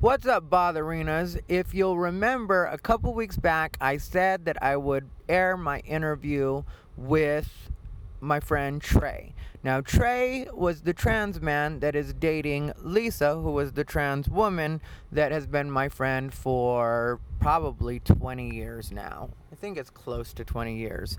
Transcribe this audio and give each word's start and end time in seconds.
What's 0.00 0.26
up, 0.26 0.48
Botherinas? 0.48 1.40
If 1.48 1.74
you'll 1.74 1.98
remember, 1.98 2.66
a 2.66 2.78
couple 2.78 3.12
weeks 3.14 3.36
back, 3.36 3.76
I 3.80 3.96
said 3.96 4.44
that 4.44 4.62
I 4.62 4.76
would 4.76 5.10
air 5.28 5.56
my 5.56 5.80
interview 5.80 6.62
with 6.96 7.72
my 8.20 8.38
friend 8.38 8.80
Trey. 8.80 9.34
Now, 9.64 9.80
Trey 9.80 10.46
was 10.52 10.82
the 10.82 10.94
trans 10.94 11.40
man 11.40 11.80
that 11.80 11.96
is 11.96 12.12
dating 12.12 12.74
Lisa, 12.80 13.34
who 13.34 13.50
was 13.50 13.72
the 13.72 13.82
trans 13.82 14.28
woman 14.28 14.80
that 15.10 15.32
has 15.32 15.48
been 15.48 15.68
my 15.68 15.88
friend 15.88 16.32
for 16.32 17.18
probably 17.40 17.98
20 17.98 18.54
years 18.54 18.92
now. 18.92 19.30
I 19.50 19.56
think 19.56 19.76
it's 19.76 19.90
close 19.90 20.32
to 20.34 20.44
20 20.44 20.76
years. 20.76 21.16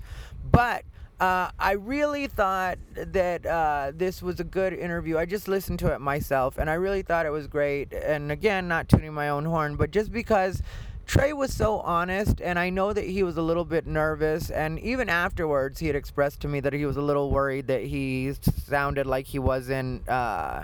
But 0.49 0.85
uh, 1.19 1.51
I 1.59 1.73
really 1.73 2.27
thought 2.27 2.77
that 2.95 3.45
uh, 3.45 3.91
this 3.93 4.21
was 4.21 4.39
a 4.39 4.43
good 4.43 4.73
interview. 4.73 5.17
I 5.17 5.25
just 5.25 5.47
listened 5.47 5.79
to 5.79 5.93
it 5.93 5.99
myself, 5.99 6.57
and 6.57 6.69
I 6.69 6.75
really 6.75 7.01
thought 7.01 7.25
it 7.25 7.31
was 7.31 7.47
great. 7.47 7.93
And 7.93 8.31
again, 8.31 8.67
not 8.67 8.87
tuning 8.87 9.13
my 9.13 9.29
own 9.29 9.45
horn, 9.45 9.75
but 9.75 9.91
just 9.91 10.11
because 10.11 10.61
Trey 11.05 11.33
was 11.33 11.53
so 11.53 11.79
honest, 11.79 12.39
and 12.39 12.57
I 12.57 12.69
know 12.69 12.93
that 12.93 13.03
he 13.03 13.23
was 13.23 13.35
a 13.35 13.41
little 13.41 13.65
bit 13.65 13.85
nervous. 13.85 14.49
And 14.49 14.79
even 14.79 15.09
afterwards, 15.09 15.79
he 15.79 15.87
had 15.87 15.95
expressed 15.95 16.39
to 16.41 16.47
me 16.47 16.59
that 16.61 16.71
he 16.71 16.85
was 16.85 16.97
a 16.97 17.01
little 17.01 17.31
worried 17.31 17.67
that 17.67 17.83
he 17.83 18.33
sounded 18.67 19.05
like 19.05 19.25
he 19.25 19.39
wasn't. 19.39 20.07
Uh, 20.07 20.63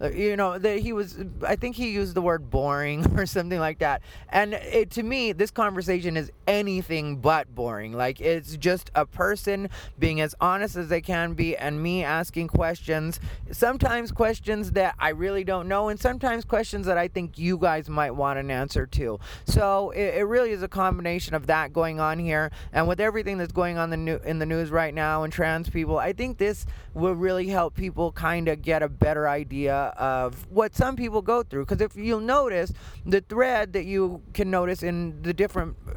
Uh, 0.00 0.10
you 0.10 0.36
know 0.36 0.58
that 0.58 0.80
he 0.80 0.92
was 0.92 1.18
i 1.46 1.56
think 1.56 1.74
he 1.74 1.90
used 1.90 2.14
the 2.14 2.20
word 2.20 2.50
boring 2.50 3.04
or 3.18 3.26
something 3.26 3.58
like 3.58 3.78
that. 3.78 4.02
And 4.28 4.54
it, 4.54 4.90
to 4.92 5.02
me 5.02 5.32
this 5.32 5.50
conversation 5.50 6.16
is 6.16 6.30
anything 6.46 7.16
but 7.16 7.54
boring. 7.54 7.92
Like 7.92 8.20
it's 8.20 8.56
just 8.56 8.90
a 8.94 9.06
person 9.06 9.70
being 9.98 10.20
as 10.20 10.34
honest 10.40 10.76
as 10.76 10.88
they 10.88 11.00
can 11.00 11.34
be 11.34 11.56
and 11.56 11.82
me 11.82 12.04
asking 12.04 12.48
questions 12.48 13.20
sometimes 13.50 14.12
questions 14.12 14.72
that 14.72 14.94
i 14.98 15.08
really 15.08 15.44
don't 15.44 15.68
know 15.68 15.88
and 15.88 15.98
sometimes 15.98 16.44
questions 16.44 16.86
that 16.86 16.98
i 16.98 17.08
think 17.08 17.38
you 17.38 17.56
guys 17.56 17.88
might 17.88 18.10
want 18.10 18.38
an 18.38 18.50
answer 18.50 18.86
to. 18.86 19.18
So 19.46 19.90
it, 19.90 20.16
it 20.16 20.26
really 20.26 20.50
is 20.50 20.62
a 20.62 20.68
combination 20.68 21.34
of 21.34 21.46
that 21.46 21.72
going 21.72 22.00
on 22.00 22.18
here. 22.18 22.50
And 22.72 22.86
with 22.88 23.00
everything 23.00 23.38
that's 23.38 23.52
going 23.52 23.78
on 23.78 23.90
the 23.90 23.96
new, 23.96 24.16
in 24.24 24.38
the 24.38 24.46
news 24.46 24.70
right 24.70 24.92
now 24.92 25.22
and 25.22 25.32
trans 25.32 25.70
people 25.70 25.98
i 25.98 26.12
think 26.12 26.38
this 26.38 26.66
will 26.96 27.14
really 27.14 27.48
help 27.48 27.74
people 27.74 28.10
kind 28.10 28.48
of 28.48 28.62
get 28.62 28.82
a 28.82 28.88
better 28.88 29.28
idea 29.28 29.74
of 29.98 30.50
what 30.50 30.74
some 30.74 30.96
people 30.96 31.20
go 31.20 31.42
through. 31.42 31.66
Because 31.66 31.82
if 31.82 31.94
you'll 31.94 32.20
notice, 32.20 32.72
the 33.04 33.20
thread 33.20 33.74
that 33.74 33.84
you 33.84 34.22
can 34.32 34.50
notice 34.50 34.82
in 34.82 35.20
the 35.20 35.34
different 35.34 35.76
uh, 35.86 35.92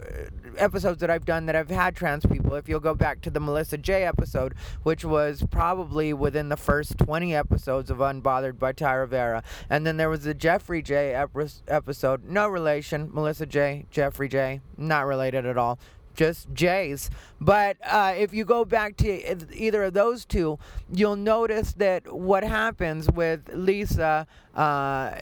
episodes 0.58 1.00
that 1.00 1.10
I've 1.10 1.24
done 1.24 1.46
that 1.46 1.56
I've 1.56 1.70
had 1.70 1.96
trans 1.96 2.26
people, 2.26 2.56
if 2.56 2.68
you'll 2.68 2.82
go 2.82 2.94
back 2.94 3.22
to 3.22 3.30
the 3.30 3.40
Melissa 3.40 3.78
J 3.78 4.04
episode, 4.04 4.56
which 4.84 5.06
was 5.06 5.46
probably 5.50 6.12
within 6.12 6.50
the 6.50 6.58
first 6.58 6.98
20 6.98 7.34
episodes 7.34 7.90
of 7.90 8.00
Unbothered 8.00 8.60
by 8.60 8.74
Tyra 8.74 9.08
Vera, 9.08 9.42
and 9.70 9.88
then 9.88 9.96
there 9.96 10.10
was 10.10 10.26
the 10.26 10.34
Jeffrey 10.34 10.82
J 10.82 11.16
episode, 11.68 12.26
no 12.26 12.50
relation, 12.50 13.10
Melissa 13.14 13.46
J, 13.46 13.86
Jeffrey 13.90 14.28
J, 14.28 14.60
not 14.78 15.06
related 15.06 15.46
at 15.46 15.58
all 15.58 15.80
just 16.20 16.54
J's. 16.54 17.10
But 17.40 17.78
uh, 17.86 18.14
if 18.18 18.34
you 18.34 18.44
go 18.44 18.66
back 18.66 18.98
to 18.98 19.56
either 19.56 19.84
of 19.84 19.94
those 19.94 20.26
two, 20.26 20.60
you'll 20.94 21.16
notice 21.16 21.72
that 21.74 22.14
what 22.14 22.44
happens 22.44 23.10
with 23.10 23.50
Lisa, 23.54 24.28
uh, 24.54 25.16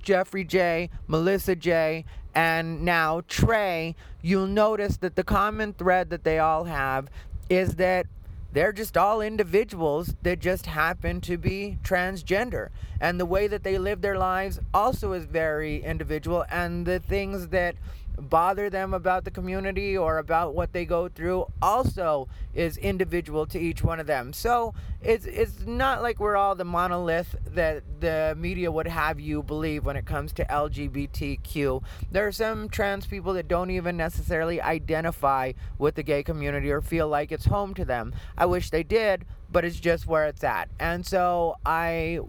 Jeffrey 0.00 0.44
J, 0.44 0.88
Melissa 1.08 1.56
J, 1.56 2.04
and 2.32 2.84
now 2.84 3.22
Trey, 3.26 3.96
you'll 4.22 4.46
notice 4.46 4.98
that 4.98 5.16
the 5.16 5.24
common 5.24 5.72
thread 5.72 6.10
that 6.10 6.22
they 6.22 6.38
all 6.38 6.64
have 6.64 7.08
is 7.50 7.74
that 7.74 8.06
they're 8.52 8.72
just 8.72 8.96
all 8.96 9.20
individuals 9.20 10.14
that 10.22 10.38
just 10.38 10.66
happen 10.66 11.20
to 11.22 11.36
be 11.36 11.76
transgender. 11.82 12.68
And 13.00 13.18
the 13.18 13.26
way 13.26 13.48
that 13.48 13.64
they 13.64 13.78
live 13.78 14.00
their 14.00 14.16
lives 14.16 14.60
also 14.72 15.12
is 15.12 15.24
very 15.24 15.82
individual. 15.82 16.44
And 16.48 16.86
the 16.86 17.00
things 17.00 17.48
that 17.48 17.74
bother 18.18 18.70
them 18.70 18.94
about 18.94 19.24
the 19.24 19.30
community 19.30 19.96
or 19.96 20.18
about 20.18 20.54
what 20.54 20.72
they 20.72 20.84
go 20.84 21.08
through 21.08 21.46
also 21.60 22.28
is 22.54 22.76
individual 22.76 23.46
to 23.46 23.58
each 23.58 23.82
one 23.82 24.00
of 24.00 24.06
them. 24.06 24.32
So 24.32 24.74
it's 25.02 25.26
it's 25.26 25.66
not 25.66 26.02
like 26.02 26.20
we're 26.20 26.36
all 26.36 26.54
the 26.54 26.64
monolith 26.64 27.34
that 27.54 27.82
the 28.00 28.34
media 28.38 28.70
would 28.70 28.86
have 28.86 29.20
you 29.20 29.42
believe 29.42 29.84
when 29.84 29.96
it 29.96 30.06
comes 30.06 30.32
to 30.34 30.44
LGBTQ. 30.44 31.82
There 32.10 32.26
are 32.26 32.32
some 32.32 32.68
trans 32.68 33.06
people 33.06 33.32
that 33.34 33.48
don't 33.48 33.70
even 33.70 33.96
necessarily 33.96 34.60
identify 34.60 35.52
with 35.78 35.94
the 35.96 36.02
gay 36.02 36.22
community 36.22 36.70
or 36.70 36.80
feel 36.80 37.08
like 37.08 37.32
it's 37.32 37.46
home 37.46 37.74
to 37.74 37.84
them. 37.84 38.14
I 38.38 38.46
wish 38.46 38.70
they 38.70 38.82
did, 38.82 39.24
but 39.50 39.64
it's 39.64 39.80
just 39.80 40.06
where 40.06 40.26
it's 40.26 40.44
at. 40.44 40.68
And 40.78 41.04
so 41.04 41.56
I 41.66 42.20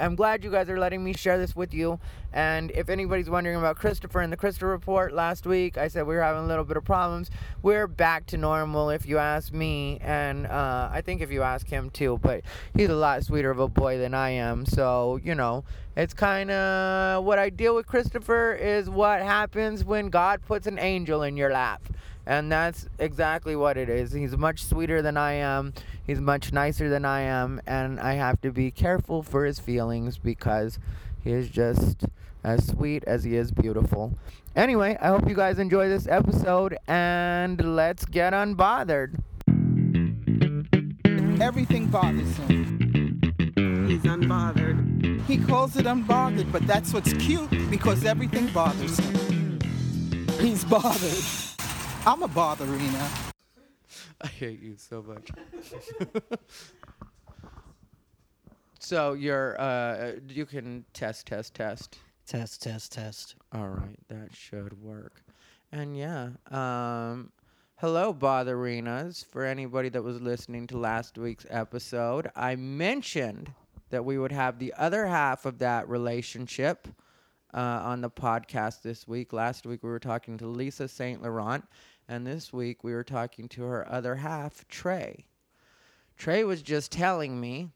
I'm 0.00 0.14
glad 0.14 0.44
you 0.44 0.50
guys 0.50 0.68
are 0.70 0.78
letting 0.78 1.02
me 1.02 1.12
share 1.12 1.38
this 1.38 1.56
with 1.56 1.74
you. 1.74 1.98
And 2.32 2.70
if 2.72 2.88
anybody's 2.88 3.28
wondering 3.28 3.56
about 3.56 3.76
Christopher 3.76 4.20
and 4.20 4.32
the 4.32 4.36
Christopher 4.36 4.68
report 4.68 5.12
last 5.12 5.46
week, 5.46 5.76
I 5.76 5.88
said 5.88 6.06
we 6.06 6.14
were 6.14 6.22
having 6.22 6.44
a 6.44 6.46
little 6.46 6.64
bit 6.64 6.76
of 6.76 6.84
problems. 6.84 7.30
We're 7.62 7.86
back 7.86 8.26
to 8.26 8.36
normal, 8.36 8.90
if 8.90 9.06
you 9.06 9.18
ask 9.18 9.52
me, 9.52 9.98
and 10.00 10.46
uh, 10.46 10.88
I 10.92 11.00
think 11.00 11.20
if 11.20 11.32
you 11.32 11.42
ask 11.42 11.66
him 11.66 11.90
too. 11.90 12.18
But 12.22 12.42
he's 12.74 12.90
a 12.90 12.94
lot 12.94 13.24
sweeter 13.24 13.50
of 13.50 13.58
a 13.58 13.68
boy 13.68 13.98
than 13.98 14.14
I 14.14 14.30
am, 14.30 14.66
so 14.66 15.18
you 15.22 15.34
know, 15.34 15.64
it's 15.96 16.14
kind 16.14 16.50
of 16.50 17.24
what 17.24 17.38
I 17.38 17.50
deal 17.50 17.74
with. 17.74 17.86
Christopher 17.86 18.52
is 18.52 18.88
what 18.88 19.22
happens 19.22 19.84
when 19.84 20.10
God 20.10 20.42
puts 20.46 20.66
an 20.66 20.78
angel 20.78 21.22
in 21.22 21.36
your 21.36 21.50
lap. 21.50 21.82
And 22.28 22.52
that's 22.52 22.86
exactly 22.98 23.56
what 23.56 23.78
it 23.78 23.88
is. 23.88 24.12
He's 24.12 24.36
much 24.36 24.62
sweeter 24.62 25.00
than 25.00 25.16
I 25.16 25.32
am. 25.32 25.72
He's 26.06 26.20
much 26.20 26.52
nicer 26.52 26.90
than 26.90 27.06
I 27.06 27.22
am. 27.22 27.58
And 27.66 27.98
I 27.98 28.12
have 28.14 28.38
to 28.42 28.52
be 28.52 28.70
careful 28.70 29.22
for 29.22 29.46
his 29.46 29.58
feelings 29.58 30.18
because 30.18 30.78
he 31.24 31.32
is 31.32 31.48
just 31.48 32.04
as 32.44 32.66
sweet 32.66 33.02
as 33.04 33.24
he 33.24 33.34
is 33.34 33.50
beautiful. 33.50 34.12
Anyway, 34.54 34.98
I 35.00 35.08
hope 35.08 35.26
you 35.26 35.34
guys 35.34 35.58
enjoy 35.58 35.88
this 35.88 36.06
episode 36.06 36.76
and 36.86 37.74
let's 37.74 38.04
get 38.04 38.34
unbothered. 38.34 39.22
Everything 41.40 41.86
bothers 41.86 42.36
him. 42.36 43.22
He's 43.88 44.02
unbothered. 44.02 45.24
He 45.24 45.38
calls 45.38 45.78
it 45.78 45.86
unbothered, 45.86 46.52
but 46.52 46.66
that's 46.66 46.92
what's 46.92 47.14
cute 47.14 47.70
because 47.70 48.04
everything 48.04 48.48
bothers 48.48 48.98
him. 48.98 49.58
He's 50.40 50.62
bothered. 50.62 51.47
I'm 52.06 52.22
a 52.22 52.28
botherina. 52.28 53.32
I 54.20 54.26
hate 54.26 54.60
you 54.62 54.76
so 54.76 55.02
much. 55.02 55.30
so 58.78 59.12
you're 59.12 59.60
uh 59.60 60.12
you 60.28 60.46
can 60.46 60.84
test 60.92 61.26
test 61.26 61.54
test. 61.54 61.98
Test, 62.26 62.62
test, 62.62 62.92
test. 62.92 63.36
All 63.52 63.68
right, 63.68 63.98
that 64.08 64.34
should 64.34 64.82
work. 64.82 65.22
And 65.72 65.96
yeah, 65.96 66.30
um 66.50 67.32
hello 67.76 68.12
botherinas 68.14 69.24
for 69.24 69.44
anybody 69.44 69.88
that 69.90 70.02
was 70.02 70.20
listening 70.20 70.66
to 70.68 70.78
last 70.78 71.18
week's 71.18 71.46
episode. 71.50 72.30
I 72.34 72.56
mentioned 72.56 73.52
that 73.90 74.04
we 74.04 74.18
would 74.18 74.32
have 74.32 74.58
the 74.58 74.74
other 74.76 75.06
half 75.06 75.46
of 75.46 75.58
that 75.58 75.88
relationship 75.88 76.88
uh, 77.54 77.80
on 77.84 78.00
the 78.00 78.10
podcast 78.10 78.82
this 78.82 79.06
week. 79.08 79.32
Last 79.32 79.66
week 79.66 79.82
we 79.82 79.90
were 79.90 79.98
talking 79.98 80.38
to 80.38 80.46
Lisa 80.46 80.88
St. 80.88 81.22
Laurent, 81.22 81.64
and 82.08 82.26
this 82.26 82.52
week 82.52 82.84
we 82.84 82.92
were 82.92 83.04
talking 83.04 83.48
to 83.48 83.62
her 83.62 83.90
other 83.90 84.16
half, 84.16 84.66
Trey. 84.68 85.26
Trey 86.16 86.44
was 86.44 86.62
just 86.62 86.90
telling 86.92 87.40
me 87.40 87.70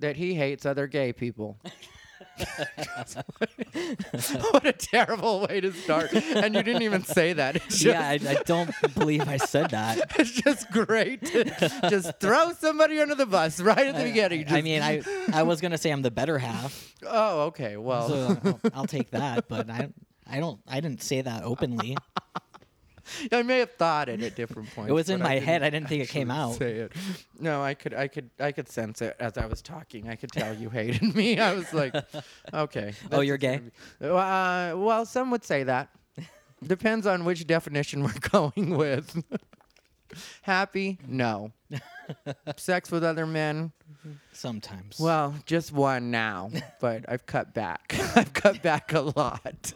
that 0.00 0.16
he 0.16 0.34
hates 0.34 0.66
other 0.66 0.86
gay 0.86 1.12
people. 1.12 1.58
what 4.50 4.66
a 4.66 4.72
terrible 4.72 5.46
way 5.46 5.60
to 5.60 5.72
start. 5.72 6.12
And 6.12 6.54
you 6.54 6.62
didn't 6.62 6.82
even 6.82 7.04
say 7.04 7.34
that. 7.34 7.62
Just, 7.68 7.84
yeah, 7.84 8.08
I, 8.08 8.18
I, 8.26 8.34
don't 8.44 8.70
believe 8.94 9.28
I 9.28 9.36
said 9.36 9.70
that. 9.70 10.12
It's 10.18 10.30
just 10.30 10.70
great 10.70 11.24
to 11.26 11.44
just 11.90 12.18
throw 12.20 12.52
somebody 12.52 13.00
under 13.00 13.14
the 13.14 13.26
bus 13.26 13.60
right 13.60 13.86
at 13.86 13.96
the 13.96 14.04
beginning. 14.04 14.42
Just 14.42 14.54
I 14.54 14.62
mean, 14.62 14.82
I 14.82 15.02
I 15.32 15.42
was 15.42 15.60
gonna 15.60 15.78
say 15.78 15.90
I'm 15.90 16.02
the 16.02 16.10
better 16.10 16.38
half. 16.38 16.94
Oh, 17.06 17.42
okay. 17.46 17.76
Well, 17.76 18.08
so 18.08 18.38
I'll, 18.44 18.60
I'll 18.74 18.86
take 18.86 19.10
that, 19.10 19.48
but 19.48 19.68
I 19.68 19.90
I 20.26 20.40
don't 20.40 20.60
I 20.68 20.80
didn't 20.80 21.02
say 21.02 21.20
that 21.20 21.42
openly. 21.42 21.96
I 23.32 23.42
may 23.42 23.58
have 23.60 23.72
thought 23.72 24.08
it 24.08 24.22
at 24.22 24.34
different 24.34 24.74
points. 24.74 24.90
It 24.90 24.92
was 24.92 25.10
in 25.10 25.20
my 25.20 25.34
I 25.34 25.38
head. 25.40 25.62
I 25.62 25.70
didn't 25.70 25.88
think 25.88 26.02
it 26.02 26.08
came 26.08 26.30
out. 26.30 26.54
Say 26.54 26.72
it. 26.76 26.92
No, 27.38 27.62
I 27.62 27.74
could, 27.74 27.94
I 27.94 28.08
could, 28.08 28.30
I 28.40 28.52
could 28.52 28.68
sense 28.68 29.02
it 29.02 29.16
as 29.20 29.36
I 29.38 29.46
was 29.46 29.62
talking. 29.62 30.08
I 30.08 30.16
could 30.16 30.32
tell 30.32 30.54
you 30.54 30.70
hated 30.70 31.14
me. 31.14 31.38
I 31.38 31.54
was 31.54 31.72
like, 31.72 31.94
okay. 32.54 32.94
Oh, 33.12 33.20
you're 33.20 33.38
gay. 33.38 33.60
Uh, 34.00 34.74
well, 34.76 35.04
some 35.04 35.30
would 35.30 35.44
say 35.44 35.64
that. 35.64 35.90
Depends 36.66 37.06
on 37.06 37.24
which 37.24 37.46
definition 37.46 38.02
we're 38.02 38.12
going 38.30 38.76
with. 38.76 39.22
Happy? 40.42 40.98
No. 41.06 41.52
Sex 42.56 42.90
with 42.90 43.02
other 43.02 43.26
men? 43.26 43.72
Sometimes. 44.32 45.00
Well, 45.00 45.34
just 45.46 45.72
one 45.72 46.10
now, 46.10 46.50
but 46.80 47.04
I've 47.08 47.26
cut 47.26 47.54
back. 47.54 47.94
I've 48.14 48.32
cut 48.32 48.62
back 48.62 48.92
a 48.92 49.00
lot. 49.00 49.72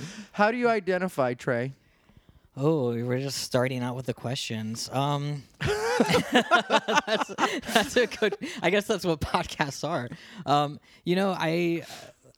How 0.32 0.50
do 0.50 0.56
you 0.56 0.68
identify, 0.68 1.34
Trey? 1.34 1.72
Oh, 2.56 2.92
we 2.92 3.02
were 3.02 3.18
just 3.18 3.38
starting 3.38 3.82
out 3.82 3.96
with 3.96 4.06
the 4.06 4.14
questions. 4.14 4.90
Um, 4.92 5.42
that's, 6.32 7.34
that's 7.36 7.96
a 7.96 8.06
good. 8.06 8.36
I 8.62 8.70
guess 8.70 8.86
that's 8.86 9.04
what 9.04 9.20
podcasts 9.20 9.88
are. 9.88 10.08
Um, 10.44 10.78
you 11.04 11.16
know, 11.16 11.34
I 11.36 11.84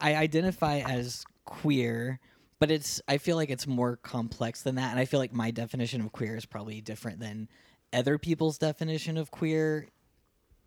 I 0.00 0.14
identify 0.14 0.80
as 0.80 1.24
queer, 1.44 2.20
but 2.60 2.70
it's. 2.70 3.00
I 3.08 3.18
feel 3.18 3.36
like 3.36 3.50
it's 3.50 3.66
more 3.66 3.96
complex 3.96 4.62
than 4.62 4.76
that, 4.76 4.90
and 4.90 5.00
I 5.00 5.04
feel 5.04 5.20
like 5.20 5.32
my 5.32 5.50
definition 5.50 6.00
of 6.00 6.12
queer 6.12 6.36
is 6.36 6.46
probably 6.46 6.80
different 6.80 7.18
than 7.18 7.48
other 7.92 8.18
people's 8.18 8.58
definition 8.58 9.16
of 9.16 9.30
queer. 9.30 9.88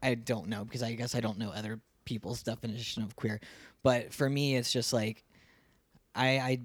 I 0.04 0.16
don't 0.16 0.48
know 0.48 0.64
because 0.64 0.84
I 0.84 0.94
guess 0.94 1.16
I 1.16 1.22
don't 1.22 1.38
know 1.38 1.52
other 1.52 1.80
people's 2.06 2.44
definition 2.44 3.04
of 3.04 3.16
queer, 3.16 3.40
but 3.84 4.14
for 4.14 4.30
me, 4.30 4.56
it's 4.56 4.72
just 4.72 4.92
like 4.94 5.24
I 6.18 6.28
I 6.28 6.60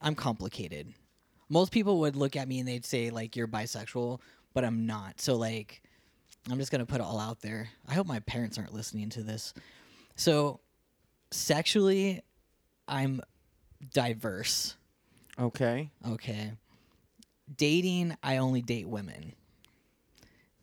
I'm 0.00 0.14
complicated. 0.14 0.92
Most 1.48 1.72
people 1.72 2.00
would 2.00 2.16
look 2.16 2.36
at 2.36 2.46
me 2.48 2.58
and 2.58 2.68
they'd 2.68 2.84
say 2.84 3.10
like 3.10 3.36
you're 3.36 3.48
bisexual, 3.48 4.20
but 4.52 4.64
I'm 4.64 4.86
not. 4.86 5.20
So 5.20 5.36
like 5.36 5.82
I'm 6.50 6.58
just 6.58 6.70
going 6.70 6.80
to 6.80 6.86
put 6.86 7.00
it 7.00 7.04
all 7.04 7.18
out 7.18 7.40
there. 7.40 7.68
I 7.86 7.94
hope 7.94 8.06
my 8.06 8.20
parents 8.20 8.58
aren't 8.58 8.74
listening 8.74 9.10
to 9.10 9.22
this. 9.22 9.54
So 10.16 10.60
sexually 11.30 12.22
I'm 12.86 13.20
diverse. 13.92 14.76
Okay. 15.38 15.90
Okay. 16.06 16.52
Dating, 17.56 18.16
I 18.22 18.38
only 18.38 18.60
date 18.60 18.88
women. 18.88 19.32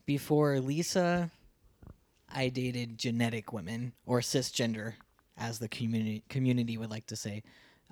Before 0.05 0.59
Lisa, 0.59 1.31
I 2.31 2.49
dated 2.49 2.97
genetic 2.97 3.53
women 3.53 3.93
or 4.05 4.19
cisgender, 4.19 4.93
as 5.37 5.59
the 5.59 5.67
community 5.67 6.23
community 6.29 6.77
would 6.77 6.89
like 6.89 7.07
to 7.07 7.15
say. 7.15 7.43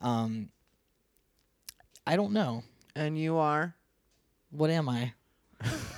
Um, 0.01 0.49
I 2.05 2.15
don't 2.15 2.33
know. 2.33 2.63
And 2.95 3.17
you 3.17 3.37
are? 3.37 3.75
What 4.51 4.69
am 4.69 4.89
I? 4.89 5.13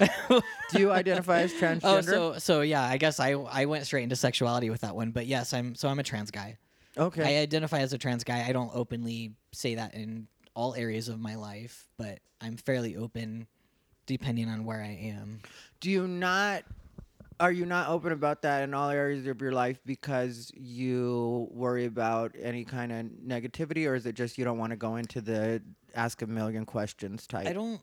Do 0.72 0.80
you 0.80 0.92
identify 0.92 1.42
as 1.42 1.54
transgender? 1.60 1.80
Oh, 1.84 2.02
so 2.02 2.38
so 2.38 2.62
yeah. 2.62 2.84
I 2.84 2.98
guess 2.98 3.20
I 3.20 3.32
I 3.32 3.66
went 3.66 3.86
straight 3.86 4.04
into 4.04 4.16
sexuality 4.16 4.70
with 4.70 4.82
that 4.82 4.96
one, 4.96 5.12
but 5.12 5.26
yes, 5.26 5.54
I'm 5.54 5.76
so 5.76 5.90
I'm 5.90 6.00
a 6.00 6.04
trans 6.04 6.32
guy. 6.32 6.58
okay. 6.98 7.38
I 7.38 7.42
identify 7.42 7.80
as 7.80 7.94
a 7.94 7.98
trans 7.98 8.24
guy. 8.24 8.46
I 8.48 8.52
don't 8.52 8.72
openly 8.74 9.34
say 9.52 9.76
that 9.76 9.94
in 9.94 10.28
all 10.56 10.74
areas 10.76 11.10
of 11.10 11.20
my 11.20 11.36
life, 11.36 11.88
but 11.98 12.20
I'm 12.42 12.58
fairly 12.58 12.96
open 12.96 13.48
depending 14.06 14.48
on 14.48 14.66
where 14.66 14.82
I 14.82 15.14
am. 15.16 15.42
Do 15.80 15.90
you 15.90 16.08
not 16.08 16.64
are 17.40 17.52
you 17.52 17.66
not 17.66 17.90
open 17.90 18.12
about 18.12 18.42
that 18.44 18.64
in 18.64 18.74
all 18.74 18.90
areas 18.90 19.28
of 19.28 19.42
your 19.42 19.52
life 19.52 19.80
because 19.86 20.52
you 20.56 21.48
worry 21.52 21.86
about 21.86 22.34
any 22.42 22.64
kind 22.64 22.92
of 22.92 23.06
negativity 23.26 23.88
or 23.88 23.96
is 23.96 24.06
it 24.06 24.16
just 24.16 24.38
you 24.38 24.46
don't 24.46 24.58
want 24.58 24.72
to 24.72 24.78
go 24.78 24.96
into 24.96 25.22
the 25.22 25.62
ask 25.96 26.22
a 26.22 26.28
million 26.28 26.66
questions 26.66 27.28
type? 27.28 27.48
I 27.48 27.54
don't. 27.54 27.82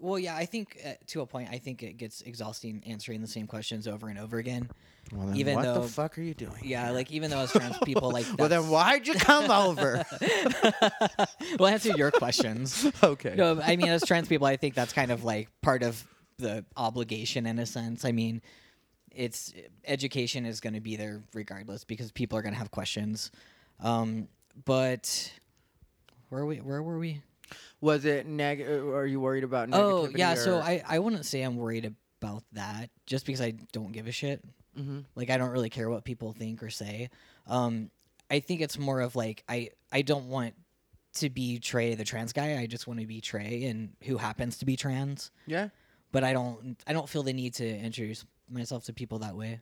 Well, 0.00 0.18
yeah, 0.18 0.36
I 0.36 0.46
think 0.46 0.78
uh, 0.86 0.92
to 1.08 1.22
a 1.22 1.26
point, 1.26 1.48
I 1.50 1.58
think 1.58 1.82
it 1.82 1.96
gets 1.96 2.20
exhausting 2.20 2.84
answering 2.86 3.20
the 3.20 3.26
same 3.26 3.48
questions 3.48 3.88
over 3.88 4.08
and 4.08 4.16
over 4.16 4.38
again. 4.38 4.70
well, 5.12 5.26
then 5.26 5.36
even 5.36 5.56
what 5.56 5.64
though- 5.64 5.82
the 5.82 5.88
fuck 5.88 6.16
are 6.18 6.22
you 6.22 6.34
doing? 6.34 6.62
Yeah, 6.62 6.90
like 6.92 7.10
even 7.10 7.30
though 7.30 7.40
as 7.40 7.50
trans 7.50 7.76
people, 7.78 8.12
like 8.12 8.26
Well 8.38 8.48
then 8.48 8.68
why'd 8.68 9.08
you 9.08 9.14
come 9.14 9.50
over? 9.50 10.04
well, 11.58 11.66
answer 11.66 11.90
your 11.96 12.12
questions. 12.12 12.86
okay. 13.02 13.34
No, 13.36 13.60
I 13.60 13.74
mean, 13.74 13.88
as 13.88 14.04
trans 14.04 14.28
people, 14.28 14.46
I 14.46 14.56
think 14.56 14.74
that's 14.74 14.92
kind 14.92 15.10
of 15.10 15.24
like 15.24 15.48
part 15.62 15.82
of 15.82 16.06
the 16.38 16.64
obligation 16.76 17.46
in 17.46 17.58
a 17.58 17.66
sense. 17.66 18.04
I 18.04 18.12
mean, 18.12 18.40
it's 19.18 19.52
education 19.84 20.46
is 20.46 20.60
going 20.60 20.74
to 20.74 20.80
be 20.80 20.94
there 20.94 21.22
regardless 21.34 21.82
because 21.82 22.12
people 22.12 22.38
are 22.38 22.42
going 22.42 22.54
to 22.54 22.58
have 22.58 22.70
questions. 22.70 23.32
Um, 23.80 24.28
but 24.64 25.32
where 26.28 26.46
we? 26.46 26.58
Where 26.58 26.82
were 26.82 26.98
we? 26.98 27.20
Was 27.80 28.04
it 28.04 28.26
neg 28.26 28.60
are 28.60 29.06
you 29.06 29.20
worried 29.20 29.44
about? 29.44 29.70
Oh, 29.72 30.08
yeah. 30.14 30.34
So 30.34 30.58
I 30.58 30.82
I 30.88 31.00
wouldn't 31.00 31.26
say 31.26 31.42
I'm 31.42 31.56
worried 31.56 31.92
about 32.20 32.44
that 32.52 32.90
just 33.06 33.26
because 33.26 33.40
I 33.40 33.54
don't 33.72 33.90
give 33.92 34.06
a 34.06 34.12
shit. 34.12 34.42
Mhm. 34.78 35.04
Like 35.16 35.30
I 35.30 35.36
don't 35.36 35.50
really 35.50 35.70
care 35.70 35.90
what 35.90 36.04
people 36.04 36.32
think 36.32 36.62
or 36.62 36.70
say. 36.70 37.10
Um, 37.46 37.90
I 38.30 38.38
think 38.40 38.60
it's 38.60 38.78
more 38.78 39.00
of 39.00 39.16
like 39.16 39.42
I 39.48 39.70
I 39.90 40.02
don't 40.02 40.28
want 40.28 40.54
to 41.14 41.30
be 41.30 41.58
Trey 41.58 41.94
the 41.96 42.04
trans 42.04 42.32
guy. 42.32 42.58
I 42.58 42.66
just 42.66 42.86
want 42.86 43.00
to 43.00 43.06
be 43.06 43.20
Trey 43.20 43.64
and 43.64 43.94
who 44.04 44.18
happens 44.18 44.58
to 44.58 44.64
be 44.64 44.76
trans. 44.76 45.32
Yeah. 45.46 45.70
But 46.12 46.22
I 46.22 46.32
don't 46.32 46.76
I 46.86 46.92
don't 46.92 47.08
feel 47.08 47.22
the 47.24 47.32
need 47.32 47.54
to 47.54 47.66
introduce 47.66 48.24
myself 48.50 48.84
to 48.84 48.92
people 48.92 49.20
that 49.20 49.36
way. 49.36 49.60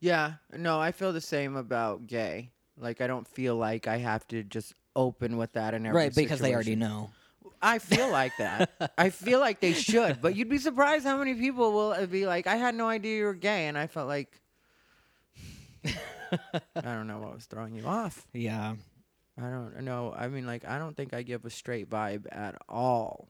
Yeah, 0.00 0.34
no, 0.56 0.80
I 0.80 0.92
feel 0.92 1.12
the 1.12 1.20
same 1.20 1.56
about 1.56 2.06
gay. 2.06 2.50
Like 2.76 3.00
I 3.00 3.06
don't 3.06 3.26
feel 3.28 3.56
like 3.56 3.86
I 3.86 3.98
have 3.98 4.26
to 4.28 4.42
just 4.42 4.74
open 4.96 5.36
with 5.36 5.52
that 5.52 5.74
in 5.74 5.86
every 5.86 5.96
right, 5.96 6.14
because 6.14 6.40
they 6.40 6.54
already 6.54 6.76
know. 6.76 7.10
I 7.62 7.78
feel 7.78 8.10
like 8.10 8.32
that. 8.38 8.70
I 8.98 9.10
feel 9.10 9.38
like 9.38 9.60
they 9.60 9.74
should, 9.74 10.20
but 10.22 10.34
you'd 10.34 10.48
be 10.48 10.58
surprised 10.58 11.04
how 11.04 11.18
many 11.18 11.34
people 11.34 11.72
will 11.72 11.92
uh, 11.92 12.06
be 12.06 12.26
like, 12.26 12.46
"I 12.46 12.56
had 12.56 12.74
no 12.74 12.88
idea 12.88 13.18
you 13.18 13.24
were 13.24 13.34
gay," 13.34 13.68
and 13.68 13.76
I 13.76 13.86
felt 13.86 14.08
like 14.08 14.40
I 15.84 16.80
don't 16.80 17.06
know 17.06 17.18
what 17.18 17.34
was 17.34 17.46
throwing 17.46 17.74
you 17.74 17.84
off. 17.86 18.26
Yeah. 18.32 18.74
I 19.38 19.50
don't 19.50 19.82
know. 19.82 20.14
I 20.16 20.28
mean, 20.28 20.46
like, 20.46 20.66
I 20.66 20.78
don't 20.78 20.96
think 20.96 21.14
I 21.14 21.22
give 21.22 21.44
a 21.44 21.50
straight 21.50 21.88
vibe 21.88 22.26
at 22.30 22.56
all. 22.68 23.28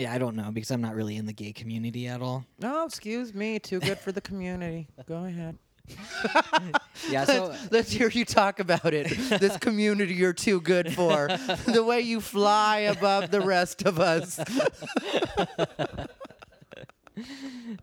Yeah, 0.00 0.14
I 0.14 0.18
don't 0.18 0.34
know 0.34 0.50
because 0.50 0.70
I'm 0.70 0.80
not 0.80 0.94
really 0.94 1.16
in 1.16 1.26
the 1.26 1.32
gay 1.34 1.52
community 1.52 2.06
at 2.06 2.22
all. 2.22 2.46
Oh, 2.62 2.86
excuse 2.86 3.34
me. 3.34 3.58
Too 3.58 3.80
good 3.80 3.98
for 3.98 4.12
the 4.12 4.20
community. 4.22 4.88
Go 5.06 5.24
ahead. 5.24 5.58
Yeah, 7.10 7.24
so 7.26 7.48
let's, 7.48 7.72
let's 7.72 7.90
hear 7.90 8.08
you 8.10 8.24
talk 8.24 8.60
about 8.60 8.92
it. 8.94 9.08
This 9.40 9.56
community 9.56 10.14
you're 10.14 10.32
too 10.32 10.60
good 10.60 10.92
for. 10.94 11.28
the 11.66 11.82
way 11.82 12.00
you 12.02 12.20
fly 12.20 12.80
above 12.80 13.30
the 13.30 13.40
rest 13.40 13.82
of 13.86 13.98
us. 13.98 14.38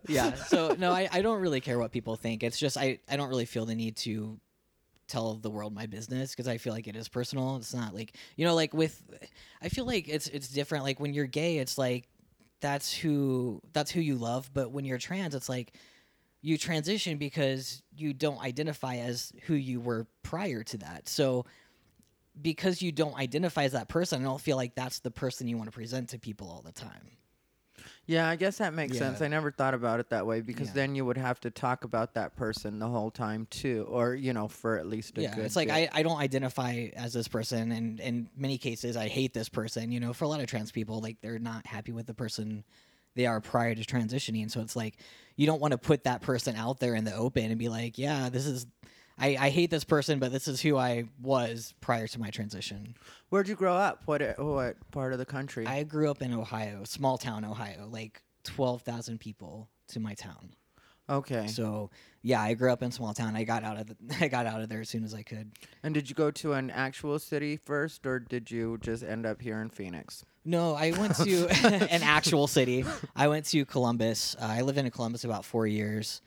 yeah 0.08 0.34
so 0.36 0.76
no 0.80 0.92
I, 0.92 1.10
I 1.12 1.22
don't 1.22 1.42
really 1.42 1.62
care 1.62 1.78
what 1.78 1.92
people 1.92 2.16
think 2.16 2.42
it's 2.44 2.58
just 2.58 2.78
I, 2.78 3.00
I 3.10 3.18
don't 3.18 3.30
really 3.30 3.46
feel 3.46 3.66
the 3.66 3.76
need 3.76 3.96
to 3.98 4.40
tell 5.08 5.36
the 5.36 5.50
world 5.50 5.74
my 5.74 5.86
business 5.86 6.32
because 6.32 6.48
i 6.48 6.58
feel 6.58 6.74
like 6.74 6.88
it 6.88 6.96
is 6.96 7.08
personal. 7.08 7.58
It's 7.58 7.74
not 7.74 7.94
like 7.94 8.16
you 8.36 8.46
know 8.46 8.56
like 8.56 8.74
with 8.74 9.02
i 9.62 9.70
feel 9.70 9.86
like 9.86 10.08
it's 10.08 10.28
it's 10.28 10.50
different 10.50 10.84
like 10.84 11.00
when 11.00 11.14
you're 11.14 11.26
gay 11.26 11.58
it's 11.58 11.78
like 11.78 12.08
that's 12.60 12.94
who 12.94 13.62
that's 13.74 13.92
who 13.92 14.02
you 14.02 14.16
love 14.16 14.50
but 14.54 14.72
when 14.72 14.84
you're 14.86 14.98
trans 14.98 15.36
it's 15.36 15.50
like 15.50 15.74
you 16.42 16.58
transition 16.58 17.18
because 17.18 17.82
you 17.96 18.14
don't 18.14 18.40
identify 18.42 18.98
as 18.98 19.34
who 19.48 19.56
you 19.56 19.82
were 19.82 20.08
prior 20.24 20.64
to 20.64 20.78
that. 20.78 21.10
So 21.10 21.46
because 22.42 22.82
you 22.82 22.92
don't 22.92 23.16
identify 23.18 23.64
as 23.64 23.72
that 23.72 23.88
person 23.88 24.22
i 24.22 24.24
don't 24.24 24.42
feel 24.42 24.58
like 24.58 24.76
that's 24.76 25.00
the 25.00 25.12
person 25.12 25.48
you 25.48 25.58
want 25.58 25.68
to 25.68 25.74
present 25.74 26.10
to 26.10 26.20
people 26.20 26.50
all 26.50 26.62
the 26.62 26.72
time 26.72 27.10
Yeah, 28.08 28.30
I 28.30 28.38
guess 28.38 28.58
that 28.60 28.74
makes 28.74 28.94
Yeah. 28.94 29.00
sense. 29.00 29.22
I 29.22 29.28
never 29.28 29.52
thought 29.52 29.74
about 29.74 30.00
it 30.00 30.10
that 30.10 30.26
way 30.26 30.40
because 30.40 30.70
Yeah. 30.70 30.76
then 30.76 30.96
you 30.96 31.06
would 31.06 31.18
have 31.18 31.42
to 31.42 31.52
talk 31.52 31.84
about 31.84 32.14
that 32.14 32.38
person 32.38 32.80
the 32.80 32.88
whole 32.88 33.12
time 33.12 33.46
too, 33.50 33.86
or 33.90 34.16
you 34.16 34.32
know, 34.32 34.48
for 34.48 34.78
at 34.78 34.88
least 34.88 35.18
a 35.18 35.24
yeah, 35.24 35.36
good. 35.36 35.46
it's 35.46 35.58
like. 35.58 35.70
I, 35.70 35.90
I 35.92 36.04
don't 36.04 36.18
identify 36.18 36.88
as 36.96 37.12
this 37.12 37.28
person, 37.28 37.72
and 37.74 38.00
in 38.00 38.30
many 38.36 38.58
cases 38.58 38.96
I 38.96 39.10
hate 39.10 39.34
this 39.34 39.50
person. 39.50 39.92
You 39.92 40.00
know, 40.00 40.14
for 40.14 40.24
a 40.24 40.30
lot 40.30 40.40
of 40.40 40.48
trans 40.48 40.72
people, 40.72 41.02
like 41.02 41.20
they're 41.22 41.38
not 41.38 41.68
happy 41.68 41.92
with 41.92 42.08
the 42.08 42.14
person 42.14 42.64
they 43.16 43.26
are 43.26 43.42
prior 43.42 43.76
to 43.76 43.82
transitioning. 43.82 44.50
So 44.50 44.62
it's 44.62 44.76
like 44.76 45.00
you 45.36 45.46
don't 45.46 45.60
want 45.60 45.74
to 45.74 45.78
put 45.78 46.06
that 46.06 46.22
person 46.22 46.56
out 46.56 46.80
there 46.80 46.96
in 46.96 47.04
the 47.04 47.14
open 47.14 47.46
and 47.46 47.60
be 47.60 47.68
like, 47.70 47.98
yeah, 47.98 48.30
this 48.30 48.46
is. 48.46 48.66
I, 49.20 49.38
I 49.40 49.50
hate 49.50 49.72
this 49.72 49.84
person, 49.84 50.20
but 50.20 50.32
this 50.32 50.48
is 50.48 50.62
who 50.62 50.78
I 50.78 51.06
was 51.22 51.74
prior 51.82 52.08
to 52.08 52.20
my 52.20 52.30
transition. 52.30 52.96
Where'd 53.30 53.48
you 53.48 53.56
grow 53.56 53.74
up? 53.76 54.04
What 54.06 54.22
what 54.40 54.76
part 54.92 55.14
of 55.14 55.20
the 55.20 55.26
country? 55.26 55.66
I 55.66 55.84
grew 55.84 56.12
up 56.12 56.22
in 56.22 56.34
Ohio, 56.34 56.84
small 56.84 57.18
town 57.18 57.44
Ohio, 57.44 57.88
like 57.92 58.22
twelve 58.44 58.84
thousand 58.84 59.20
people 59.20 59.70
to 59.90 60.00
my 60.00 60.14
town. 60.14 60.52
okay. 61.10 61.48
So 61.48 61.90
yeah, 62.22 62.42
I 62.42 62.54
grew 62.54 62.72
up 62.72 62.84
in 62.84 62.92
small 62.92 63.14
town. 63.14 63.36
I 63.36 63.44
got 63.44 63.64
out 63.64 63.78
of 63.80 63.88
the, 63.88 63.96
I 64.24 64.28
got 64.28 64.46
out 64.46 64.62
of 64.62 64.70
there 64.70 64.82
as 64.82 64.90
soon 64.90 65.04
as 65.04 65.14
I 65.14 65.24
could. 65.24 65.52
and 65.84 65.94
did 65.94 66.10
you 66.10 66.16
go 66.16 66.30
to 66.32 66.54
an 66.54 66.70
actual 66.70 67.18
city 67.20 67.58
first, 67.58 68.06
or 68.06 68.20
did 68.20 68.52
you 68.52 68.78
just 68.82 69.04
end 69.04 69.26
up 69.26 69.42
here 69.42 69.62
in 69.62 69.70
Phoenix? 69.70 70.26
No, 70.46 70.76
I 70.76 70.92
went 70.92 71.16
to 71.16 71.48
an 71.92 72.04
actual 72.04 72.48
city. 72.48 72.86
I 73.16 73.28
went 73.30 73.46
to 73.48 73.66
Columbus. 73.66 74.36
Uh, 74.40 74.46
I 74.46 74.62
lived 74.62 74.78
in 74.78 74.90
Columbus 74.92 75.24
about 75.24 75.44
four 75.44 75.66
years, 75.68 76.22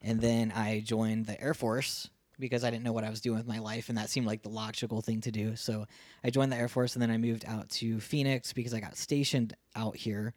and 0.00 0.20
then 0.20 0.52
I 0.54 0.80
joined 0.84 1.26
the 1.26 1.38
Air 1.40 1.52
Force 1.54 2.08
because 2.38 2.64
I 2.64 2.70
didn't 2.70 2.84
know 2.84 2.92
what 2.92 3.04
I 3.04 3.10
was 3.10 3.20
doing 3.20 3.38
with 3.38 3.46
my 3.46 3.58
life, 3.58 3.88
and 3.88 3.96
that 3.98 4.10
seemed 4.10 4.26
like 4.26 4.42
the 4.42 4.48
logical 4.50 5.00
thing 5.00 5.20
to 5.22 5.30
do. 5.30 5.56
So 5.56 5.86
I 6.24 6.30
joined 6.30 6.52
the 6.52 6.56
Air 6.56 6.68
Force, 6.68 6.94
and 6.94 7.02
then 7.02 7.10
I 7.10 7.16
moved 7.18 7.44
out 7.46 7.68
to 7.70 7.98
Phoenix 8.00 8.52
because 8.52 8.74
I 8.74 8.80
got 8.80 8.96
stationed 8.96 9.54
out 9.74 9.96
here 9.96 10.34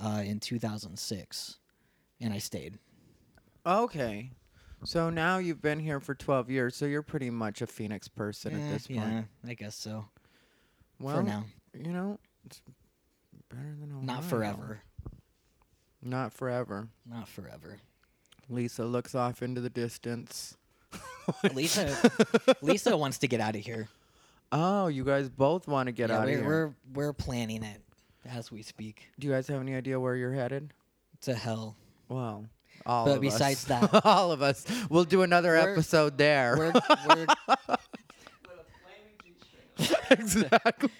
uh, 0.00 0.22
in 0.24 0.40
2006, 0.40 1.58
and 2.20 2.32
I 2.34 2.38
stayed. 2.38 2.78
Okay. 3.66 4.30
So 4.84 5.10
now 5.10 5.38
you've 5.38 5.60
been 5.62 5.80
here 5.80 5.98
for 6.00 6.14
12 6.14 6.50
years, 6.50 6.76
so 6.76 6.84
you're 6.86 7.02
pretty 7.02 7.30
much 7.30 7.62
a 7.62 7.66
Phoenix 7.66 8.06
person 8.08 8.52
Eh, 8.52 8.62
at 8.64 8.72
this 8.72 8.86
point. 8.86 8.98
yeah. 9.00 9.22
I 9.46 9.54
guess 9.54 9.74
so. 9.74 10.04
Well, 11.00 11.16
for 11.16 11.22
now, 11.22 11.44
you 11.74 11.92
know, 11.92 12.18
it's 12.44 12.60
better 13.48 13.74
than 13.80 13.90
Ohio. 13.90 14.04
not 14.04 14.24
forever. 14.24 14.82
Not 16.02 16.32
forever. 16.32 16.88
Not 17.08 17.28
forever. 17.28 17.78
Lisa 18.48 18.84
looks 18.84 19.14
off 19.14 19.42
into 19.42 19.60
the 19.60 19.70
distance. 19.70 20.56
Lisa, 21.54 21.96
Lisa 22.62 22.96
wants 22.96 23.18
to 23.18 23.28
get 23.28 23.40
out 23.40 23.54
of 23.56 23.62
here. 23.62 23.88
Oh, 24.50 24.86
you 24.86 25.04
guys 25.04 25.28
both 25.28 25.68
want 25.68 25.86
to 25.88 25.92
get 25.92 26.08
yeah, 26.10 26.18
out 26.18 26.24
we're, 26.26 26.32
of 26.32 26.38
here. 26.40 26.46
we're 26.48 26.74
we're 26.94 27.12
planning 27.12 27.62
it. 27.62 27.80
as 28.26 28.50
we 28.50 28.62
speak. 28.62 29.08
Do 29.18 29.26
you 29.26 29.32
guys 29.32 29.46
have 29.48 29.60
any 29.60 29.74
idea 29.74 30.00
where 30.00 30.16
you're 30.16 30.32
headed? 30.32 30.72
To 31.22 31.34
hell. 31.34 31.76
Well, 32.08 32.46
all 32.86 33.04
But 33.06 33.16
of 33.16 33.20
besides 33.20 33.68
us. 33.70 33.90
that- 33.92 34.06
all 34.06 34.32
of 34.32 34.40
us. 34.40 34.64
We'll 34.88 35.04
do 35.04 35.22
another 35.22 35.50
We're- 35.52 35.72
episode 35.72 36.16
there. 36.16 36.56
We're, 36.56 36.72
we're, 37.08 37.26
exactly. 40.10 40.90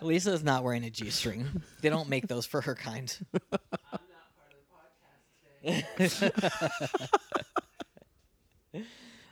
Lisa's 0.00 0.42
not 0.42 0.64
wearing 0.64 0.84
a 0.84 0.90
G 0.90 1.10
string. 1.10 1.62
They 1.80 1.88
don't 1.90 2.08
make 2.08 2.26
those 2.26 2.44
for 2.46 2.60
her 2.62 2.74
kind. 2.74 3.16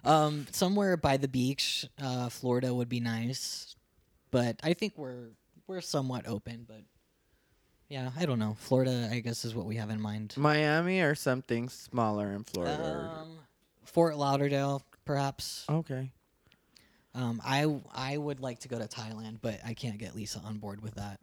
Um, 0.04 0.46
somewhere 0.50 0.96
by 0.96 1.16
the 1.16 1.28
beach, 1.28 1.86
uh, 2.02 2.28
Florida 2.28 2.72
would 2.74 2.88
be 2.88 3.00
nice, 3.00 3.76
but 4.30 4.60
I 4.62 4.74
think 4.74 4.94
we're 4.96 5.30
we're 5.66 5.80
somewhat 5.80 6.26
open. 6.26 6.64
But 6.66 6.82
yeah, 7.88 8.10
I 8.18 8.26
don't 8.26 8.38
know. 8.38 8.56
Florida, 8.58 9.08
I 9.10 9.20
guess, 9.20 9.44
is 9.44 9.54
what 9.54 9.66
we 9.66 9.76
have 9.76 9.90
in 9.90 10.00
mind. 10.00 10.34
Miami 10.36 11.00
or 11.00 11.14
something 11.14 11.68
smaller 11.68 12.32
in 12.32 12.44
Florida. 12.44 13.10
Um, 13.20 13.38
Fort 13.84 14.16
Lauderdale, 14.16 14.82
perhaps. 15.04 15.64
okay. 15.68 16.10
Um, 17.14 17.42
I 17.44 17.66
I 17.94 18.16
would 18.16 18.40
like 18.40 18.60
to 18.60 18.68
go 18.68 18.78
to 18.78 18.86
Thailand, 18.86 19.38
but 19.42 19.60
I 19.66 19.74
can't 19.74 19.98
get 19.98 20.16
Lisa 20.16 20.38
on 20.44 20.56
board 20.58 20.82
with 20.82 20.94
that. 20.94 21.20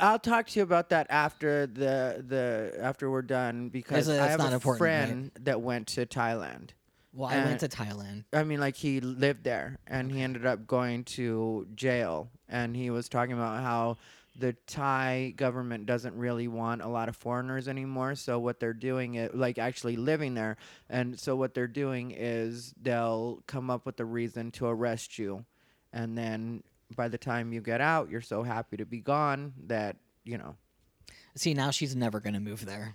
I'll 0.00 0.18
talk 0.18 0.48
to 0.48 0.58
you 0.58 0.62
about 0.62 0.90
that 0.90 1.06
after 1.08 1.66
the 1.66 2.22
the 2.26 2.74
after 2.78 3.10
we're 3.10 3.22
done 3.22 3.68
because 3.70 4.08
I 4.08 4.14
it's 4.14 4.26
have 4.26 4.38
not 4.40 4.50
a 4.50 4.54
important, 4.56 4.78
friend 4.78 5.30
that 5.40 5.62
went 5.62 5.86
to 5.88 6.04
Thailand. 6.04 6.70
Well, 7.12 7.28
I 7.30 7.38
Uh, 7.40 7.44
went 7.46 7.60
to 7.60 7.68
Thailand. 7.68 8.24
I 8.32 8.44
mean, 8.44 8.60
like 8.60 8.76
he 8.76 9.00
lived 9.00 9.44
there 9.44 9.78
and 9.86 10.10
he 10.12 10.20
ended 10.20 10.46
up 10.46 10.66
going 10.66 11.04
to 11.04 11.66
jail. 11.74 12.30
And 12.48 12.76
he 12.76 12.90
was 12.90 13.08
talking 13.08 13.32
about 13.34 13.62
how 13.62 13.96
the 14.36 14.52
Thai 14.66 15.34
government 15.36 15.86
doesn't 15.86 16.14
really 16.16 16.46
want 16.46 16.80
a 16.82 16.86
lot 16.88 17.08
of 17.08 17.16
foreigners 17.16 17.66
anymore. 17.66 18.14
So 18.14 18.38
what 18.38 18.60
they're 18.60 18.72
doing 18.72 19.16
is 19.16 19.34
like 19.34 19.58
actually 19.58 19.96
living 19.96 20.34
there. 20.34 20.56
And 20.88 21.18
so 21.18 21.34
what 21.34 21.54
they're 21.54 21.66
doing 21.66 22.12
is 22.16 22.72
they'll 22.80 23.42
come 23.46 23.68
up 23.68 23.84
with 23.84 23.98
a 24.00 24.04
reason 24.04 24.50
to 24.52 24.66
arrest 24.66 25.18
you. 25.18 25.44
And 25.92 26.16
then 26.16 26.62
by 26.94 27.08
the 27.08 27.18
time 27.18 27.52
you 27.52 27.60
get 27.60 27.80
out, 27.80 28.10
you're 28.10 28.20
so 28.20 28.42
happy 28.44 28.76
to 28.76 28.86
be 28.86 29.00
gone 29.00 29.54
that, 29.66 29.96
you 30.24 30.38
know, 30.38 30.56
See, 31.34 31.54
now 31.54 31.70
she's 31.70 31.94
never 31.94 32.18
gonna 32.20 32.40
move 32.40 32.66
there. 32.66 32.94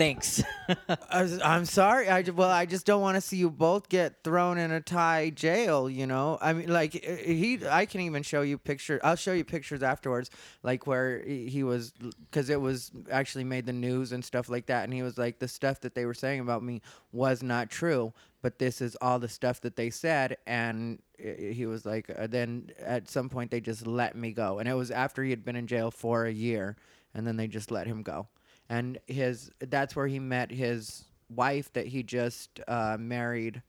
Thanks. 0.00 0.42
I'm 1.10 1.66
sorry. 1.66 2.08
I 2.08 2.22
well, 2.22 2.48
I 2.48 2.64
just 2.64 2.86
don't 2.86 3.02
want 3.02 3.16
to 3.16 3.20
see 3.20 3.36
you 3.36 3.50
both 3.50 3.90
get 3.90 4.24
thrown 4.24 4.56
in 4.56 4.70
a 4.70 4.80
Thai 4.80 5.28
jail. 5.28 5.90
You 5.90 6.06
know, 6.06 6.38
I 6.40 6.54
mean, 6.54 6.72
like 6.72 6.94
he. 6.94 7.58
I 7.68 7.84
can 7.84 8.00
even 8.00 8.22
show 8.22 8.40
you 8.40 8.56
pictures. 8.56 9.02
I'll 9.04 9.14
show 9.14 9.34
you 9.34 9.44
pictures 9.44 9.82
afterwards, 9.82 10.30
like 10.62 10.86
where 10.86 11.22
he 11.22 11.50
he 11.50 11.62
was, 11.64 11.92
because 12.30 12.48
it 12.48 12.58
was 12.62 12.92
actually 13.10 13.44
made 13.44 13.66
the 13.66 13.74
news 13.74 14.12
and 14.12 14.24
stuff 14.24 14.48
like 14.48 14.64
that. 14.68 14.84
And 14.84 14.94
he 14.94 15.02
was 15.02 15.18
like, 15.18 15.38
the 15.38 15.48
stuff 15.48 15.82
that 15.82 15.94
they 15.94 16.06
were 16.06 16.14
saying 16.14 16.40
about 16.40 16.62
me 16.62 16.80
was 17.12 17.42
not 17.42 17.68
true, 17.68 18.14
but 18.40 18.58
this 18.58 18.80
is 18.80 18.96
all 19.02 19.18
the 19.18 19.28
stuff 19.28 19.60
that 19.60 19.76
they 19.76 19.90
said. 19.90 20.38
And 20.46 21.02
he 21.18 21.66
was 21.66 21.84
like, 21.84 22.08
uh, 22.08 22.26
then 22.26 22.70
at 22.78 23.10
some 23.10 23.28
point 23.28 23.50
they 23.50 23.60
just 23.60 23.86
let 23.86 24.16
me 24.16 24.32
go, 24.32 24.60
and 24.60 24.66
it 24.66 24.72
was 24.72 24.90
after 24.90 25.22
he 25.22 25.28
had 25.28 25.44
been 25.44 25.56
in 25.56 25.66
jail 25.66 25.90
for 25.90 26.24
a 26.24 26.32
year, 26.32 26.78
and 27.12 27.26
then 27.26 27.36
they 27.36 27.48
just 27.48 27.70
let 27.70 27.86
him 27.86 28.02
go 28.02 28.28
and 28.70 28.98
his 29.06 29.50
that's 29.58 29.94
where 29.94 30.06
he 30.06 30.18
met 30.18 30.50
his 30.50 31.04
wife 31.28 31.70
that 31.74 31.88
he 31.88 32.02
just 32.02 32.60
uh, 32.68 32.96
married 32.98 33.62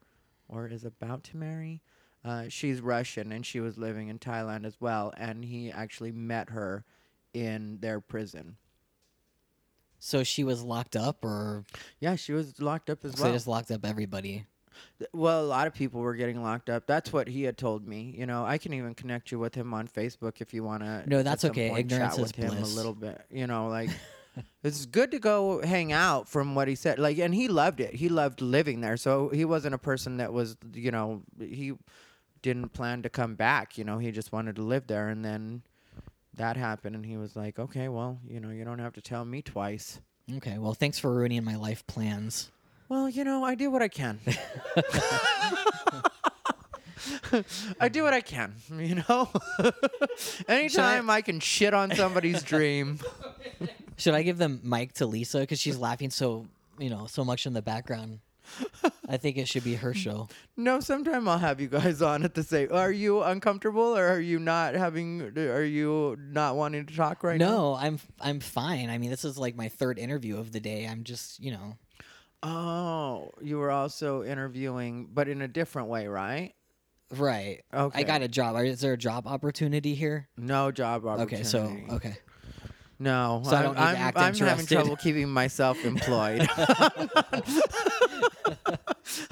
or 0.48 0.67
is 0.67 0.86
about 0.86 1.24
to 1.25 1.36
marry 1.36 1.81
uh, 2.24 2.46
she's 2.48 2.79
russian 2.79 3.31
and 3.34 3.46
she 3.46 3.60
was 3.60 3.77
living 3.77 4.08
in 4.08 4.17
thailand 4.20 4.65
as 4.65 4.79
well 4.79 5.12
and 5.17 5.43
he 5.43 5.70
actually 5.72 6.12
met 6.12 6.51
her 6.51 6.86
in 7.34 7.79
their 7.81 8.00
prison 8.00 8.55
so 10.03 10.24
she 10.24 10.43
was 10.43 10.63
locked 10.63 10.96
up, 10.96 11.24
or 11.24 11.63
yeah 12.00 12.15
she 12.15 12.34
was 12.34 12.60
locked 12.60 12.89
up 12.89 13.05
as 13.05 13.13
so 13.13 13.22
well 13.24 13.31
they 13.31 13.36
just 13.36 13.48
locked 13.48 13.70
up 13.70 13.86
everybody. 13.86 14.48
Well 15.13 15.41
a 15.41 15.46
lot 15.46 15.67
of 15.67 15.75
people 15.75 16.01
were 16.01 16.15
getting 16.15 16.41
locked 16.41 16.70
up 16.70 16.88
that's 16.88 17.13
what 17.13 17.27
he 17.27 17.43
had 17.43 17.55
told 17.58 17.88
me 17.88 18.15
you 18.17 18.25
know 18.25 18.43
i 18.46 18.58
can 18.58 18.74
even 18.74 18.96
connect 18.96 19.31
you 19.31 19.38
with 19.38 19.53
him 19.53 19.74
on 19.75 19.88
facebook 19.88 20.41
if 20.41 20.53
you 20.53 20.63
want 20.63 20.81
to 20.81 21.03
No, 21.08 21.22
that's 21.22 21.46
okay. 21.46 21.72
Ignorance 21.77 22.15
is 22.15 22.20
with 22.20 22.36
him 22.36 22.50
bliss. 22.50 22.74
a 22.74 22.75
little 22.75 22.96
bit 22.96 23.22
you 23.29 23.46
know 23.48 23.67
like 23.67 23.89
it's 24.63 24.85
good 24.85 25.11
to 25.11 25.19
go 25.19 25.61
hang 25.61 25.91
out 25.91 26.27
from 26.29 26.55
what 26.55 26.67
he 26.67 26.75
said 26.75 27.00
like 27.00 27.17
and 27.17 27.33
he 27.35 27.47
loved 27.47 27.79
it. 27.79 27.95
He 27.95 28.09
loved 28.09 28.41
living 28.41 28.81
there. 28.81 28.97
So 28.97 29.29
he 29.29 29.45
wasn't 29.45 29.75
a 29.75 29.77
person 29.77 30.17
that 30.17 30.33
was 30.33 30.57
you 30.73 30.91
know 30.91 31.23
he 31.39 31.73
didn't 32.41 32.69
plan 32.69 33.03
to 33.03 33.09
come 33.09 33.35
back 33.35 33.77
you 33.77 33.83
know 33.83 34.00
he 34.00 34.11
just 34.11 34.31
wanted 34.31 34.55
to 34.55 34.61
live 34.61 34.88
there. 34.88 35.09
And 35.09 35.23
then 35.23 35.63
that 36.33 36.57
happened 36.57 36.95
and 36.95 37.05
he 37.05 37.17
was 37.17 37.35
like 37.35 37.59
okay 37.59 37.89
well 37.89 38.19
you 38.27 38.39
know 38.39 38.50
you 38.50 38.63
don't 38.63 38.79
have 38.79 38.93
to 38.93 39.01
tell 39.01 39.25
me 39.25 39.41
twice. 39.41 40.00
Okay, 40.38 40.57
well, 40.57 40.73
thanks 40.73 40.97
for 40.97 41.13
ruining 41.13 41.43
my 41.43 41.55
life 41.55 41.85
plans. 41.88 42.51
well 42.88 43.09
you 43.09 43.23
know 43.23 43.43
i 43.43 43.55
do 43.55 43.69
what 43.69 43.81
i 43.81 43.88
can. 43.88 44.19
I 47.79 47.89
do 47.89 48.03
what 48.03 48.13
I 48.13 48.21
can, 48.21 48.53
you 48.77 49.03
know. 49.07 49.29
Anytime 50.47 51.09
I 51.09 51.21
can 51.21 51.39
shit 51.39 51.73
on 51.73 51.95
somebody's 51.95 52.43
dream, 52.43 53.00
Should 54.01 54.15
I 54.15 54.24
give 54.24 54.39
the 54.39 54.50
mic 54.50 54.93
to 54.93 55.05
Lisa 55.05 55.41
because 55.41 55.60
she's 55.60 55.77
laughing 55.77 56.10
so 56.10 56.48
you 56.79 56.89
know 56.89 57.05
so 57.05 57.24
much 57.24 57.46
in 57.46 57.53
the 57.53 57.62
background? 57.62 58.20
I 59.08 59.17
think 59.17 59.38
it 59.38 59.48
should 59.48 59.63
be 59.63 59.75
her 59.75 59.93
show. 59.93 60.27
No, 60.58 60.79
sometime 60.79 61.27
I'll 61.27 61.38
have 61.38 61.62
you 61.62 61.67
guys 61.67 62.01
on 62.12 62.24
at 62.24 62.34
the 62.34 62.43
same. 62.43 62.70
Are 62.72 62.91
you 62.91 63.22
uncomfortable, 63.22 63.96
or 63.98 64.08
are 64.08 64.20
you 64.20 64.39
not 64.39 64.74
having? 64.74 65.22
Are 65.38 65.63
you 65.63 66.17
not 66.20 66.55
wanting 66.55 66.88
to 66.88 66.96
talk 66.96 67.24
right 67.24 67.39
now? 67.39 67.51
no, 67.51 67.74
I'm 67.75 68.00
I'm 68.20 68.39
fine. 68.39 68.89
I 68.89 68.98
mean, 68.98 69.12
this 69.12 69.24
is 69.24 69.38
like 69.38 69.55
my 69.55 69.70
third 69.70 70.00
interview 70.00 70.38
of 70.38 70.51
the 70.51 70.60
day. 70.60 70.88
I'm 70.88 71.03
just 71.03 71.39
you 71.39 71.51
know 71.51 71.77
Oh, 72.43 73.31
you 73.39 73.58
were 73.60 73.70
also 73.70 74.24
interviewing, 74.24 75.10
but 75.13 75.27
in 75.27 75.41
a 75.43 75.48
different 75.48 75.89
way, 75.89 76.08
right? 76.08 76.53
right. 77.12 77.62
Okay. 77.72 78.00
I 78.00 78.03
got 78.03 78.24
a 78.24 78.27
job. 78.27 78.58
Is 78.65 78.81
there 78.81 78.93
a 78.93 78.98
job 78.98 79.27
opportunity 79.27 79.93
here? 79.93 80.27
No 80.38 80.72
job 80.72 81.05
opportunity. 81.05 81.36
Okay, 81.36 81.43
so 81.43 81.96
okay. 81.96 82.17
No, 83.01 83.41
So 83.43 83.55
I 83.55 83.58
I'm, 83.58 83.63
don't 83.63 83.74
need 83.74 83.81
I'm, 83.81 83.96
act 83.96 84.17
I'm 84.17 84.36
having 84.36 84.65
trouble 84.67 84.96
keeping 84.96 85.27
myself 85.27 85.84
employed. 85.84 86.48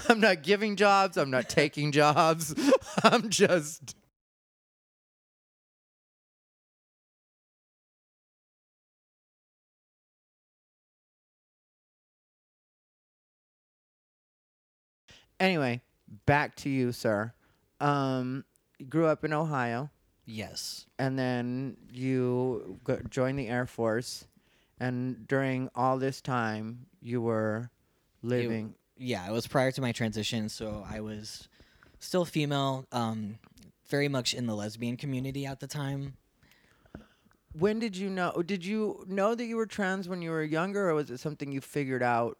I'm 0.10 0.20
not 0.20 0.42
giving 0.42 0.76
jobs. 0.76 1.18
I'm 1.18 1.30
not 1.30 1.50
taking 1.50 1.92
jobs. 1.92 2.56
I'm 3.04 3.30
just. 3.30 3.96
Anyway, 15.40 15.82
back 16.26 16.56
to 16.56 16.70
you, 16.70 16.92
sir. 16.92 17.34
Um, 17.80 18.46
you 18.80 18.88
grew 18.88 19.06
up 19.06 19.24
in 19.24 19.32
Ohio, 19.32 19.92
Yes. 20.32 20.86
and 21.00 21.18
then 21.18 21.76
you 21.92 22.80
go- 22.84 23.02
joined 23.10 23.40
the 23.40 23.48
Air 23.48 23.66
Force, 23.66 24.28
and 24.80 25.28
during 25.28 25.70
all 25.74 25.98
this 25.98 26.22
time, 26.22 26.86
you 27.02 27.20
were 27.22 27.72
living. 28.22 28.76
yeah, 28.96 29.28
it 29.28 29.32
was 29.32 29.48
prior 29.48 29.72
to 29.72 29.82
my 29.82 29.92
transition, 29.92 30.48
so 30.50 30.86
I 30.88 31.00
was 31.00 31.48
still 32.00 32.26
female, 32.26 32.86
um, 32.92 33.40
very 33.88 34.08
much 34.08 34.34
in 34.36 34.46
the 34.46 34.56
lesbian 34.56 34.98
community 34.98 35.46
at 35.48 35.60
the 35.62 35.68
time. 35.68 36.14
When 37.54 37.80
did 37.80 37.98
you 37.98 38.10
know? 38.10 38.44
Did 38.46 38.64
you 38.64 39.04
know 39.08 39.34
that 39.34 39.44
you 39.46 39.58
were 39.58 39.66
trans 39.66 40.08
when 40.08 40.22
you 40.22 40.30
were 40.30 40.44
younger, 40.44 40.90
or 40.90 40.94
was 40.94 41.10
it 41.10 41.20
something 41.20 41.52
you 41.52 41.60
figured 41.62 42.04
out 42.04 42.38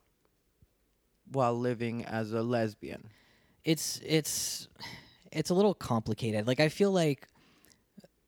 while 1.32 1.58
living 1.58 2.06
as 2.06 2.32
a 2.32 2.44
lesbian? 2.44 3.10
It's 3.66 4.00
it's 4.06 4.68
it's 5.32 5.50
a 5.50 5.56
little 5.56 5.74
complicated. 5.74 6.46
Like 6.46 6.60
I 6.60 6.70
feel 6.70 6.92
like 6.92 7.28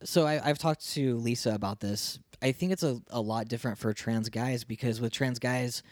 so 0.04 0.26
I, 0.26 0.42
I've 0.48 0.58
talked 0.58 0.90
to 0.92 1.18
Lisa 1.18 1.54
about 1.54 1.80
this. 1.80 2.20
I 2.42 2.52
think 2.52 2.72
it's 2.72 2.84
a, 2.84 3.00
a 3.10 3.22
lot 3.22 3.48
different 3.48 3.78
for 3.78 3.94
trans 3.94 4.30
guys 4.30 4.64
because 4.64 5.00
with 5.00 5.12
trans 5.14 5.40
guys, 5.40 5.84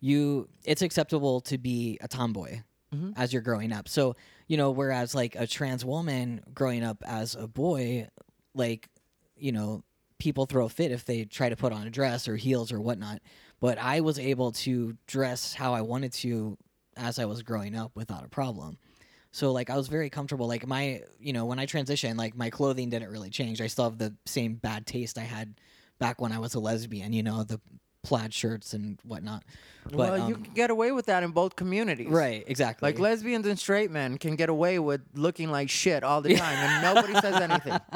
you 0.00 0.48
it's 0.64 0.82
acceptable 0.82 1.40
to 1.42 1.58
be 1.58 1.98
a 2.00 2.08
tomboy 2.08 2.60
Mhm. 2.94 3.12
as 3.16 3.32
you're 3.32 3.42
growing 3.42 3.72
up. 3.72 3.88
So 3.88 4.16
you 4.48 4.56
know, 4.56 4.70
whereas 4.72 5.14
like 5.14 5.36
a 5.36 5.46
trans 5.46 5.84
woman 5.84 6.42
growing 6.52 6.82
up 6.82 7.02
as 7.06 7.34
a 7.36 7.46
boy, 7.46 8.08
like 8.54 8.88
you 9.36 9.52
know, 9.52 9.84
people 10.18 10.44
throw 10.46 10.66
a 10.66 10.68
fit 10.68 10.90
if 10.90 11.04
they 11.04 11.24
try 11.24 11.48
to 11.48 11.56
put 11.56 11.72
on 11.72 11.86
a 11.86 11.90
dress 11.90 12.26
or 12.28 12.36
heels 12.36 12.72
or 12.72 12.80
whatnot. 12.80 13.20
But 13.60 13.78
I 13.78 14.00
was 14.00 14.18
able 14.18 14.52
to 14.52 14.96
dress 15.06 15.54
how 15.54 15.72
I 15.74 15.82
wanted 15.82 16.12
to 16.14 16.56
as 16.96 17.18
I 17.18 17.26
was 17.26 17.42
growing 17.42 17.76
up 17.76 17.92
without 17.94 18.24
a 18.24 18.28
problem. 18.28 18.78
So 19.32 19.52
like 19.52 19.70
I 19.70 19.76
was 19.76 19.88
very 19.88 20.10
comfortable. 20.10 20.46
Like 20.48 20.66
my, 20.66 21.02
you 21.20 21.32
know, 21.32 21.44
when 21.46 21.58
I 21.58 21.66
transitioned, 21.66 22.16
like 22.16 22.36
my 22.36 22.50
clothing 22.50 22.90
didn't 22.90 23.10
really 23.10 23.30
change. 23.30 23.60
I 23.60 23.66
still 23.68 23.84
have 23.84 23.98
the 23.98 24.14
same 24.26 24.54
bad 24.54 24.86
taste 24.86 25.18
I 25.18 25.22
had 25.22 25.54
back 25.98 26.20
when 26.20 26.32
I 26.32 26.38
was 26.38 26.54
a 26.54 26.60
lesbian. 26.60 27.12
You 27.12 27.22
know, 27.22 27.44
the 27.44 27.60
plaid 28.02 28.32
shirts 28.32 28.72
and 28.72 28.98
whatnot. 29.04 29.44
But, 29.84 29.94
well, 29.94 30.28
you 30.28 30.34
um, 30.36 30.42
can 30.44 30.54
get 30.54 30.70
away 30.70 30.90
with 30.92 31.06
that 31.06 31.22
in 31.22 31.30
both 31.30 31.54
communities. 31.56 32.08
right, 32.08 32.44
exactly. 32.46 32.88
Like 32.88 32.98
lesbians 32.98 33.46
and 33.46 33.58
straight 33.58 33.90
men 33.90 34.18
can 34.18 34.36
get 34.36 34.48
away 34.48 34.78
with 34.78 35.00
looking 35.14 35.50
like 35.50 35.70
shit 35.70 36.02
all 36.02 36.20
the 36.20 36.34
time, 36.34 36.54
and 36.56 36.94
nobody 36.94 37.14
says 37.20 37.40
anything. 37.40 37.78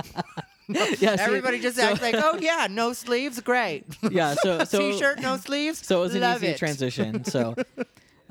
Yeah, 0.66 1.16
so- 1.16 1.22
Everybody 1.24 1.60
just 1.60 1.76
so- 1.76 1.82
acts 1.82 2.00
like, 2.00 2.14
oh 2.16 2.38
yeah, 2.40 2.68
no 2.70 2.94
sleeves, 2.94 3.38
great. 3.40 3.84
yeah. 4.10 4.34
So 4.42 4.64
so 4.64 4.78
T-shirt, 4.78 5.20
no 5.20 5.36
sleeves. 5.36 5.84
so 5.86 5.98
it 5.98 6.00
was 6.00 6.14
an 6.14 6.24
easy 6.36 6.46
it. 6.48 6.56
transition. 6.56 7.22
So, 7.24 7.54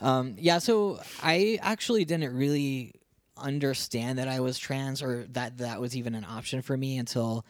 um, 0.04 0.36
yeah. 0.38 0.60
So 0.60 1.00
I 1.24 1.58
actually 1.62 2.04
didn't 2.04 2.36
really 2.36 2.94
understand 3.38 4.20
that 4.20 4.28
I 4.28 4.42
was 4.42 4.60
trans 4.60 5.02
or 5.02 5.26
that 5.32 5.58
that 5.60 5.80
was 5.80 5.96
even 5.96 6.14
an 6.14 6.26
option 6.26 6.62
for 6.62 6.76
me 6.78 6.98
until 6.98 7.46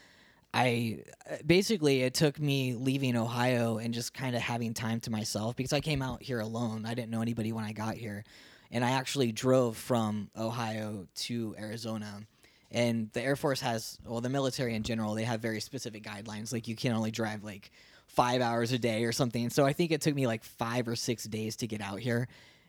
I 0.53 0.99
basically 1.45 2.03
it 2.03 2.13
took 2.13 2.39
me 2.39 2.75
leaving 2.75 3.17
Ohio 3.17 3.79
and 3.79 3.91
just 3.91 4.13
kind 4.13 4.35
of 4.35 4.41
having 4.43 4.75
time 4.75 4.99
to 5.01 5.09
myself 5.09 5.55
because 5.55 5.73
I 5.73 5.79
came 5.79 6.03
out 6.03 6.21
here 6.21 6.39
alone. 6.39 6.85
I 6.85 6.93
didn't 6.93 7.09
know 7.09 7.21
anybody 7.21 7.51
when 7.51 7.65
I 7.65 7.73
got 7.73 7.95
here, 7.95 8.23
and 8.71 8.85
I 8.85 8.91
actually 8.91 9.31
drove 9.31 9.75
from 9.75 10.29
Ohio 10.37 11.07
to 11.15 11.55
Arizona. 11.57 12.21
And 12.69 13.11
the 13.13 13.21
Air 13.21 13.35
Force 13.35 13.61
has, 13.61 13.99
well, 14.05 14.21
the 14.21 14.29
military 14.29 14.75
in 14.75 14.83
general, 14.83 15.13
they 15.13 15.23
have 15.23 15.41
very 15.41 15.59
specific 15.59 16.03
guidelines. 16.03 16.53
Like 16.53 16.67
you 16.67 16.75
can 16.75 16.91
only 16.93 17.11
drive 17.11 17.43
like 17.43 17.71
five 18.13 18.41
hours 18.41 18.71
a 18.71 18.79
day 18.79 19.03
or 19.03 19.11
something. 19.11 19.49
So 19.49 19.65
I 19.65 19.73
think 19.73 19.91
it 19.91 20.01
took 20.01 20.15
me 20.15 20.27
like 20.27 20.43
five 20.43 20.87
or 20.87 20.95
six 20.95 21.25
days 21.25 21.55
to 21.57 21.67
get 21.67 21.81
out 21.81 21.99
here, 21.99 22.27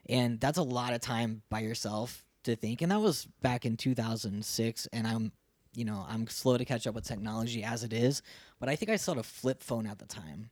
and 0.09 0.41
that's 0.41 0.59
a 0.59 0.63
lot 0.63 0.93
of 0.93 1.01
time 1.01 1.43
by 1.51 1.61
yourself 1.61 2.25
to 2.45 2.57
think. 2.57 2.83
And 2.83 2.91
that 2.91 3.01
was 3.01 3.27
back 3.43 3.65
in 3.65 3.77
2006, 3.77 4.89
and 4.93 5.07
I'm 5.07 5.33
you 5.77 5.85
know, 5.85 6.07
I'm 6.09 6.29
slow 6.29 6.57
to 6.57 6.65
catch 6.65 6.87
up 6.87 6.95
with 6.95 7.05
technology 7.05 7.65
as 7.65 7.83
it 7.83 7.93
is, 7.93 8.23
but 8.61 8.69
I 8.69 8.77
think 8.77 8.91
I 8.91 8.93
had 8.93 9.19
a 9.19 9.23
flip 9.23 9.63
phone 9.63 9.87
at 9.87 9.99
the 9.99 10.07
time. 10.07 10.51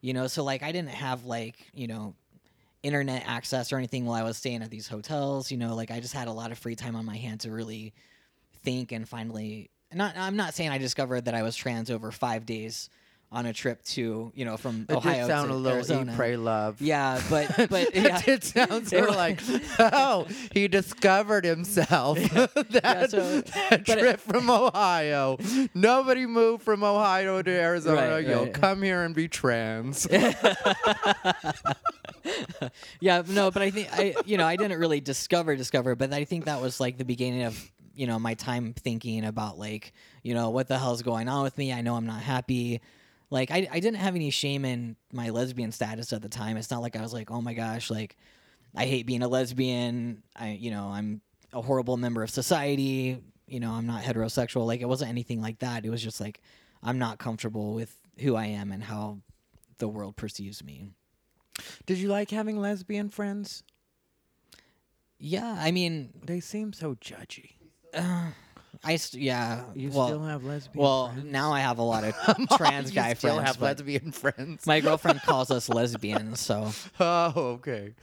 You 0.00 0.12
know, 0.12 0.26
so 0.26 0.42
like 0.42 0.62
I 0.62 0.72
didn't 0.72 0.90
have 0.90 1.24
like, 1.24 1.56
you 1.72 1.86
know, 1.86 2.14
internet 2.82 3.24
access 3.26 3.72
or 3.72 3.78
anything 3.78 4.04
while 4.04 4.20
I 4.20 4.22
was 4.22 4.36
staying 4.36 4.62
at 4.62 4.70
these 4.70 4.86
hotels, 4.86 5.50
you 5.50 5.56
know, 5.56 5.74
like 5.74 5.90
I 5.90 6.00
just 6.00 6.12
had 6.12 6.28
a 6.28 6.32
lot 6.32 6.52
of 6.52 6.58
free 6.58 6.76
time 6.76 6.94
on 6.96 7.06
my 7.06 7.16
hand 7.16 7.40
to 7.40 7.50
really 7.50 7.94
think 8.62 8.92
and 8.92 9.06
finally 9.06 9.70
not 9.92 10.14
I'm 10.16 10.36
not 10.36 10.54
saying 10.54 10.70
I 10.70 10.78
discovered 10.78 11.26
that 11.26 11.34
I 11.34 11.42
was 11.42 11.54
trans 11.54 11.90
over 11.90 12.10
5 12.10 12.46
days 12.46 12.88
on 13.34 13.46
a 13.46 13.52
trip 13.52 13.82
to, 13.84 14.32
you 14.34 14.44
know, 14.44 14.56
from 14.56 14.86
It 14.88 14.94
Ohio 14.94 15.26
did 15.26 15.26
sound 15.26 15.48
to 15.50 15.54
a 15.54 15.56
little 15.56 15.76
Arizona. 15.78 16.12
eat, 16.12 16.16
pray, 16.16 16.36
love. 16.36 16.80
Yeah, 16.80 17.20
but 17.28 17.54
but 17.70 17.94
yeah. 17.94 18.22
it 18.26 18.44
sounds 18.44 18.88
sort 18.90 19.08
of 19.10 19.16
like, 19.16 19.40
oh, 19.78 20.26
he 20.52 20.68
discovered 20.68 21.44
himself. 21.44 22.18
that 22.30 23.08
so- 23.10 23.40
that 23.40 23.84
but 23.86 23.98
it- 23.98 23.98
trip 24.00 24.20
from 24.20 24.48
Ohio. 24.48 25.36
Nobody 25.74 26.26
moved 26.26 26.62
from 26.62 26.82
Ohio 26.84 27.42
to 27.42 27.50
Arizona. 27.50 28.14
Right, 28.14 28.26
You'll 28.26 28.44
right. 28.44 28.54
come 28.54 28.82
here 28.82 29.02
and 29.02 29.14
be 29.14 29.28
trans. 29.28 30.06
yeah, 33.00 33.22
no, 33.26 33.50
but 33.50 33.62
I 33.62 33.70
think 33.70 33.88
I, 33.92 34.14
you 34.24 34.36
know, 34.36 34.46
I 34.46 34.56
didn't 34.56 34.78
really 34.78 35.00
discover 35.00 35.56
discover, 35.56 35.94
but 35.94 36.12
I 36.12 36.24
think 36.24 36.44
that 36.46 36.60
was 36.60 36.80
like 36.80 36.98
the 36.98 37.04
beginning 37.04 37.42
of 37.42 37.70
you 37.94 38.06
know 38.06 38.18
my 38.18 38.34
time 38.34 38.72
thinking 38.72 39.24
about 39.24 39.58
like 39.58 39.92
you 40.22 40.34
know 40.34 40.50
what 40.50 40.68
the 40.68 40.78
hell's 40.78 41.02
going 41.02 41.28
on 41.28 41.42
with 41.42 41.56
me. 41.58 41.72
I 41.72 41.80
know 41.80 41.94
I'm 41.96 42.06
not 42.06 42.22
happy. 42.22 42.80
Like 43.30 43.50
I, 43.50 43.68
I 43.70 43.80
didn't 43.80 43.96
have 43.96 44.14
any 44.14 44.30
shame 44.30 44.64
in 44.64 44.96
my 45.12 45.30
lesbian 45.30 45.72
status 45.72 46.12
at 46.12 46.22
the 46.22 46.28
time. 46.28 46.56
It's 46.56 46.70
not 46.70 46.82
like 46.82 46.96
I 46.96 47.02
was 47.02 47.12
like, 47.12 47.30
oh 47.30 47.40
my 47.40 47.54
gosh, 47.54 47.90
like 47.90 48.16
I 48.74 48.86
hate 48.86 49.06
being 49.06 49.22
a 49.22 49.28
lesbian. 49.28 50.22
I, 50.36 50.50
you 50.50 50.70
know, 50.70 50.88
I'm 50.88 51.20
a 51.52 51.62
horrible 51.62 51.96
member 51.96 52.22
of 52.22 52.30
society. 52.30 53.18
You 53.46 53.60
know, 53.60 53.72
I'm 53.72 53.86
not 53.86 54.02
heterosexual. 54.02 54.66
Like 54.66 54.80
it 54.80 54.88
wasn't 54.88 55.10
anything 55.10 55.40
like 55.40 55.60
that. 55.60 55.84
It 55.84 55.90
was 55.90 56.02
just 56.02 56.20
like 56.20 56.40
I'm 56.82 56.98
not 56.98 57.18
comfortable 57.18 57.74
with 57.74 57.98
who 58.20 58.36
I 58.36 58.46
am 58.46 58.70
and 58.70 58.82
how 58.82 59.18
the 59.78 59.88
world 59.88 60.16
perceives 60.16 60.62
me. 60.62 60.90
Did 61.86 61.98
you 61.98 62.08
like 62.08 62.30
having 62.30 62.58
lesbian 62.58 63.08
friends? 63.10 63.62
Yeah, 65.18 65.56
I 65.58 65.70
mean, 65.70 66.10
They 66.26 66.40
seem 66.40 66.72
so 66.72 66.94
judgy. 66.96 67.52
Uh, 67.94 68.30
I 68.82 68.96
st- 68.96 69.22
yeah. 69.22 69.64
You 69.74 69.90
well, 69.90 70.06
still 70.06 70.22
have 70.24 70.44
lesbian 70.44 70.82
well, 70.82 71.10
friends? 71.12 71.30
now 71.30 71.52
I 71.52 71.60
have 71.60 71.78
a 71.78 71.82
lot 71.82 72.04
of 72.04 72.14
trans 72.56 72.90
you 72.90 72.94
guy 72.96 73.14
still 73.14 73.36
friends. 73.36 73.48
have 73.48 73.62
lesbian 73.62 74.12
friends. 74.12 74.66
my 74.66 74.80
girlfriend 74.80 75.22
calls 75.26 75.50
us 75.50 75.68
lesbians, 75.68 76.40
so 76.40 76.72
oh, 77.00 77.32
okay. 77.36 77.94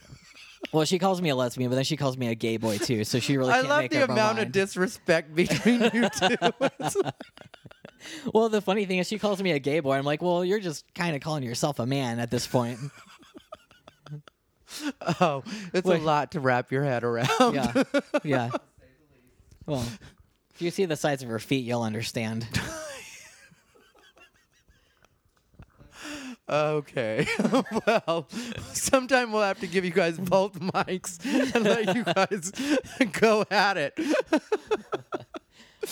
well, 0.71 0.85
she 0.85 0.99
calls 0.99 1.21
me 1.21 1.29
a 1.29 1.35
lesbian, 1.35 1.69
but 1.69 1.75
then 1.75 1.83
she 1.83 1.97
calls 1.97 2.17
me 2.17 2.27
a 2.27 2.35
gay 2.35 2.57
boy 2.57 2.77
too. 2.77 3.03
So 3.03 3.19
she 3.19 3.37
really 3.37 3.51
I 3.51 3.61
love 3.61 3.89
the 3.89 4.03
amount 4.03 4.39
of 4.39 4.51
disrespect 4.51 5.33
between 5.35 5.81
you 5.93 6.09
two. 6.09 6.35
Well, 8.34 8.49
the 8.49 8.62
funny 8.62 8.86
thing 8.86 8.97
is, 8.97 9.07
she 9.07 9.19
calls 9.19 9.41
me 9.43 9.51
a 9.51 9.60
gay 9.60 9.79
boy. 9.79 9.93
I'm 9.95 10.05
like, 10.05 10.21
well, 10.21 10.43
you're 10.43 10.60
just 10.60 10.91
kind 10.95 11.15
of 11.15 11.21
calling 11.21 11.43
yourself 11.43 11.79
a 11.79 11.86
man 11.86 12.19
at 12.19 12.31
this 12.31 12.47
point. 12.47 12.79
oh, 15.19 15.43
it's 15.73 15.88
Wait. 15.88 16.01
a 16.01 16.03
lot 16.03 16.31
to 16.31 16.39
wrap 16.39 16.71
your 16.71 16.84
head 16.84 17.03
around. 17.03 17.53
yeah, 17.53 17.84
yeah. 18.23 18.49
Well, 19.65 19.86
if 20.62 20.65
you 20.65 20.69
see 20.69 20.86
the 20.86 20.95
size 20.95 21.24
of 21.24 21.30
her 21.30 21.39
feet, 21.39 21.65
you'll 21.65 21.82
understand. 21.82 22.47
Okay. 26.50 27.26
well, 27.88 28.28
sometime 28.74 29.32
we'll 29.32 29.43
have 29.43 29.62
to 29.62 29.67
give 29.67 29.86
you 29.86 29.91
guys 29.91 30.17
both 30.17 30.60
mics 30.60 31.24
and 31.56 31.63
let 31.63 31.95
you 31.95 32.04
guys 32.04 32.52
go 33.21 33.45
at 33.50 33.78
it. 33.78 33.97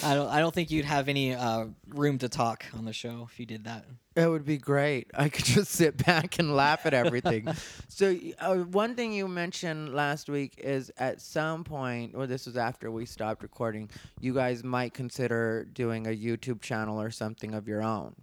I 0.04 0.14
don't. 0.14 0.30
I 0.30 0.40
don't 0.40 0.54
think 0.54 0.72
you'd 0.72 0.86
have 0.86 1.10
any 1.10 1.34
uh, 1.34 1.66
room 1.90 2.18
to 2.20 2.30
talk 2.30 2.66
on 2.78 2.86
the 2.86 2.94
show 2.94 3.28
if 3.30 3.40
you 3.40 3.46
did 3.46 3.64
that. 3.66 3.86
That 4.16 4.30
would 4.30 4.46
be 4.46 4.58
great. 4.58 5.10
I 5.14 5.30
could 5.30 5.46
just 5.56 5.72
sit 5.72 6.06
back 6.06 6.40
and 6.40 6.56
laugh 6.56 6.86
at 6.86 6.94
everything. 6.94 7.48
so, 7.88 8.16
uh, 8.40 8.56
one 8.58 8.96
thing 8.96 9.14
you 9.14 9.28
mentioned 9.28 9.94
last 9.94 10.30
week 10.30 10.56
is 10.58 10.92
at 10.98 11.22
some 11.22 11.64
point, 11.64 12.14
or 12.16 12.28
this 12.28 12.46
was 12.46 12.58
after 12.58 12.92
we 12.92 13.06
stopped 13.06 13.44
recording, 13.44 13.90
you 14.20 14.34
guys 14.34 14.64
might 14.64 14.94
consider 14.94 15.68
doing 15.74 16.08
a 16.08 16.12
YouTube 16.12 16.62
channel 16.62 17.02
or 17.02 17.12
something 17.12 17.54
of 17.54 17.68
your 17.68 17.82
own. 17.82 18.16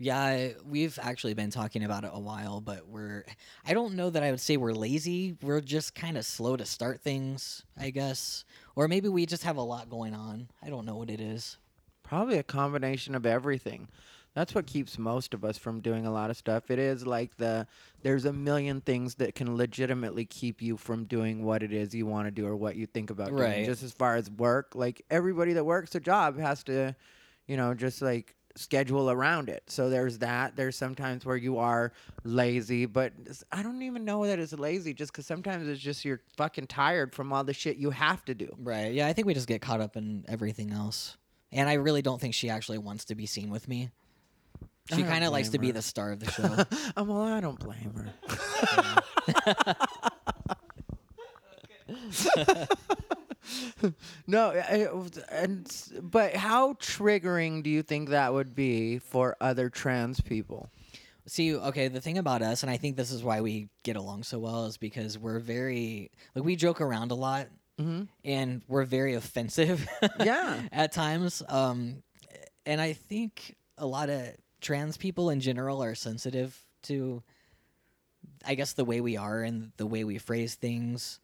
Yeah, 0.00 0.50
we've 0.64 0.96
actually 1.02 1.34
been 1.34 1.50
talking 1.50 1.82
about 1.82 2.04
it 2.04 2.10
a 2.12 2.20
while, 2.20 2.60
but 2.60 2.86
we're 2.86 3.24
I 3.66 3.74
don't 3.74 3.94
know 3.94 4.10
that 4.10 4.22
I 4.22 4.30
would 4.30 4.40
say 4.40 4.56
we're 4.56 4.72
lazy. 4.72 5.36
We're 5.42 5.60
just 5.60 5.96
kind 5.96 6.16
of 6.16 6.24
slow 6.24 6.56
to 6.56 6.64
start 6.64 7.00
things, 7.00 7.64
I 7.76 7.90
guess. 7.90 8.44
Or 8.78 8.86
maybe 8.86 9.08
we 9.08 9.26
just 9.26 9.42
have 9.42 9.56
a 9.56 9.62
lot 9.62 9.90
going 9.90 10.14
on. 10.14 10.50
I 10.62 10.70
don't 10.70 10.86
know 10.86 10.94
what 10.94 11.10
it 11.10 11.20
is. 11.20 11.56
Probably 12.04 12.38
a 12.38 12.44
combination 12.44 13.16
of 13.16 13.26
everything. 13.26 13.88
That's 14.34 14.54
what 14.54 14.68
keeps 14.68 15.00
most 15.00 15.34
of 15.34 15.44
us 15.44 15.58
from 15.58 15.80
doing 15.80 16.06
a 16.06 16.12
lot 16.12 16.30
of 16.30 16.36
stuff. 16.36 16.70
It 16.70 16.78
is 16.78 17.04
like 17.04 17.36
the 17.38 17.66
there's 18.02 18.24
a 18.24 18.32
million 18.32 18.80
things 18.80 19.16
that 19.16 19.34
can 19.34 19.56
legitimately 19.56 20.26
keep 20.26 20.62
you 20.62 20.76
from 20.76 21.06
doing 21.06 21.44
what 21.44 21.64
it 21.64 21.72
is 21.72 21.92
you 21.92 22.06
want 22.06 22.28
to 22.28 22.30
do 22.30 22.46
or 22.46 22.54
what 22.54 22.76
you 22.76 22.86
think 22.86 23.10
about 23.10 23.30
doing. 23.30 23.42
Right. 23.42 23.66
Just 23.66 23.82
as 23.82 23.90
far 23.90 24.14
as 24.14 24.30
work, 24.30 24.76
like 24.76 25.04
everybody 25.10 25.54
that 25.54 25.64
works 25.64 25.96
a 25.96 26.00
job 26.00 26.38
has 26.38 26.62
to, 26.64 26.94
you 27.48 27.56
know, 27.56 27.74
just 27.74 28.00
like 28.00 28.36
schedule 28.58 29.10
around 29.10 29.48
it. 29.48 29.62
So 29.66 29.88
there's 29.88 30.18
that. 30.18 30.56
There's 30.56 30.76
sometimes 30.76 31.24
where 31.24 31.36
you 31.36 31.58
are 31.58 31.92
lazy, 32.24 32.86
but 32.86 33.12
I 33.52 33.62
don't 33.62 33.82
even 33.82 34.04
know 34.04 34.26
that 34.26 34.38
it's 34.38 34.52
lazy 34.52 34.94
just 34.94 35.12
cuz 35.12 35.26
sometimes 35.26 35.68
it's 35.68 35.80
just 35.80 36.04
you're 36.04 36.20
fucking 36.36 36.66
tired 36.66 37.14
from 37.14 37.32
all 37.32 37.44
the 37.44 37.54
shit 37.54 37.76
you 37.76 37.90
have 37.90 38.24
to 38.26 38.34
do. 38.34 38.54
Right. 38.58 38.92
Yeah, 38.92 39.06
I 39.06 39.12
think 39.12 39.26
we 39.26 39.34
just 39.34 39.48
get 39.48 39.62
caught 39.62 39.80
up 39.80 39.96
in 39.96 40.24
everything 40.28 40.72
else. 40.72 41.16
And 41.50 41.68
I 41.68 41.74
really 41.74 42.02
don't 42.02 42.20
think 42.20 42.34
she 42.34 42.50
actually 42.50 42.78
wants 42.78 43.06
to 43.06 43.14
be 43.14 43.26
seen 43.26 43.50
with 43.50 43.68
me. 43.68 43.90
She 44.94 45.02
kind 45.02 45.24
of 45.24 45.32
likes 45.32 45.50
to 45.50 45.58
be 45.58 45.70
the 45.70 45.82
star 45.82 46.12
of 46.12 46.20
the 46.20 46.30
show. 46.30 46.64
Oh, 46.96 47.04
well, 47.04 47.22
I 47.22 47.40
don't 47.40 47.58
blame 47.58 47.94
her. 47.94 48.12
no, 54.26 54.50
I- 54.50 54.88
and 55.30 55.70
but 56.02 56.34
how 56.34 56.74
triggering 56.74 57.62
do 57.62 57.70
you 57.70 57.82
think 57.82 58.10
that 58.10 58.32
would 58.32 58.54
be 58.54 58.98
for 58.98 59.36
other 59.40 59.68
trans 59.70 60.20
people? 60.20 60.68
See, 61.26 61.54
okay, 61.54 61.88
the 61.88 62.00
thing 62.00 62.16
about 62.16 62.40
us, 62.40 62.62
and 62.62 62.70
I 62.70 62.78
think 62.78 62.96
this 62.96 63.10
is 63.10 63.22
why 63.22 63.42
we 63.42 63.68
get 63.82 63.96
along 63.96 64.22
so 64.22 64.38
well, 64.38 64.64
is 64.64 64.78
because 64.78 65.18
we're 65.18 65.40
very 65.40 66.10
like 66.34 66.44
we 66.44 66.56
joke 66.56 66.80
around 66.80 67.10
a 67.10 67.14
lot, 67.16 67.48
Mm-hmm. 67.78 68.04
and 68.24 68.62
we're 68.66 68.84
very 68.84 69.14
offensive. 69.14 69.86
Yeah. 70.18 70.62
at 70.72 70.90
times. 70.90 71.44
Um, 71.48 72.02
and 72.66 72.80
I 72.80 72.92
think 72.94 73.54
a 73.76 73.86
lot 73.86 74.10
of 74.10 74.26
trans 74.60 74.96
people 74.96 75.30
in 75.30 75.38
general 75.40 75.80
are 75.84 75.94
sensitive 75.94 76.60
to, 76.84 77.22
I 78.44 78.56
guess, 78.56 78.72
the 78.72 78.84
way 78.84 79.00
we 79.00 79.16
are 79.16 79.42
and 79.42 79.70
the 79.76 79.86
way 79.86 80.02
we 80.02 80.18
phrase 80.18 80.56
things. 80.56 81.20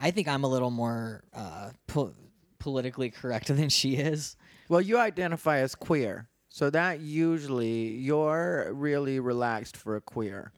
I 0.00 0.10
think 0.10 0.28
I'm 0.28 0.44
a 0.44 0.48
little 0.48 0.70
more 0.70 1.24
uh, 1.34 1.70
po- 1.86 2.14
politically 2.58 3.10
correct 3.10 3.48
than 3.54 3.68
she 3.68 3.96
is. 3.96 4.36
Well, 4.68 4.80
you 4.80 4.98
identify 4.98 5.58
as 5.58 5.74
queer, 5.74 6.28
so 6.48 6.70
that 6.70 7.00
usually 7.00 7.88
you're 7.94 8.70
really 8.72 9.20
relaxed 9.20 9.76
for 9.76 9.96
a 9.96 10.00
queer. 10.00 10.52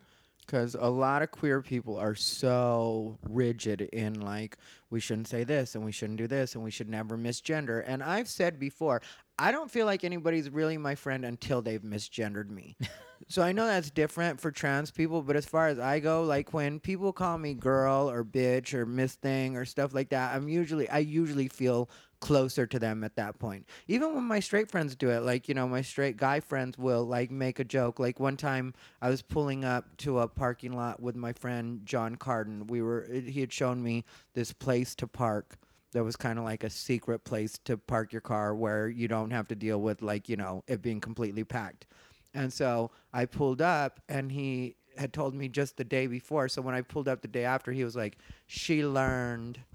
Because 0.46 0.74
a 0.74 0.90
lot 0.90 1.22
of 1.22 1.31
queer 1.31 1.62
people 1.62 1.96
are 1.96 2.16
so 2.16 3.16
rigid 3.29 3.83
in 3.83 4.20
like, 4.20 4.57
we 4.90 4.98
shouldn't 4.98 5.29
say 5.29 5.44
this 5.44 5.76
and 5.76 5.85
we 5.85 5.92
shouldn't 5.92 6.18
do 6.18 6.26
this 6.26 6.57
and 6.57 6.64
we 6.64 6.72
should 6.72 6.88
never 6.88 7.16
misgender. 7.16 7.85
And 7.87 8.03
I've 8.03 8.26
said 8.26 8.59
before, 8.59 9.00
I 9.40 9.53
don't 9.53 9.70
feel 9.70 9.87
like 9.87 10.05
anybody's 10.05 10.50
really 10.50 10.76
my 10.76 10.94
friend 10.94 11.24
until 11.24 11.62
they've 11.62 11.81
misgendered 11.81 12.50
me. 12.50 12.76
So 13.29 13.42
I 13.42 13.53
know 13.53 13.66
that's 13.66 13.90
different 13.90 14.40
for 14.40 14.50
trans 14.50 14.90
people, 14.90 15.22
but 15.22 15.37
as 15.37 15.44
far 15.44 15.68
as 15.68 15.79
I 15.79 16.00
go, 16.00 16.24
like 16.24 16.53
when 16.53 16.81
people 16.81 17.12
call 17.12 17.38
me 17.38 17.55
girl 17.55 18.11
or 18.11 18.24
bitch 18.24 18.72
or 18.74 18.87
miss 18.87 19.14
thing 19.14 19.57
or 19.57 19.64
stuff 19.64 19.94
like 19.94 20.09
that, 20.09 20.35
I'm 20.35 20.48
usually 20.48 20.88
I 20.88 20.98
usually 20.98 21.46
feel 21.46 21.90
closer 22.20 22.66
to 22.66 22.79
them 22.79 23.05
at 23.05 23.16
that 23.16 23.38
point. 23.38 23.68
Even 23.87 24.14
when 24.14 24.24
my 24.24 24.40
straight 24.40 24.70
friends 24.70 24.96
do 24.96 25.11
it, 25.11 25.20
like 25.20 25.48
you 25.48 25.55
know, 25.55 25.68
my 25.68 25.83
straight 25.83 26.16
guy 26.16 26.40
friends 26.40 26.79
will 26.79 27.05
like 27.05 27.31
make 27.31 27.61
a 27.61 27.64
joke. 27.64 28.00
Like 28.00 28.18
one 28.18 28.37
time 28.38 28.74
I 29.00 29.11
was 29.11 29.22
pulling 29.22 29.64
up 29.64 29.96
to 29.98 30.20
a 30.20 30.26
parking 30.26 30.72
lot 30.72 31.00
with 31.00 31.14
my 31.14 31.35
friend 31.35 31.83
John 31.85 32.16
Carden. 32.16 32.66
We 32.66 32.83
were 32.83 33.07
he 33.12 33.40
had 33.40 33.53
shown 33.53 33.83
me 33.83 34.05
this 34.35 34.53
place 34.53 34.94
to 34.96 35.07
park 35.07 35.59
that 35.92 36.05
was 36.05 36.16
kind 36.16 36.38
of 36.38 36.44
like 36.44 36.64
a 36.64 36.70
secret 36.70 37.24
place 37.24 37.59
to 37.64 37.76
park 37.76 38.12
your 38.12 38.20
car 38.20 38.55
where 38.55 38.88
you 38.88 39.09
don't 39.09 39.31
have 39.31 39.48
to 39.48 39.55
deal 39.55 39.81
with 39.81 40.03
like 40.03 40.29
you 40.29 40.37
know 40.37 40.62
it 40.66 40.83
being 40.83 41.00
completely 41.00 41.44
packed. 41.44 41.87
And 42.35 42.53
so 42.53 42.90
i 43.12 43.24
pulled 43.26 43.61
up 43.61 44.00
and 44.09 44.31
he 44.31 44.76
had 44.96 45.12
told 45.12 45.35
me 45.35 45.48
just 45.48 45.76
the 45.76 45.85
day 45.85 46.07
before 46.07 46.48
so 46.48 46.61
when 46.61 46.74
i 46.74 46.81
pulled 46.83 47.09
up 47.09 47.22
the 47.22 47.29
day 47.29 47.44
after 47.44 47.72
he 47.72 47.85
was 47.85 47.96
like 47.96 48.18
she 48.46 48.85
learned. 48.85 49.59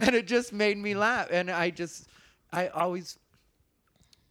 And 0.00 0.14
it 0.14 0.26
just 0.26 0.52
made 0.52 0.76
me 0.78 0.94
laugh 0.94 1.28
and 1.30 1.50
i 1.50 1.70
just 1.70 2.08
i 2.52 2.68
always 2.68 3.18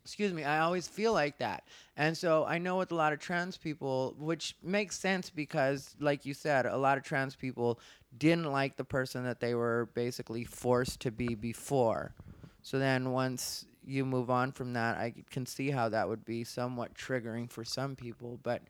excuse 0.03 0.33
me 0.33 0.43
i 0.43 0.59
always 0.59 0.87
feel 0.87 1.13
like 1.13 1.37
that. 1.39 1.63
And 1.97 2.17
so 2.17 2.45
i 2.45 2.57
know 2.57 2.77
with 2.77 2.91
a 2.91 2.95
lot 2.95 3.13
of 3.13 3.19
trans 3.19 3.57
people 3.57 4.15
which 4.19 4.55
makes 4.61 4.99
sense 4.99 5.29
because 5.29 5.95
like 5.99 6.25
you 6.25 6.33
said 6.33 6.65
a 6.65 6.77
lot 6.77 6.97
of 6.97 7.03
trans 7.03 7.35
people 7.35 7.79
didn't 8.17 8.51
like 8.51 8.75
the 8.77 8.83
person 8.83 9.23
that 9.23 9.39
they 9.39 9.55
were 9.55 9.89
basically 9.93 10.43
forced 10.43 10.99
to 10.99 11.11
be 11.11 11.35
before 11.35 12.13
so 12.61 12.79
then 12.79 13.11
once 13.11 13.65
you 13.85 14.05
move 14.05 14.29
on 14.29 14.51
from 14.51 14.73
that 14.73 14.97
i 14.97 15.13
can 15.29 15.45
see 15.45 15.69
how 15.71 15.89
that 15.89 16.07
would 16.07 16.23
be 16.25 16.43
somewhat 16.43 16.93
triggering 16.93 17.49
for 17.49 17.63
some 17.63 17.95
people 17.95 18.39
but 18.43 18.61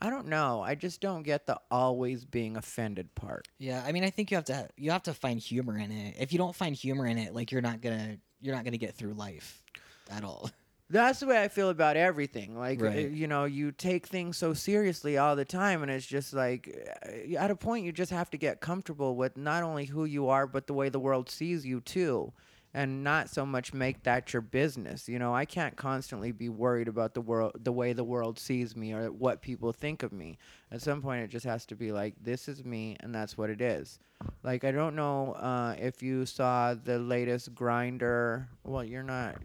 i 0.00 0.08
don't 0.08 0.26
know 0.26 0.62
i 0.62 0.74
just 0.74 1.00
don't 1.00 1.22
get 1.22 1.46
the 1.46 1.58
always 1.70 2.24
being 2.24 2.56
offended 2.56 3.14
part 3.14 3.46
Yeah, 3.58 3.82
I 3.86 3.92
mean, 3.92 4.04
I 4.04 4.10
think 4.10 4.30
you 4.30 4.36
have 4.36 4.44
to 4.46 4.68
you 4.76 4.90
have 4.90 5.02
to 5.04 5.14
find 5.14 5.38
humor 5.38 5.76
in 5.78 5.92
it. 5.92 6.16
If 6.18 6.32
you 6.32 6.38
don't 6.38 6.54
find 6.54 6.74
humor 6.74 7.06
in 7.06 7.18
it, 7.18 7.34
like 7.34 7.52
you're 7.52 7.62
not 7.62 7.80
gonna 7.80 8.16
you're 8.40 8.54
not 8.54 8.64
gonna 8.64 8.78
get 8.78 8.94
through 8.94 9.14
life 9.14 9.62
at 10.10 10.24
all. 10.24 10.50
That's 10.92 11.20
the 11.20 11.26
way 11.26 11.42
I 11.42 11.48
feel 11.48 11.70
about 11.70 11.96
everything. 11.96 12.54
Like, 12.54 12.80
uh, 12.82 12.84
Right. 12.84 13.10
you 13.10 13.26
know, 13.26 13.44
you 13.44 13.72
take 13.72 14.06
things 14.06 14.36
so 14.36 14.52
seriously 14.52 15.16
all 15.16 15.34
the 15.36 15.44
time, 15.46 15.82
and 15.82 15.90
it's 15.90 16.06
just 16.06 16.34
like, 16.34 16.68
uh, 17.06 17.34
at 17.38 17.50
a 17.50 17.56
point, 17.56 17.86
you 17.86 17.92
just 17.92 18.12
have 18.12 18.28
to 18.30 18.36
get 18.36 18.60
comfortable 18.60 19.16
with 19.16 19.38
not 19.38 19.62
only 19.62 19.86
who 19.86 20.04
you 20.04 20.28
are, 20.28 20.46
but 20.46 20.66
the 20.66 20.74
way 20.74 20.90
the 20.90 21.00
world 21.00 21.30
sees 21.30 21.64
you, 21.64 21.80
too. 21.80 22.34
And 22.74 23.02
not 23.02 23.30
so 23.30 23.44
much 23.46 23.72
make 23.74 24.02
that 24.02 24.32
your 24.34 24.42
business. 24.42 25.08
You 25.08 25.18
know, 25.18 25.34
I 25.34 25.44
can't 25.46 25.76
constantly 25.76 26.30
be 26.32 26.48
worried 26.50 26.88
about 26.88 27.14
the 27.14 27.20
world, 27.22 27.52
the 27.62 27.72
way 27.72 27.92
the 27.94 28.04
world 28.04 28.38
sees 28.38 28.76
me, 28.76 28.92
or 28.92 29.10
what 29.10 29.40
people 29.40 29.72
think 29.72 30.02
of 30.02 30.12
me. 30.12 30.36
At 30.70 30.82
some 30.82 31.00
point, 31.00 31.22
it 31.22 31.28
just 31.28 31.46
has 31.46 31.64
to 31.66 31.74
be 31.74 31.90
like, 31.92 32.14
this 32.22 32.48
is 32.48 32.64
me, 32.66 32.96
and 33.00 33.14
that's 33.14 33.36
what 33.38 33.48
it 33.50 33.62
is. 33.62 33.98
Like, 34.42 34.64
I 34.64 34.72
don't 34.72 34.94
know 34.96 35.32
uh, 35.32 35.74
if 35.78 36.02
you 36.02 36.26
saw 36.26 36.74
the 36.74 36.98
latest 36.98 37.54
Grindr. 37.54 38.46
Well, 38.62 38.84
you're 38.84 39.02
not 39.02 39.36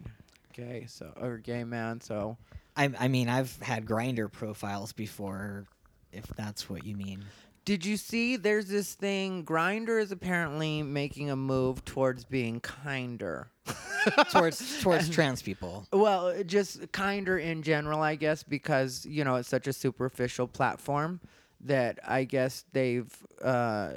gay, 0.58 0.86
so 0.88 1.12
or 1.20 1.38
gay 1.38 1.64
man, 1.64 2.00
so 2.00 2.36
I 2.76 2.90
I 2.98 3.08
mean, 3.08 3.28
I've 3.28 3.56
had 3.62 3.86
Grindr 3.86 4.30
profiles 4.30 4.92
before, 4.92 5.66
if 6.12 6.26
that's 6.36 6.68
what 6.68 6.84
you 6.84 6.96
mean. 6.96 7.24
did 7.64 7.84
you 7.84 7.96
see 7.96 8.36
there's 8.36 8.66
this 8.66 8.94
thing 8.94 9.44
Grindr 9.44 10.00
is 10.02 10.10
apparently 10.10 10.82
making 10.82 11.30
a 11.30 11.36
move 11.36 11.84
towards 11.84 12.24
being 12.24 12.60
kinder. 12.60 13.50
towards 14.32 14.82
towards 14.82 15.08
trans 15.16 15.42
people. 15.42 15.86
Well, 15.92 16.42
just 16.44 16.90
kinder 16.92 17.38
in 17.38 17.62
general, 17.62 18.00
I 18.00 18.16
guess, 18.16 18.42
because 18.42 19.06
you 19.06 19.24
know 19.24 19.36
it's 19.36 19.48
such 19.48 19.66
a 19.66 19.72
superficial 19.72 20.48
platform 20.48 21.20
that 21.60 21.98
I 22.06 22.24
guess 22.24 22.64
they've 22.72 23.14
uh, 23.42 23.94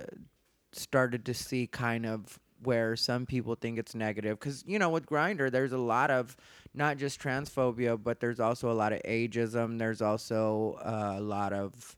started 0.74 1.26
to 1.26 1.34
see 1.34 1.67
kind 1.67 2.06
of 2.06 2.39
where 2.63 2.95
some 2.95 3.26
people 3.26 3.56
think 3.56 3.78
it's 3.78 3.95
negative. 3.95 4.39
Because 4.39 4.63
you 4.67 4.80
know, 4.80 4.89
with 4.89 5.06
Grindr, 5.06 5.52
there's 5.52 5.71
a 5.71 5.78
lot 5.78 6.12
of 6.12 6.36
not 6.74 6.97
just 6.97 7.19
transphobia, 7.19 8.02
but 8.02 8.19
there's 8.19 8.39
also 8.39 8.71
a 8.71 8.74
lot 8.74 8.93
of 8.93 9.02
ageism. 9.04 9.78
There's 9.80 10.02
also 10.02 10.80
uh, 10.84 11.15
a 11.17 11.21
lot 11.21 11.54
of 11.54 11.97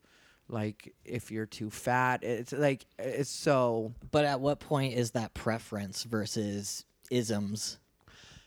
like 0.50 0.94
if 1.06 1.32
you're 1.32 1.46
too 1.46 1.70
fat. 1.70 2.24
It's 2.24 2.52
like 2.52 2.86
it's 2.98 3.30
so. 3.30 3.94
But 4.12 4.26
at 4.26 4.40
what 4.40 4.60
point 4.60 4.94
is 4.96 5.12
that 5.12 5.34
preference 5.34 6.04
versus 6.04 6.86
isms? 7.12 7.78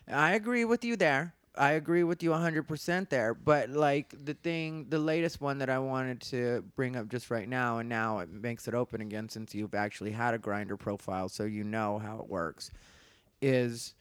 I 0.09 0.35
agree 0.35 0.64
with 0.64 0.85
you 0.85 0.96
there. 0.96 1.35
I 1.56 1.72
agree 1.72 2.04
with 2.04 2.22
you 2.22 2.30
100% 2.30 3.08
there. 3.08 3.34
But, 3.34 3.70
like, 3.70 4.14
the 4.24 4.34
thing, 4.34 4.86
the 4.88 4.98
latest 4.98 5.40
one 5.40 5.58
that 5.58 5.70
I 5.70 5.78
wanted 5.78 6.20
to 6.22 6.64
bring 6.74 6.96
up 6.96 7.08
just 7.08 7.30
right 7.30 7.48
now, 7.48 7.78
and 7.78 7.88
now 7.88 8.18
it 8.18 8.30
makes 8.30 8.68
it 8.68 8.74
open 8.74 9.00
again 9.00 9.28
since 9.28 9.54
you've 9.54 9.74
actually 9.74 10.12
had 10.12 10.34
a 10.34 10.38
Grindr 10.38 10.78
profile, 10.78 11.28
so 11.28 11.44
you 11.44 11.64
know 11.64 11.98
how 11.98 12.18
it 12.18 12.28
works, 12.28 12.70
is 13.40 13.94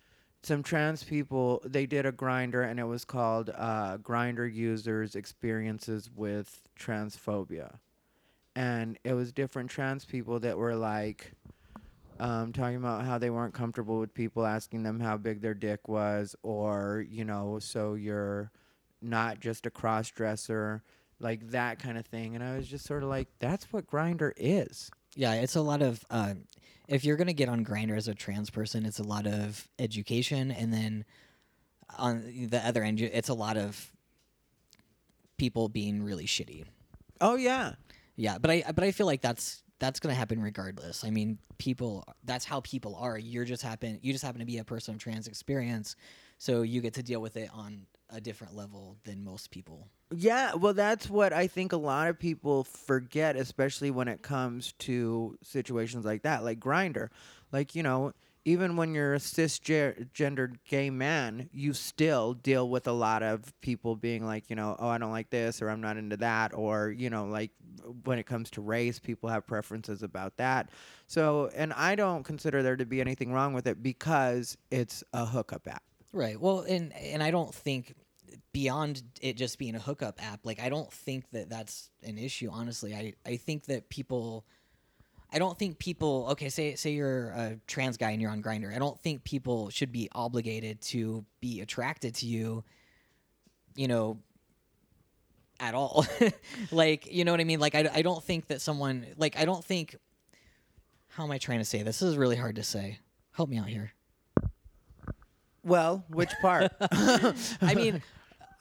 some 0.43 0.63
trans 0.63 1.03
people, 1.03 1.61
they 1.65 1.85
did 1.85 2.05
a 2.05 2.11
Grindr, 2.11 2.69
and 2.69 2.79
it 2.79 2.83
was 2.85 3.03
called 3.05 3.49
uh, 3.55 3.97
Grindr 3.97 4.51
Users 4.53 5.15
Experiences 5.15 6.09
with 6.15 6.61
Transphobia. 6.79 7.79
And 8.55 8.97
it 9.03 9.13
was 9.13 9.31
different 9.31 9.69
trans 9.69 10.05
people 10.05 10.39
that 10.41 10.57
were 10.57 10.75
like, 10.75 11.33
um, 12.19 12.53
talking 12.53 12.77
about 12.77 13.05
how 13.05 13.17
they 13.17 13.29
weren't 13.29 13.53
comfortable 13.53 13.99
with 13.99 14.13
people 14.13 14.45
asking 14.45 14.83
them 14.83 14.99
how 14.99 15.17
big 15.17 15.41
their 15.41 15.53
dick 15.53 15.87
was, 15.87 16.35
or 16.43 17.05
you 17.09 17.25
know, 17.25 17.59
so 17.59 17.93
you're 17.95 18.51
not 19.01 19.39
just 19.39 19.65
a 19.65 19.69
cross 19.69 20.09
dresser, 20.09 20.83
like 21.19 21.49
that 21.51 21.79
kind 21.79 21.97
of 21.97 22.05
thing. 22.05 22.35
And 22.35 22.43
I 22.43 22.55
was 22.55 22.67
just 22.67 22.85
sort 22.85 23.03
of 23.03 23.09
like, 23.09 23.27
that's 23.39 23.71
what 23.71 23.87
Grindr 23.87 24.31
is. 24.37 24.89
Yeah, 25.15 25.33
it's 25.33 25.55
a 25.55 25.61
lot 25.61 25.81
of. 25.81 26.03
Uh, 26.09 26.35
if 26.87 27.03
you're 27.03 27.17
gonna 27.17 27.33
get 27.33 27.49
on 27.49 27.65
Grindr 27.65 27.97
as 27.97 28.07
a 28.07 28.13
trans 28.15 28.49
person, 28.49 28.85
it's 28.85 28.99
a 28.99 29.03
lot 29.03 29.25
of 29.27 29.67
education, 29.79 30.51
and 30.51 30.73
then 30.73 31.05
on 31.97 32.47
the 32.49 32.59
other 32.59 32.83
end, 32.83 33.01
it's 33.01 33.29
a 33.29 33.33
lot 33.33 33.57
of 33.57 33.91
people 35.37 35.69
being 35.69 36.03
really 36.03 36.25
shitty. 36.25 36.65
Oh 37.21 37.35
yeah, 37.35 37.73
Yeah, 38.15 38.37
but 38.37 38.51
I 38.51 38.63
but 38.73 38.83
I 38.83 38.91
feel 38.91 39.05
like 39.05 39.21
that's 39.21 39.63
that's 39.79 39.99
gonna 39.99 40.15
happen 40.15 40.41
regardless. 40.41 41.03
I 41.03 41.09
mean, 41.09 41.37
people 41.57 42.05
that's 42.23 42.45
how 42.45 42.61
people 42.61 42.95
are. 42.95 43.17
You're 43.17 43.45
just 43.45 43.63
happen 43.63 43.99
you 44.01 44.11
just 44.11 44.23
happen 44.23 44.39
to 44.39 44.45
be 44.45 44.57
a 44.57 44.63
person 44.63 44.95
of 44.95 44.99
trans 44.99 45.27
experience, 45.27 45.95
so 46.37 46.61
you 46.61 46.81
get 46.81 46.93
to 46.95 47.03
deal 47.03 47.21
with 47.21 47.37
it 47.37 47.49
on 47.53 47.85
a 48.09 48.21
different 48.21 48.55
level 48.55 48.97
than 49.03 49.23
most 49.23 49.51
people. 49.51 49.87
Yeah, 50.11 50.53
well, 50.53 50.73
that's 50.73 51.09
what 51.09 51.33
I 51.33 51.47
think 51.47 51.73
a 51.73 51.77
lot 51.77 52.09
of 52.09 52.19
people 52.19 52.63
forget, 52.63 53.35
especially 53.35 53.89
when 53.89 54.07
it 54.07 54.21
comes 54.21 54.73
to 54.79 55.37
situations 55.41 56.05
like 56.05 56.21
that, 56.23 56.43
like 56.43 56.59
Grindr. 56.59 57.09
Like, 57.51 57.73
you 57.75 57.83
know, 57.83 58.13
even 58.45 58.77
when 58.77 58.93
you're 58.93 59.15
a 59.15 59.19
cisgendered 59.19 60.57
gay 60.69 60.91
man, 60.91 61.49
you 61.51 61.73
still 61.73 62.35
deal 62.35 62.69
with 62.69 62.87
a 62.87 62.91
lot 62.91 63.23
of 63.23 63.59
people 63.61 63.95
being 63.95 64.23
like, 64.23 64.51
you 64.51 64.55
know, 64.55 64.75
oh, 64.77 64.87
I 64.87 64.99
don't 64.99 65.11
like 65.11 65.31
this, 65.31 65.63
or 65.63 65.69
I'm 65.69 65.81
not 65.81 65.97
into 65.97 66.17
that, 66.17 66.53
or, 66.53 66.91
you 66.91 67.09
know, 67.09 67.25
like 67.25 67.49
when 68.03 68.19
it 68.19 68.27
comes 68.27 68.51
to 68.51 68.61
race, 68.61 68.99
people 68.99 69.29
have 69.29 69.47
preferences 69.47 70.03
about 70.03 70.37
that. 70.37 70.69
So, 71.07 71.49
and 71.55 71.73
I 71.73 71.95
don't 71.95 72.23
consider 72.23 72.61
there 72.61 72.75
to 72.75 72.85
be 72.85 73.01
anything 73.01 73.33
wrong 73.33 73.53
with 73.53 73.65
it 73.65 73.81
because 73.81 74.55
it's 74.69 75.03
a 75.11 75.25
hookup 75.25 75.67
app. 75.67 75.83
Right. 76.13 76.39
Well, 76.39 76.61
and 76.61 76.93
and 76.93 77.21
I 77.23 77.31
don't 77.31 77.53
think 77.53 77.95
beyond 78.53 79.01
it 79.21 79.37
just 79.37 79.57
being 79.57 79.75
a 79.75 79.79
hookup 79.79 80.23
app, 80.23 80.45
like 80.45 80.61
I 80.61 80.69
don't 80.69 80.91
think 80.93 81.29
that 81.31 81.49
that's 81.49 81.89
an 82.03 82.17
issue. 82.17 82.49
Honestly, 82.51 82.93
I 82.95 83.13
I 83.25 83.37
think 83.37 83.65
that 83.65 83.89
people. 83.89 84.45
I 85.35 85.39
don't 85.39 85.59
think 85.59 85.77
people. 85.77 86.27
Okay, 86.31 86.49
say 86.49 86.75
say 86.75 86.91
you're 86.91 87.27
a 87.27 87.59
trans 87.67 87.97
guy 87.97 88.11
and 88.11 88.21
you're 88.21 88.31
on 88.31 88.41
Grindr. 88.41 88.73
I 88.73 88.79
don't 88.79 88.99
think 89.01 89.23
people 89.25 89.69
should 89.69 89.91
be 89.91 90.09
obligated 90.13 90.81
to 90.83 91.25
be 91.41 91.59
attracted 91.59 92.15
to 92.15 92.25
you. 92.25 92.63
You 93.75 93.89
know, 93.89 94.19
at 95.59 95.75
all. 95.75 96.05
like, 96.71 97.11
you 97.11 97.25
know 97.25 97.31
what 97.31 97.41
I 97.41 97.43
mean? 97.43 97.59
Like, 97.59 97.75
I, 97.75 97.89
I 97.93 98.01
don't 98.01 98.23
think 98.23 98.47
that 98.47 98.61
someone, 98.61 99.05
like, 99.17 99.37
I 99.37 99.45
don't 99.45 99.63
think, 99.63 99.95
how 101.09 101.23
am 101.23 101.31
I 101.31 101.37
trying 101.37 101.59
to 101.59 101.65
say 101.65 101.83
this? 101.83 101.99
This 101.99 102.09
is 102.09 102.17
really 102.17 102.35
hard 102.35 102.55
to 102.55 102.63
say. 102.63 102.99
Help 103.31 103.49
me 103.49 103.57
out 103.57 103.67
here. 103.67 103.91
Well, 105.63 106.05
which 106.09 106.31
part? 106.41 106.71
I 107.61 107.73
mean, 107.75 108.01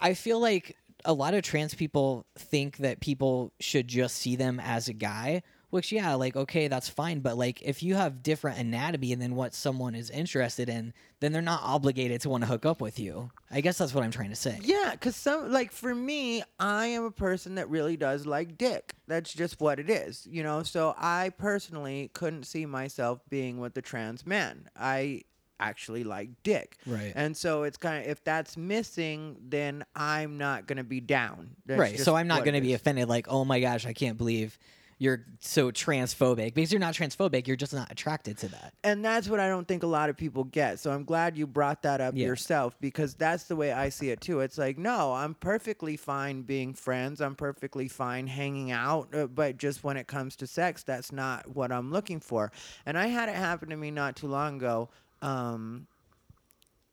I 0.00 0.14
feel 0.14 0.40
like 0.40 0.76
a 1.04 1.12
lot 1.12 1.34
of 1.34 1.42
trans 1.42 1.74
people 1.74 2.26
think 2.36 2.78
that 2.78 3.00
people 3.00 3.52
should 3.60 3.88
just 3.88 4.16
see 4.16 4.36
them 4.36 4.58
as 4.60 4.88
a 4.88 4.92
guy, 4.92 5.42
which, 5.74 5.90
yeah, 5.90 6.14
like, 6.14 6.36
okay, 6.36 6.68
that's 6.68 6.88
fine. 6.88 7.18
But, 7.18 7.36
like, 7.36 7.60
if 7.60 7.82
you 7.82 7.96
have 7.96 8.22
different 8.22 8.58
anatomy 8.60 9.16
than 9.16 9.34
what 9.34 9.54
someone 9.54 9.96
is 9.96 10.08
interested 10.08 10.68
in, 10.68 10.94
then 11.18 11.32
they're 11.32 11.42
not 11.42 11.62
obligated 11.64 12.20
to 12.20 12.28
want 12.28 12.44
to 12.44 12.46
hook 12.46 12.64
up 12.64 12.80
with 12.80 13.00
you. 13.00 13.32
I 13.50 13.60
guess 13.60 13.78
that's 13.78 13.92
what 13.92 14.04
I'm 14.04 14.12
trying 14.12 14.30
to 14.30 14.36
say. 14.36 14.60
Yeah, 14.62 14.92
because 14.92 15.16
some 15.16 15.50
like 15.50 15.72
for 15.72 15.92
me, 15.92 16.44
I 16.60 16.86
am 16.86 17.02
a 17.02 17.10
person 17.10 17.56
that 17.56 17.68
really 17.68 17.96
does 17.96 18.24
like 18.24 18.56
dick. 18.56 18.94
That's 19.08 19.34
just 19.34 19.60
what 19.60 19.80
it 19.80 19.90
is, 19.90 20.28
you 20.30 20.44
know. 20.44 20.62
So 20.62 20.94
I 20.96 21.32
personally 21.38 22.08
couldn't 22.14 22.44
see 22.44 22.66
myself 22.66 23.18
being 23.28 23.58
with 23.58 23.76
a 23.76 23.82
trans 23.82 24.24
man. 24.24 24.68
I 24.78 25.22
actually 25.58 26.04
like 26.04 26.30
dick. 26.44 26.76
Right. 26.86 27.12
And 27.16 27.36
so 27.36 27.64
it's 27.64 27.78
kind 27.78 28.04
of 28.04 28.08
if 28.08 28.22
that's 28.22 28.56
missing, 28.56 29.38
then 29.40 29.84
I'm 29.96 30.38
not 30.38 30.68
gonna 30.68 30.84
be 30.84 31.00
down. 31.00 31.56
That's 31.66 31.80
right. 31.80 31.98
So 31.98 32.14
I'm 32.14 32.28
not 32.28 32.44
going 32.44 32.54
to 32.54 32.60
be 32.60 32.74
offended. 32.74 33.08
Like, 33.08 33.26
oh 33.28 33.44
my 33.44 33.58
gosh, 33.58 33.86
I 33.86 33.92
can't 33.92 34.16
believe 34.16 34.56
you're 34.98 35.24
so 35.40 35.70
transphobic 35.70 36.54
because 36.54 36.72
you're 36.72 36.80
not 36.80 36.94
transphobic. 36.94 37.46
You're 37.46 37.56
just 37.56 37.74
not 37.74 37.90
attracted 37.90 38.38
to 38.38 38.48
that. 38.48 38.72
and 38.84 39.04
that's 39.04 39.28
what 39.28 39.40
I 39.40 39.48
don't 39.48 39.66
think 39.66 39.82
a 39.82 39.86
lot 39.88 40.08
of 40.10 40.16
people 40.16 40.44
get. 40.44 40.78
So 40.78 40.90
I'm 40.92 41.04
glad 41.04 41.36
you 41.36 41.46
brought 41.46 41.82
that 41.82 42.00
up 42.00 42.14
Yeah. 42.16 42.26
yourself 42.26 42.76
because 42.80 43.14
that's 43.14 43.44
the 43.44 43.56
way 43.56 43.72
I 43.72 43.88
see 43.88 44.10
it 44.10 44.20
too. 44.20 44.40
It's 44.40 44.56
like, 44.58 44.78
no, 44.78 45.12
I'm 45.12 45.34
perfectly 45.34 45.96
fine 45.96 46.42
being 46.42 46.74
friends. 46.74 47.20
I'm 47.20 47.34
perfectly 47.34 47.88
fine 47.88 48.26
hanging 48.26 48.70
out, 48.70 49.14
uh, 49.14 49.26
but 49.26 49.56
just 49.58 49.82
when 49.84 49.96
it 49.96 50.06
comes 50.06 50.36
to 50.36 50.46
sex, 50.46 50.82
that's 50.82 51.12
not 51.12 51.54
what 51.54 51.72
I'm 51.72 51.90
looking 51.90 52.20
for. 52.20 52.52
And 52.86 52.96
I 52.96 53.06
had 53.08 53.28
it 53.28 53.34
happen 53.36 53.68
to 53.70 53.76
me 53.76 53.90
not 53.90 54.16
too 54.16 54.28
long 54.28 54.56
ago, 54.56 54.88
um, 55.22 55.86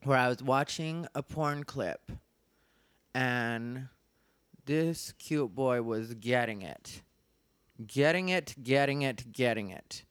where 0.04 0.18
I 0.18 0.28
was 0.28 0.42
watching 0.42 1.08
a 1.14 1.22
porn 1.22 1.64
clip, 1.64 2.12
and 3.14 3.88
this 4.66 5.14
cute 5.20 5.54
boy 5.54 5.82
was 5.82 6.14
getting 6.16 6.62
it, 6.62 7.02
getting 7.88 8.30
it, 8.30 8.56
getting 8.62 9.02
it, 9.02 9.32
getting 9.32 9.70
it. 9.70 10.04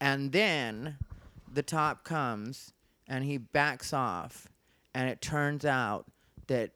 And 0.00 0.32
then 0.32 0.98
the 1.52 1.62
top 1.62 2.04
comes 2.04 2.72
and 3.08 3.24
he 3.24 3.38
backs 3.38 3.92
off, 3.92 4.48
and 4.94 5.08
it 5.08 5.20
turns 5.20 5.64
out 5.64 6.06
that 6.46 6.70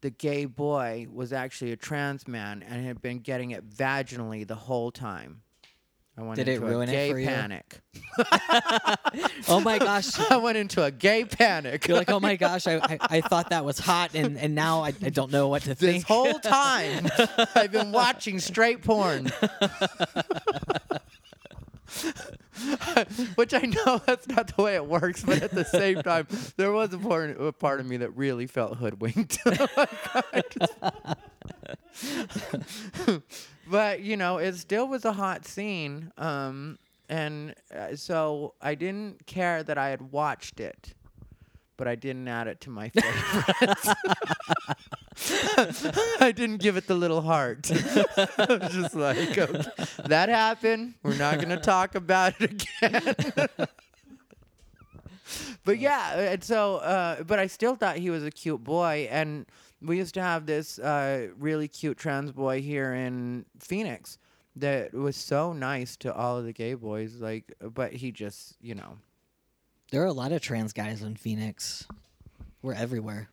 the 0.00 0.10
gay 0.10 0.44
boy 0.44 1.06
was 1.10 1.32
actually 1.32 1.72
a 1.72 1.76
trans 1.76 2.28
man 2.28 2.62
and 2.62 2.84
had 2.84 3.00
been 3.00 3.20
getting 3.20 3.52
it 3.52 3.68
vaginally 3.68 4.46
the 4.46 4.54
whole 4.54 4.90
time. 4.90 5.43
I 6.16 6.22
went 6.22 6.36
Did 6.36 6.46
it 6.48 6.54
into 6.56 6.66
ruin 6.66 6.88
a 6.88 6.92
it 6.92 6.94
gay 6.94 7.10
for 7.12 7.18
you? 7.18 7.26
panic. 7.26 7.80
Oh 9.48 9.60
my 9.60 9.78
gosh. 9.78 10.18
I 10.30 10.36
went 10.36 10.56
into 10.56 10.82
a 10.82 10.90
gay 10.90 11.24
panic. 11.24 11.86
You're 11.88 11.96
like, 11.98 12.10
oh 12.10 12.20
my 12.20 12.36
gosh, 12.44 12.66
I, 12.66 12.76
I, 12.76 12.98
I 13.02 13.20
thought 13.20 13.50
that 13.50 13.64
was 13.64 13.78
hot, 13.78 14.14
and, 14.14 14.38
and 14.38 14.54
now 14.54 14.82
I, 14.82 14.88
I 15.02 15.10
don't 15.10 15.30
know 15.32 15.48
what 15.48 15.62
to 15.62 15.74
think. 15.74 15.78
this 15.78 16.04
think. 16.04 16.06
whole 16.06 16.38
time 16.38 17.08
I've 17.54 17.72
been 17.72 17.92
watching 17.92 18.38
straight 18.38 18.82
porn. 18.82 19.30
Which 23.34 23.52
I 23.52 23.60
know 23.62 24.00
that's 24.06 24.26
not 24.28 24.56
the 24.56 24.62
way 24.62 24.74
it 24.76 24.86
works, 24.86 25.22
but 25.22 25.42
at 25.42 25.50
the 25.50 25.64
same 25.64 26.00
time, 26.02 26.26
there 26.56 26.72
was 26.72 26.92
a 26.94 26.98
part, 26.98 27.38
a 27.40 27.52
part 27.52 27.80
of 27.80 27.86
me 27.86 27.96
that 27.98 28.16
really 28.16 28.46
felt 28.46 28.76
hoodwinked. 28.78 29.38
Oh 29.46 29.66
I 30.32 30.42
just- 30.58 30.74
but 33.66 34.00
you 34.00 34.16
know, 34.16 34.38
it 34.38 34.54
still 34.54 34.86
was 34.88 35.04
a 35.04 35.12
hot 35.12 35.46
scene, 35.46 36.12
um, 36.18 36.78
and 37.08 37.54
uh, 37.74 37.96
so 37.96 38.54
I 38.60 38.74
didn't 38.74 39.26
care 39.26 39.62
that 39.62 39.78
I 39.78 39.88
had 39.90 40.12
watched 40.12 40.60
it, 40.60 40.94
but 41.76 41.88
I 41.88 41.94
didn't 41.94 42.28
add 42.28 42.46
it 42.46 42.60
to 42.62 42.70
my 42.70 42.88
favorites. 42.94 43.88
I 46.20 46.32
didn't 46.32 46.58
give 46.58 46.76
it 46.76 46.86
the 46.86 46.94
little 46.94 47.20
heart. 47.22 47.70
I 47.72 48.58
was 48.60 48.72
just 48.72 48.94
like, 48.94 49.38
okay, 49.38 49.62
that 50.06 50.28
happened. 50.28 50.94
We're 51.02 51.16
not 51.16 51.36
going 51.36 51.50
to 51.50 51.56
talk 51.56 51.94
about 51.94 52.34
it 52.40 52.50
again. 52.82 53.14
but 55.64 55.78
yeah, 55.78 56.18
and 56.18 56.42
so, 56.42 56.76
uh, 56.76 57.22
but 57.22 57.38
I 57.38 57.46
still 57.46 57.76
thought 57.76 57.96
he 57.96 58.10
was 58.10 58.24
a 58.24 58.30
cute 58.30 58.64
boy. 58.64 59.08
And 59.10 59.46
we 59.84 59.96
used 59.98 60.14
to 60.14 60.22
have 60.22 60.46
this 60.46 60.78
uh, 60.78 61.28
really 61.38 61.68
cute 61.68 61.96
trans 61.98 62.32
boy 62.32 62.62
here 62.62 62.94
in 62.94 63.44
Phoenix 63.58 64.18
that 64.56 64.94
was 64.94 65.16
so 65.16 65.52
nice 65.52 65.96
to 65.98 66.14
all 66.14 66.38
of 66.38 66.44
the 66.44 66.52
gay 66.52 66.74
boys. 66.74 67.16
Like, 67.20 67.52
but 67.60 67.92
he 67.92 68.12
just, 68.12 68.56
you 68.60 68.74
know, 68.74 68.98
There 69.90 70.02
are 70.02 70.06
a 70.06 70.12
lot 70.12 70.32
of 70.32 70.40
trans 70.40 70.72
guys 70.72 71.02
in 71.02 71.16
Phoenix. 71.16 71.86
We're 72.62 72.74
everywhere. 72.74 73.28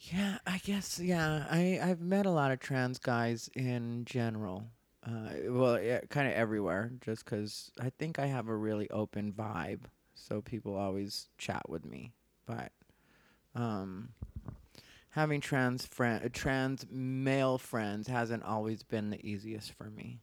Yeah, 0.00 0.38
I 0.46 0.58
guess. 0.58 1.00
Yeah, 1.00 1.46
I 1.50 1.80
I've 1.82 2.00
met 2.00 2.26
a 2.26 2.30
lot 2.30 2.50
of 2.52 2.60
trans 2.60 2.98
guys 2.98 3.50
in 3.54 4.04
general. 4.04 4.64
Uh, 5.06 5.30
well, 5.48 5.80
yeah, 5.80 6.00
kind 6.08 6.28
of 6.28 6.34
everywhere. 6.34 6.92
Just 7.00 7.24
because 7.24 7.70
I 7.80 7.90
think 7.90 8.18
I 8.18 8.26
have 8.26 8.48
a 8.48 8.54
really 8.56 8.88
open 8.90 9.32
vibe, 9.32 9.80
so 10.14 10.40
people 10.40 10.76
always 10.76 11.28
chat 11.38 11.68
with 11.68 11.84
me. 11.84 12.12
But 12.46 12.72
um, 13.54 14.10
having 15.18 15.40
trans 15.40 15.84
friend, 15.84 16.24
uh, 16.24 16.28
trans 16.32 16.86
male 16.90 17.58
friends 17.58 18.06
hasn't 18.06 18.44
always 18.44 18.82
been 18.82 19.10
the 19.10 19.24
easiest 19.26 19.72
for 19.72 19.90
me. 19.90 20.20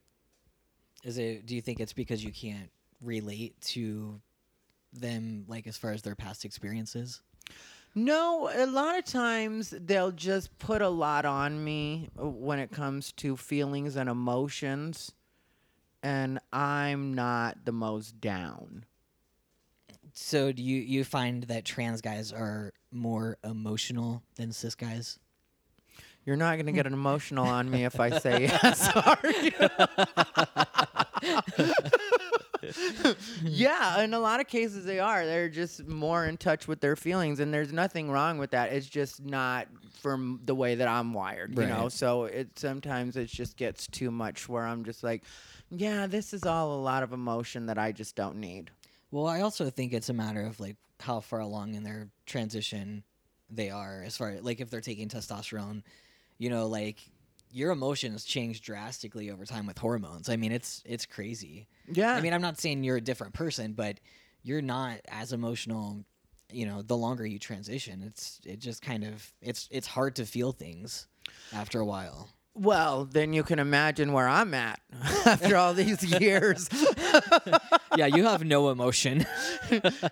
Is 1.04 1.18
it? 1.18 1.46
Do 1.46 1.56
you 1.56 1.62
think 1.62 1.80
it's 1.80 1.94
because 1.94 2.24
you 2.24 2.32
can't 2.32 2.72
relate 3.02 3.60
to 3.62 4.20
them, 4.94 5.46
like 5.48 5.68
as 5.68 5.78
far 5.78 5.92
as 5.92 6.02
their 6.02 6.16
past 6.16 6.46
experiences? 6.46 7.22
No, 7.94 8.50
a 8.54 8.66
lot 8.66 8.98
of 8.98 9.06
times 9.06 9.70
they'll 9.70 10.12
just 10.12 10.58
put 10.58 10.82
a 10.82 10.90
lot 10.90 11.26
on 11.26 11.64
me 11.64 12.10
uh, 12.20 12.28
when 12.28 12.60
it 12.60 12.72
comes 12.72 13.12
to 13.14 13.38
feelings 13.38 13.96
and 13.96 14.10
emotions, 14.10 15.12
and 16.02 16.40
I'm 16.52 17.14
not 17.14 17.66
the 17.66 17.72
most 17.72 18.20
down. 18.20 18.86
So 20.18 20.54
do 20.54 20.64
you 20.64 20.82
you 20.82 21.04
find 21.04 21.44
that 21.44 21.66
trans 21.66 22.00
guys 22.00 22.32
are 22.32 22.72
more 22.90 23.38
emotional 23.44 24.24
than 24.38 24.54
cis 24.54 24.74
guys? 24.74 25.20
You're 26.26 26.38
not 26.38 26.56
going 26.56 26.66
to 26.66 26.72
get 26.72 26.88
an 26.88 26.94
emotional 26.94 27.46
on 27.46 27.70
me 27.70 27.84
if 27.84 28.00
I 28.00 28.18
say 28.18 28.44
yes, 28.64 28.90
are 28.96 29.20
you? 29.30 29.52
yeah, 33.44 34.02
in 34.02 34.14
a 34.14 34.20
lot 34.20 34.40
of 34.40 34.48
cases 34.48 34.86
they 34.86 35.00
are. 35.00 35.26
They're 35.26 35.50
just 35.50 35.86
more 35.86 36.26
in 36.26 36.38
touch 36.38 36.68
with 36.68 36.80
their 36.80 36.96
feelings, 36.96 37.40
and 37.42 37.54
there's 37.54 37.74
nothing 37.74 38.10
wrong 38.10 38.38
with 38.38 38.52
that. 38.52 38.72
It's 38.72 38.88
just 38.88 39.24
not 39.24 39.68
from 40.02 40.40
the 40.46 40.56
way 40.56 40.76
that 40.76 40.88
I'm 40.88 41.14
wired, 41.14 41.58
you 41.60 41.68
know. 41.68 41.90
So 41.90 42.24
it 42.24 42.58
sometimes 42.58 43.18
it 43.18 43.28
just 43.28 43.58
gets 43.58 43.86
too 43.86 44.12
much 44.12 44.48
where 44.50 44.64
I'm 44.66 44.84
just 44.84 45.04
like, 45.04 45.24
yeah, 45.70 46.08
this 46.08 46.34
is 46.34 46.44
all 46.44 46.74
a 46.74 46.82
lot 46.82 47.04
of 47.04 47.12
emotion 47.14 47.66
that 47.68 47.78
I 47.78 47.92
just 47.92 48.16
don't 48.16 48.38
need. 48.38 48.72
Well, 49.12 49.28
I 49.28 49.42
also 49.42 49.70
think 49.70 49.94
it's 49.94 50.10
a 50.10 50.14
matter 50.14 50.42
of 50.42 50.60
like 50.60 50.78
how 51.00 51.20
far 51.20 51.40
along 51.40 51.76
in 51.76 51.84
their 51.84 52.10
transition 52.26 53.04
they 53.50 53.70
are, 53.70 54.04
as 54.04 54.18
far 54.18 54.36
like 54.42 54.60
if 54.60 54.70
they're 54.70 54.82
taking 54.82 55.08
testosterone, 55.08 55.84
you 56.38 56.50
know, 56.50 56.68
like 56.68 57.00
your 57.52 57.72
emotions 57.72 58.26
change 58.26 58.62
drastically 58.62 59.32
over 59.32 59.46
time 59.46 59.66
with 59.66 59.78
hormones. 59.78 60.30
I 60.30 60.36
mean, 60.36 60.52
it's 60.52 60.84
it's 60.86 61.06
crazy. 61.06 61.68
Yeah, 61.92 62.14
I 62.14 62.22
mean, 62.22 62.34
I'm 62.34 62.42
not 62.42 62.60
saying 62.60 62.84
you're 62.84 62.98
a 62.98 63.02
different 63.02 63.34
person, 63.34 63.74
but 63.74 64.00
you're 64.44 64.62
not 64.62 65.00
as 65.08 65.32
emotional. 65.34 66.04
You 66.52 66.66
know, 66.68 66.82
the 66.82 66.98
longer 66.98 67.26
you 67.26 67.40
transition, 67.40 68.04
it's 68.04 68.40
it 68.46 68.60
just 68.60 68.82
kind 68.82 69.04
of 69.04 69.32
it's 69.42 69.68
it's 69.72 69.88
hard 69.88 70.16
to 70.18 70.26
feel 70.26 70.52
things 70.52 71.08
after 71.54 71.80
a 71.80 71.86
while. 71.86 72.30
Well, 72.56 73.04
then 73.04 73.34
you 73.34 73.44
can 73.44 73.60
imagine 73.60 74.14
where 74.14 74.28
I'm 74.28 74.54
at 74.54 74.80
after 75.26 75.58
all 75.58 75.74
these 75.74 76.04
years. 76.22 76.70
yeah, 77.98 78.06
you 78.06 78.24
have 78.24 78.46
no 78.46 78.70
emotion. 78.70 79.26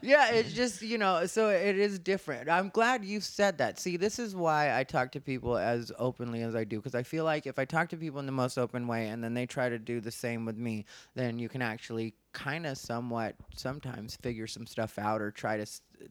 yeah, 0.01 0.32
it's 0.32 0.51
just, 0.51 0.82
you 0.82 0.97
know, 0.97 1.25
so 1.25 1.49
it 1.49 1.77
is 1.77 1.99
different. 1.99 2.49
I'm 2.49 2.69
glad 2.69 3.06
you 3.06 3.21
said 3.21 3.58
that. 3.60 3.79
See, 3.79 3.95
this 3.95 4.19
is 4.19 4.36
why 4.36 4.77
I 4.77 4.84
talk 4.84 5.13
to 5.13 5.21
people 5.21 5.58
as 5.58 5.91
openly 5.97 6.41
as 6.41 6.53
I 6.53 6.65
do 6.65 6.77
because 6.77 6.95
I 6.95 7.03
feel 7.03 7.23
like 7.23 7.47
if 7.47 7.58
I 7.58 7.63
talk 7.63 7.89
to 7.89 7.97
people 7.97 8.19
in 8.19 8.25
the 8.25 8.34
most 8.34 8.58
open 8.58 8.88
way 8.88 9.08
and 9.08 9.23
then 9.23 9.34
they 9.34 9.45
try 9.45 9.69
to 9.69 9.79
do 9.79 10.01
the 10.01 10.12
same 10.12 10.43
with 10.45 10.58
me, 10.58 10.86
then 11.15 11.39
you 11.39 11.47
can 11.47 11.62
actually 11.62 12.13
kind 12.34 12.65
of 12.65 12.77
somewhat 12.77 13.36
sometimes 13.56 14.17
figure 14.17 14.47
some 14.47 14.67
stuff 14.67 14.99
out 14.99 15.21
or 15.21 15.32
try 15.32 15.56
to 15.58 15.65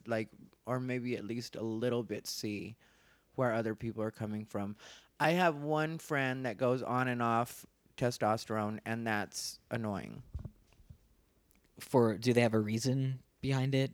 like 0.06 0.28
or 0.64 0.80
maybe 0.80 1.16
at 1.16 1.24
least 1.24 1.56
a 1.56 1.62
little 1.62 2.02
bit 2.02 2.26
see 2.26 2.76
where 3.34 3.52
other 3.52 3.74
people 3.74 4.02
are 4.02 4.10
coming 4.10 4.44
from. 4.44 4.76
I 5.22 5.30
have 5.32 5.56
one 5.56 5.98
friend 5.98 6.44
that 6.46 6.56
goes 6.56 6.82
on 6.82 7.08
and 7.08 7.22
off 7.22 7.64
testosterone 7.96 8.78
and 8.84 9.06
that's 9.06 9.58
annoying. 9.70 10.22
For 11.80 12.16
do 12.16 12.32
they 12.32 12.40
have 12.42 12.54
a 12.54 12.60
reason 12.60 13.20
behind 13.40 13.74
it? 13.74 13.90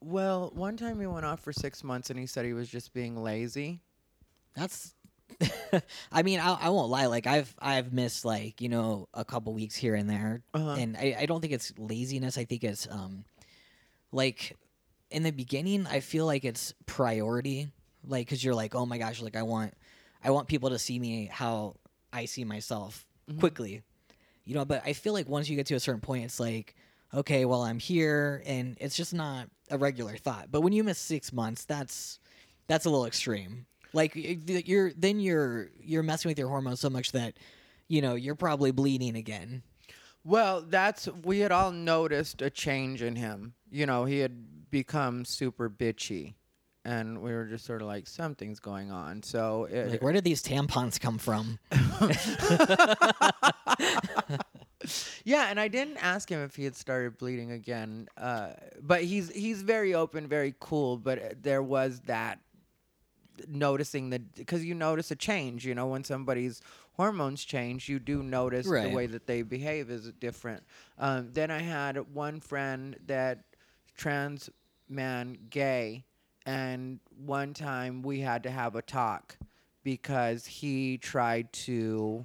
Well, 0.00 0.52
one 0.54 0.76
time 0.76 1.00
he 1.00 1.06
went 1.06 1.26
off 1.26 1.40
for 1.40 1.52
six 1.52 1.82
months 1.82 2.10
and 2.10 2.18
he 2.18 2.26
said 2.26 2.44
he 2.44 2.52
was 2.52 2.68
just 2.68 2.92
being 2.92 3.16
lazy. 3.22 3.80
That's. 4.54 4.94
I 6.12 6.22
mean, 6.22 6.40
I, 6.40 6.54
I 6.54 6.68
won't 6.70 6.88
lie. 6.88 7.06
Like 7.06 7.26
I've 7.26 7.54
I've 7.58 7.92
missed 7.92 8.24
like 8.24 8.60
you 8.62 8.68
know 8.68 9.08
a 9.12 9.24
couple 9.24 9.52
weeks 9.52 9.74
here 9.76 9.94
and 9.94 10.08
there, 10.08 10.40
Uh-huh. 10.54 10.70
and 10.78 10.96
I, 10.96 11.16
I 11.20 11.26
don't 11.26 11.40
think 11.40 11.52
it's 11.52 11.72
laziness. 11.78 12.38
I 12.38 12.44
think 12.44 12.64
it's 12.64 12.88
um, 12.90 13.24
like 14.10 14.56
in 15.10 15.22
the 15.24 15.30
beginning, 15.30 15.86
I 15.86 16.00
feel 16.00 16.24
like 16.26 16.44
it's 16.44 16.72
priority. 16.86 17.68
Like 18.06 18.26
because 18.26 18.42
you're 18.42 18.54
like, 18.54 18.74
oh 18.74 18.86
my 18.86 18.96
gosh, 18.98 19.20
like 19.20 19.36
I 19.36 19.42
want 19.42 19.74
I 20.22 20.30
want 20.30 20.48
people 20.48 20.70
to 20.70 20.78
see 20.78 20.98
me 20.98 21.28
how 21.30 21.76
I 22.12 22.24
see 22.24 22.44
myself 22.44 23.06
mm-hmm. 23.28 23.40
quickly, 23.40 23.82
you 24.44 24.54
know. 24.54 24.64
But 24.64 24.82
I 24.84 24.92
feel 24.92 25.12
like 25.12 25.28
once 25.28 25.48
you 25.48 25.56
get 25.56 25.66
to 25.66 25.74
a 25.74 25.80
certain 25.80 26.00
point, 26.00 26.24
it's 26.24 26.40
like, 26.40 26.74
okay, 27.14 27.44
well 27.44 27.62
I'm 27.62 27.78
here, 27.78 28.42
and 28.46 28.76
it's 28.80 28.96
just 28.96 29.14
not 29.14 29.48
a 29.70 29.78
regular 29.78 30.16
thought. 30.16 30.48
But 30.50 30.62
when 30.62 30.72
you 30.72 30.84
miss 30.84 30.98
six 30.98 31.32
months, 31.32 31.64
that's 31.64 32.18
that's 32.66 32.84
a 32.86 32.90
little 32.90 33.06
extreme. 33.06 33.66
Like 33.92 34.12
you're 34.14 34.92
then 34.96 35.20
you're 35.20 35.70
you're 35.80 36.02
messing 36.02 36.28
with 36.28 36.38
your 36.38 36.48
hormones 36.48 36.80
so 36.80 36.90
much 36.90 37.12
that 37.12 37.34
you 37.88 38.02
know 38.02 38.14
you're 38.14 38.34
probably 38.34 38.70
bleeding 38.70 39.16
again. 39.16 39.62
Well, 40.24 40.62
that's 40.62 41.08
we 41.24 41.38
had 41.38 41.52
all 41.52 41.72
noticed 41.72 42.42
a 42.42 42.50
change 42.50 43.02
in 43.02 43.16
him. 43.16 43.54
You 43.70 43.86
know, 43.86 44.04
he 44.04 44.18
had 44.18 44.70
become 44.70 45.24
super 45.24 45.70
bitchy. 45.70 46.34
And 46.88 47.20
we 47.20 47.32
were 47.32 47.44
just 47.44 47.66
sort 47.66 47.82
of 47.82 47.88
like, 47.88 48.06
something's 48.06 48.60
going 48.60 48.90
on. 48.90 49.22
So 49.22 49.68
it, 49.70 49.90
Like, 49.90 50.02
where 50.02 50.14
did 50.14 50.24
these 50.24 50.42
tampons 50.42 50.98
come 50.98 51.18
from? 51.18 51.58
Yeah, 55.24 55.48
and 55.50 55.60
I 55.60 55.68
didn't 55.68 55.98
ask 55.98 56.30
him 56.30 56.42
if 56.42 56.56
he 56.56 56.64
had 56.64 56.74
started 56.74 57.18
bleeding 57.18 57.50
again, 57.50 58.08
uh, 58.16 58.52
but 58.80 59.04
he's 59.04 59.28
he's 59.30 59.60
very 59.60 59.92
open, 59.92 60.26
very 60.26 60.54
cool. 60.60 60.96
But 60.96 61.18
uh, 61.18 61.28
there 61.42 61.62
was 61.62 62.00
that 62.06 62.38
noticing 63.46 64.08
the 64.08 64.20
because 64.20 64.64
you 64.64 64.74
notice 64.74 65.10
a 65.10 65.16
change. 65.16 65.66
You 65.66 65.74
know, 65.74 65.88
when 65.88 66.04
somebody's 66.04 66.62
hormones 66.96 67.44
change, 67.44 67.90
you 67.90 67.98
do 67.98 68.22
notice 68.22 68.66
the 68.88 68.94
way 68.94 69.06
that 69.06 69.26
they 69.26 69.42
behave 69.42 69.90
is 69.90 70.10
different. 70.20 70.62
Um, 70.96 71.30
then 71.34 71.50
I 71.50 71.60
had 71.60 71.98
one 72.14 72.40
friend 72.40 72.96
that 73.08 73.40
trans 73.96 74.48
man, 74.88 75.36
gay, 75.50 76.04
and 76.48 76.98
one 77.26 77.52
time 77.52 78.00
we 78.00 78.20
had 78.20 78.44
to 78.44 78.50
have 78.50 78.74
a 78.74 78.80
talk 78.80 79.36
because 79.84 80.46
he 80.46 80.96
tried 80.96 81.52
to 81.52 82.24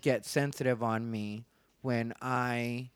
get 0.00 0.24
sensitive 0.24 0.80
on 0.80 1.10
me 1.10 1.44
when 1.82 2.14
I 2.22 2.90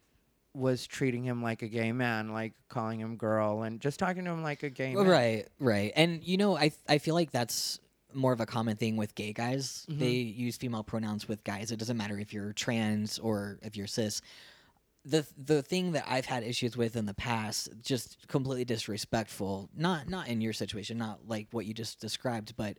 was 0.55 0.87
treating 0.87 1.25
him 1.25 1.43
like 1.43 1.63
a 1.63 1.69
gay 1.69 1.91
man, 1.91 2.33
like 2.33 2.53
calling 2.69 3.01
him 3.01 3.17
girl 3.17 3.63
and 3.63 3.81
just 3.81 3.99
talking 3.99 4.25
to 4.25 4.31
him 4.31 4.45
like 4.45 4.63
a 4.63 4.71
gay 4.71 4.95
man. 4.95 5.09
Right, 5.09 5.49
right. 5.59 5.93
And 5.97 6.23
you 6.23 6.37
know, 6.37 6.57
I 6.57 6.71
I 6.89 6.99
feel 6.99 7.17
like 7.17 7.33
that's 7.33 7.81
more 8.15 8.33
of 8.33 8.41
a 8.41 8.47
common 8.47 8.77
thing 8.77 8.97
with 8.97 9.17
gay 9.17 9.33
guys. 9.33 9.85
Mm-hmm. 9.91 9.99
They 9.99 10.11
use 10.13 10.57
female 10.57 10.85
pronouns 10.85 11.27
with 11.27 11.43
guys. 11.43 11.73
It 11.73 11.81
doesn't 11.81 11.97
matter 11.97 12.21
if 12.21 12.33
you're 12.33 12.53
trans 12.53 13.19
or 13.19 13.59
if 13.63 13.77
you're 13.77 13.89
cis. 13.89 14.23
The 15.11 15.27
the 15.37 15.63
thing 15.63 15.93
that 15.93 16.05
I've 16.07 16.27
had 16.27 16.43
issues 16.43 16.77
with 16.77 16.97
in 16.97 17.07
the 17.07 17.15
past, 17.15 17.71
just 17.83 18.29
completely 18.29 18.65
disrespectful. 18.65 19.69
Not 19.77 20.09
not 20.09 20.29
in 20.29 20.41
your 20.41 20.53
situation, 20.53 20.99
not 20.99 21.21
like 21.27 21.49
what 21.51 21.67
you 21.67 21.75
just 21.75 22.01
described, 22.01 22.55
but 22.57 22.77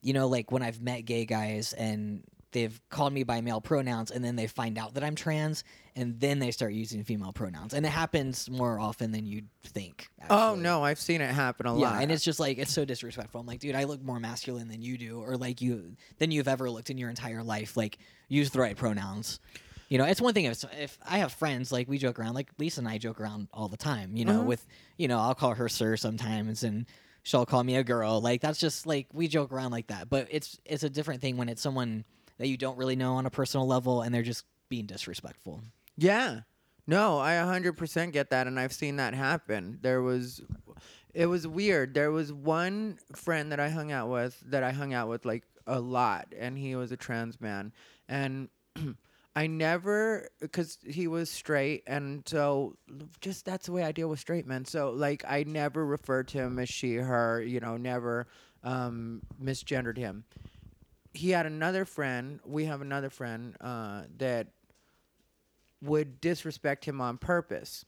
you 0.00 0.12
know, 0.12 0.28
like 0.28 0.52
when 0.52 0.62
I've 0.62 0.80
met 0.80 1.04
gay 1.04 1.24
guys 1.24 1.72
and 1.72 2.22
they've 2.52 2.80
called 2.88 3.12
me 3.12 3.24
by 3.24 3.40
male 3.40 3.60
pronouns 3.60 4.10
and 4.10 4.24
then 4.24 4.36
they 4.36 4.46
find 4.46 4.78
out 4.78 4.94
that 4.94 5.04
I'm 5.04 5.14
trans 5.14 5.64
and 5.94 6.18
then 6.18 6.38
they 6.38 6.50
start 6.50 6.72
using 6.72 7.04
female 7.04 7.32
pronouns. 7.32 7.74
And 7.74 7.84
it 7.84 7.90
happens 7.90 8.48
more 8.48 8.78
often 8.78 9.10
than 9.12 9.26
you'd 9.26 9.48
think. 9.64 10.08
Oh 10.30 10.54
no, 10.54 10.82
I've 10.82 11.00
seen 11.00 11.20
it 11.20 11.30
happen 11.30 11.66
a 11.66 11.74
lot. 11.74 11.80
Yeah, 11.80 11.90
lot. 11.90 12.02
and 12.02 12.12
it's 12.12 12.24
just 12.24 12.40
like 12.40 12.58
it's 12.58 12.72
so 12.72 12.84
disrespectful. 12.84 13.40
I'm 13.40 13.46
like, 13.46 13.60
dude, 13.60 13.74
I 13.74 13.84
look 13.84 14.02
more 14.02 14.20
masculine 14.20 14.68
than 14.68 14.80
you 14.80 14.96
do, 14.96 15.20
or 15.20 15.36
like 15.36 15.60
you 15.60 15.96
than 16.18 16.30
you've 16.30 16.48
ever 16.48 16.70
looked 16.70 16.90
in 16.90 16.98
your 16.98 17.10
entire 17.10 17.42
life. 17.42 17.76
Like, 17.76 17.98
use 18.28 18.50
the 18.50 18.60
right 18.60 18.76
pronouns. 18.76 19.40
You 19.88 19.98
know, 19.98 20.04
it's 20.04 20.20
one 20.20 20.34
thing 20.34 20.44
if 20.44 20.64
if 20.78 20.98
I 21.06 21.18
have 21.18 21.32
friends 21.32 21.72
like 21.72 21.88
we 21.88 21.98
joke 21.98 22.18
around, 22.18 22.34
like 22.34 22.50
Lisa 22.58 22.80
and 22.80 22.88
I 22.88 22.98
joke 22.98 23.20
around 23.20 23.48
all 23.52 23.68
the 23.68 23.76
time. 23.76 24.16
You 24.16 24.24
know, 24.24 24.42
Mhm. 24.42 24.46
with 24.46 24.66
you 24.98 25.08
know, 25.08 25.18
I'll 25.18 25.34
call 25.34 25.54
her 25.54 25.68
sir 25.68 25.96
sometimes, 25.96 26.62
and 26.62 26.86
she'll 27.22 27.46
call 27.46 27.64
me 27.64 27.76
a 27.76 27.84
girl. 27.84 28.20
Like 28.20 28.40
that's 28.42 28.58
just 28.60 28.86
like 28.86 29.06
we 29.12 29.28
joke 29.28 29.50
around 29.52 29.70
like 29.70 29.86
that. 29.88 30.10
But 30.10 30.28
it's 30.30 30.58
it's 30.64 30.82
a 30.82 30.90
different 30.90 31.20
thing 31.22 31.36
when 31.38 31.48
it's 31.48 31.62
someone 31.62 32.04
that 32.38 32.48
you 32.48 32.56
don't 32.56 32.76
really 32.76 32.96
know 32.96 33.14
on 33.14 33.24
a 33.26 33.30
personal 33.30 33.66
level, 33.66 34.02
and 34.02 34.14
they're 34.14 34.22
just 34.22 34.44
being 34.68 34.84
disrespectful. 34.86 35.62
Yeah. 35.96 36.40
No, 36.86 37.18
I 37.18 37.32
100% 37.34 38.12
get 38.12 38.30
that 38.30 38.46
and 38.46 38.58
I've 38.58 38.72
seen 38.72 38.96
that 38.96 39.12
happen. 39.14 39.78
There 39.82 40.00
was 40.02 40.40
it 41.14 41.26
was 41.26 41.46
weird. 41.46 41.94
There 41.94 42.10
was 42.10 42.32
one 42.32 42.98
friend 43.16 43.50
that 43.52 43.60
I 43.60 43.70
hung 43.70 43.90
out 43.92 44.08
with 44.10 44.38
that 44.46 44.62
I 44.62 44.72
hung 44.72 44.92
out 44.94 45.08
with 45.08 45.24
like 45.24 45.44
a 45.66 45.80
lot 45.80 46.28
and 46.38 46.56
he 46.58 46.76
was 46.76 46.92
a 46.92 46.96
trans 46.96 47.40
man 47.40 47.72
and 48.08 48.48
I 49.38 49.46
never 49.46 50.28
cuz 50.50 50.78
he 50.84 51.06
was 51.06 51.30
straight 51.30 51.84
and 51.86 52.26
so 52.26 52.76
just 53.20 53.44
that's 53.44 53.66
the 53.66 53.72
way 53.72 53.84
I 53.84 53.92
deal 53.92 54.08
with 54.08 54.18
straight 54.18 54.48
men. 54.48 54.64
So 54.64 54.90
like 54.90 55.24
I 55.28 55.44
never 55.44 55.86
referred 55.86 56.26
to 56.28 56.38
him 56.38 56.58
as 56.58 56.68
she 56.68 56.96
her, 56.96 57.40
you 57.40 57.60
know, 57.60 57.76
never 57.76 58.26
um 58.64 59.22
misgendered 59.40 59.96
him. 59.96 60.24
He 61.14 61.30
had 61.30 61.46
another 61.46 61.84
friend, 61.84 62.40
we 62.44 62.64
have 62.64 62.80
another 62.80 63.10
friend 63.10 63.56
uh 63.60 64.06
that 64.16 64.48
would 65.82 66.20
disrespect 66.20 66.84
him 66.84 67.00
on 67.00 67.16
purpose. 67.16 67.84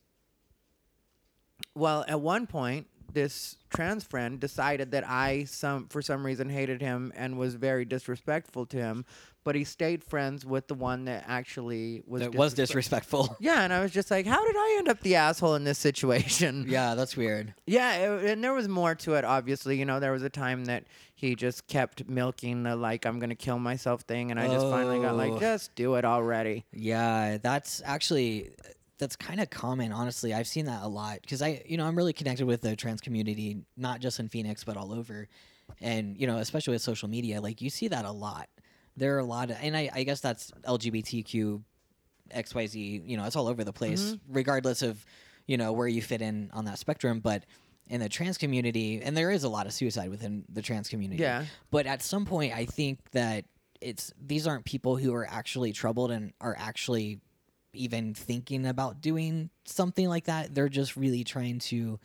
Well, 1.75 2.05
at 2.07 2.21
one 2.21 2.47
point, 2.47 2.87
this 3.13 3.57
trans 3.71 4.05
friend 4.05 4.41
decided 4.41 4.91
that 4.93 5.09
I 5.09 5.45
some 5.45 5.87
for 5.89 6.03
some 6.03 6.25
reason 6.25 6.49
hated 6.49 6.81
him 6.81 7.13
and 7.17 7.39
was 7.39 7.55
very 7.55 7.85
disrespectful 7.85 8.67
to 8.67 8.77
him, 8.77 9.05
but 9.45 9.55
he 9.55 9.65
stayed 9.65 10.03
friends 10.05 10.45
with 10.45 10.69
the 10.69 10.75
one 10.75 11.05
that 11.07 11.25
actually 11.27 12.03
was 12.07 12.23
That 12.23 12.35
was 12.35 12.55
disrespectful. 12.55 13.37
Yeah, 13.41 13.63
and 13.63 13.73
I 13.73 13.81
was 13.81 13.91
just 13.91 14.11
like, 14.11 14.27
how 14.27 14.45
did 14.45 14.57
I 14.57 14.77
end 14.79 14.89
up 14.89 15.01
the 15.01 15.17
asshole 15.17 15.55
in 15.55 15.65
this 15.65 15.79
situation? 15.79 16.67
yeah, 16.69 16.95
that's 16.95 17.17
weird. 17.17 17.55
Yeah, 17.67 17.95
it, 18.17 18.31
and 18.33 18.45
there 18.45 18.53
was 18.53 18.69
more 18.69 18.95
to 18.97 19.15
it. 19.15 19.25
Obviously, 19.25 19.79
you 19.79 19.85
know, 19.85 19.99
there 20.01 20.13
was 20.13 20.23
a 20.23 20.31
time 20.31 20.67
that 20.67 20.85
he 21.15 21.35
just 21.35 21.67
kept 21.67 22.09
milking 22.09 22.63
the 22.65 22.77
like 22.77 23.07
I'm 23.07 23.19
gonna 23.19 23.35
kill 23.35 23.59
myself 23.59 24.03
thing, 24.03 24.31
and 24.31 24.39
I 24.41 24.47
just 24.49 24.67
finally 24.67 24.99
got 25.01 25.13
Oh. 25.13 25.17
like, 25.17 25.39
just 25.41 25.75
do 25.75 25.95
it 25.95 26.05
already. 26.05 26.65
Yeah, 26.73 27.39
that's 27.39 27.83
actually 27.85 28.51
that's 29.01 29.17
kind 29.17 29.41
of 29.41 29.51
common. 29.51 29.93
Honestly, 29.93 30.33
I've 30.33 30.47
seen 30.47 30.67
that 30.67 30.83
a 30.83 30.89
lot 30.89 31.21
because 31.23 31.43
I, 31.43 31.63
you 31.67 31.77
know, 31.77 31.87
I'm 31.87 31.97
really 31.97 32.13
connected 32.13 32.47
with 32.47 32.61
the 32.61 32.77
trans 32.77 33.01
community, 33.01 33.59
not 33.77 34.01
just 34.01 34.21
in 34.21 34.29
Phoenix 34.29 34.63
but 34.63 34.77
all 34.77 34.93
over, 34.93 35.27
and 35.81 36.17
you 36.17 36.27
know, 36.27 36.37
especially 36.37 36.73
with 36.73 36.83
social 36.83 37.09
media, 37.09 37.41
like 37.41 37.61
you 37.61 37.71
see 37.71 37.89
that 37.89 38.05
a 38.05 38.13
lot. 38.13 38.49
There 38.97 39.17
are 39.17 39.21
a 39.21 39.25
lot 39.25 39.51
of, 39.51 39.57
and 39.61 39.77
I, 39.77 39.89
I 39.93 40.03
guess 40.03 40.21
that's 40.21 40.51
LGBTQ, 40.67 41.63
XYZ. 42.35 43.09
You 43.09 43.17
know, 43.17 43.25
it's 43.25 43.37
all 43.37 43.49
over 43.49 43.65
the 43.65 43.73
place, 43.73 44.13
mm-hmm. 44.13 44.35
regardless 44.35 44.83
of, 44.83 45.05
you 45.47 45.57
know, 45.57 45.73
where 45.73 45.89
you 45.89 46.03
fit 46.03 46.21
in 46.21 46.51
on 46.53 46.67
that 46.67 46.79
spectrum. 46.79 47.21
But 47.21 47.45
in 47.89 48.01
the 48.01 48.09
trans 48.09 48.37
community, 48.37 49.01
and 49.03 49.17
there 49.17 49.31
is 49.31 49.45
a 49.45 49.49
lot 49.49 49.67
of 49.67 49.73
suicide 49.73 50.11
within 50.11 50.45
the 50.49 50.61
trans 50.61 50.89
community. 50.89 51.23
Yeah. 51.23 51.45
But 51.71 51.87
at 51.87 52.03
some 52.03 52.27
point, 52.27 52.53
I 52.55 52.67
think 52.67 52.99
that 53.13 53.45
it's 53.81 54.13
these 54.21 54.47
aren't 54.47 54.65
people 54.65 54.97
who 54.97 55.15
are 55.15 55.27
actually 55.29 55.73
troubled 55.73 56.11
and 56.11 56.33
are 56.41 56.57
actually 56.59 57.21
even 57.73 58.15
thinking 58.15 58.67
about 58.67 59.01
doing 59.01 59.51
something 59.65 60.09
like 60.09 60.25
that. 60.25 60.55
They're 60.55 60.69
just 60.69 60.97
really 60.97 61.25
trying 61.25 61.59
to 61.61 61.99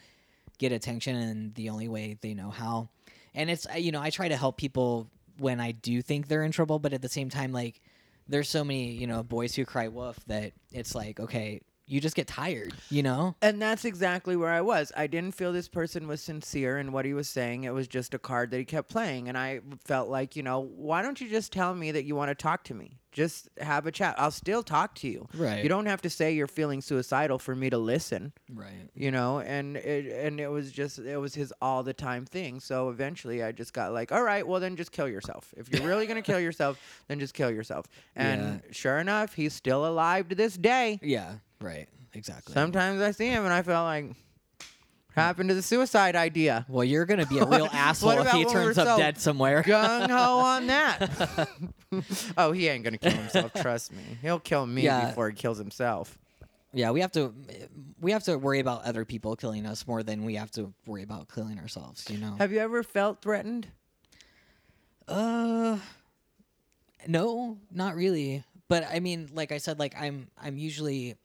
get 0.58 0.72
attention 0.72 1.16
in 1.16 1.54
the 1.54 1.70
only 1.70 1.88
way 1.88 2.18
they 2.22 2.34
know 2.34 2.50
how. 2.50 2.90
And 3.34 3.50
it's 3.50 3.68
you 3.76 3.92
know 3.92 4.02
I 4.02 4.10
try 4.10 4.28
to 4.28 4.38
help 4.38 4.58
people 4.58 5.10
when 5.38 5.60
I 5.60 5.72
do 5.72 6.02
think 6.02 6.28
they're 6.28 6.44
in 6.44 6.52
trouble, 6.52 6.80
but 6.80 6.94
at 6.94 7.02
the 7.02 7.10
same 7.10 7.30
time, 7.30 7.52
like 7.52 7.82
there's 8.28 8.50
so 8.50 8.64
many 8.64 8.92
you 8.92 9.08
know 9.08 9.24
boys 9.24 9.56
who 9.56 9.66
cry 9.66 9.88
wolf 9.88 10.20
that 10.28 10.54
it's 10.72 10.96
like 10.96 11.20
okay, 11.20 11.62
you 11.88 12.02
just 12.02 12.16
get 12.16 12.28
tired, 12.28 12.74
you 12.90 13.04
know. 13.04 13.36
And 13.42 13.62
that's 13.62 13.86
exactly 13.86 14.36
where 14.36 14.50
I 14.50 14.62
was. 14.62 14.92
I 14.96 15.08
didn't 15.08 15.36
feel 15.36 15.54
this 15.54 15.68
person 15.68 16.08
was 16.08 16.22
sincere 16.22 16.80
in 16.80 16.92
what 16.92 17.06
he 17.06 17.14
was 17.14 17.30
saying. 17.30 17.64
It 17.64 17.74
was 17.74 17.88
just 17.88 18.14
a 18.14 18.20
card 18.20 18.52
that 18.52 18.58
he 18.58 18.66
kept 18.66 18.90
playing. 18.90 19.30
And 19.30 19.38
I 19.38 19.62
felt 19.84 20.10
like, 20.10 20.36
you 20.36 20.44
know, 20.44 20.60
why 20.60 21.02
don't 21.02 21.20
you 21.22 21.30
just 21.30 21.52
tell 21.52 21.76
me 21.76 21.92
that 21.92 22.06
you 22.06 22.16
want 22.16 22.30
to 22.30 22.36
talk 22.36 22.64
to 22.66 22.74
me? 22.74 23.00
Just 23.16 23.48
have 23.62 23.88
a 23.88 23.94
chat. 23.94 24.14
I'll 24.18 24.30
still 24.30 24.62
talk 24.62 24.94
to 24.96 25.08
you. 25.08 25.30
Right. 25.34 25.64
You 25.64 25.70
don't 25.70 25.86
have 25.86 26.02
to 26.02 26.10
say 26.10 26.34
you're 26.34 26.48
feeling 26.48 26.82
suicidal 26.82 27.40
for 27.40 27.56
me 27.56 27.70
to 27.70 27.78
listen. 27.78 28.34
Right. 28.54 28.90
You 28.94 29.10
know, 29.10 29.40
and 29.40 29.78
it 29.78 30.12
and 30.12 30.38
it 30.38 30.50
was 30.50 30.70
just 30.70 31.00
it 31.00 31.16
was 31.16 31.34
his 31.34 31.54
all 31.62 31.82
the 31.82 31.94
time 31.94 32.26
thing. 32.26 32.60
So 32.60 32.90
eventually 32.90 33.42
I 33.42 33.54
just 33.54 33.72
got 33.72 33.94
like, 33.94 34.12
all 34.12 34.22
right, 34.22 34.46
well 34.46 34.60
then 34.60 34.76
just 34.76 34.92
kill 34.92 35.08
yourself. 35.08 35.54
If 35.56 35.72
you're 35.72 35.88
really 35.88 36.08
gonna 36.08 36.22
kill 36.22 36.42
yourself, 36.42 36.78
then 37.08 37.22
just 37.22 37.34
kill 37.34 37.50
yourself. 37.50 37.86
And 38.18 38.62
sure 38.72 38.98
enough, 38.98 39.34
he's 39.34 39.54
still 39.54 39.86
alive 39.88 40.28
to 40.28 40.36
this 40.36 40.58
day. 40.58 41.00
Yeah. 41.02 41.36
Right. 41.62 41.88
Exactly. 42.14 42.54
Sometimes 42.54 43.02
I 43.02 43.12
see 43.12 43.28
him 43.28 43.46
and 43.46 43.54
I 43.54 43.62
feel 43.62 43.82
like, 43.84 44.12
happened 45.16 45.50
to 45.50 45.56
the 45.56 45.62
suicide 45.62 46.16
idea? 46.16 46.66
well, 46.70 46.84
you're 46.84 47.06
gonna 47.06 47.26
be 47.26 47.40
a 47.40 47.46
real 47.46 47.68
asshole 47.74 48.12
if 48.20 48.32
he 48.32 48.46
turns 48.46 48.78
up 48.78 48.88
so 48.88 48.98
dead 48.98 49.18
somewhere. 49.20 49.64
Gung 49.64 50.10
ho 50.10 50.40
on 50.40 50.68
that. 50.68 51.50
oh, 52.38 52.52
he 52.52 52.68
ain't 52.68 52.84
gonna 52.84 52.98
kill 52.98 53.12
himself. 53.14 53.54
Trust 53.54 53.92
me, 53.94 54.04
he'll 54.22 54.40
kill 54.40 54.66
me 54.66 54.84
Yeah. 54.84 55.08
before 55.08 55.30
he 55.30 55.36
kills 55.36 55.58
himself. 55.58 56.18
Yeah, 56.74 56.92
we 56.92 57.00
have 57.02 57.12
to 57.14 57.34
we 58.02 58.12
have 58.12 58.24
to 58.26 58.38
worry 58.38 58.60
about 58.60 58.84
other 58.84 59.06
people 59.06 59.36
killing 59.38 59.66
us 59.66 59.88
more 59.88 60.04
than 60.04 60.26
we 60.26 60.36
have 60.36 60.52
to 60.52 60.74
worry 60.86 61.04
about 61.04 61.34
killing 61.34 61.58
ourselves, 61.58 62.06
you 62.10 62.18
know. 62.18 62.36
Have 62.38 62.52
you 62.52 62.60
ever 62.60 62.84
felt 62.84 63.22
threatened? 63.22 63.68
Uh 65.08 65.78
no, 67.08 67.58
not 67.72 67.96
really. 67.96 68.44
But 68.68 68.86
I 68.92 69.00
mean, 69.00 69.30
like 69.34 69.52
I 69.52 69.58
said 69.60 69.80
like 69.80 69.96
I'm 70.00 70.28
I'm 70.42 70.58
usually 70.58 71.16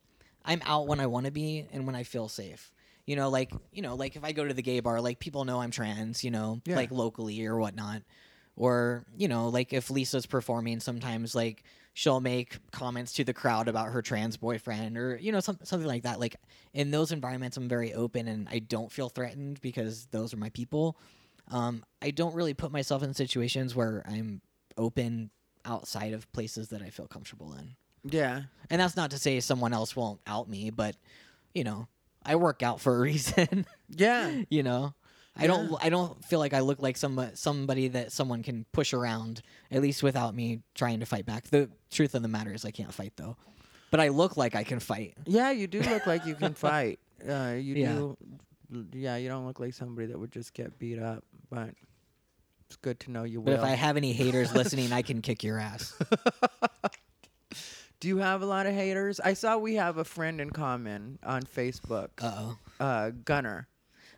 I'm 0.45 0.61
out 0.65 0.87
when 0.87 1.01
I 1.01 1.07
want 1.07 1.27
to 1.27 1.33
be 1.33 1.67
and 1.73 1.87
when 1.87 1.95
I 1.97 2.03
feel 2.03 2.29
safe. 2.29 2.71
You 3.11 3.17
know, 3.17 3.29
like 3.29 3.51
you 3.73 3.83
know, 3.83 3.97
like 3.97 4.15
if 4.15 4.23
I 4.23 4.31
go 4.31 4.47
to 4.47 4.55
the 4.55 4.63
gay 4.63 4.79
bar, 4.79 5.01
like 5.01 5.19
people 5.19 5.45
know 5.45 5.61
I'm 5.61 5.73
trans, 5.73 6.23
you 6.23 6.31
know, 6.31 6.61
Yeah. 6.65 6.77
like 6.77 6.93
locally 6.93 7.45
or 7.45 7.59
whatnot. 7.59 8.03
Or, 8.55 9.05
you 9.17 9.27
know, 9.27 9.49
like 9.49 9.73
if 9.73 9.91
Lisa's 9.91 10.27
performing 10.27 10.79
sometimes 10.79 11.35
like 11.35 11.65
she'll 11.93 12.21
make 12.21 12.59
comments 12.71 13.15
to 13.15 13.25
the 13.25 13.33
crowd 13.35 13.67
about 13.67 13.89
her 13.89 14.01
trans 14.01 14.37
boyfriend 14.37 14.97
or, 14.97 15.17
you 15.17 15.33
know, 15.33 15.41
some, 15.41 15.59
something 15.65 15.89
like 15.89 16.05
that. 16.05 16.21
Like 16.21 16.37
in 16.73 16.93
those 16.93 17.11
environments 17.11 17.57
I'm 17.57 17.69
very 17.69 17.93
open 17.95 18.29
and 18.29 18.47
I 18.49 18.61
don't 18.61 18.93
feel 18.93 19.09
threatened 19.09 19.61
because 19.61 20.07
those 20.13 20.33
are 20.33 20.37
my 20.37 20.51
people. 20.51 20.97
Um, 21.51 21.83
I 22.01 22.13
don't 22.13 22.35
really 22.37 22.55
put 22.55 22.71
myself 22.71 23.03
in 23.03 23.13
situations 23.13 23.75
where 23.75 24.05
I'm 24.07 24.41
open 24.79 25.31
outside 25.65 26.13
of 26.13 26.31
places 26.31 26.69
that 26.69 26.81
I 26.81 26.91
feel 26.91 27.09
comfortable 27.09 27.55
in. 27.55 27.75
Yeah. 28.05 28.43
And 28.71 28.81
that's 28.81 28.95
not 28.95 29.11
to 29.11 29.19
say 29.19 29.41
someone 29.41 29.73
else 29.73 29.97
won't 29.97 30.21
out 30.29 30.49
me, 30.49 30.71
but 30.71 30.95
you 31.55 31.65
know, 31.65 31.89
I 32.25 32.37
work 32.37 32.63
out 32.63 32.81
for 32.81 32.97
a 32.97 33.01
reason. 33.11 33.67
Yeah. 33.89 34.43
you 34.51 34.63
know, 34.63 34.95
I 35.37 35.47
don't 35.47 35.73
I 35.83 35.89
don't 35.89 36.23
feel 36.25 36.39
like 36.39 36.53
I 36.53 36.61
look 36.61 36.81
like 36.83 36.97
some 36.97 37.31
somebody 37.35 37.89
that 37.89 38.13
someone 38.13 38.43
can 38.43 38.67
push 38.73 38.93
around 38.93 39.43
at 39.71 39.81
least 39.81 40.03
without 40.03 40.35
me 40.35 40.61
trying 40.75 41.01
to 41.01 41.07
fight 41.07 41.25
back. 41.27 41.45
The 41.45 41.71
truth 41.91 42.15
of 42.15 42.23
the 42.23 42.29
matter 42.29 42.53
is 42.53 42.65
I 42.65 42.71
can't 42.73 42.93
fight 42.93 43.13
though, 43.17 43.37
but 43.91 44.01
I 44.01 44.09
look 44.09 44.37
like 44.37 44.55
I 44.55 44.65
can 44.65 44.81
fight. 44.81 45.15
Yeah, 45.27 45.51
you 45.51 45.67
do 45.67 45.81
look 45.81 46.07
like 46.07 46.27
you 46.27 46.35
can 46.35 46.55
fight. 46.69 46.99
Uh, 47.27 47.55
you 47.59 47.75
Yeah. 47.77 47.93
do. 47.95 48.17
Yeah, 48.93 49.17
you 49.17 49.29
don't 49.29 49.47
look 49.47 49.59
like 49.61 49.75
somebody 49.75 50.07
that 50.09 50.19
would 50.19 50.31
just 50.31 50.55
get 50.55 50.79
beat 50.79 50.99
up, 51.01 51.25
but 51.51 51.71
it's 52.67 52.77
good 52.77 53.01
to 53.01 53.11
know 53.11 53.25
you 53.25 53.41
But 53.41 53.51
will. 53.53 53.59
if 53.59 53.65
I 53.65 53.71
have 53.71 53.97
any 53.97 54.13
haters 54.13 54.55
listening, 54.55 54.93
I 54.93 55.03
can 55.03 55.23
kick 55.23 55.43
your 55.43 55.59
ass. 55.59 55.93
Do 58.01 58.09
you 58.09 58.19
have 58.19 58.43
a 58.43 58.47
lot 58.47 58.67
of 58.67 58.75
haters? 58.75 59.21
I 59.21 59.35
saw 59.35 59.59
we 59.59 59.75
have 59.75 59.99
a 59.99 60.05
friend 60.05 60.41
in 60.41 60.51
common 60.51 61.19
on 61.23 61.43
Facebook, 61.43 62.09
Uh 62.21 62.33
oh. 62.37 62.59
uh, 62.85 63.11
Gunner. 63.25 63.69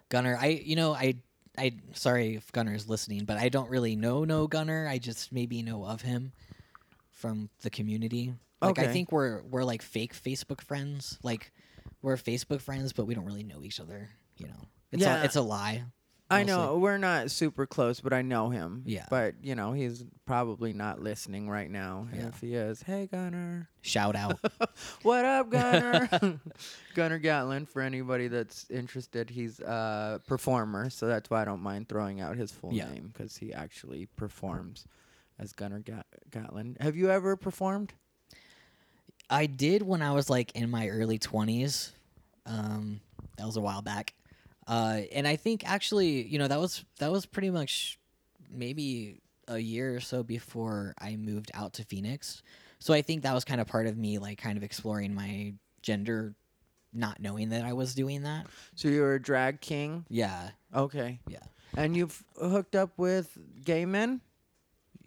Gunner, 0.08 0.38
I 0.40 0.46
you 0.64 0.76
know 0.76 0.92
I 0.94 1.14
I 1.58 1.72
sorry 1.92 2.36
if 2.36 2.50
Gunner's 2.52 2.88
listening, 2.88 3.24
but 3.24 3.36
I 3.38 3.48
don't 3.48 3.68
really 3.70 3.96
know 3.96 4.24
no 4.24 4.46
Gunner. 4.46 4.86
I 4.88 4.98
just 4.98 5.32
maybe 5.32 5.62
know 5.62 5.84
of 5.84 6.02
him 6.02 6.32
from 7.10 7.48
the 7.62 7.70
community. 7.70 8.34
Like 8.60 8.78
I 8.78 8.86
think 8.86 9.10
we're 9.10 9.42
we're 9.42 9.64
like 9.64 9.82
fake 9.82 10.14
Facebook 10.14 10.60
friends. 10.60 11.18
Like 11.22 11.50
we're 12.00 12.16
Facebook 12.16 12.60
friends, 12.60 12.92
but 12.92 13.06
we 13.06 13.14
don't 13.14 13.24
really 13.24 13.42
know 13.42 13.62
each 13.64 13.80
other. 13.80 14.08
You 14.36 14.46
know, 14.46 14.68
it's 14.92 15.02
Yeah. 15.02 15.20
a, 15.22 15.24
it's 15.24 15.36
a 15.36 15.42
lie. 15.42 15.84
I 16.32 16.44
mostly. 16.44 16.52
know 16.56 16.78
we're 16.78 16.98
not 16.98 17.30
super 17.30 17.66
close, 17.66 18.00
but 18.00 18.12
I 18.12 18.22
know 18.22 18.50
him. 18.50 18.82
Yeah. 18.86 19.06
But 19.10 19.34
you 19.42 19.54
know 19.54 19.72
he's 19.72 20.04
probably 20.26 20.72
not 20.72 21.00
listening 21.00 21.48
right 21.48 21.70
now. 21.70 22.08
Yeah. 22.14 22.28
if 22.28 22.40
he 22.40 22.54
is, 22.54 22.82
hey 22.82 23.06
Gunner, 23.10 23.68
Shout 23.82 24.16
out. 24.16 24.38
what 25.02 25.24
up, 25.24 25.50
Gunner? 25.50 26.08
Gunner 26.94 27.18
Gatlin. 27.18 27.66
For 27.66 27.82
anybody 27.82 28.28
that's 28.28 28.68
interested, 28.70 29.30
he's 29.30 29.60
a 29.60 30.20
performer, 30.26 30.90
so 30.90 31.06
that's 31.06 31.28
why 31.30 31.42
I 31.42 31.44
don't 31.44 31.62
mind 31.62 31.88
throwing 31.88 32.20
out 32.20 32.36
his 32.36 32.50
full 32.50 32.72
Yeah. 32.72 32.88
name 32.90 33.10
because 33.12 33.36
he 33.36 33.52
actually 33.52 34.06
performs 34.16 34.86
as 35.38 35.52
Gunner 35.52 35.80
Gat- 35.80 36.06
Gatlin. 36.30 36.76
Have 36.80 36.96
you 36.96 37.10
ever 37.10 37.36
performed? 37.36 37.92
I 39.30 39.46
did 39.46 39.82
when 39.82 40.02
I 40.02 40.12
was 40.12 40.28
like 40.28 40.54
in 40.54 40.70
my 40.70 40.88
early 40.88 41.18
twenties. 41.18 41.92
Um, 42.44 43.00
that 43.38 43.46
was 43.46 43.56
a 43.56 43.60
while 43.60 43.82
back, 43.82 44.14
uh, 44.66 45.00
and 45.12 45.26
I 45.26 45.36
think 45.36 45.68
actually, 45.68 46.22
you 46.26 46.38
know, 46.38 46.48
that 46.48 46.60
was 46.60 46.84
that 46.98 47.10
was 47.10 47.26
pretty 47.26 47.50
much 47.50 47.98
maybe 48.50 49.20
a 49.48 49.58
year 49.58 49.94
or 49.96 50.00
so 50.00 50.22
before 50.22 50.94
I 50.98 51.16
moved 51.16 51.50
out 51.54 51.72
to 51.74 51.84
Phoenix. 51.84 52.42
So 52.78 52.92
I 52.94 53.02
think 53.02 53.22
that 53.22 53.34
was 53.34 53.44
kind 53.44 53.60
of 53.60 53.66
part 53.66 53.86
of 53.86 53.96
me, 53.96 54.18
like, 54.18 54.38
kind 54.38 54.56
of 54.56 54.62
exploring 54.64 55.14
my 55.14 55.54
gender, 55.82 56.34
not 56.92 57.20
knowing 57.20 57.50
that 57.50 57.64
I 57.64 57.72
was 57.72 57.94
doing 57.94 58.22
that. 58.22 58.46
So 58.74 58.88
you're 58.88 59.14
a 59.14 59.22
drag 59.22 59.60
king. 59.60 60.04
Yeah, 60.08 60.50
Okay. 60.74 61.20
yeah, 61.28 61.38
And 61.76 61.96
you've 61.96 62.24
hooked 62.40 62.74
up 62.76 62.90
with 62.98 63.36
gay 63.64 63.84
men. 63.84 64.20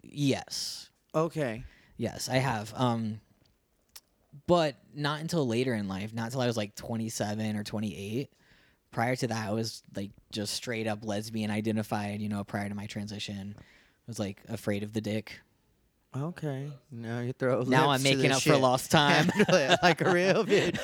yes, 0.02 0.90
Okay. 1.14 1.64
yes, 1.96 2.28
I 2.28 2.36
have. 2.36 2.72
Um, 2.76 3.20
but 4.46 4.76
not 4.94 5.20
until 5.20 5.46
later 5.46 5.74
in 5.74 5.88
life, 5.88 6.12
not 6.12 6.26
until 6.26 6.40
I 6.40 6.46
was 6.46 6.56
like 6.56 6.74
27 6.76 7.56
or 7.56 7.64
28. 7.64 8.30
Prior 8.96 9.14
to 9.14 9.26
that, 9.26 9.48
I 9.48 9.52
was 9.52 9.82
like 9.94 10.10
just 10.32 10.54
straight 10.54 10.86
up 10.86 11.04
lesbian 11.04 11.50
identified, 11.50 12.22
you 12.22 12.30
know, 12.30 12.42
prior 12.44 12.66
to 12.66 12.74
my 12.74 12.86
transition. 12.86 13.54
I 13.58 13.62
was 14.06 14.18
like 14.18 14.40
afraid 14.48 14.82
of 14.82 14.94
the 14.94 15.02
dick. 15.02 15.38
Okay. 16.16 16.70
Now 16.90 17.20
you 17.20 17.34
throw. 17.34 17.60
now 17.60 17.90
I'm 17.90 18.02
making 18.02 18.32
up 18.32 18.40
for 18.40 18.56
lost 18.56 18.90
time. 18.90 19.30
Like 19.82 20.00
a 20.00 20.10
real 20.10 20.44
bitch. 20.46 20.80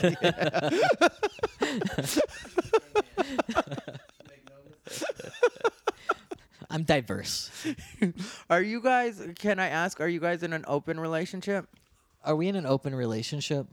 I'm 6.68 6.82
diverse. 6.82 7.50
Are 8.50 8.60
you 8.60 8.82
guys? 8.82 9.26
Can 9.38 9.58
I 9.58 9.68
ask? 9.68 10.02
Are 10.02 10.08
you 10.08 10.20
guys 10.20 10.42
in 10.42 10.52
an 10.52 10.66
open 10.68 11.00
relationship? 11.00 11.66
Are 12.26 12.36
we 12.36 12.48
in 12.48 12.56
an 12.56 12.66
open 12.66 12.94
relationship? 12.94 13.68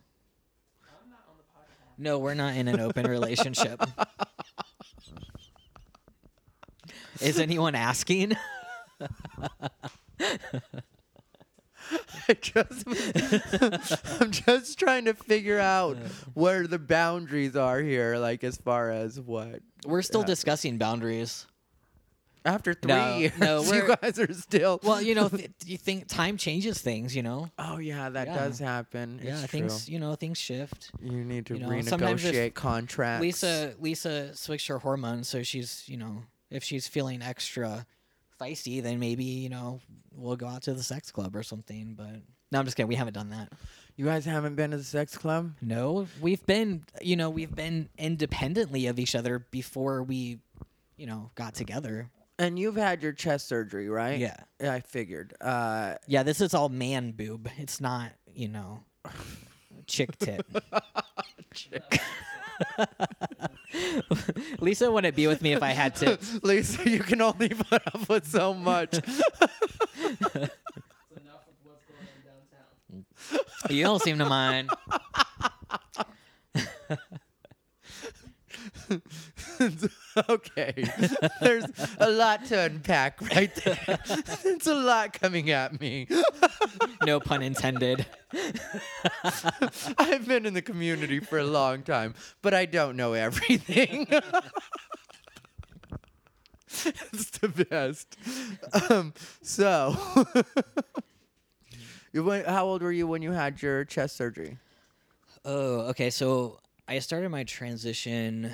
No, 2.01 2.17
we're 2.17 2.33
not 2.33 2.55
in 2.55 2.67
an 2.69 2.79
open 2.79 3.05
relationship. 3.07 3.81
Is 7.19 7.37
anyone 7.39 7.75
asking? 7.75 8.37
I 12.27 12.33
just, 12.39 12.85
I'm 14.21 14.31
just 14.31 14.77
trying 14.79 15.05
to 15.05 15.13
figure 15.13 15.59
out 15.59 15.97
where 16.35 16.67
the 16.67 16.77
boundaries 16.79 17.55
are 17.55 17.79
here, 17.81 18.17
like 18.17 18.43
as 18.43 18.57
far 18.57 18.91
as 18.91 19.19
what. 19.19 19.61
We're 19.85 20.03
still 20.03 20.21
Yeah. 20.21 20.27
discussing 20.27 20.77
boundaries. 20.77 21.47
After 22.45 22.73
three 22.73 22.87
No, 22.93 23.17
years, 23.17 23.37
no, 23.37 23.61
you 23.73 23.95
guys 24.01 24.17
are 24.17 24.33
still. 24.33 24.79
Well, 24.83 25.01
you 25.01 25.13
know, 25.13 25.27
th- 25.29 25.51
you 25.65 25.77
think 25.77 26.07
time 26.07 26.37
changes 26.37 26.79
things, 26.81 27.15
you 27.15 27.21
know? 27.21 27.49
oh 27.59 27.77
yeah, 27.77 28.09
that 28.09 28.27
Yeah. 28.27 28.35
does 28.35 28.59
happen. 28.59 29.19
yeah, 29.23 29.41
it's 29.41 29.51
things, 29.51 29.85
true. 29.85 29.93
you 29.93 29.99
know, 29.99 30.15
things 30.15 30.37
shift. 30.37 30.91
You 31.01 31.23
need 31.25 31.45
to 31.47 31.55
you 31.55 31.59
know, 31.61 31.69
renegotiate 31.69 32.53
contracts. 32.53 33.21
Lisa 33.21 33.73
Lisa 33.79 34.35
switched 34.35 34.67
her 34.67 34.79
hormones, 34.79 35.27
so 35.27 35.43
she's, 35.43 35.83
you 35.87 35.97
know, 35.97 36.23
if 36.49 36.63
she's 36.63 36.87
feeling 36.87 37.21
extra 37.21 37.85
feisty, 38.39 38.81
then 38.81 38.99
maybe, 38.99 39.25
you 39.25 39.49
know, 39.49 39.81
we'll 40.15 40.37
go 40.37 40.47
out 40.47 40.61
to 40.63 40.73
the 40.73 40.81
sex 40.83 41.11
club 41.11 41.35
or 41.35 41.43
something, 41.43 41.93
but 41.97 42.21
no, 42.51 42.59
I'm 42.59 42.65
just 42.65 42.77
kidding. 42.77 42.87
We 42.87 42.95
haven't 42.95 43.13
done 43.13 43.29
that. 43.31 43.51
you 43.97 44.05
guys 44.05 44.23
haven't 44.25 44.55
been 44.55 44.71
to 44.71 44.77
the 44.77 44.83
sex 44.83 45.17
club. 45.17 45.51
No, 45.61 46.07
we've 46.21 46.43
been, 46.45 46.83
you 47.01 47.15
know, 47.17 47.29
we've 47.29 47.53
been 47.53 47.89
independently 47.97 48.87
of 48.87 48.97
each 48.97 49.13
other 49.13 49.39
before 49.51 50.01
we, 50.03 50.39
you 50.97 51.05
know, 51.05 51.31
got 51.35 51.53
together. 51.53 52.09
And 52.39 52.57
you've 52.57 52.77
had 52.77 53.03
your 53.03 53.11
chest 53.11 53.47
surgery, 53.49 53.89
right? 53.89 54.17
Yeah. 54.17 54.37
Yeah, 54.61 54.73
I 54.73 54.79
figured. 54.79 55.33
Uh, 55.41 55.95
Yeah, 56.07 56.23
this 56.23 56.39
is 56.41 56.53
all 56.53 56.69
man 56.69 57.11
boob. 57.11 57.49
It's 57.57 57.81
not, 57.81 58.11
you 58.33 58.47
know, 58.47 58.83
chick 59.85 60.17
tit. 60.17 60.45
Lisa 64.59 64.91
wouldn't 64.91 65.15
be 65.15 65.27
with 65.27 65.41
me 65.41 65.53
if 65.53 65.61
I 65.61 65.71
had 65.71 65.95
to. 65.97 66.17
Lisa, 66.41 66.89
you 66.89 66.99
can 66.99 67.21
only 67.21 67.49
put 67.69 67.85
up 67.87 68.09
with 68.09 68.25
so 68.25 68.53
much. 68.53 68.99
You 73.69 73.83
don't 73.83 74.01
seem 74.01 74.17
to 74.19 74.25
mind. 74.25 74.69
okay. 80.29 80.73
There's 81.41 81.65
a 81.99 82.09
lot 82.09 82.45
to 82.45 82.59
unpack 82.59 83.21
right 83.21 83.53
there. 83.55 83.99
It's 84.45 84.67
a 84.67 84.73
lot 84.73 85.13
coming 85.13 85.49
at 85.51 85.79
me. 85.79 86.07
No 87.05 87.19
pun 87.19 87.41
intended. 87.41 88.05
I've 89.97 90.27
been 90.27 90.45
in 90.45 90.53
the 90.53 90.61
community 90.61 91.19
for 91.19 91.39
a 91.39 91.43
long 91.43 91.83
time, 91.83 92.13
but 92.41 92.53
I 92.53 92.65
don't 92.65 92.95
know 92.97 93.13
everything. 93.13 94.07
it's 96.67 97.29
the 97.39 97.47
best. 97.69 98.17
Um, 98.89 99.13
so, 99.41 99.95
you 102.11 102.23
went, 102.23 102.47
how 102.47 102.65
old 102.65 102.81
were 102.81 102.91
you 102.91 103.07
when 103.07 103.21
you 103.21 103.31
had 103.31 103.61
your 103.61 103.85
chest 103.85 104.15
surgery? 104.17 104.57
Oh, 105.45 105.81
okay. 105.89 106.09
So 106.09 106.59
I 106.87 106.99
started 106.99 107.29
my 107.29 107.43
transition 107.43 108.51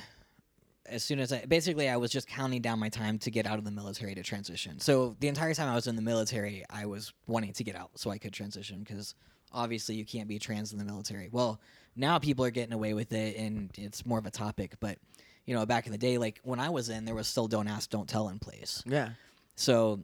as 0.88 1.04
soon 1.04 1.20
as 1.20 1.34
I 1.34 1.46
basically 1.46 1.90
I 1.90 1.98
was 1.98 2.12
just 2.12 2.28
counting 2.28 2.62
down 2.62 2.80
my 2.80 2.90
time 2.90 3.18
to 3.20 3.32
get 3.32 3.46
out 3.46 3.58
of 3.58 3.66
the 3.66 3.72
military 3.72 4.16
to 4.16 4.24
transition. 4.24 4.80
So 4.80 5.16
the 5.20 5.28
entire 5.28 5.54
time 5.54 5.70
I 5.70 5.76
was 5.76 5.88
in 5.88 5.96
the 5.96 6.02
military, 6.02 6.64
I 6.70 6.86
was 6.86 7.14
wanting 7.28 7.54
to 7.54 7.64
get 7.64 7.76
out 7.76 7.92
so 7.96 8.10
I 8.10 8.18
could 8.18 8.34
transition 8.34 8.80
because 8.80 9.16
obviously 9.52 9.96
you 9.96 10.06
can't 10.06 10.28
be 10.28 10.40
trans 10.40 10.74
in 10.74 10.80
the 10.80 10.86
military. 10.86 11.30
Well, 11.32 11.60
now 11.96 12.20
people 12.20 12.46
are 12.46 12.52
getting 12.52 12.74
away 12.74 12.94
with 12.94 13.14
it 13.14 13.38
and 13.38 13.72
it's 13.78 14.06
more 14.06 14.20
of 14.20 14.26
a 14.26 14.32
topic, 14.32 14.76
but 14.80 14.98
you 15.46 15.56
know, 15.56 15.66
back 15.66 15.86
in 15.86 15.92
the 15.92 15.98
day 15.98 16.18
like 16.18 16.40
when 16.44 16.60
I 16.60 16.70
was 16.70 16.90
in 16.90 17.06
there 17.06 17.16
was 17.16 17.28
still 17.28 17.48
don't 17.48 17.68
ask 17.68 17.90
don't 17.90 18.10
tell 18.10 18.30
in 18.30 18.40
place. 18.40 18.84
Yeah. 18.86 19.10
So 19.56 20.02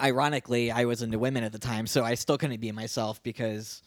ironically, 0.00 0.70
I 0.70 0.84
was 0.84 1.02
into 1.02 1.18
women 1.18 1.44
at 1.44 1.52
the 1.52 1.58
time, 1.58 1.86
so 1.86 2.04
I 2.04 2.14
still 2.14 2.38
couldn't 2.38 2.60
be 2.60 2.72
myself 2.72 3.22
because 3.22 3.82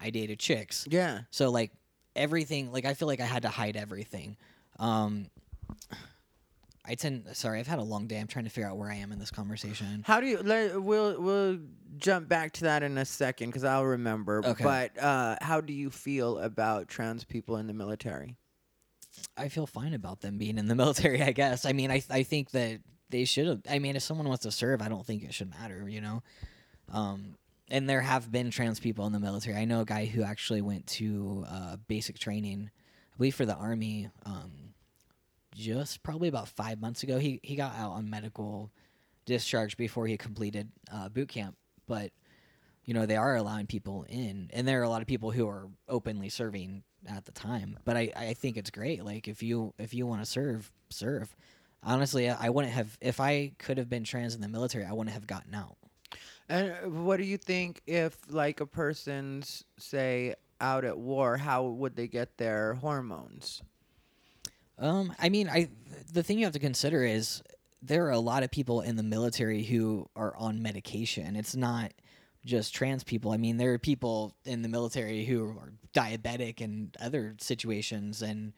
I 0.00 0.10
dated 0.10 0.38
chicks. 0.38 0.86
Yeah. 0.90 1.20
So 1.30 1.50
like 1.50 1.72
everything, 2.14 2.72
like 2.72 2.84
I 2.84 2.94
feel 2.94 3.08
like 3.08 3.20
I 3.20 3.26
had 3.26 3.42
to 3.42 3.48
hide 3.48 3.76
everything. 3.76 4.36
Um, 4.78 5.26
I 6.86 6.94
tend. 6.94 7.24
Sorry, 7.32 7.60
I've 7.60 7.66
had 7.66 7.78
a 7.78 7.84
long 7.84 8.06
day. 8.06 8.18
I'm 8.18 8.26
trying 8.26 8.44
to 8.44 8.50
figure 8.50 8.68
out 8.68 8.76
where 8.76 8.90
I 8.90 8.96
am 8.96 9.10
in 9.10 9.18
this 9.18 9.30
conversation. 9.30 10.04
How 10.06 10.20
do 10.20 10.26
you? 10.26 10.38
Let, 10.42 10.82
we'll 10.82 11.20
we'll 11.20 11.58
jump 11.96 12.28
back 12.28 12.52
to 12.54 12.64
that 12.64 12.82
in 12.82 12.98
a 12.98 13.06
second 13.06 13.48
because 13.48 13.64
I'll 13.64 13.86
remember. 13.86 14.42
Okay. 14.44 14.62
But 14.62 14.98
uh, 15.02 15.36
how 15.40 15.62
do 15.62 15.72
you 15.72 15.88
feel 15.90 16.38
about 16.38 16.88
trans 16.88 17.24
people 17.24 17.56
in 17.56 17.66
the 17.68 17.72
military? 17.72 18.36
I 19.36 19.48
feel 19.48 19.66
fine 19.66 19.94
about 19.94 20.20
them 20.20 20.36
being 20.36 20.58
in 20.58 20.66
the 20.66 20.74
military. 20.82 21.22
I 21.22 21.32
guess. 21.32 21.64
I 21.64 21.72
mean, 21.72 21.90
I 21.90 22.02
I 22.10 22.22
think 22.22 22.50
that 22.50 22.80
they 23.08 23.24
should 23.24 23.46
have. 23.46 23.62
I 23.68 23.78
mean, 23.78 23.96
if 23.96 24.02
someone 24.02 24.28
wants 24.28 24.42
to 24.42 24.52
serve, 24.52 24.82
I 24.82 24.88
don't 24.88 25.06
think 25.06 25.22
it 25.22 25.32
should 25.32 25.50
matter. 25.50 25.88
You 25.88 26.02
know. 26.02 26.22
Um, 26.92 27.36
and 27.68 27.88
there 27.88 28.02
have 28.02 28.30
been 28.30 28.50
trans 28.50 28.78
people 28.78 29.06
in 29.06 29.12
the 29.12 29.20
military. 29.20 29.56
I 29.56 29.64
know 29.64 29.80
a 29.80 29.84
guy 29.86 30.04
who 30.04 30.22
actually 30.22 30.60
went 30.60 30.86
to 30.88 31.46
uh, 31.48 31.76
basic 31.88 32.18
training, 32.18 32.70
I 33.14 33.16
believe 33.16 33.34
for 33.34 33.46
the 33.46 33.54
army. 33.54 34.10
Um, 34.26 34.63
just 35.54 36.02
probably 36.02 36.28
about 36.28 36.48
five 36.48 36.80
months 36.80 37.02
ago. 37.02 37.18
He 37.18 37.40
he 37.42 37.56
got 37.56 37.74
out 37.76 37.92
on 37.92 38.10
medical 38.10 38.70
discharge 39.24 39.76
before 39.76 40.06
he 40.06 40.16
completed 40.16 40.70
uh, 40.92 41.08
boot 41.08 41.28
camp, 41.28 41.56
but 41.86 42.12
you 42.84 42.92
know 42.92 43.06
they 43.06 43.16
are 43.16 43.36
allowing 43.36 43.66
people 43.66 44.04
in, 44.08 44.50
and 44.52 44.66
there 44.68 44.80
are 44.80 44.84
a 44.84 44.90
lot 44.90 45.00
of 45.00 45.06
people 45.06 45.30
who 45.30 45.48
are 45.48 45.68
openly 45.88 46.28
serving 46.28 46.82
at 47.06 47.24
the 47.24 47.32
time. 47.32 47.78
But 47.84 47.96
I 47.96 48.12
I 48.16 48.34
think 48.34 48.56
it's 48.56 48.70
great. 48.70 49.04
Like 49.04 49.28
if 49.28 49.42
you 49.42 49.72
if 49.78 49.94
you 49.94 50.06
want 50.06 50.22
to 50.22 50.26
serve, 50.26 50.70
serve. 50.90 51.34
Honestly, 51.86 52.30
I 52.30 52.48
wouldn't 52.48 52.72
have 52.72 52.96
if 53.00 53.20
I 53.20 53.52
could 53.58 53.78
have 53.78 53.88
been 53.88 54.04
trans 54.04 54.34
in 54.34 54.40
the 54.40 54.48
military. 54.48 54.84
I 54.84 54.92
wouldn't 54.92 55.14
have 55.14 55.26
gotten 55.26 55.54
out. 55.54 55.76
And 56.48 56.70
uh, 56.72 56.88
what 56.88 57.16
do 57.16 57.24
you 57.24 57.38
think 57.38 57.80
if, 57.86 58.16
like, 58.28 58.60
a 58.60 58.66
person's, 58.66 59.64
say, 59.78 60.34
out 60.60 60.84
at 60.84 60.98
war, 60.98 61.36
how 61.36 61.64
would 61.64 61.96
they 61.96 62.06
get 62.06 62.36
their 62.36 62.74
hormones? 62.74 63.62
Um, 64.78 65.14
I 65.18 65.28
mean, 65.28 65.48
I 65.48 65.68
the 66.12 66.22
thing 66.22 66.38
you 66.38 66.44
have 66.44 66.54
to 66.54 66.58
consider 66.58 67.04
is 67.04 67.42
there 67.82 68.06
are 68.06 68.12
a 68.12 68.18
lot 68.18 68.42
of 68.42 68.50
people 68.50 68.80
in 68.80 68.96
the 68.96 69.02
military 69.02 69.62
who 69.62 70.08
are 70.16 70.36
on 70.36 70.62
medication. 70.62 71.36
It's 71.36 71.54
not 71.54 71.92
just 72.44 72.74
trans 72.74 73.04
people. 73.04 73.30
I 73.30 73.36
mean, 73.36 73.56
there 73.56 73.72
are 73.72 73.78
people 73.78 74.34
in 74.44 74.62
the 74.62 74.68
military 74.68 75.24
who 75.24 75.48
are 75.48 75.72
diabetic 75.94 76.60
and 76.60 76.96
other 77.00 77.36
situations, 77.38 78.22
and 78.22 78.52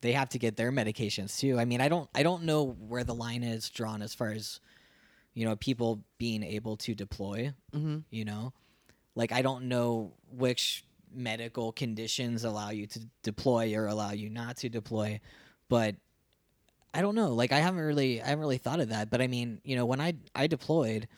they 0.00 0.12
have 0.12 0.28
to 0.30 0.38
get 0.38 0.56
their 0.56 0.72
medications 0.72 1.38
too. 1.38 1.58
I 1.58 1.64
mean, 1.64 1.80
I 1.80 1.88
don't, 1.88 2.08
I 2.14 2.22
don't 2.22 2.44
know 2.44 2.64
where 2.64 3.04
the 3.04 3.14
line 3.14 3.42
is 3.42 3.68
drawn 3.68 4.02
as 4.02 4.14
far 4.14 4.30
as 4.30 4.60
you 5.34 5.44
know 5.44 5.56
people 5.56 6.02
being 6.18 6.42
able 6.42 6.76
to 6.78 6.94
deploy. 6.94 7.52
Mm-hmm. 7.74 7.98
You 8.10 8.24
know, 8.24 8.52
like 9.14 9.32
I 9.32 9.42
don't 9.42 9.64
know 9.64 10.12
which 10.30 10.84
medical 11.14 11.72
conditions 11.72 12.44
allow 12.44 12.70
you 12.70 12.86
to 12.86 13.00
deploy 13.22 13.74
or 13.74 13.86
allow 13.86 14.12
you 14.12 14.28
not 14.28 14.58
to 14.58 14.68
deploy, 14.68 15.20
but 15.68 15.94
I 16.94 17.02
don't 17.02 17.14
know. 17.14 17.34
Like 17.34 17.52
I 17.52 17.58
haven't 17.58 17.80
really 17.80 18.22
I 18.22 18.26
haven't 18.26 18.40
really 18.40 18.58
thought 18.58 18.80
of 18.80 18.88
that. 18.88 19.10
But 19.10 19.20
I 19.20 19.26
mean, 19.26 19.60
you 19.64 19.76
know, 19.76 19.86
when 19.86 20.00
I 20.00 20.14
I 20.34 20.46
deployed, 20.46 21.08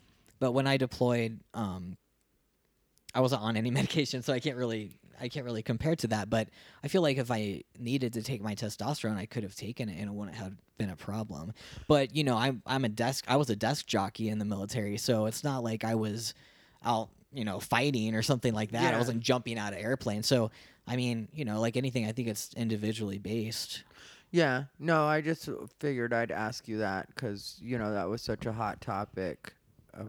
but 0.40 0.52
when 0.52 0.66
I 0.66 0.76
deployed, 0.76 1.38
um, 1.54 1.96
I 3.14 3.20
wasn't 3.20 3.42
on 3.42 3.56
any 3.56 3.70
medication, 3.80 4.22
so 4.22 4.32
I 4.32 4.40
can't 4.40 4.56
really 4.56 4.96
I 5.20 5.28
can't 5.28 5.44
really 5.44 5.62
compare 5.62 5.96
to 5.96 6.08
that. 6.08 6.30
But 6.30 6.48
I 6.82 6.88
feel 6.88 7.02
like 7.02 7.18
if 7.18 7.30
I 7.30 7.62
needed 7.78 8.14
to 8.14 8.22
take 8.22 8.42
my 8.42 8.54
testosterone, 8.54 9.16
I 9.16 9.26
could 9.26 9.42
have 9.42 9.54
taken 9.54 9.88
it, 9.88 9.98
and 10.00 10.08
it 10.08 10.12
wouldn't 10.12 10.36
have 10.36 10.54
been 10.78 10.90
a 10.90 10.96
problem. 10.96 11.52
But 11.86 12.14
you 12.14 12.24
know, 12.24 12.36
I'm 12.36 12.62
I'm 12.66 12.84
a 12.84 12.88
desk 12.88 13.24
I 13.28 13.36
was 13.36 13.50
a 13.50 13.56
desk 13.56 13.86
jockey 13.86 14.28
in 14.28 14.38
the 14.38 14.44
military, 14.44 14.96
so 14.96 15.26
it's 15.26 15.44
not 15.44 15.62
like 15.62 15.84
I 15.84 15.94
was 15.94 16.34
out 16.84 17.08
you 17.32 17.44
know 17.44 17.60
fighting 17.60 18.14
or 18.14 18.22
something 18.22 18.54
like 18.54 18.72
that. 18.72 18.94
I 18.94 18.98
wasn't 18.98 19.20
jumping 19.20 19.58
out 19.58 19.72
of 19.72 19.78
airplanes. 19.78 20.26
So 20.26 20.50
I 20.88 20.96
mean, 20.96 21.28
you 21.34 21.44
know, 21.44 21.60
like 21.60 21.76
anything, 21.76 22.06
I 22.06 22.12
think 22.12 22.28
it's 22.28 22.50
individually 22.54 23.18
based. 23.18 23.84
Yeah, 24.30 24.64
no, 24.78 25.06
I 25.06 25.20
just 25.20 25.48
figured 25.78 26.12
I'd 26.12 26.30
ask 26.30 26.68
you 26.68 26.78
that 26.78 27.08
because 27.08 27.58
you 27.62 27.78
know 27.78 27.92
that 27.92 28.08
was 28.08 28.20
such 28.22 28.46
a 28.46 28.52
hot 28.52 28.80
topic. 28.80 29.54
Uh, 29.94 30.04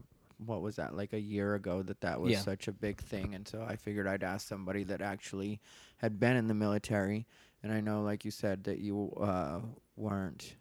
what 0.46 0.62
was 0.62 0.76
that 0.78 0.96
like 0.96 1.14
a 1.14 1.20
year 1.20 1.56
ago 1.56 1.82
that 1.84 2.02
that 2.02 2.20
was 2.20 2.32
Yeah. 2.34 2.42
such 2.42 2.68
a 2.68 2.72
big 2.72 3.02
thing, 3.02 3.34
and 3.36 3.48
so 3.48 3.64
I 3.68 3.76
figured 3.76 4.08
I'd 4.08 4.24
ask 4.24 4.48
somebody 4.48 4.84
that 4.86 5.02
actually 5.02 5.60
had 5.98 6.20
been 6.20 6.36
in 6.36 6.48
the 6.48 6.54
military, 6.54 7.26
and 7.64 7.72
I 7.72 7.80
know, 7.82 8.02
like 8.04 8.26
you 8.26 8.32
said, 8.32 8.64
that 8.66 8.80
you 8.80 9.12
uh, 9.20 9.62
weren't 9.96 10.56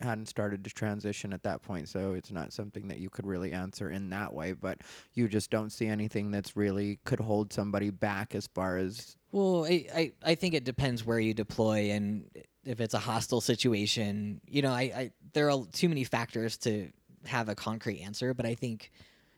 hadn't 0.00 0.26
started 0.26 0.64
to 0.64 0.70
transition 0.70 1.32
at 1.32 1.42
that 1.44 1.62
point, 1.62 1.88
so 1.88 2.12
it's 2.12 2.30
not 2.30 2.52
something 2.52 2.88
that 2.88 2.98
you 2.98 3.08
could 3.08 3.26
really 3.26 3.52
answer 3.52 3.90
in 3.90 4.10
that 4.10 4.32
way. 4.32 4.52
But 4.52 4.82
you 5.14 5.28
just 5.28 5.50
don't 5.50 5.70
see 5.70 5.86
anything 5.86 6.30
that's 6.30 6.56
really 6.56 6.98
could 7.04 7.20
hold 7.20 7.52
somebody 7.52 7.90
back 7.90 8.34
as 8.34 8.46
far 8.48 8.76
as 8.76 9.16
Well, 9.32 9.64
I, 9.64 9.86
I, 9.94 10.12
I 10.24 10.34
think 10.34 10.54
it 10.54 10.64
depends 10.64 11.04
where 11.04 11.18
you 11.18 11.34
deploy 11.34 11.90
and 11.90 12.30
if 12.64 12.80
it's 12.80 12.94
a 12.94 12.98
hostile 12.98 13.40
situation. 13.40 14.40
You 14.46 14.62
know, 14.62 14.72
I, 14.72 14.80
I 14.80 15.10
there 15.32 15.50
are 15.50 15.64
too 15.72 15.88
many 15.88 16.04
factors 16.04 16.56
to 16.58 16.90
have 17.24 17.48
a 17.48 17.54
concrete 17.54 18.00
answer, 18.00 18.34
but 18.34 18.46
I 18.46 18.54
think, 18.54 18.90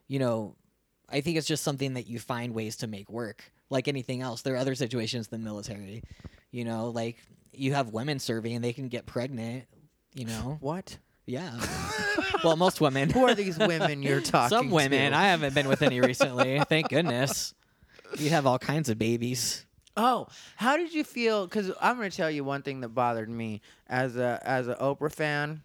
you 0.07 0.19
know, 0.19 0.55
I 1.09 1.21
think 1.21 1.37
it's 1.37 1.47
just 1.47 1.63
something 1.63 1.93
that 1.95 2.07
you 2.07 2.19
find 2.19 2.53
ways 2.53 2.77
to 2.77 2.87
make 2.87 3.09
work. 3.09 3.51
Like 3.69 3.87
anything 3.87 4.21
else, 4.21 4.41
there 4.41 4.55
are 4.55 4.57
other 4.57 4.75
situations 4.75 5.27
than 5.27 5.43
military. 5.43 6.03
You 6.51 6.65
know, 6.65 6.89
like 6.89 7.17
you 7.53 7.73
have 7.73 7.89
women 7.89 8.19
serving 8.19 8.55
and 8.55 8.63
they 8.63 8.73
can 8.73 8.87
get 8.89 9.05
pregnant. 9.05 9.65
You 10.13 10.25
know, 10.25 10.57
what? 10.59 10.97
yeah. 11.29 11.51
well, 12.43 12.55
most 12.55 12.81
women. 12.81 13.09
Who 13.09 13.23
are 13.25 13.35
these 13.35 13.57
women 13.57 14.01
you're 14.01 14.21
talking 14.21 14.57
about? 14.57 14.63
Some 14.63 14.71
women. 14.71 15.11
to? 15.11 15.17
I 15.17 15.25
haven't 15.27 15.53
been 15.53 15.67
with 15.67 15.81
any 15.81 16.01
recently. 16.01 16.59
Thank 16.67 16.89
goodness. 16.89 17.53
You 18.17 18.31
have 18.31 18.47
all 18.47 18.57
kinds 18.57 18.89
of 18.89 18.97
babies. 18.97 19.65
Oh, 19.95 20.27
how 20.55 20.77
did 20.77 20.93
you 20.93 21.03
feel? 21.03 21.45
Because 21.45 21.71
I'm 21.79 21.97
going 21.97 22.09
to 22.09 22.15
tell 22.15 22.31
you 22.31 22.43
one 22.43 22.63
thing 22.63 22.81
that 22.81 22.89
bothered 22.89 23.29
me 23.29 23.61
as 23.87 24.15
a 24.15 24.39
as 24.43 24.67
a 24.67 24.75
Oprah 24.75 25.13
fan. 25.13 25.61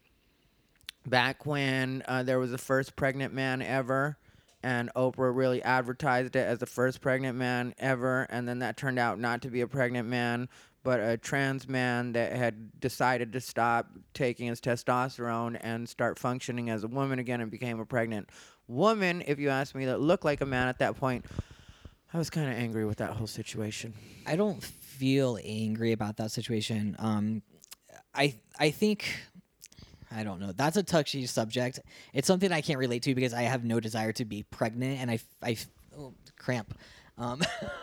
Back 1.06 1.46
when 1.46 2.02
uh, 2.08 2.22
there 2.22 2.38
was 2.38 2.50
the 2.50 2.58
first 2.58 2.96
pregnant 2.96 3.34
man 3.34 3.62
ever, 3.62 4.16
and 4.62 4.90
Oprah 4.94 5.34
really 5.34 5.62
advertised 5.62 6.34
it 6.34 6.46
as 6.46 6.58
the 6.58 6.66
first 6.66 7.00
pregnant 7.00 7.36
man 7.36 7.74
ever, 7.78 8.26
and 8.30 8.48
then 8.48 8.60
that 8.60 8.76
turned 8.76 8.98
out 8.98 9.20
not 9.20 9.42
to 9.42 9.48
be 9.48 9.60
a 9.60 9.66
pregnant 9.66 10.08
man, 10.08 10.48
but 10.84 11.00
a 11.00 11.16
trans 11.16 11.66
man 11.66 12.12
that 12.12 12.32
had 12.32 12.78
decided 12.78 13.32
to 13.32 13.40
stop 13.40 13.88
taking 14.12 14.46
his 14.46 14.60
testosterone 14.60 15.58
and 15.62 15.88
start 15.88 16.18
functioning 16.18 16.70
as 16.70 16.84
a 16.84 16.88
woman 16.88 17.18
again 17.18 17.40
and 17.40 17.50
became 17.50 17.80
a 17.80 17.86
pregnant 17.86 18.28
woman, 18.68 19.22
if 19.26 19.38
you 19.38 19.48
ask 19.48 19.74
me, 19.74 19.86
that 19.86 20.00
looked 20.00 20.24
like 20.24 20.40
a 20.40 20.46
man 20.46 20.68
at 20.68 20.78
that 20.78 20.96
point. 20.96 21.24
I 22.12 22.18
was 22.18 22.30
kind 22.30 22.48
of 22.48 22.56
angry 22.56 22.84
with 22.84 22.98
that 22.98 23.10
whole 23.10 23.26
situation. 23.26 23.94
I 24.26 24.36
don't 24.36 24.62
feel 24.62 25.38
angry 25.42 25.92
about 25.92 26.18
that 26.18 26.30
situation. 26.30 26.94
Um, 26.98 27.42
I 28.14 28.36
I 28.58 28.70
think 28.70 29.06
I 30.12 30.22
don't 30.22 30.38
know. 30.38 30.52
That's 30.52 30.76
a 30.76 30.82
touchy 30.82 31.26
subject. 31.26 31.80
It's 32.12 32.28
something 32.28 32.52
I 32.52 32.60
can't 32.60 32.78
relate 32.78 33.02
to 33.02 33.14
because 33.14 33.34
I 33.34 33.42
have 33.42 33.64
no 33.64 33.80
desire 33.80 34.12
to 34.12 34.24
be 34.24 34.44
pregnant, 34.44 35.00
and 35.00 35.10
I 35.10 35.18
I 35.42 35.56
oh, 35.98 36.14
cramp. 36.38 36.78
Um, 37.18 37.42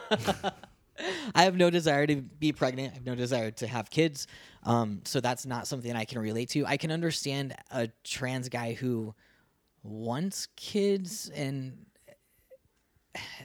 I 1.35 1.43
have 1.43 1.55
no 1.55 1.69
desire 1.69 2.07
to 2.07 2.15
be 2.17 2.51
pregnant. 2.51 2.91
I 2.91 2.95
have 2.95 3.05
no 3.05 3.15
desire 3.15 3.51
to 3.51 3.67
have 3.67 3.89
kids. 3.89 4.27
Um, 4.63 5.01
so 5.05 5.19
that's 5.19 5.45
not 5.45 5.67
something 5.67 5.95
I 5.95 6.05
can 6.05 6.19
relate 6.19 6.49
to. 6.49 6.65
I 6.65 6.77
can 6.77 6.91
understand 6.91 7.55
a 7.71 7.89
trans 8.03 8.49
guy 8.49 8.73
who 8.73 9.13
wants 9.83 10.47
kids 10.55 11.31
and 11.33 11.85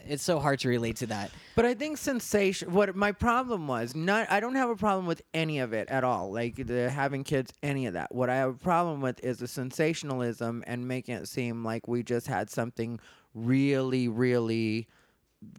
it's 0.07 0.23
so 0.23 0.39
hard 0.39 0.61
to 0.61 0.69
relate 0.69 0.97
to 0.97 1.07
that. 1.07 1.31
But 1.57 1.65
I 1.65 1.75
think 1.75 1.99
sensation. 1.99 2.73
What 2.73 2.95
my 2.95 3.13
problem 3.13 3.67
was, 3.67 3.95
not 3.95 4.31
I 4.31 4.41
don't 4.41 4.55
have 4.55 4.71
a 4.71 4.77
problem 4.77 5.07
with 5.07 5.23
any 5.35 5.59
of 5.59 5.73
it 5.73 5.89
at 5.89 6.05
all. 6.05 6.33
Like 6.33 6.67
the 6.67 6.89
having 6.91 7.25
kids, 7.25 7.53
any 7.63 7.87
of 7.87 7.95
that. 7.95 8.15
What 8.15 8.31
I 8.31 8.37
have 8.37 8.51
a 8.51 8.59
problem 8.59 9.01
with 9.01 9.23
is 9.25 9.39
the 9.39 9.49
sensationalism 9.49 10.63
and 10.67 10.87
making 10.87 11.17
it 11.17 11.29
seem 11.29 11.65
like 11.65 11.89
we 11.89 12.03
just 12.03 12.27
had 12.27 12.49
something 12.49 13.01
really, 13.35 14.09
really, 14.09 14.89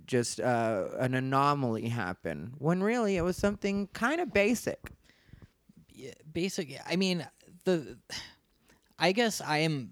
just 0.06 0.40
uh, 0.40 0.86
an 0.98 1.14
anomaly 1.14 1.88
happen. 1.90 2.54
When 2.58 2.82
really 2.82 3.18
it 3.18 3.22
was 3.22 3.38
something 3.38 3.88
kind 3.94 4.20
of 4.22 4.34
basic. 4.34 4.92
yeah, 5.94 6.12
basic 6.32 6.80
i 6.88 6.96
mean 6.96 7.26
the 7.66 7.98
i 9.00 9.12
guess 9.12 9.42
i 9.42 9.58
am 9.60 9.90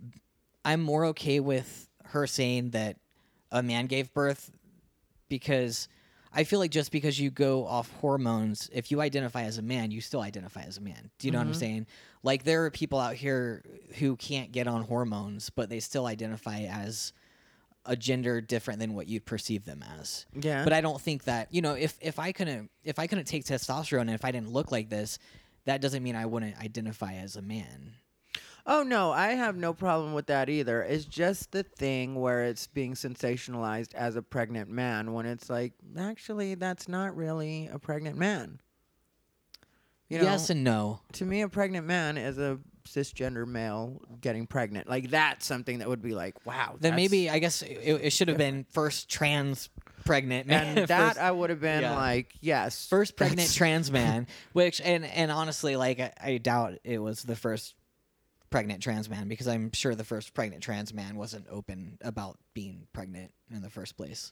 i'm 0.63 0.81
more 0.81 1.05
okay 1.05 1.39
with 1.39 1.89
her 2.03 2.27
saying 2.27 2.69
that 2.71 2.97
a 3.51 3.63
man 3.63 3.87
gave 3.87 4.13
birth 4.13 4.51
because 5.29 5.87
i 6.31 6.43
feel 6.43 6.59
like 6.59 6.69
just 6.69 6.91
because 6.91 7.19
you 7.19 7.31
go 7.31 7.65
off 7.65 7.91
hormones 7.93 8.69
if 8.71 8.91
you 8.91 9.01
identify 9.01 9.43
as 9.43 9.57
a 9.57 9.61
man 9.63 9.89
you 9.89 9.99
still 9.99 10.21
identify 10.21 10.61
as 10.61 10.77
a 10.77 10.81
man 10.81 11.09
do 11.17 11.27
you 11.27 11.31
know 11.31 11.39
what 11.39 11.47
i'm 11.47 11.53
saying 11.55 11.87
like 12.21 12.43
there 12.43 12.65
are 12.65 12.69
people 12.69 12.99
out 12.99 13.15
here 13.15 13.63
who 13.97 14.15
can't 14.15 14.51
get 14.51 14.67
on 14.67 14.83
hormones 14.83 15.49
but 15.49 15.69
they 15.69 15.79
still 15.79 16.05
identify 16.05 16.59
as 16.61 17.13
a 17.85 17.95
gender 17.95 18.41
different 18.41 18.79
than 18.79 18.93
what 18.93 19.07
you 19.07 19.19
perceive 19.19 19.65
them 19.65 19.83
as 19.99 20.25
Yeah. 20.33 20.63
but 20.63 20.73
I 20.73 20.81
don't 20.81 20.99
think 20.99 21.25
that 21.25 21.53
you 21.53 21.61
know 21.61 21.73
if 21.73 21.97
if 22.01 22.19
I 22.19 22.31
couldn't 22.31 22.69
if 22.83 22.99
I 22.99 23.07
couldn't 23.07 23.25
take 23.25 23.45
testosterone 23.45 24.01
and 24.01 24.11
if 24.11 24.25
I 24.25 24.31
didn't 24.31 24.51
look 24.51 24.71
like 24.71 24.89
this, 24.89 25.19
that 25.65 25.81
doesn't 25.81 26.03
mean 26.03 26.15
I 26.15 26.25
wouldn't 26.25 26.57
identify 26.59 27.13
as 27.13 27.35
a 27.35 27.41
man. 27.41 27.93
Oh 28.67 28.81
no, 28.81 29.11
I 29.11 29.29
have 29.33 29.55
no 29.55 29.73
problem 29.73 30.13
with 30.13 30.25
that 30.27 30.49
either. 30.49 30.81
It's 30.81 31.05
just 31.05 31.51
the 31.51 31.61
thing 31.61 32.15
where 32.15 32.45
it's 32.45 32.65
being 32.65 32.93
sensationalized 32.95 33.93
as 33.93 34.15
a 34.15 34.23
pregnant 34.23 34.69
man 34.71 35.13
when 35.13 35.27
it's 35.27 35.49
like 35.51 35.73
actually 35.97 36.55
that's 36.55 36.87
not 36.87 37.15
really 37.15 37.69
a 37.71 37.77
pregnant 37.77 38.17
man. 38.17 38.59
You 40.09 40.19
know, 40.19 40.23
yes 40.25 40.49
and 40.49 40.63
no. 40.63 41.01
to 41.13 41.25
me 41.25 41.41
a 41.41 41.49
pregnant 41.49 41.85
man 41.87 42.17
is 42.17 42.37
a 42.37 42.59
cisgender 42.85 43.45
male 43.47 44.01
getting 44.21 44.47
pregnant. 44.47 44.89
Like 44.89 45.09
that's 45.09 45.45
something 45.45 45.79
that 45.79 45.87
would 45.87 46.01
be 46.01 46.13
like, 46.13 46.45
wow. 46.45 46.75
Then 46.79 46.95
maybe 46.95 47.29
I 47.29 47.39
guess 47.39 47.61
it, 47.61 47.69
it 47.75 48.13
should 48.13 48.27
have 48.27 48.37
been 48.37 48.65
first 48.71 49.09
trans 49.09 49.69
pregnant 50.05 50.47
man. 50.47 50.77
and 50.77 50.87
that 50.87 51.07
first, 51.15 51.19
I 51.19 51.31
would 51.31 51.49
have 51.49 51.59
been 51.61 51.81
yeah. 51.81 51.95
like, 51.95 52.33
yes. 52.41 52.87
first 52.87 53.15
pregnant 53.15 53.51
trans 53.53 53.91
man. 53.91 54.27
Which 54.53 54.79
and 54.81 55.05
and 55.05 55.31
honestly, 55.31 55.75
like 55.75 55.99
I, 55.99 56.13
I 56.21 56.37
doubt 56.37 56.75
it 56.83 56.99
was 56.99 57.23
the 57.23 57.35
first 57.35 57.75
pregnant 58.49 58.81
trans 58.81 59.09
man 59.09 59.27
because 59.27 59.47
I'm 59.47 59.71
sure 59.73 59.95
the 59.95 60.03
first 60.05 60.33
pregnant 60.33 60.63
trans 60.63 60.93
man 60.93 61.17
wasn't 61.17 61.45
open 61.49 61.97
about 62.01 62.37
being 62.53 62.87
pregnant 62.93 63.33
in 63.51 63.61
the 63.61 63.69
first 63.69 63.97
place. 63.97 64.31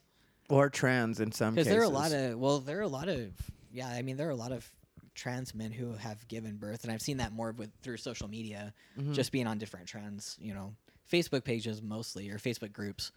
or 0.49 0.69
trans 0.69 1.19
in 1.19 1.31
some 1.31 1.55
Because 1.55 1.67
cases. 1.67 1.73
there 1.73 1.81
are 1.81 1.85
a 1.85 1.89
lot 1.89 2.11
of 2.13 2.39
well, 2.39 2.59
there 2.59 2.79
are 2.79 2.83
a 2.83 2.87
lot 2.87 3.09
of 3.09 3.31
yeah. 3.71 3.87
I 3.87 4.01
mean, 4.01 4.17
there 4.17 4.27
are 4.27 4.31
a 4.31 4.35
lot 4.35 4.51
of 4.51 4.69
trans 5.15 5.53
men 5.55 5.71
who 5.71 5.93
have 5.93 6.27
given 6.27 6.57
birth, 6.57 6.83
and 6.83 6.91
I've 6.91 7.01
seen 7.01 7.17
that 7.17 7.31
more 7.33 7.51
with 7.51 7.69
through 7.81 7.97
social 7.97 8.27
media, 8.27 8.73
Mm-hmm. 8.99 9.13
just 9.13 9.31
being 9.31 9.47
on 9.47 9.57
different 9.57 9.87
trans, 9.87 10.37
you 10.41 10.53
know, 10.53 10.73
Facebook 11.11 11.43
pages 11.43 11.81
mostly 11.81 12.29
or 12.29 12.37
Facebook 12.37 12.71
groups. 12.73 13.11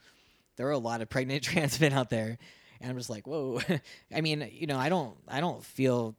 There 0.57 0.67
are 0.67 0.73
a 0.73 0.79
lot 0.79 1.01
of 1.03 1.09
pregnant 1.09 1.43
trans 1.45 1.81
men 1.81 1.93
out 1.93 2.11
there, 2.11 2.39
and 2.81 2.91
I'm 2.91 2.97
just 2.99 3.11
like, 3.11 3.27
whoa. 3.27 3.61
I 4.15 4.21
mean, 4.21 4.49
you 4.53 4.67
know, 4.67 4.79
I 4.79 4.89
don't, 4.89 5.17
I 5.29 5.41
don't 5.41 5.65
feel 5.65 6.15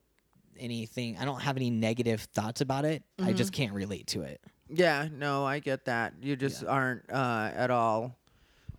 anything. 0.59 1.17
I 1.17 1.25
don't 1.25 1.41
have 1.41 1.57
any 1.57 1.69
negative 1.69 2.21
thoughts 2.21 2.61
about 2.61 2.85
it. 2.85 3.03
I 3.21 3.33
just 3.33 3.51
Mm-hmm. 3.51 3.63
can't 3.63 3.73
relate 3.73 4.07
to 4.07 4.21
it. 4.23 4.41
Yeah, 4.69 5.07
no, 5.11 5.45
I 5.45 5.59
get 5.59 5.85
that. 5.85 6.13
You 6.21 6.35
just 6.35 6.63
Yeah. 6.63 6.69
aren't 6.69 7.09
uh, 7.11 7.51
at 7.55 7.71
all 7.71 8.15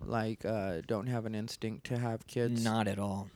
like 0.04 0.44
uh, 0.44 0.80
don't 0.86 1.06
have 1.08 1.26
an 1.26 1.34
instinct 1.34 1.86
to 1.86 1.98
have 1.98 2.26
kids. 2.26 2.62
Not 2.62 2.86
at 2.88 2.98
all. 2.98 3.28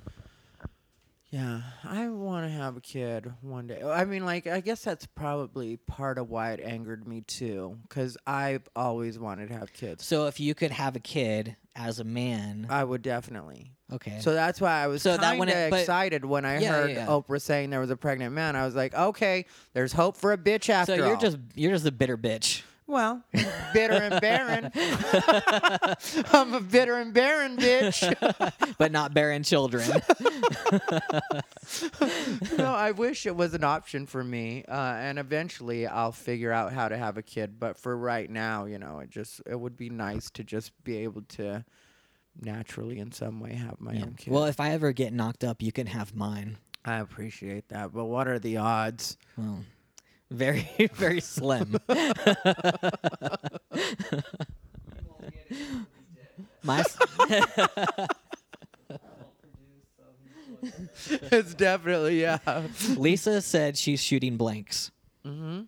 Yeah, 1.32 1.62
I 1.82 2.08
want 2.10 2.44
to 2.46 2.50
have 2.52 2.76
a 2.76 2.80
kid 2.82 3.32
one 3.40 3.66
day. 3.66 3.82
I 3.82 4.04
mean, 4.04 4.26
like, 4.26 4.46
I 4.46 4.60
guess 4.60 4.84
that's 4.84 5.06
probably 5.06 5.78
part 5.78 6.18
of 6.18 6.28
why 6.28 6.52
it 6.52 6.60
angered 6.62 7.08
me 7.08 7.22
too, 7.22 7.78
because 7.88 8.18
I've 8.26 8.68
always 8.76 9.18
wanted 9.18 9.48
to 9.48 9.54
have 9.54 9.72
kids. 9.72 10.04
So 10.04 10.26
if 10.26 10.38
you 10.40 10.54
could 10.54 10.72
have 10.72 10.94
a 10.94 11.00
kid 11.00 11.56
as 11.74 12.00
a 12.00 12.04
man, 12.04 12.66
I 12.68 12.84
would 12.84 13.00
definitely. 13.00 13.72
okay. 13.90 14.18
So 14.20 14.34
that's 14.34 14.60
why 14.60 14.82
I 14.84 14.88
was 14.88 15.00
So 15.00 15.12
that 15.12 15.20
kind 15.22 15.38
when 15.38 15.48
of 15.48 15.54
it- 15.54 15.70
but- 15.70 15.80
excited 15.80 16.26
when 16.26 16.44
I 16.44 16.56
Yeah, 16.56 16.60
yeah, 16.60 16.70
heard 16.72 16.90
yeah. 16.90 17.06
Oprah 17.06 17.40
saying 17.40 17.70
there 17.70 17.80
was 17.80 17.88
a 17.90 17.96
pregnant 17.96 18.34
man. 18.34 18.54
I 18.54 18.66
was 18.66 18.74
like, 18.74 18.94
okay, 18.94 19.46
there's 19.72 19.94
hope 19.94 20.18
for 20.18 20.34
a 20.34 20.38
bitch 20.38 20.68
after 20.68 20.96
so 20.96 21.02
you're 21.06 21.14
all. 21.14 21.20
just 21.20 21.38
you're 21.54 21.72
just 21.72 21.86
a 21.86 21.92
bitter 21.92 22.18
bitch. 22.18 22.60
Well, 22.86 23.22
bitter 23.72 23.94
and 23.94 24.20
barren. 24.20 24.70
I'm 26.32 26.54
a 26.54 26.60
bitter 26.60 26.96
and 26.96 27.12
barren 27.14 27.56
bitch. 27.56 28.74
but 28.78 28.92
not 28.92 29.14
barren 29.14 29.42
children. 29.42 29.88
no, 32.58 32.66
I 32.74 32.92
wish 32.92 33.26
it 33.26 33.36
was 33.36 33.54
an 33.54 33.64
option 33.64 34.06
for 34.06 34.22
me, 34.22 34.64
uh, 34.68 34.72
and 34.98 35.18
eventually 35.18 35.86
I'll 35.86 36.12
figure 36.12 36.52
out 36.52 36.72
how 36.72 36.88
to 36.88 36.96
have 36.96 37.16
a 37.16 37.22
kid. 37.22 37.58
But 37.58 37.76
for 37.78 37.96
right 37.96 38.28
now, 38.30 38.64
you 38.66 38.78
know, 38.78 38.98
it 39.00 39.10
just 39.10 39.40
it 39.46 39.58
would 39.58 39.76
be 39.76 39.90
nice 39.90 40.30
to 40.32 40.44
just 40.44 40.72
be 40.84 40.98
able 40.98 41.22
to 41.36 41.64
naturally, 42.40 42.98
in 42.98 43.12
some 43.12 43.40
way, 43.40 43.54
have 43.54 43.80
my 43.80 43.92
Yeah. 43.94 44.02
own 44.02 44.14
kid. 44.14 44.32
Well, 44.32 44.44
if 44.46 44.58
I 44.60 44.70
ever 44.70 44.92
get 44.92 45.12
knocked 45.12 45.44
up, 45.44 45.62
you 45.62 45.72
can 45.72 45.86
have 45.88 46.14
mine. 46.14 46.56
I 46.84 46.96
appreciate 46.98 47.68
that, 47.68 47.92
but 47.92 48.06
what 48.06 48.26
are 48.26 48.38
the 48.38 48.56
odds? 48.56 49.16
Well, 49.36 49.60
very 50.32 50.68
very 50.94 51.20
slim. 51.20 51.76
My 56.64 56.84
it's 60.62 61.54
definitely 61.54 62.20
yeah. 62.20 62.38
Lisa 62.96 63.40
said 63.42 63.76
she's 63.76 64.00
shooting 64.02 64.36
blanks. 64.36 64.90
Mm-hmm. 65.26 65.62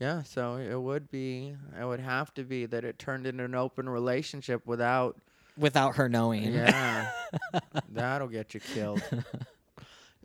Yeah, 0.00 0.24
so 0.24 0.56
it 0.56 0.80
would 0.80 1.12
be, 1.12 1.54
it 1.80 1.84
would 1.84 2.00
have 2.00 2.34
to 2.34 2.42
be 2.42 2.66
that 2.66 2.84
it 2.84 2.98
turned 2.98 3.24
into 3.24 3.44
an 3.44 3.54
open 3.54 3.88
relationship 3.88 4.66
without. 4.66 5.16
Without 5.56 5.94
her 5.94 6.08
knowing. 6.08 6.52
Yeah, 6.52 7.08
that'll 7.88 8.26
get 8.26 8.52
you 8.54 8.58
killed. 8.58 9.00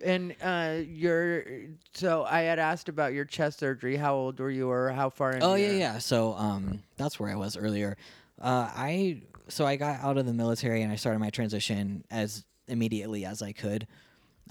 And 0.04 0.36
uh, 0.42 0.78
your, 0.88 1.44
so 1.94 2.24
I 2.24 2.42
had 2.42 2.60
asked 2.60 2.90
about 2.90 3.14
your 3.14 3.26
chest 3.26 3.60
surgery. 3.60 3.96
How 3.96 4.16
old 4.16 4.40
were 4.40 4.52
you, 4.52 4.70
or 4.70 4.92
how 4.92 5.10
far? 5.10 5.40
Oh 5.42 5.56
yeah, 5.56 5.72
yeah. 5.72 5.98
So 5.98 6.34
um, 6.36 6.84
that's 6.98 7.20
where 7.20 7.32
I 7.32 7.36
was 7.36 7.58
earlier. 7.58 7.98
Uh, 8.40 8.70
I 8.76 9.22
so 9.48 9.66
I 9.66 9.76
got 9.76 10.02
out 10.02 10.18
of 10.18 10.26
the 10.26 10.34
military 10.34 10.82
and 10.82 10.92
I 10.92 10.96
started 10.96 11.20
my 11.20 11.30
transition 11.30 12.04
as 12.12 12.46
immediately 12.68 13.26
as 13.26 13.42
I 13.42 13.54
could. 13.54 13.88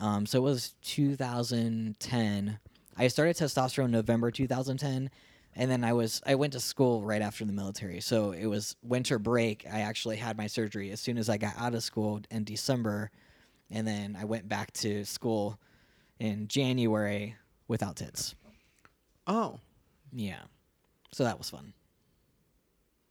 Um, 0.00 0.26
so 0.26 0.38
it 0.38 0.42
was 0.42 0.74
2010. 0.82 2.58
I 2.98 3.08
started 3.08 3.36
testosterone 3.36 3.90
November 3.90 4.30
2010, 4.30 5.10
and 5.54 5.70
then 5.70 5.84
I 5.84 5.92
was 5.92 6.22
I 6.26 6.34
went 6.34 6.52
to 6.54 6.60
school 6.60 7.02
right 7.02 7.22
after 7.22 7.44
the 7.44 7.52
military. 7.52 8.00
So 8.00 8.32
it 8.32 8.46
was 8.46 8.76
winter 8.82 9.18
break. 9.18 9.66
I 9.70 9.80
actually 9.80 10.16
had 10.16 10.36
my 10.36 10.46
surgery 10.46 10.90
as 10.90 11.00
soon 11.00 11.18
as 11.18 11.28
I 11.28 11.36
got 11.36 11.54
out 11.58 11.74
of 11.74 11.82
school 11.82 12.20
in 12.30 12.44
December, 12.44 13.10
and 13.70 13.86
then 13.86 14.16
I 14.18 14.24
went 14.24 14.48
back 14.48 14.72
to 14.74 15.04
school 15.04 15.58
in 16.18 16.48
January 16.48 17.36
without 17.68 17.96
tits. 17.96 18.34
Oh, 19.26 19.58
Yeah, 20.12 20.42
so 21.12 21.24
that 21.24 21.38
was 21.38 21.50
fun. 21.50 21.72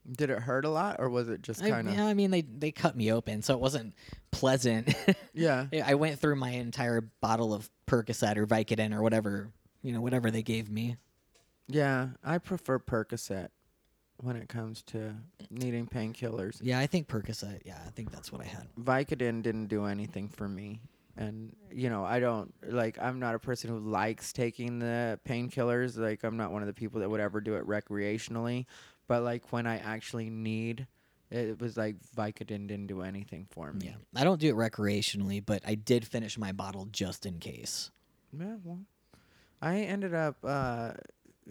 did 0.10 0.30
it 0.30 0.39
hurt 0.39 0.66
a 0.66 0.70
lot, 0.70 0.97
or 0.99 1.10
was 1.10 1.28
it 1.30 1.41
just 1.41 1.62
I, 1.64 1.70
kind 1.70 1.88
of? 1.89 1.95
yeah, 1.95 2.06
I 2.06 2.14
mean 2.14 2.32
they 2.32 2.41
they 2.41 2.72
cut 2.72 2.95
me 2.95 3.12
open, 3.12 3.41
so 3.41 3.53
it 3.53 3.60
wasn't 3.60 3.93
pleasant. 4.32 4.93
Yeah. 5.38 5.66
I 5.86 5.95
went 5.95 6.18
through 6.20 6.38
my 6.38 6.51
entire 6.51 7.01
bottle 7.01 7.53
of 7.53 7.70
Percocet 7.88 8.38
or 8.38 8.47
Vicodin 8.47 8.95
or 8.95 9.01
whatever 9.01 9.51
you 9.82 9.91
know 9.91 9.99
whatever 9.99 10.32
they 10.32 10.43
gave 10.43 10.70
me. 10.70 10.95
Yeah, 11.68 12.10
I 12.24 12.38
prefer 12.38 12.80
Percocet 12.80 13.49
when 14.18 14.36
it 14.36 14.49
comes 14.49 14.82
to 14.84 15.13
needing 15.49 15.88
painkillers. 15.88 16.59
Yeah, 16.61 16.80
I 16.80 16.88
think 16.88 17.07
Percocet. 17.07 17.61
Yeah, 17.66 17.80
I 17.86 17.89
think 17.91 18.11
that's 18.11 18.32
what 18.32 18.41
I 18.41 18.45
had. 18.45 18.68
Vicodin 18.80 19.41
didn't 19.41 19.68
do 19.68 19.86
anything 19.86 20.30
for 20.30 20.47
me. 20.47 20.82
And 21.18 21.55
you 21.72 21.89
know, 21.89 22.03
I 22.03 22.20
don't 22.20 22.53
like 22.68 22.97
I'm 22.99 23.20
not 23.20 23.36
a 23.36 23.39
person 23.39 23.70
who 23.70 23.80
likes 23.80 24.34
taking 24.34 24.80
the 24.80 25.20
painkillers. 25.28 25.97
Like 25.97 26.24
I'm 26.24 26.38
not 26.38 26.51
one 26.51 26.61
of 26.61 26.68
the 26.68 26.74
people 26.74 26.99
that 27.01 27.09
would 27.09 27.22
ever 27.22 27.39
do 27.39 27.55
it 27.55 27.66
recreationally, 27.66 28.66
but 29.07 29.24
like 29.24 29.51
when 29.51 29.66
I 29.66 29.78
actually 29.78 30.30
need 30.30 30.88
it 31.32 31.59
was 31.59 31.76
like 31.76 31.95
Vicodin 32.16 32.68
didn't 32.68 32.88
do 32.88 33.01
anything 33.01 33.47
for 33.49 33.74
me. 33.74 33.88
Yeah, 33.88 33.95
I 34.16 34.24
don't 34.24 34.39
do 34.39 34.49
it 34.49 34.55
recreationally, 34.55 35.43
but 35.43 35.63
I 35.66 35.76
did 35.76 36.05
finish 36.05 36.38
my 36.38 36.51
bottle 36.51 36.88
just 36.91 37.26
in 37.26 37.39
case. 37.39 37.91
Yeah, 38.38 38.55
well, 38.63 38.80
I 39.61 39.80
ended 39.80 40.13
up 40.13 40.38
uh, 40.43 40.91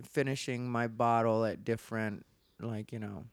finishing 0.03 0.71
my 0.71 0.87
bottle 0.87 1.45
at 1.45 1.65
different, 1.65 2.25
like 2.65 2.93
you 2.93 2.99
know, 2.99 3.25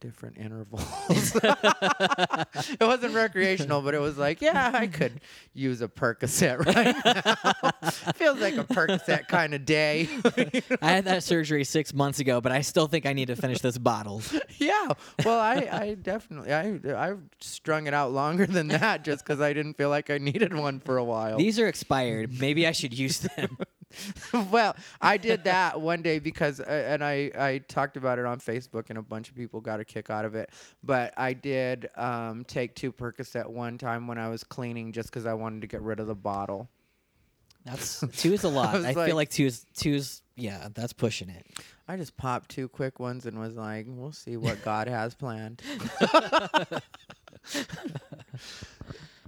different 0.00 0.38
intervals. 0.38 0.84
it 1.42 2.80
wasn't 2.80 3.14
recreational, 3.14 3.82
but 3.82 3.94
it 3.94 4.00
was 4.00 4.18
like, 4.18 4.40
yeah, 4.40 4.70
I 4.72 4.86
could 4.86 5.20
use 5.54 5.80
a 5.80 5.88
Percocet 5.88 6.64
right 6.64 6.94
now. 7.04 7.90
Feels 8.12 8.40
like 8.40 8.56
a 8.56 8.64
Percocet 8.64 9.28
kind 9.28 9.54
of 9.54 9.64
day. 9.64 10.08
I 10.82 10.90
had 10.92 11.04
that 11.06 11.22
surgery 11.22 11.64
six 11.64 11.92
months 11.94 12.20
ago, 12.20 12.40
but 12.40 12.52
I 12.52 12.60
still 12.60 12.86
think 12.86 13.06
I 13.06 13.12
need 13.12 13.26
to 13.26 13.36
finish 13.36 13.60
this 13.60 13.78
bottle. 13.78 14.22
yeah. 14.58 14.92
Well, 15.24 15.40
I, 15.40 15.68
I 15.72 15.94
definitely, 15.94 16.52
I, 16.52 17.10
I 17.10 17.14
strung 17.40 17.86
it 17.86 17.94
out 17.94 18.12
longer 18.12 18.46
than 18.46 18.68
that 18.68 19.04
just 19.04 19.24
because 19.24 19.40
I 19.40 19.52
didn't 19.52 19.74
feel 19.74 19.88
like 19.88 20.10
I 20.10 20.18
needed 20.18 20.54
one 20.54 20.80
for 20.80 20.98
a 20.98 21.04
while. 21.04 21.38
These 21.38 21.58
are 21.58 21.66
expired. 21.66 22.38
Maybe 22.38 22.66
I 22.66 22.72
should 22.72 22.96
use 22.96 23.20
them. 23.20 23.58
well, 24.50 24.76
I 25.00 25.16
did 25.16 25.44
that 25.44 25.80
one 25.80 26.02
day 26.02 26.18
because, 26.18 26.60
uh, 26.60 26.64
and 26.64 27.02
I, 27.02 27.30
I 27.38 27.58
talked 27.68 27.96
about 27.96 28.18
it 28.18 28.26
on 28.26 28.38
Facebook, 28.38 28.90
and 28.90 28.98
a 28.98 29.02
bunch 29.02 29.28
of 29.28 29.36
people 29.36 29.60
got 29.60 29.80
a 29.80 29.84
kick 29.84 30.10
out 30.10 30.24
of 30.24 30.34
it. 30.34 30.50
But 30.82 31.14
I 31.16 31.32
did 31.32 31.88
um, 31.96 32.44
take 32.44 32.74
two 32.74 32.92
Percocet 32.92 33.46
one 33.46 33.78
time 33.78 34.06
when 34.06 34.18
I 34.18 34.28
was 34.28 34.44
cleaning, 34.44 34.92
just 34.92 35.10
because 35.10 35.26
I 35.26 35.34
wanted 35.34 35.62
to 35.62 35.66
get 35.66 35.82
rid 35.82 36.00
of 36.00 36.06
the 36.06 36.14
bottle. 36.14 36.68
That's 37.64 38.04
two 38.16 38.32
is 38.32 38.44
a 38.44 38.48
lot. 38.48 38.74
was 38.74 38.84
I, 38.84 38.92
like- 38.92 39.06
feel 39.08 39.16
like 39.16 39.30
two 39.30 39.46
is 39.46 39.66
two 39.76 39.94
is 39.94 40.22
yeah, 40.36 40.68
that's 40.74 40.92
pushing 40.92 41.30
it. 41.30 41.46
I 41.88 41.96
just 41.96 42.16
popped 42.16 42.50
two 42.50 42.68
quick 42.68 43.00
ones 43.00 43.26
and 43.26 43.38
was 43.38 43.56
like, 43.56 43.86
"We'll 43.88 44.12
see 44.12 44.36
what 44.36 44.62
God 44.62 44.88
has 44.88 45.14
planned." 45.14 45.62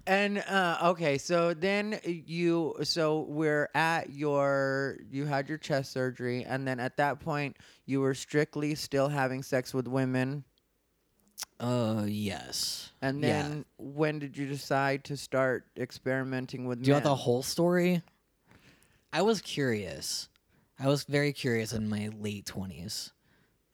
and 0.09 0.39
uh, 0.39 0.79
okay, 0.91 1.19
so 1.19 1.55
then 1.55 2.01
you, 2.05 2.75
so 2.83 3.21
we're 3.29 3.69
at 3.75 4.11
your, 4.11 4.99
you 5.11 5.27
had 5.27 5.49
your 5.49 5.59
chest 5.59 5.93
surgery, 5.93 6.45
and 6.45 6.67
then 6.67 6.81
at 6.81 6.97
that 6.97 7.21
point, 7.21 7.57
you 7.87 8.01
were 8.01 8.15
strictly 8.15 8.75
still 8.75 9.09
having 9.09 9.43
sex 9.43 9.73
with 9.73 9.87
women. 9.87 10.45
Uh, 11.61 12.05
yes. 12.07 12.91
And 13.03 13.23
Yeah. 13.23 13.43
then 13.43 13.65
when 13.79 14.19
did 14.19 14.37
you 14.37 14.47
decide 14.47 15.05
to 15.05 15.17
start 15.17 15.67
experimenting 15.77 16.67
with 16.67 16.83
Do 16.83 16.89
you 16.89 16.95
want 16.95 17.05
the 17.05 17.15
whole 17.15 17.43
story? 17.43 18.03
I 19.13 19.23
was 19.23 19.41
curious. 19.41 20.29
I 20.79 20.87
was 20.87 21.05
very 21.05 21.33
curious 21.33 21.73
in 21.73 21.89
my 21.89 22.11
late 22.21 22.47
twenties. 22.47 23.13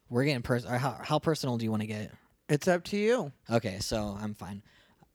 We're 0.09 0.25
getting 0.25 0.41
personal. 0.41 0.77
how 0.79 0.97
how 1.01 1.19
personal 1.19 1.57
do 1.57 1.65
you 1.65 1.71
want 1.71 1.81
to 1.81 1.87
get? 1.87 2.11
it's 2.47 2.67
up 2.67 2.83
to 2.85 2.97
you. 2.97 3.31
Okay, 3.49 3.79
so 3.79 4.17
I'm 4.19 4.33
fine. 4.35 4.61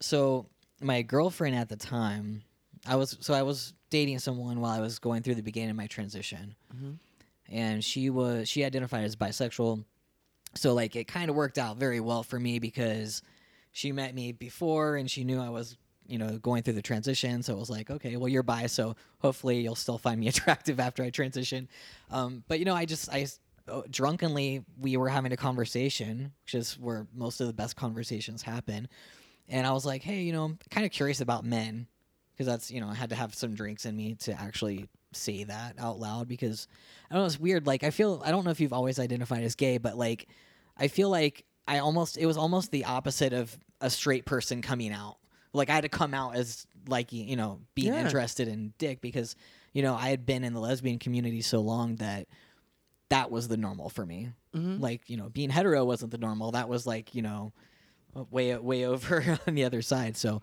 So 0.01 0.47
my 0.81 1.03
girlfriend 1.03 1.57
at 1.57 1.69
the 1.69 1.77
time, 1.77 2.43
I 2.87 2.97
was 2.97 3.17
so 3.21 3.35
I 3.35 3.43
was 3.43 3.75
dating 3.91 4.19
someone 4.21 4.61
while 4.61 4.73
I 4.73 4.81
was 4.81 4.99
going 4.99 5.23
through 5.23 5.35
the 5.35 5.43
beginning 5.43 5.71
of 5.71 5.77
my 5.77 5.87
transition, 5.87 6.55
and 7.49 7.85
she 7.85 8.11
was 8.11 8.49
she 8.49 8.65
identified 8.65 9.05
as 9.05 9.17
bisexual. 9.17 9.85
So 10.55 10.75
like 10.75 10.97
it 10.97 11.07
kind 11.07 11.31
of 11.31 11.37
worked 11.37 11.59
out 11.59 11.77
very 11.77 12.01
well 12.01 12.23
for 12.23 12.39
me 12.41 12.59
because 12.59 13.23
she 13.73 13.93
met 13.93 14.15
me 14.15 14.33
before 14.33 14.97
and 14.97 15.09
she 15.11 15.23
knew 15.25 15.41
I 15.41 15.51
was 15.51 15.77
you 16.07 16.19
know 16.19 16.39
going 16.39 16.63
through 16.63 16.75
the 16.75 16.83
transition. 16.83 17.43
So 17.43 17.53
it 17.53 17.59
was 17.59 17.71
like 17.71 17.91
okay, 17.91 18.17
well 18.17 18.29
you're 18.29 18.43
bi, 18.43 18.67
so 18.67 18.97
hopefully 19.19 19.61
you'll 19.61 19.75
still 19.75 19.99
find 19.99 20.19
me 20.19 20.29
attractive 20.33 20.81
after 20.81 21.03
I 21.03 21.11
transition. 21.11 21.69
Um, 22.11 22.43
but 22.49 22.59
you 22.59 22.65
know 22.65 22.75
I 22.75 22.87
just 22.87 23.13
I 23.13 23.27
uh, 23.69 23.83
drunkenly 23.91 24.65
we 24.81 24.97
were 24.97 25.09
having 25.09 25.33
a 25.33 25.37
conversation, 25.37 26.33
which 26.45 26.55
is 26.55 26.79
where 26.79 27.07
most 27.15 27.41
of 27.41 27.47
the 27.47 27.53
best 27.53 27.77
conversations 27.77 28.43
happen. 28.43 28.89
And 29.51 29.67
I 29.67 29.73
was 29.73 29.85
like, 29.85 30.03
hey, 30.03 30.23
you 30.23 30.33
know, 30.33 30.45
I'm 30.45 30.59
kind 30.71 30.87
of 30.87 30.93
curious 30.93 31.21
about 31.21 31.45
men 31.45 31.87
because 32.33 32.47
that's 32.47 32.71
you 32.71 32.81
know 32.81 32.89
I 32.89 32.95
had 32.95 33.11
to 33.11 33.17
have 33.17 33.35
some 33.35 33.55
drinks 33.55 33.85
in 33.85 33.97
me 33.97 34.15
to 34.21 34.41
actually 34.41 34.89
say 35.13 35.45
that 35.45 35.75
out 35.79 35.99
loud 35.99 36.29
because 36.29 36.69
I 37.11 37.15
don't 37.15 37.23
know 37.23 37.27
it's 37.27 37.39
weird. 37.41 37.67
Like 37.67 37.83
I 37.83 37.91
feel 37.91 38.23
I 38.25 38.31
don't 38.31 38.45
know 38.45 38.51
if 38.53 38.61
you've 38.61 38.73
always 38.73 38.99
identified 38.99 39.43
as 39.43 39.55
gay, 39.57 39.77
but 39.79 39.99
like 39.99 40.29
I 40.79 40.89
feel 40.89 41.11
like 41.11 41.45
I 41.69 41.79
almost 41.81 42.17
it 42.17 42.27
was 42.27 42.37
almost 42.37 42.71
the 42.71 42.85
opposite 42.87 43.33
of 43.33 43.59
a 43.81 43.91
straight 43.91 44.25
person 44.25 44.63
coming 44.63 44.93
out. 44.93 45.17
Like 45.53 45.69
I 45.69 45.75
had 45.75 45.83
to 45.83 45.89
come 45.89 46.15
out 46.15 46.37
as 46.37 46.67
like 46.89 47.13
you 47.13 47.37
know 47.37 47.61
being 47.75 47.93
Yeah. 47.93 48.01
interested 48.03 48.47
in 48.49 48.73
dick 48.79 49.01
because 49.01 49.35
you 49.73 49.83
know 49.83 49.95
I 49.95 50.09
had 50.11 50.25
been 50.25 50.45
in 50.45 50.55
the 50.55 50.61
lesbian 50.61 50.99
community 51.01 51.43
so 51.43 51.61
long 51.61 51.97
that 51.97 52.29
that 53.09 53.31
was 53.31 53.49
the 53.49 53.57
normal 53.57 53.89
for 53.89 54.07
me. 54.07 54.31
Mhm. 54.55 54.81
Like 54.81 55.11
you 55.11 55.17
know 55.17 55.29
being 55.29 55.51
hetero 55.51 55.85
wasn't 55.85 56.13
the 56.13 56.19
normal. 56.19 56.53
That 56.53 56.69
was 56.69 56.87
like 56.87 57.15
you 57.15 57.23
know 57.23 57.53
way 58.31 58.57
way 58.57 58.87
over 58.87 59.39
on 59.47 59.55
the 59.55 59.65
other 59.65 59.83
side. 59.83 60.17
So 60.17 60.43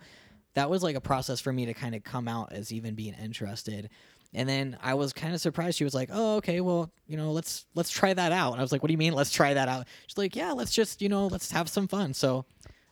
that 0.53 0.70
was 0.70 0.84
like 0.84 0.95
a 0.95 1.01
process 1.01 1.39
for 1.39 1.53
me 1.53 1.65
to 1.68 1.74
kind 1.74 1.95
of 1.95 2.03
come 2.03 2.28
out 2.28 2.51
as 2.51 2.72
even 2.72 2.95
being 2.95 3.13
interested. 3.13 3.89
And 4.34 4.47
then 4.47 4.78
I 4.82 4.95
was 4.95 5.13
kind 5.13 5.34
of 5.34 5.39
surprised. 5.39 5.78
She 5.78 5.84
was 5.84 5.93
like, 5.93 6.09
"Oh, 6.11 6.38
okay, 6.38 6.61
well, 6.61 6.91
you 7.07 7.15
know, 7.15 7.32
let's 7.32 7.65
let's 7.76 7.89
try 7.89 8.13
that 8.13 8.32
out." 8.32 8.51
And 8.51 8.59
I 8.59 8.63
was 8.63 8.72
like, 8.72 8.84
"What 8.84 8.88
do 8.88 8.93
you 8.93 8.97
mean? 8.97 9.13
Let's 9.13 9.32
try 9.32 9.53
that 9.53 9.68
out?" 9.68 9.88
She's 10.07 10.18
like, 10.18 10.36
"Yeah, 10.36 10.51
let's 10.51 10.74
just 10.74 11.01
you 11.01 11.09
know, 11.09 11.28
let's 11.28 11.51
have 11.51 11.70
some 11.70 11.88
fun." 11.88 12.13
So 12.13 12.45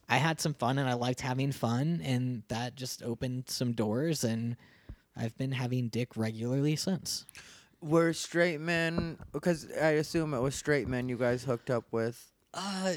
I 0.08 0.18
had 0.18 0.40
some 0.40 0.54
fun, 0.54 0.78
and 0.78 0.88
I 0.88 0.94
liked 0.94 1.22
having 1.22 1.52
fun, 1.52 2.02
and 2.04 2.44
that 2.48 2.76
just 2.76 3.04
opened 3.04 3.46
some 3.50 3.74
doors, 3.74 4.24
and 4.24 4.56
I've 5.18 5.38
been 5.38 5.52
having 5.52 5.90
dick 5.90 6.16
regularly 6.16 6.76
since. 6.76 7.26
Were 7.82 8.14
straight 8.14 8.62
men? 8.62 9.18
Because 9.32 9.68
I 9.82 9.92
assume 9.92 10.34
it 10.34 10.40
was 10.40 10.56
straight 10.56 10.88
men 10.88 11.10
you 11.10 11.18
guys 11.18 11.44
hooked 11.44 11.70
up 11.70 11.86
with. 11.92 12.32
Uh, 12.54 12.94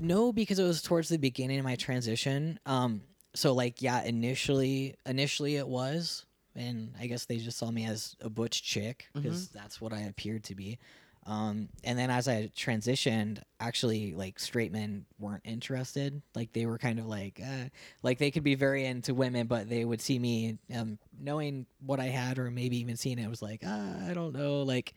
no, 0.00 0.32
because 0.32 0.58
it 0.58 0.64
was 0.64 0.82
towards 0.82 1.08
the 1.08 1.18
beginning 1.18 1.58
of 1.58 1.64
my 1.64 1.76
transition. 1.76 2.58
Um, 2.66 3.02
so 3.34 3.52
like, 3.52 3.82
yeah, 3.82 4.02
initially, 4.02 4.94
initially 5.06 5.56
it 5.56 5.66
was, 5.66 6.26
and 6.54 6.94
I 7.00 7.06
guess 7.06 7.24
they 7.24 7.38
just 7.38 7.58
saw 7.58 7.70
me 7.70 7.86
as 7.86 8.16
a 8.20 8.28
butch 8.28 8.62
chick 8.62 9.08
because 9.14 9.48
that's 9.48 9.80
what 9.80 9.92
I 9.92 10.00
appeared 10.00 10.44
to 10.44 10.54
be. 10.54 10.78
Um, 11.24 11.68
and 11.84 11.98
then 11.98 12.10
as 12.10 12.26
I 12.26 12.50
transitioned, 12.56 13.40
actually, 13.60 14.12
like 14.14 14.38
straight 14.38 14.72
men 14.72 15.06
weren't 15.18 15.44
interested. 15.44 16.20
Like 16.34 16.52
they 16.52 16.66
were 16.66 16.78
kind 16.78 16.98
of 16.98 17.06
like, 17.06 17.40
uh, 17.42 17.68
like 18.02 18.18
they 18.18 18.30
could 18.30 18.42
be 18.42 18.56
very 18.56 18.84
into 18.84 19.14
women, 19.14 19.46
but 19.46 19.68
they 19.68 19.84
would 19.84 20.00
see 20.00 20.18
me, 20.18 20.58
um, 20.74 20.98
knowing 21.18 21.66
what 21.80 22.00
I 22.00 22.06
had, 22.06 22.38
or 22.38 22.50
maybe 22.50 22.78
even 22.78 22.96
seeing 22.96 23.18
it, 23.18 23.30
was 23.30 23.40
like, 23.40 23.62
ah, 23.64 24.08
I 24.08 24.14
don't 24.14 24.34
know, 24.34 24.62
like. 24.62 24.94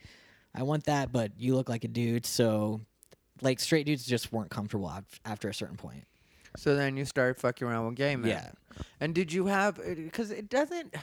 I 0.58 0.64
want 0.64 0.86
that, 0.86 1.12
but 1.12 1.34
you 1.38 1.54
look 1.54 1.68
like 1.68 1.84
a 1.84 1.90
dude, 1.90 2.26
so 2.26 2.80
like 3.42 3.60
straight 3.60 3.86
dudes 3.86 4.06
just 4.06 4.32
weren't 4.32 4.50
comfortable 4.50 4.88
af- 4.90 5.20
after 5.26 5.50
a 5.50 5.54
certain 5.54 5.78
point. 5.78 6.06
So 6.58 6.76
then 6.76 6.96
you 6.96 7.04
started 7.06 7.40
fucking 7.40 7.68
around 7.68 7.88
with 7.88 7.96
gay 7.96 8.16
men. 8.16 8.30
Yeah. 8.32 8.52
And 9.00 9.14
did 9.14 9.34
you 9.34 9.48
have? 9.48 9.80
Uh, 9.80 9.96
because 9.96 10.32
it 10.32 10.50
doesn't. 10.50 10.96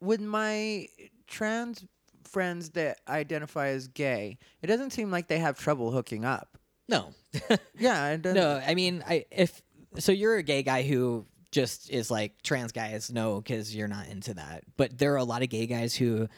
With 0.00 0.20
my 0.20 0.88
trans 1.26 1.84
friends 2.24 2.70
that 2.70 2.98
identify 3.08 3.68
as 3.68 3.88
gay, 3.88 4.38
it 4.62 4.66
doesn't 4.66 4.90
seem 4.90 5.10
like 5.10 5.28
they 5.28 5.38
have 5.38 5.58
trouble 5.58 5.90
hooking 5.90 6.24
up. 6.24 6.56
No, 6.88 7.14
Yeah. 7.78 8.10
It 8.10 8.22
doesn't, 8.22 8.36
no. 8.36 8.60
I 8.66 8.74
mean, 8.74 9.04
I 9.06 9.26
if 9.30 9.62
so, 9.98 10.12
you're 10.12 10.36
a 10.36 10.42
gay 10.42 10.62
guy 10.62 10.82
who 10.82 11.26
just 11.52 11.90
is 11.90 12.10
like 12.10 12.42
trans 12.42 12.72
guys. 12.72 13.10
No, 13.12 13.40
because 13.40 13.74
you're 13.76 13.88
not 13.88 14.08
into 14.08 14.34
that. 14.34 14.64
But 14.76 14.98
there 14.98 15.12
are 15.12 15.18
a 15.18 15.24
lot 15.24 15.42
of 15.42 15.50
gay 15.50 15.66
guys 15.66 15.94
who, 15.94 16.28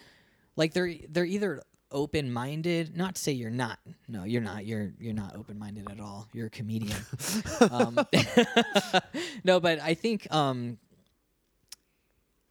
like, 0.57 0.75
they're 0.75 0.93
they're 1.09 1.25
either 1.25 1.63
open 1.95 2.31
minded. 2.31 2.95
Not 2.95 3.15
to 3.15 3.23
say 3.23 3.33
you're 3.33 3.51
not. 3.51 3.79
No, 4.09 4.25
you're 4.25 4.43
not. 4.43 4.67
You're 4.67 4.93
you're 5.01 5.15
not 5.15 5.35
open 5.37 5.59
minded 5.59 5.91
at 5.91 6.01
all. 6.01 6.29
You're 6.35 6.49
a 6.49 6.51
comedian. 6.51 6.99
um, 7.71 7.99
no, 9.45 9.61
but 9.61 9.81
I 9.81 9.95
think 9.95 10.31
um, 10.31 10.79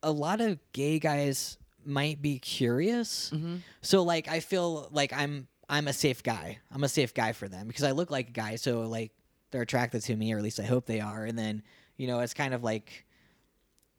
a 0.02 0.12
lot 0.12 0.42
of 0.42 0.58
gay 0.72 0.98
guys 0.98 1.58
might 1.86 2.22
be 2.22 2.40
curious. 2.40 3.32
Mm-hmm. 3.32 3.58
So 3.82 4.02
like 4.02 4.28
I 4.28 4.40
feel 4.40 4.88
like 4.92 5.14
I'm 5.14 5.48
I'm 5.70 5.88
a 5.88 5.94
safe 5.94 6.24
guy. 6.24 6.60
I'm 6.72 6.84
a 6.84 6.90
safe 6.90 7.14
guy 7.14 7.34
for 7.34 7.48
them 7.48 7.68
because 7.68 7.84
I 7.84 7.92
look 7.92 8.10
like 8.10 8.30
a 8.30 8.32
guy. 8.32 8.56
So 8.56 8.82
like 8.82 9.12
they're 9.52 9.62
attracted 9.62 10.02
to 10.04 10.16
me, 10.16 10.34
or 10.34 10.38
at 10.38 10.44
least 10.44 10.60
I 10.60 10.64
hope 10.64 10.86
they 10.86 11.02
are. 11.02 11.26
And 11.26 11.38
then 11.38 11.62
you 11.98 12.08
know 12.08 12.22
it's 12.22 12.34
kind 12.34 12.54
of 12.54 12.64
like 12.64 13.06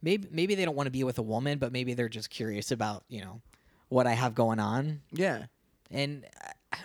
maybe 0.03 0.27
maybe 0.31 0.55
they 0.55 0.65
don't 0.65 0.77
want 0.77 0.87
to 0.87 0.93
be 0.93 1.05
with 1.05 1.19
a 1.19 1.23
woman, 1.23 1.59
but 1.59 1.71
maybe 1.71 1.95
they're 1.95 2.09
just 2.09 2.31
curious 2.31 2.71
about 2.71 3.05
you 3.09 3.21
know 3.21 3.41
what 3.89 4.07
I 4.07 4.13
have 4.13 4.35
going 4.35 4.59
on. 4.59 5.01
Yeah. 5.13 5.47
And 5.91 6.27
uh, 6.73 6.77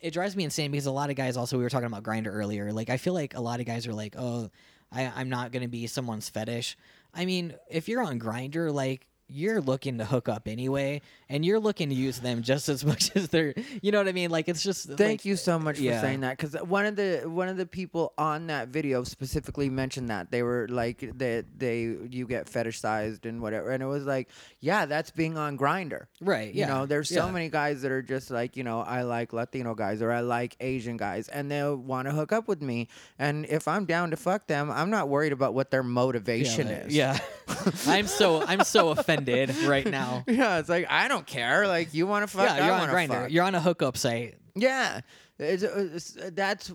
it 0.00 0.12
drives 0.12 0.36
me 0.36 0.44
insane 0.44 0.70
because 0.70 0.86
a 0.86 0.92
lot 0.92 1.10
of 1.10 1.16
guys 1.16 1.36
also 1.36 1.56
we 1.56 1.62
were 1.62 1.70
talking 1.70 1.86
about 1.86 2.02
Grindr 2.02 2.26
earlier. 2.26 2.72
Like 2.72 2.90
I 2.90 2.96
feel 2.96 3.14
like 3.14 3.34
a 3.34 3.40
lot 3.40 3.60
of 3.60 3.66
guys 3.66 3.86
are 3.86 3.94
like, 3.94 4.14
oh, 4.18 4.50
I, 4.90 5.10
I'm 5.14 5.28
not 5.28 5.52
gonna 5.52 5.68
be 5.68 5.86
someone's 5.86 6.28
fetish. 6.28 6.76
I 7.14 7.24
mean, 7.24 7.54
if 7.70 7.88
you're 7.88 8.02
on 8.02 8.18
Grindr, 8.18 8.72
like 8.72 9.06
you're 9.32 9.60
looking 9.60 9.98
to 9.98 10.04
hook 10.04 10.28
up 10.28 10.46
anyway, 10.46 11.02
and 11.28 11.44
you're 11.44 11.60
looking 11.60 11.88
to 11.88 11.94
use 11.94 12.20
them 12.20 12.42
just 12.42 12.68
as 12.68 12.84
much 12.92 13.10
as 13.16 13.28
they're. 13.28 13.54
You 13.80 13.92
know 13.92 13.98
what 13.98 14.08
I 14.08 14.12
mean? 14.12 14.30
Like 14.30 14.48
it's 14.48 14.62
just. 14.62 14.88
Thank 14.88 15.20
like, 15.20 15.24
you 15.24 15.36
so 15.36 15.58
much 15.58 15.78
yeah. 15.78 16.00
for 16.00 16.06
saying 16.06 16.20
that 16.20 16.36
because 16.36 16.54
one 16.62 16.86
of 16.86 16.96
the 16.96 17.22
one 17.24 17.48
of 17.48 17.56
the 17.56 17.66
people 17.66 18.12
on 18.18 18.48
that 18.48 18.68
video 18.68 19.04
specifically 19.04 19.70
mentioned 19.70 20.10
that 20.10 20.30
they 20.30 20.42
were 20.42 20.66
like 20.70 21.00
that 21.18 21.46
they 21.56 21.96
you 22.10 22.26
get 22.26 22.46
fetishized 22.46 23.24
and 23.26 23.40
whatever 23.40 23.70
and 23.70 23.82
it 23.82 23.86
was 23.86 24.04
like 24.04 24.28
yeah 24.60 24.86
that's 24.86 25.10
being 25.10 25.36
on 25.36 25.56
Grindr 25.56 26.08
Right. 26.20 26.54
you 26.54 26.66
know 26.66 26.86
there's 26.86 27.08
so 27.08 27.26
yeah. 27.26 27.32
many 27.32 27.48
guys 27.48 27.82
that 27.82 27.90
are 27.90 28.02
just 28.02 28.30
like 28.30 28.56
you 28.56 28.64
know 28.64 28.80
I 28.80 29.02
like 29.02 29.32
Latino 29.32 29.74
guys 29.74 30.02
or 30.02 30.10
I 30.10 30.20
like 30.20 30.56
Asian 30.60 30.96
guys 30.96 31.28
and 31.28 31.50
they 31.50 31.62
want 31.68 32.08
to 32.08 32.14
hook 32.14 32.32
up 32.32 32.48
with 32.48 32.62
me 32.62 32.88
and 33.18 33.46
if 33.46 33.68
I'm 33.68 33.84
down 33.84 34.10
to 34.10 34.16
fuck 34.16 34.46
them 34.46 34.70
I'm 34.70 34.90
not 34.90 35.08
worried 35.08 35.32
about 35.32 35.54
what 35.54 35.70
their 35.70 35.82
motivation 35.82 36.68
yeah, 36.68 36.84
is 36.84 36.94
Yeah. 36.94 37.18
I'm 37.86 38.06
so 38.06 38.42
I'm 38.42 38.64
so 38.64 38.90
offended 38.90 39.21
right 39.66 39.86
now. 39.86 40.24
yeah 40.28 40.58
it's 40.58 40.68
like 40.68 40.86
I 40.90 41.08
don't 41.08 41.26
care 41.26 41.66
like 41.68 41.94
you 41.94 42.06
want 42.06 42.22
to 42.28 42.36
fuck 42.36 42.46
yeah, 42.48 42.64
you're 42.64 42.74
on 42.74 42.80
wanna 42.80 42.92
Grindr. 42.92 43.14
fuck. 43.22 43.30
You're 43.32 43.44
on 43.44 43.54
a 43.54 43.60
hookup 43.60 43.96
site. 43.96 44.36
Yeah. 44.54 45.00
It's, 45.38 45.62
it's, 45.64 46.16
that's 46.34 46.72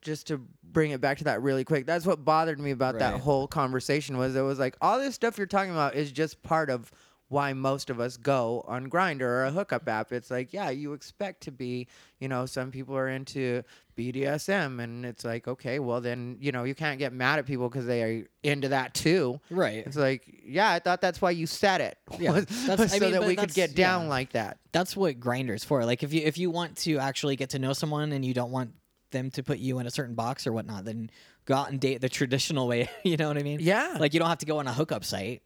just 0.00 0.26
to 0.28 0.40
bring 0.64 0.90
it 0.90 1.00
back 1.00 1.18
to 1.18 1.24
that 1.24 1.40
really 1.42 1.62
quick. 1.64 1.86
That's 1.86 2.04
what 2.04 2.24
bothered 2.24 2.58
me 2.58 2.70
about 2.72 2.98
that 2.98 3.12
Right. 3.12 3.20
whole 3.20 3.46
conversation 3.46 4.16
was 4.18 4.34
it 4.34 4.40
was 4.40 4.58
like 4.58 4.76
all 4.80 4.98
this 4.98 5.14
stuff 5.14 5.38
you're 5.38 5.46
talking 5.46 5.70
about 5.70 5.94
is 5.94 6.10
just 6.10 6.42
part 6.42 6.68
of 6.70 6.90
why 7.28 7.52
most 7.52 7.90
of 7.90 8.00
us 8.00 8.16
go 8.16 8.64
on 8.66 8.88
Grindr 8.88 9.20
or 9.22 9.44
a 9.44 9.50
hookup 9.50 9.86
app. 9.88 10.12
It's 10.12 10.30
like, 10.30 10.52
yeah, 10.52 10.70
you 10.70 10.94
expect 10.94 11.42
to 11.42 11.50
be, 11.52 11.86
you 12.20 12.28
know, 12.28 12.46
some 12.46 12.70
people 12.70 12.96
are 12.96 13.08
into 13.08 13.62
BDSM 13.98 14.82
and 14.82 15.04
it's 15.04 15.24
like, 15.24 15.46
okay, 15.48 15.78
well 15.78 16.00
then, 16.00 16.36
you 16.40 16.52
know, 16.52 16.64
you 16.64 16.74
can't 16.74 16.98
get 16.98 17.12
mad 17.12 17.38
at 17.38 17.46
people 17.46 17.68
because 17.68 17.86
they 17.86 18.02
are 18.02 18.24
into 18.42 18.68
that 18.68 18.94
too. 18.94 19.40
Right. 19.50 19.84
It's 19.86 19.96
like, 19.96 20.24
yeah, 20.44 20.70
I 20.70 20.78
thought 20.78 21.00
that's 21.00 21.20
why 21.20 21.30
you 21.32 21.46
said 21.46 21.80
it. 21.80 21.98
Yeah, 22.18 22.32
was 22.32 22.46
I 22.68 22.86
so 22.86 22.98
mean, 23.00 23.12
that 23.12 23.24
we 23.26 23.36
could 23.36 23.52
get 23.54 23.74
down 23.76 24.04
yeah. 24.04 24.08
like 24.08 24.32
that. 24.32 24.58
that's 24.72 24.96
what 24.96 25.20
Grindr's 25.20 25.62
for 25.64 25.84
like 25.84 26.02
if 26.02 26.12
you 26.12 26.22
if 26.24 26.36
you 26.38 26.50
want 26.50 26.76
to 26.78 26.98
actually 26.98 27.36
get 27.36 27.50
to 27.50 27.58
know 27.58 27.72
someone 27.72 28.10
and 28.12 28.24
you 28.24 28.34
don't 28.34 28.50
want 28.50 28.72
them 29.12 29.30
to 29.32 29.42
put 29.42 29.58
you 29.58 29.78
in 29.78 29.86
a 29.86 29.90
certain 29.90 30.14
box 30.14 30.46
or 30.46 30.52
whatnot 30.52 30.84
then 30.84 31.10
go 31.46 31.54
out 31.54 31.70
and 31.70 31.80
date 31.80 32.00
the 32.00 32.08
traditional 32.08 32.66
way 32.68 32.90
you 33.04 33.16
know 33.16 33.28
what 33.28 33.38
i 33.38 33.42
mean 33.42 33.58
Yeah. 33.60 33.96
like 33.98 34.12
you 34.14 34.20
don't 34.20 34.28
have 34.28 34.38
to 34.38 34.46
go 34.46 34.58
on 34.58 34.66
a 34.66 34.72
hookup 34.72 35.02
site 35.04 35.42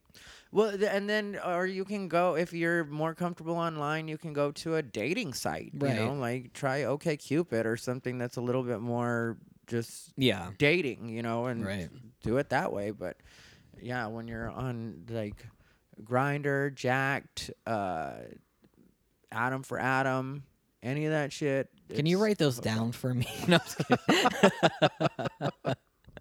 Well, 0.52 0.70
th- 0.76 0.82
and 0.92 1.08
then, 1.08 1.38
or 1.44 1.66
you 1.66 1.84
can 1.84 2.08
go 2.08 2.36
if 2.36 2.52
you're 2.52 2.84
more 2.84 3.14
comfortable 3.14 3.56
online. 3.56 4.06
You 4.06 4.18
can 4.18 4.32
go 4.34 4.52
to 4.52 4.76
a 4.76 4.82
dating 4.82 5.32
site. 5.32 5.72
You 5.72 5.88
know, 5.94 6.12
like 6.12 6.52
try 6.52 6.80
OkCupid 6.82 7.64
or 7.64 7.76
something 7.78 8.18
that's 8.18 8.36
a 8.36 8.40
little 8.42 8.62
bit 8.62 8.80
more 8.80 9.38
just 9.66 10.12
yeah 10.16 10.50
dating. 10.58 11.08
You 11.08 11.22
know, 11.22 11.46
and 11.46 11.64
Right. 11.64 11.88
do 12.22 12.36
it 12.36 12.50
that 12.50 12.70
way. 12.72 12.90
But 12.90 13.16
yeah, 13.80 14.06
when 14.08 14.28
you're 14.28 14.50
on 14.50 15.04
like 15.08 15.46
Grindr, 16.04 16.74
Jack'd, 16.74 17.50
uh, 17.66 18.12
Adam4Adam, 19.32 20.42
any 20.82 21.06
of 21.06 21.12
that 21.12 21.32
shit. 21.32 21.68
can 21.94 22.04
you 22.06 22.18
write 22.22 22.36
those 22.38 22.58
down 22.58 22.92
for 22.92 23.14
me 23.14 23.26
no, 23.48 23.56
I'm 23.56 23.60
just 23.60 23.78
kidding. 23.78 25.74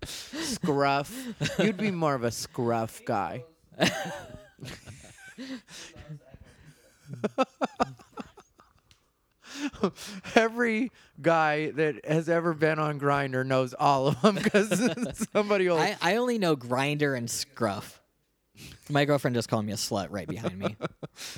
scruff? 0.05 1.13
You'd 1.59 1.77
be 1.77 1.91
more 1.91 2.15
of 2.15 2.23
a 2.23 2.31
scruff 2.31 3.01
guy. 3.05 3.43
Every 10.35 10.91
guy 11.21 11.71
that 11.71 12.05
has 12.05 12.29
ever 12.29 12.53
been 12.53 12.79
on 12.79 12.99
Grindr 12.99 13.45
knows 13.45 13.73
all 13.73 14.07
of 14.07 14.21
them 14.21 14.35
because 14.35 15.27
somebody 15.33 15.67
will. 15.67 15.77
I, 15.77 15.97
I 16.01 16.15
only 16.17 16.37
know 16.37 16.55
Grindr 16.55 17.17
and 17.17 17.29
scruff 17.29 18.01
my 18.89 19.05
girlfriend 19.05 19.35
just 19.35 19.49
called 19.49 19.65
me 19.65 19.71
a 19.71 19.77
slut 19.77 20.07
right 20.09 20.27
behind 20.27 20.57
me 20.57 20.75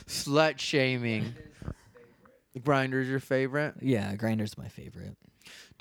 slut 0.07 0.59
shaming. 0.59 1.33
Grindr's 2.59 3.07
your 3.07 3.19
favorite. 3.19 3.75
yeah 3.81 4.15
Grindr's 4.15 4.57
my 4.57 4.67
favorite 4.67 5.15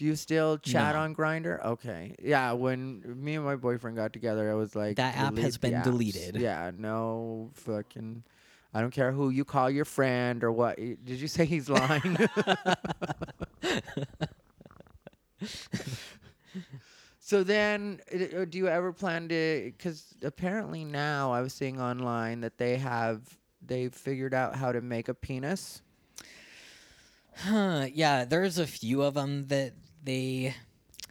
Do 0.02 0.08
you 0.08 0.16
still 0.16 0.58
chat 0.58 0.96
No. 0.96 1.02
on 1.02 1.14
Grindr? 1.14 1.64
Okay. 1.64 2.16
Yeah, 2.20 2.50
when 2.54 3.04
me 3.22 3.36
and 3.36 3.44
my 3.44 3.54
boyfriend 3.54 3.96
got 3.96 4.12
together, 4.12 4.50
I 4.50 4.54
was 4.54 4.74
like, 4.74 4.96
That 4.96 5.16
app 5.16 5.36
has 5.38 5.54
the 5.54 5.60
been 5.60 5.74
apps." 5.74 5.84
deleted. 5.84 6.34
Yeah, 6.40 6.72
no 6.76 7.50
fucking. 7.54 8.24
I 8.74 8.80
don't 8.80 8.90
care 8.90 9.12
who 9.12 9.30
you 9.30 9.44
call 9.44 9.70
your 9.70 9.84
friend 9.84 10.42
or 10.42 10.50
what. 10.50 10.74
Did 10.76 11.20
you 11.20 11.28
say 11.28 11.44
he's 11.44 11.68
lying? 11.70 12.16
So 17.20 17.44
then, 17.44 18.00
uh, 18.12 18.44
do 18.44 18.58
you 18.58 18.66
ever 18.68 18.92
plan 18.92 19.28
to? 19.28 19.72
Because 19.76 20.04
apparently 20.22 20.84
now 20.84 21.32
I 21.32 21.40
was 21.40 21.54
seeing 21.54 21.80
online 21.80 22.40
that 22.40 22.58
they 22.58 22.76
have 22.76 23.20
they 23.64 23.88
figured 23.88 24.34
out 24.34 24.56
how 24.56 24.72
to 24.72 24.80
make 24.80 25.08
a 25.08 25.14
penis. 25.14 25.80
Huh, 27.36 27.86
yeah, 27.94 28.24
there's 28.26 28.58
a 28.58 28.66
few 28.66 29.00
of 29.02 29.14
them 29.14 29.46
that 29.46 29.72
they 30.02 30.54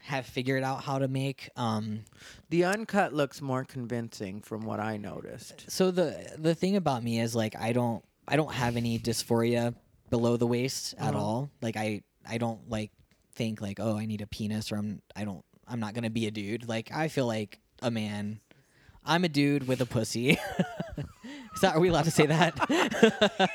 have 0.04 0.26
figured 0.26 0.64
out 0.64 0.84
how 0.84 1.00
to 1.00 1.08
make. 1.08 1.50
Um, 1.56 2.02
The 2.50 2.66
uncut 2.66 3.14
looks 3.14 3.42
more 3.42 3.64
convincing 3.64 4.42
from 4.42 4.62
what 4.66 4.80
I 4.80 4.98
noticed. 4.98 5.66
so 5.70 5.92
the 5.92 6.34
the 6.38 6.56
thing 6.56 6.76
about 6.76 7.04
me 7.04 7.20
is 7.20 7.36
like 7.36 7.56
I 7.56 7.72
don't 7.74 8.04
I 8.28 8.36
don't 8.36 8.54
have 8.54 8.76
any 8.78 9.00
dysphoria 9.00 9.74
below 10.10 10.38
the 10.38 10.48
waist 10.48 10.94
at 10.98 11.14
Uh-huh. 11.14 11.24
all. 11.24 11.50
Like 11.62 11.78
I 11.78 12.02
I 12.28 12.38
don't 12.38 12.70
like 12.70 12.92
think 13.36 13.62
like 13.62 13.80
oh 13.80 13.98
I 13.98 14.06
need 14.06 14.22
a 14.22 14.28
penis 14.28 14.72
or 14.72 14.76
I'm 14.78 15.02
I 15.16 15.24
don't 15.24 15.46
I'm 15.68 15.80
not 15.80 15.94
gonna 15.94 16.10
be 16.10 16.28
a 16.28 16.32
dude. 16.32 16.68
Like 16.68 16.92
I 16.92 17.08
feel 17.08 17.28
like 17.28 17.60
a 17.82 17.90
man. 17.92 18.40
I'm 19.06 19.24
a 19.24 19.30
dude 19.30 19.68
with 19.68 19.82
a 19.82 19.86
pussy. 19.86 20.32
is 21.56 21.62
that 21.62 21.76
are 21.76 21.80
we 21.80 21.90
allowed 21.90 22.06
to 22.06 22.12
say 22.12 22.26
that? 22.28 22.54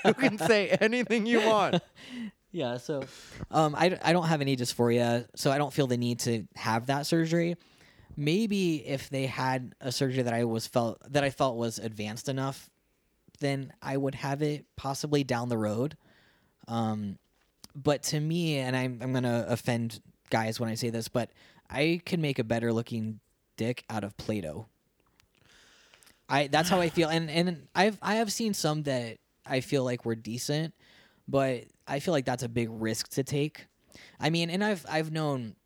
you 0.05 0.15
can 0.15 0.39
say 0.39 0.69
anything 0.81 1.27
you 1.27 1.41
want. 1.47 1.83
Yeah, 2.57 2.79
so 2.79 3.03
um, 3.51 3.75
I, 3.75 3.99
I 4.03 4.15
don't 4.15 4.29
have 4.29 4.41
any 4.41 4.57
dysphoria, 4.57 5.27
so 5.35 5.51
I 5.53 5.59
don't 5.59 5.75
feel 5.75 5.87
the 5.87 5.99
need 5.99 6.21
to 6.21 6.47
have 6.55 6.87
that 6.87 7.05
surgery. 7.05 7.57
Maybe 8.17 8.77
if 8.77 9.11
they 9.11 9.27
had 9.27 9.75
a 9.79 9.93
surgery 9.93 10.23
that 10.23 10.33
I 10.33 10.45
was 10.45 10.67
felt 10.67 10.99
that 11.13 11.23
I 11.23 11.29
felt 11.29 11.59
was 11.59 11.79
advanced 11.79 12.31
enough, 12.31 12.71
then 13.41 13.75
I 13.83 13.99
would 13.99 14.15
have 14.15 14.41
it 14.41 14.65
possibly 14.75 15.23
down 15.23 15.51
the 15.51 15.59
road. 15.59 15.99
Um, 16.67 17.19
but 17.75 18.03
to 18.05 18.21
me, 18.21 18.57
and 18.57 18.75
I'm 18.75 19.01
I'm 19.03 19.13
gonna 19.13 19.45
offend 19.51 20.01
guys 20.31 20.59
when 20.59 20.71
I 20.71 20.77
say 20.77 20.89
this, 20.89 21.09
but 21.09 21.29
I 21.69 22.01
can 22.07 22.23
make 22.23 22.39
a 22.39 22.45
better 22.45 22.73
looking 22.73 23.21
dick 23.59 23.85
out 23.91 24.03
of 24.03 24.17
Play-Doh. 24.17 24.65
I 26.27 26.47
that's 26.47 26.71
how 26.71 26.81
I 26.81 26.89
feel, 26.89 27.11
and 27.11 27.29
and 27.29 27.69
I've 27.75 27.99
I 28.01 28.15
have 28.15 28.33
seen 28.33 28.55
some 28.55 28.85
that 28.85 29.19
I 29.45 29.61
feel 29.61 29.85
like 29.85 30.07
were 30.07 30.15
decent, 30.15 30.73
but 31.29 31.65
I 31.87 32.01
feel 32.01 32.13
like 32.13 32.25
that's 32.25 32.43
a 32.43 32.49
big 32.49 32.69
risk 32.71 33.09
to 33.11 33.25
take. 33.25 33.67
I 34.21 34.31
mean, 34.31 34.51
and 34.51 34.63
I've 34.65 34.85
I've 34.89 35.13
known 35.13 35.57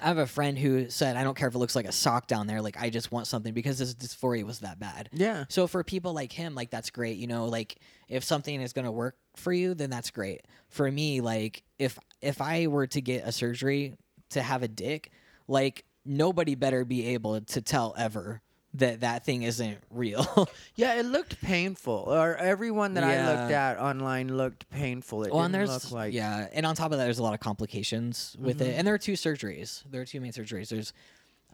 I 0.00 0.06
have 0.06 0.18
a 0.18 0.26
friend 0.26 0.58
who 0.58 0.88
said 0.88 1.16
I 1.16 1.24
don't 1.24 1.36
care 1.36 1.48
if 1.48 1.54
it 1.54 1.58
looks 1.58 1.74
like 1.74 1.86
a 1.86 1.92
sock 1.92 2.26
down 2.26 2.46
there, 2.46 2.62
like 2.62 2.80
I 2.80 2.90
just 2.90 3.10
want 3.10 3.26
something 3.26 3.52
because 3.52 3.78
his 3.78 3.94
dysphoria 3.94 4.44
was 4.44 4.60
that 4.60 4.78
bad. 4.78 5.08
Yeah. 5.12 5.44
So 5.48 5.66
for 5.66 5.82
people 5.82 6.12
like 6.12 6.32
him, 6.32 6.54
like 6.54 6.70
that's 6.70 6.90
great. 6.90 7.16
You 7.18 7.26
know, 7.26 7.46
like 7.46 7.78
if 8.08 8.22
something 8.24 8.60
is 8.60 8.72
gonna 8.72 8.92
work 8.92 9.16
for 9.36 9.52
you, 9.52 9.74
then 9.74 9.90
that's 9.90 10.10
great. 10.10 10.42
For 10.68 10.90
me, 10.90 11.20
like 11.20 11.62
if 11.78 11.98
if 12.20 12.40
I 12.40 12.66
were 12.68 12.86
to 12.88 13.00
get 13.00 13.26
a 13.26 13.32
surgery 13.32 13.94
to 14.30 14.42
have 14.42 14.62
a 14.62 14.68
dick, 14.68 15.10
like 15.48 15.84
nobody 16.04 16.54
better 16.54 16.84
be 16.84 17.08
able 17.08 17.40
to 17.40 17.60
tell 17.60 17.94
ever 17.98 18.42
that 18.74 19.00
that 19.00 19.24
thing 19.24 19.42
isn't 19.42 19.78
real. 19.90 20.48
Yeah, 20.76 20.94
it 20.94 21.04
looked 21.04 21.40
painful. 21.42 22.04
Or 22.06 22.36
everyone 22.36 22.94
that 22.94 23.04
I 23.04 23.26
looked 23.26 23.52
at 23.52 23.78
online 23.78 24.34
looked 24.34 24.70
painful. 24.70 25.24
It 25.24 25.32
well, 25.32 25.46
didn't 25.46 25.68
look 25.68 25.92
like 25.92 26.14
yeah, 26.14 26.48
and 26.52 26.64
on 26.64 26.74
top 26.74 26.92
of 26.92 26.98
that, 26.98 27.04
there's 27.04 27.18
a 27.18 27.22
lot 27.22 27.34
of 27.34 27.40
complications 27.40 28.34
with 28.38 28.62
it, 28.62 28.76
and 28.78 28.86
there 28.86 28.94
are 28.94 28.98
two 28.98 29.12
surgeries. 29.12 29.82
There 29.90 30.00
are 30.00 30.06
two 30.06 30.20
main 30.20 30.32
surgeries. 30.32 30.70
There's 30.70 30.94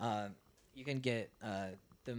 uh, 0.01 0.29
you 0.75 0.85
can 0.85 1.01
get 1.01 1.31
uh, 1.43 1.69
the 2.05 2.19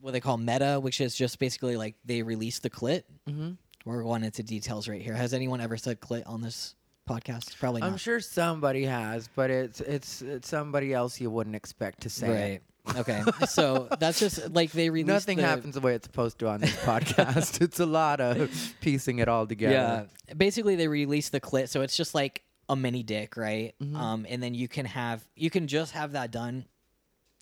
what 0.00 0.12
they 0.12 0.20
call 0.20 0.38
meta, 0.38 0.80
which 0.80 1.00
is 1.00 1.14
just 1.14 1.38
basically 1.38 1.76
like 1.76 1.94
they 2.04 2.22
release 2.22 2.58
the 2.58 2.70
clit. 2.70 3.02
Mm-hmm. 3.28 3.52
We're 3.84 4.02
going 4.02 4.24
into 4.24 4.42
details 4.42 4.88
right 4.88 5.00
here. 5.00 5.14
Has 5.14 5.32
anyone 5.32 5.60
ever 5.60 5.76
said 5.76 6.00
clit 6.00 6.24
on 6.26 6.40
this 6.40 6.74
podcast? 7.08 7.56
Probably 7.58 7.80
Not. 7.80 7.90
I'm 7.90 7.96
sure 7.96 8.18
somebody 8.20 8.84
has, 8.84 9.28
but 9.36 9.50
it's 9.50 9.80
it's 9.80 10.22
it's 10.22 10.48
somebody 10.48 10.92
else 10.92 11.20
you 11.20 11.30
wouldn't 11.30 11.56
expect 11.56 12.00
to 12.02 12.10
say. 12.10 12.54
it. 12.54 12.62
Okay. 12.96 13.22
so 13.48 13.88
that's 13.98 14.18
just 14.18 14.50
like 14.52 14.72
they 14.72 14.90
release. 14.90 15.08
Nothing 15.08 15.38
the, 15.38 15.44
happens 15.44 15.74
the 15.74 15.80
way 15.80 15.94
it's 15.94 16.06
supposed 16.06 16.38
to 16.40 16.48
on 16.48 16.60
this 16.60 16.74
podcast. 16.76 17.60
it's 17.60 17.80
a 17.80 17.86
lot 17.86 18.20
of 18.20 18.74
piecing 18.80 19.18
it 19.18 19.28
all 19.28 19.46
together. 19.46 20.08
Yeah. 20.28 20.34
Basically, 20.34 20.76
they 20.76 20.88
release 20.88 21.28
the 21.28 21.40
clit, 21.40 21.68
so 21.68 21.82
it's 21.82 21.96
just 21.96 22.14
like 22.14 22.42
a 22.68 22.76
mini 22.76 23.02
dick, 23.02 23.36
right? 23.36 23.74
Mm-hmm. 23.82 23.96
Um, 23.96 24.26
and 24.28 24.42
then 24.42 24.54
you 24.54 24.68
can 24.68 24.86
have 24.86 25.26
you 25.34 25.50
can 25.50 25.66
just 25.66 25.92
have 25.92 26.12
that 26.12 26.30
done 26.30 26.66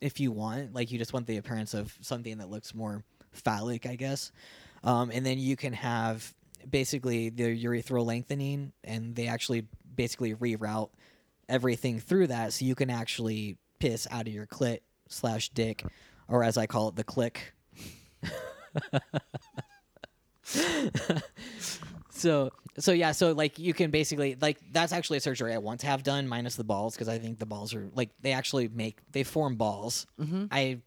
if 0.01 0.21
you 0.21 0.33
want. 0.33 0.75
Like 0.75 0.91
you 0.91 0.99
just 0.99 1.13
want 1.13 1.27
the 1.27 1.37
appearance 1.37 1.75
of 1.75 1.97
something 2.01 2.39
that 2.39 2.51
looks 2.51 2.75
more 2.75 3.05
phallic, 3.33 3.87
I 3.87 3.97
guess. 3.97 4.33
Um, 4.85 5.11
and 5.13 5.25
then 5.25 5.39
you 5.39 5.57
can 5.57 5.73
have 5.73 6.33
basically 6.69 7.31
the 7.31 7.65
urethral 7.65 8.05
lengthening, 8.05 8.73
and 8.85 9.15
they 9.15 9.27
actually 9.27 9.67
basically 9.95 10.35
reroute 10.35 10.91
everything 11.49 12.01
through 12.01 12.29
that, 12.29 12.53
so 12.53 12.65
you 12.65 12.75
can 12.75 12.91
actually 12.91 13.57
piss 13.79 14.07
out 14.11 14.27
of 14.27 14.33
your 14.33 14.47
clit 14.47 14.81
slash 15.09 15.49
dick, 15.51 15.85
or 16.29 16.43
as 16.45 16.57
I 16.57 16.67
call 16.67 16.89
it, 16.89 16.97
the 16.97 17.05
click. 17.05 17.53
so 22.11 22.51
so 22.79 22.93
yeah 22.93 23.13
so 23.13 23.33
like 23.33 23.59
you 23.59 23.75
can 23.75 23.91
basically 23.91 24.37
like 24.41 24.59
that's 24.73 24.93
actually 24.93 25.19
a 25.19 25.21
surgery 25.21 25.53
i 25.53 25.59
want 25.59 25.81
to 25.81 25.87
have 25.87 26.03
done 26.03 26.29
minus 26.29 26.57
the 26.57 26.65
balls 26.65 26.95
because 26.95 27.09
i 27.09 27.19
think 27.19 27.39
the 27.39 27.47
balls 27.47 27.75
are 27.75 27.89
like 27.95 28.11
they 28.21 28.33
actually 28.33 28.69
make 28.69 28.99
they 29.13 29.23
form 29.23 29.57
balls. 29.57 30.07
Mm-hmm. 30.21 30.47
i 30.51 30.79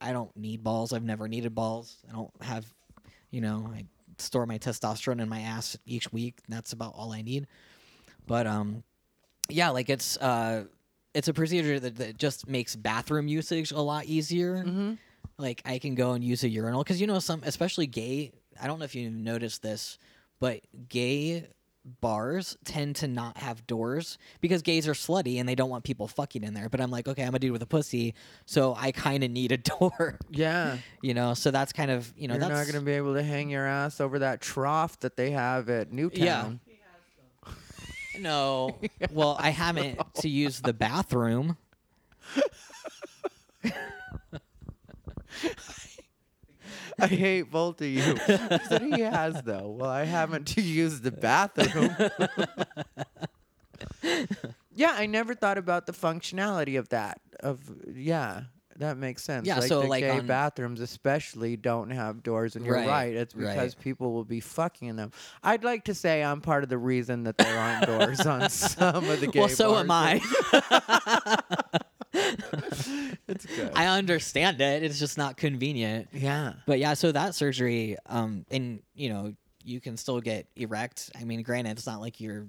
i 0.00 0.12
don't 0.12 0.34
need 0.36 0.62
balls. 0.62 0.92
I've 0.92 1.04
never 1.04 1.28
needed 1.28 1.54
balls. 1.54 1.96
I 2.08 2.12
don't 2.12 2.30
have 2.40 2.64
you 3.30 3.40
know 3.40 3.70
i 3.74 3.84
store 4.18 4.46
my 4.46 4.58
testosterone 4.58 5.20
in 5.20 5.28
my 5.28 5.40
ass 5.40 5.76
each 5.86 6.12
week. 6.12 6.38
That's 6.48 6.72
about 6.72 6.94
all 6.96 7.12
i 7.12 7.22
need. 7.22 7.46
But 8.26 8.46
um 8.46 8.84
yeah 9.48 9.70
like 9.70 9.90
it's 9.90 10.16
uh 10.18 10.64
it's 11.14 11.28
a 11.28 11.32
procedure 11.32 11.78
that, 11.80 11.96
that 11.96 12.18
just 12.18 12.48
makes 12.48 12.74
bathroom 12.76 13.28
usage 13.28 13.70
a 13.72 13.80
lot 13.80 14.04
easier 14.06 14.64
Mm-hmm. 14.64 14.92
like 15.38 15.62
I 15.64 15.78
can 15.78 15.94
go 15.94 16.12
and 16.12 16.22
use 16.24 16.42
a 16.44 16.48
urinal 16.48 16.82
because 16.82 17.00
you 17.00 17.06
know 17.06 17.18
some, 17.20 17.42
especially 17.44 17.86
gay. 17.86 18.32
I 18.60 18.66
don't 18.66 18.78
know 18.78 18.84
if 18.84 18.94
you 18.94 19.10
noticed 19.10 19.62
this, 19.62 19.98
but 20.40 20.60
gay 20.88 21.48
bars 22.00 22.56
tend 22.64 22.96
to 22.96 23.06
not 23.06 23.36
have 23.36 23.66
doors 23.66 24.16
because 24.40 24.62
gays 24.62 24.88
are 24.88 24.94
slutty 24.94 25.38
and 25.38 25.46
they 25.46 25.54
don't 25.54 25.68
want 25.68 25.84
people 25.84 26.08
fucking 26.08 26.42
in 26.42 26.54
there. 26.54 26.68
But 26.70 26.80
I'm 26.80 26.90
like, 26.90 27.06
okay, 27.08 27.22
I'm 27.22 27.34
a 27.34 27.38
dude 27.38 27.52
with 27.52 27.62
a 27.62 27.66
pussy, 27.66 28.14
so 28.46 28.74
I 28.78 28.90
kind 28.90 29.22
of 29.22 29.30
need 29.30 29.52
a 29.52 29.56
door, 29.78 30.18
Yeah. 30.30 30.78
you 31.02 31.12
know. 31.14 31.34
So 31.34 31.50
that's 31.50 31.72
kind 31.72 31.90
of 31.90 32.12
you 32.16 32.26
know 32.28 32.34
You're 32.34 32.40
that's 32.40 32.52
not 32.66 32.72
going 32.72 32.82
to 32.82 32.86
be 32.90 32.92
able 32.96 33.14
to 33.14 33.22
hang 33.22 33.50
your 33.50 33.66
ass 33.66 34.00
over 34.00 34.20
that 34.20 34.40
trough 34.40 34.98
that 35.00 35.16
they 35.16 35.30
have 35.32 35.68
at 35.68 35.92
Nu 35.92 36.08
Towne. 36.10 36.60
No. 38.18 38.78
Well, 39.10 39.36
I 39.38 39.50
haven't 39.50 39.98
to 40.16 40.28
use 40.28 40.60
the 40.60 40.72
bathroom. 40.72 41.56
I 46.98 47.06
hate 47.06 47.50
both 47.50 47.80
of 47.80 47.86
you. 47.88 48.00
He 48.00 48.58
said 48.68 48.82
he 48.82 49.00
has 49.00 49.42
though. 49.42 49.76
Well, 49.78 49.90
I 49.90 50.04
haven't 50.04 50.46
to 50.48 50.62
use 50.62 51.00
the 51.00 51.10
bathroom. 51.10 51.94
yeah, 54.74 54.94
I 54.96 55.06
never 55.06 55.34
thought 55.34 55.58
about 55.58 55.86
the 55.86 55.92
functionality 55.92 56.78
of 56.78 56.90
that. 56.90 57.20
Of 57.40 57.60
yeah, 57.92 58.44
that 58.78 58.96
makes 58.96 59.22
sense. 59.22 59.46
Yeah, 59.46 59.58
like 59.58 59.68
so, 59.68 59.82
the 59.82 59.86
like, 59.88 60.02
gay 60.02 60.10
on- 60.10 60.26
bathrooms 60.26 60.80
especially 60.80 61.56
don't 61.56 61.90
have 61.90 62.22
doors, 62.22 62.56
and 62.56 62.64
you're 62.64 62.74
Right, 62.74 62.88
right. 62.88 63.14
It's 63.14 63.34
right. 63.34 63.54
because 63.54 63.74
people 63.74 64.12
will 64.12 64.24
be 64.24 64.40
fucking 64.40 64.88
in 64.88 64.96
them. 64.96 65.12
I'd 65.42 65.64
like 65.64 65.84
to 65.84 65.94
say 65.94 66.22
I'm 66.22 66.40
part 66.40 66.62
of 66.64 66.68
the 66.70 66.78
reason 66.78 67.24
that 67.24 67.38
there 67.38 67.58
aren't 67.58 67.86
doors 67.98 68.20
on 68.20 68.48
some 68.50 69.08
of 69.08 69.20
the 69.20 69.26
gay 69.28 69.40
well, 69.40 69.48
so 69.48 69.76
am 69.76 69.86
bars. 69.88 70.20
I. 70.52 71.38
It's 73.26 73.46
good. 73.46 73.72
I 73.74 73.86
understand 73.86 74.60
it. 74.60 74.82
It's 74.82 74.98
just 74.98 75.16
not 75.18 75.36
convenient. 75.36 76.08
yeah. 76.12 76.52
But 76.66 76.78
yeah, 76.78 76.94
so 76.94 77.10
that 77.10 77.34
surgery, 77.34 77.96
um, 78.06 78.44
and 78.50 78.82
you 78.94 79.08
know, 79.08 79.34
you 79.64 79.80
can 79.80 79.96
still 79.96 80.20
get 80.20 80.46
erect. 80.56 81.10
I 81.18 81.24
mean, 81.24 81.42
granted, 81.42 81.70
it's 81.78 81.86
not 81.86 82.00
like 82.00 82.20
you're 82.20 82.46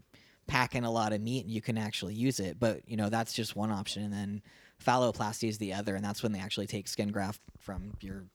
packing 0.47 0.83
a 0.83 0.91
lot 0.91 1.13
of 1.13 1.21
meat 1.21 1.45
and 1.45 1.51
you 1.51 1.61
can 1.61 1.77
actually 1.77 2.13
use 2.13 2.39
it, 2.39 2.59
but 2.59 2.81
you 2.87 2.97
know, 2.97 3.09
that's 3.09 3.33
just 3.33 3.55
one 3.55 3.71
option. 3.71 4.03
And 4.03 4.13
then 4.13 4.41
phalloplasty 4.83 5.49
is 5.49 5.57
the 5.57 5.73
other, 5.73 5.95
and 5.95 6.03
that's 6.03 6.23
when 6.23 6.31
they 6.31 6.39
actually 6.39 6.67
take 6.67 6.87
skin 6.87 7.11
graft 7.11 7.41
from 7.59 7.93
your 8.01 8.25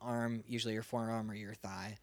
arm, 0.00 0.42
usually 0.46 0.74
your 0.74 0.82
forearm 0.82 1.30
or 1.30 1.34
your 1.34 1.54
thigh, 1.54 1.96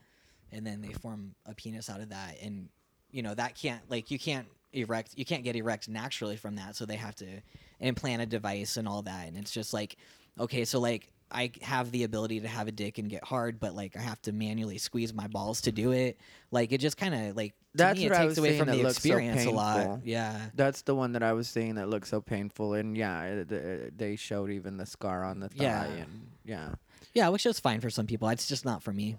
and 0.52 0.66
then 0.66 0.82
they 0.82 0.94
form 0.94 1.36
a 1.46 1.54
penis 1.54 1.90
out 1.90 2.02
of 2.02 2.10
that. 2.10 2.38
And 2.42 2.70
you 3.12 3.22
know, 3.22 3.34
that 3.34 3.56
can't 3.56 3.82
like 3.90 4.12
you 4.12 4.20
can't 4.20 4.48
erect, 4.74 5.14
you 5.16 5.26
can't 5.26 5.44
get 5.44 5.56
erect 5.56 5.90
naturally 5.90 6.38
from 6.38 6.56
that, 6.56 6.76
so 6.76 6.86
they 6.86 6.96
have 6.96 7.16
to 7.16 7.42
implant 7.80 8.22
a 8.22 8.26
device 8.26 8.78
and 8.78 8.88
all 8.88 9.02
that. 9.04 9.28
And 9.28 9.38
it's 9.38 9.52
just 9.52 9.74
like, 9.74 9.98
okay, 10.40 10.66
so 10.66 10.80
like 10.80 11.12
I 11.32 11.52
have 11.62 11.92
the 11.92 12.04
ability 12.04 12.40
to 12.42 12.48
have 12.48 12.68
a 12.68 12.72
dick 12.72 12.98
and 13.00 13.10
get 13.10 13.24
hard, 13.24 13.60
but 13.60 13.76
like 13.76 13.96
I 13.98 14.02
have 14.02 14.22
to 14.24 14.32
manually 14.32 14.78
squeeze 14.78 15.14
my 15.14 15.28
balls 15.28 15.62
to 15.62 15.72
do 15.72 15.92
it. 15.92 16.18
Like 16.52 16.72
it 16.72 16.80
just 16.80 16.96
kind 16.98 17.14
of 17.14 17.36
like 17.36 17.52
to 17.54 17.58
That's 17.76 18.00
me, 18.00 18.06
it 18.06 18.10
takes 18.14 18.26
was 18.26 18.38
away 18.38 18.58
from 18.58 18.68
the 18.70 18.76
looks 18.76 18.96
so 18.96 18.98
experience 18.98 19.46
a 19.46 19.52
lot. 19.52 20.00
Yeah. 20.06 20.40
That's 20.56 20.84
the 20.84 20.96
one 20.96 21.12
that 21.14 21.24
I 21.24 21.34
was 21.34 21.48
seeing 21.50 21.76
that 21.76 21.90
looked 21.90 22.08
so 22.08 22.22
painful, 22.22 22.74
and 22.76 22.96
yeah, 22.96 23.24
it- 23.24 23.52
it- 23.52 23.98
they 23.98 24.16
showed 24.16 24.52
even 24.52 24.78
the 24.78 24.86
scar 24.86 25.24
on 25.26 25.40
the 25.42 25.50
thigh, 25.50 25.64
Yeah. 25.64 25.84
and 25.86 26.28
yeah, 26.46 26.76
Yeah, 27.14 27.28
which 27.30 27.46
is 27.46 27.60
fine 27.60 27.82
for 27.82 27.90
some 27.90 28.08
people. 28.08 28.30
It's 28.30 28.48
just 28.48 28.64
not 28.64 28.82
for 28.82 28.94
me. 28.94 29.18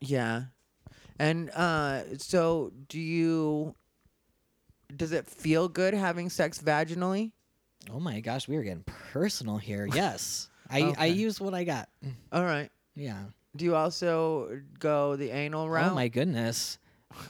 yeah, 0.00 0.44
and 1.18 1.50
uh, 1.50 2.16
so 2.18 2.72
do 2.88 3.00
you? 3.00 3.74
Does 4.96 5.12
it 5.12 5.26
feel 5.26 5.68
good 5.68 5.92
having 5.92 6.30
sex 6.30 6.60
vaginally? 6.60 7.32
Oh 7.92 8.00
my 8.00 8.20
gosh, 8.20 8.48
we 8.48 8.56
are 8.56 8.62
getting 8.62 8.84
personal 8.84 9.58
here. 9.58 9.86
Yes, 9.92 10.48
I 10.70 10.80
I 10.82 10.88
Okay. 10.90 11.08
use 11.10 11.40
what 11.40 11.54
I 11.54 11.64
got. 11.64 11.88
All 12.32 12.44
right. 12.44 12.70
Yeah. 12.94 13.24
Do 13.56 13.64
you 13.64 13.74
also 13.74 14.60
go 14.78 15.16
the 15.16 15.30
anal 15.30 15.68
route? 15.68 15.92
Oh 15.92 15.94
my 15.94 16.08
goodness. 16.08 16.78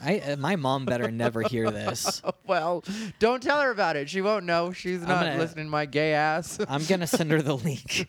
I 0.03 0.19
uh, 0.19 0.35
my 0.35 0.55
mom 0.57 0.85
better 0.85 1.09
never 1.09 1.41
hear 1.41 1.71
this. 1.71 2.21
Well, 2.45 2.83
don't 3.19 3.43
tell 3.43 3.61
her 3.61 3.69
about 3.69 3.95
it. 3.95 4.09
She 4.09 4.21
won't 4.21 4.43
know. 4.45 4.71
She's 4.73 5.01
not 5.01 5.23
gonna- 5.23 5.37
listening 5.37 5.65
to 5.67 5.71
my 5.71 5.85
gay 5.85 6.13
ass. 6.13 6.57
I'm 6.67 6.83
gonna 6.85 7.05
send 7.07 7.29
her 7.31 7.41
the 7.43 7.55
link. 7.69 8.07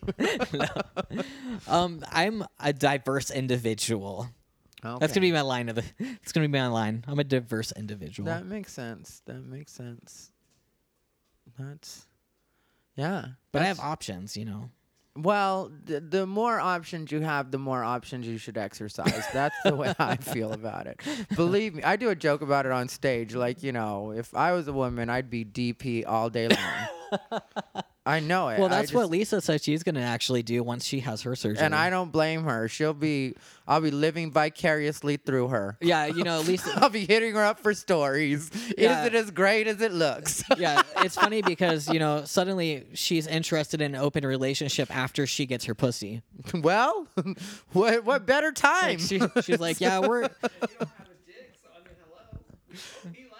No. 0.53 0.67
Um, 1.69 2.03
I'm 2.11 2.43
a 2.59 2.73
diverse 2.73 3.31
individual. 3.31 4.29
That's 4.83 5.13
gonna 5.13 5.21
be 5.27 5.33
my 5.33 5.43
line 5.43 5.69
of 5.69 5.77
the. 5.77 5.85
It's 5.99 6.33
gonna 6.33 6.49
be 6.49 6.59
my 6.59 6.69
line. 6.69 7.05
I'm 7.07 7.19
a 7.19 7.25
diverse 7.25 7.71
individual. 7.77 8.27
That 8.29 8.47
makes 8.47 8.73
sense. 8.73 9.21
That 9.27 9.45
makes 9.45 9.73
sense. 9.73 10.33
That's 11.59 12.07
yeah. 12.97 13.27
but 13.53 13.63
I 13.63 13.67
have 13.67 13.77
that's- 13.77 13.93
options, 13.93 14.37
you 14.39 14.45
know. 14.47 14.71
Well, 15.23 15.71
the, 15.85 16.01
the 16.01 16.27
more 16.27 16.61
options 16.61 17.11
you 17.13 17.21
have, 17.21 17.51
the 17.51 17.59
more 17.59 17.83
options 17.83 18.27
you 18.27 18.39
should 18.39 18.57
exercise. 18.57 19.25
That's 19.33 19.57
the 19.65 19.75
way 19.77 19.95
I 19.99 20.17
feel 20.35 20.53
about 20.53 20.87
it. 20.87 21.01
Believe 21.35 21.75
me, 21.75 21.83
I 21.83 21.97
do 21.97 22.11
a 22.11 22.15
joke 22.15 22.43
about 22.43 22.67
it 22.67 22.73
on 22.73 22.89
stage. 22.89 23.35
Like, 23.35 23.63
you 23.63 23.73
know, 23.73 24.13
if 24.13 24.35
I 24.35 24.53
was 24.53 24.69
a 24.69 24.73
woman, 24.73 25.11
I'd 25.11 25.31
be 25.31 25.45
DP 25.45 26.05
all 26.07 26.31
day 26.31 26.49
long. 26.49 27.81
I 28.11 28.21
know 28.21 28.49
it. 28.49 28.59
Well, 28.59 28.67
I 28.67 28.71
that's 28.71 28.93
what 28.93 29.09
Lisa 29.09 29.41
says 29.41 29.63
she's 29.63 29.83
gonna 29.83 30.01
actually 30.01 30.43
do 30.43 30.63
once 30.63 30.85
she 30.85 31.01
has 31.01 31.23
her 31.23 31.37
surgery. 31.37 31.65
And 31.65 31.75
I 31.75 31.91
don't 31.91 32.11
blame 32.11 32.43
her. 32.45 32.69
She'll 32.69 32.93
be, 32.93 33.37
I'll 33.69 33.81
be 33.81 33.93
living 33.93 34.33
vicariously 34.33 35.17
through 35.17 35.49
her. 35.49 35.79
Yeah, 35.81 36.07
you 36.07 36.25
know, 36.25 36.41
Lisa. 36.41 36.73
I'll 36.77 36.91
be 36.91 37.07
hitting 37.07 37.35
her 37.35 37.45
up 37.45 37.61
for 37.61 37.73
stories. 37.73 38.51
Yeah. 38.77 39.03
Is 39.03 39.07
it 39.07 39.15
as 39.15 39.31
great 39.31 39.69
as 39.69 39.81
it 39.81 39.93
looks? 39.93 40.43
yeah, 40.59 40.83
it's 40.99 41.15
funny 41.15 41.41
because 41.41 41.89
you 41.89 42.01
know 42.01 42.25
suddenly 42.25 42.87
she's 42.95 43.27
interested 43.29 43.81
in 43.81 43.95
an 43.95 44.01
open 44.01 44.27
relationship 44.27 44.95
after 44.95 45.27
she 45.27 45.47
gets 45.47 45.65
her 45.67 45.75
pussy. 45.75 46.23
well, 46.55 47.07
what 47.73 48.05
what 48.05 48.27
better 48.27 48.51
time? 48.51 48.99
Like 48.99 49.01
she, 49.01 49.21
she's 49.43 49.61
like, 49.61 49.81
yeah, 49.81 50.01
we're. 50.01 50.29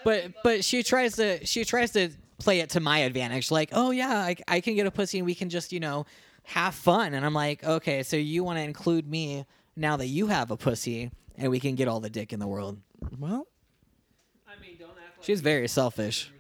But 0.05 0.33
but 0.43 0.65
she 0.65 0.83
tries 0.83 1.17
to 1.17 1.45
she 1.45 1.65
tries 1.65 1.91
to 1.93 2.11
play 2.41 2.61
it 2.61 2.71
to 2.71 2.81
my 2.81 2.99
advantage. 2.99 3.51
Like, 3.51 3.71
oh 3.73 3.93
yeah, 3.93 4.17
I, 4.17 4.37
I 4.49 4.61
can 4.61 4.75
get 4.75 4.87
a 4.87 4.91
pussy 4.91 5.19
and 5.19 5.27
we 5.27 5.35
can 5.37 5.49
just 5.49 5.73
you 5.73 5.79
know 5.79 6.07
have 6.43 6.75
fun. 6.75 7.15
And 7.15 7.25
I'm 7.25 7.35
like, 7.35 7.63
okay, 7.63 8.03
so 8.03 8.17
you 8.17 8.43
want 8.43 8.59
to 8.59 8.63
include 8.63 9.09
me 9.09 9.47
now 9.77 9.97
that 9.97 10.07
you 10.07 10.27
have 10.27 10.51
a 10.51 10.57
pussy 10.57 11.11
and 11.37 11.51
we 11.51 11.61
can 11.61 11.77
get 11.77 11.87
all 11.87 12.01
the 12.01 12.11
dick 12.11 12.33
in 12.33 12.41
the 12.41 12.49
world. 12.49 12.79
well, 13.19 13.47
I 14.49 14.61
mean, 14.61 14.77
don't 14.79 14.91
ask. 14.91 15.25
She's 15.25 15.41
very 15.41 15.69
selfish. 15.69 16.33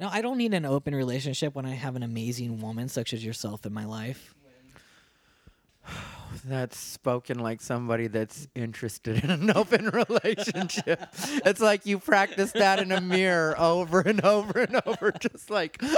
No, 0.00 0.08
I 0.10 0.22
don't 0.22 0.38
need 0.38 0.54
an 0.54 0.64
open 0.64 0.94
relationship 0.94 1.54
when 1.54 1.66
I 1.66 1.74
have 1.74 1.94
an 1.94 2.02
amazing 2.02 2.62
woman 2.62 2.88
such 2.88 3.12
as 3.12 3.22
yourself 3.22 3.66
in 3.66 3.74
my 3.74 3.84
life. 3.84 4.34
That's 6.44 6.78
spoken 6.78 7.38
like 7.38 7.60
somebody 7.60 8.06
that's 8.06 8.48
interested 8.54 9.22
in 9.22 9.30
an 9.30 9.50
open 9.56 9.86
relationship. 9.88 11.00
it's 11.44 11.60
like 11.60 11.86
you 11.86 11.98
practice 11.98 12.52
that 12.52 12.78
in 12.80 12.92
a 12.92 13.00
mirror 13.00 13.54
over 13.58 14.00
and 14.00 14.24
over 14.24 14.60
and 14.60 14.80
over, 14.86 15.12
just 15.12 15.50
like. 15.50 15.82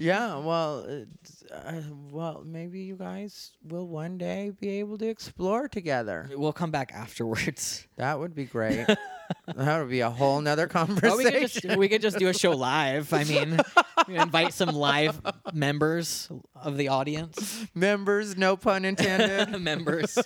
yeah, 0.00 0.38
well, 0.38 1.04
uh, 1.52 1.72
well, 2.10 2.42
maybe 2.44 2.80
you 2.80 2.96
guys 2.96 3.52
will 3.62 3.86
one 3.86 4.16
day 4.16 4.50
be 4.58 4.80
able 4.80 4.96
to 4.96 5.06
explore 5.06 5.68
together. 5.68 6.30
We'll 6.32 6.54
come 6.54 6.70
back 6.70 6.92
afterwards. 6.94 7.86
That 7.96 8.18
would 8.18 8.34
be 8.34 8.46
great. 8.46 8.86
that 8.86 9.78
would 9.78 9.90
be 9.90 10.00
a 10.00 10.08
whole 10.08 10.40
nother 10.40 10.66
conversation. 10.66 11.12
Or 11.12 11.16
we 11.18 11.30
could 11.30 11.40
just 11.40 11.76
we 11.76 11.88
could 11.88 12.00
just 12.00 12.18
do 12.18 12.28
a 12.28 12.32
show 12.32 12.52
live. 12.56 13.12
I 13.12 13.24
mean, 13.24 13.60
invite 14.08 14.54
some 14.54 14.70
live 14.70 15.20
members 15.52 16.30
of 16.54 16.78
the 16.78 16.88
audience. 16.88 17.66
Members, 17.74 18.38
no 18.38 18.56
pun 18.56 18.86
intended. 18.86 19.60
members. 19.60 20.18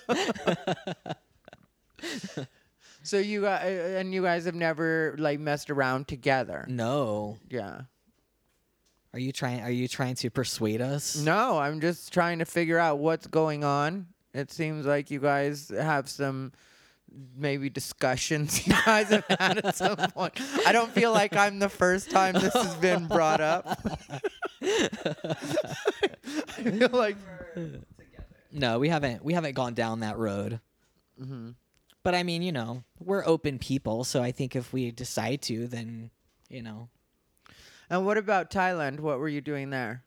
so 3.02 3.18
you 3.18 3.40
got, 3.40 3.64
and 3.64 4.14
you 4.14 4.22
guys 4.22 4.44
have 4.44 4.54
never 4.54 5.16
like 5.18 5.40
messed 5.40 5.70
around 5.70 6.06
together. 6.06 6.64
No. 6.68 7.38
Yeah. 7.50 7.82
Are 9.14 9.20
you 9.20 9.30
trying 9.30 9.60
are 9.60 9.70
you 9.70 9.86
trying 9.86 10.16
to 10.16 10.28
persuade 10.28 10.80
us? 10.80 11.14
No, 11.16 11.56
I'm 11.56 11.80
just 11.80 12.12
trying 12.12 12.40
to 12.40 12.44
figure 12.44 12.80
out 12.80 12.98
what's 12.98 13.28
going 13.28 13.62
on. 13.62 14.08
It 14.34 14.50
seems 14.50 14.86
like 14.86 15.08
you 15.08 15.20
guys 15.20 15.68
have 15.68 16.08
some 16.08 16.50
maybe 17.36 17.70
discussions 17.70 18.66
you 18.66 18.74
guys 18.84 19.10
have 19.10 19.24
had 19.38 19.64
at 19.64 19.76
some 19.76 19.94
point. 19.96 20.40
I 20.66 20.72
don't 20.72 20.90
feel 20.90 21.12
like 21.12 21.36
I'm 21.36 21.60
the 21.60 21.68
first 21.68 22.10
time 22.10 22.34
this 22.34 22.54
has 22.54 22.74
been 22.74 23.06
brought 23.06 23.40
up. 23.40 23.78
I 24.60 25.36
feel 26.56 26.88
like 26.92 27.16
No, 28.50 28.80
we 28.80 28.88
haven't 28.88 29.24
we 29.24 29.32
haven't 29.32 29.54
gone 29.54 29.74
down 29.74 30.00
that 30.00 30.18
road. 30.18 30.58
Mm-hmm. 31.22 31.50
But 32.02 32.16
I 32.16 32.24
mean, 32.24 32.42
you 32.42 32.50
know, 32.50 32.82
we're 32.98 33.24
open 33.24 33.60
people, 33.60 34.02
so 34.02 34.24
I 34.24 34.32
think 34.32 34.56
if 34.56 34.72
we 34.72 34.90
decide 34.90 35.40
to, 35.42 35.68
then 35.68 36.10
you 36.48 36.62
know. 36.62 36.88
And 37.94 38.04
what 38.04 38.18
about 38.18 38.50
Thailand? 38.50 38.98
What 38.98 39.20
were 39.20 39.28
you 39.28 39.40
doing 39.40 39.70
there? 39.70 40.02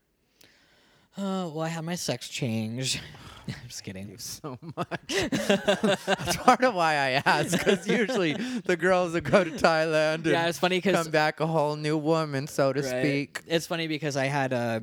Uh, 1.18 1.48
well, 1.54 1.62
I 1.62 1.70
had 1.70 1.86
my 1.86 1.96
sex 1.96 2.28
change. 2.28 3.02
I'm 3.48 3.56
just 3.70 3.82
kidding. 3.86 4.18
so 4.18 4.58
much. 4.76 5.08
That's 5.08 6.36
part 6.36 6.66
of 6.66 6.74
why 6.76 6.96
I 6.96 7.22
ask, 7.26 7.58
because 7.58 7.88
usually 7.88 8.34
the 8.34 8.76
girls 8.76 9.14
that 9.14 9.22
go 9.22 9.46
to 9.46 9.52
Thailand 9.52 10.16
and 10.16 10.26
Yeah, 10.26 10.48
it's 10.50 10.60
funny 10.60 10.82
'cause- 10.82 10.96
come 11.02 11.12
back 11.12 11.40
a 11.40 11.48
whole 11.48 11.78
new 11.78 11.98
woman, 11.98 12.48
so 12.48 12.74
to 12.74 12.82
Right. 12.82 12.90
speak. 12.90 13.42
It's 13.48 13.66
funny 13.66 13.88
because 13.88 14.18
I 14.18 14.26
had 14.26 14.52
uh, 14.52 14.82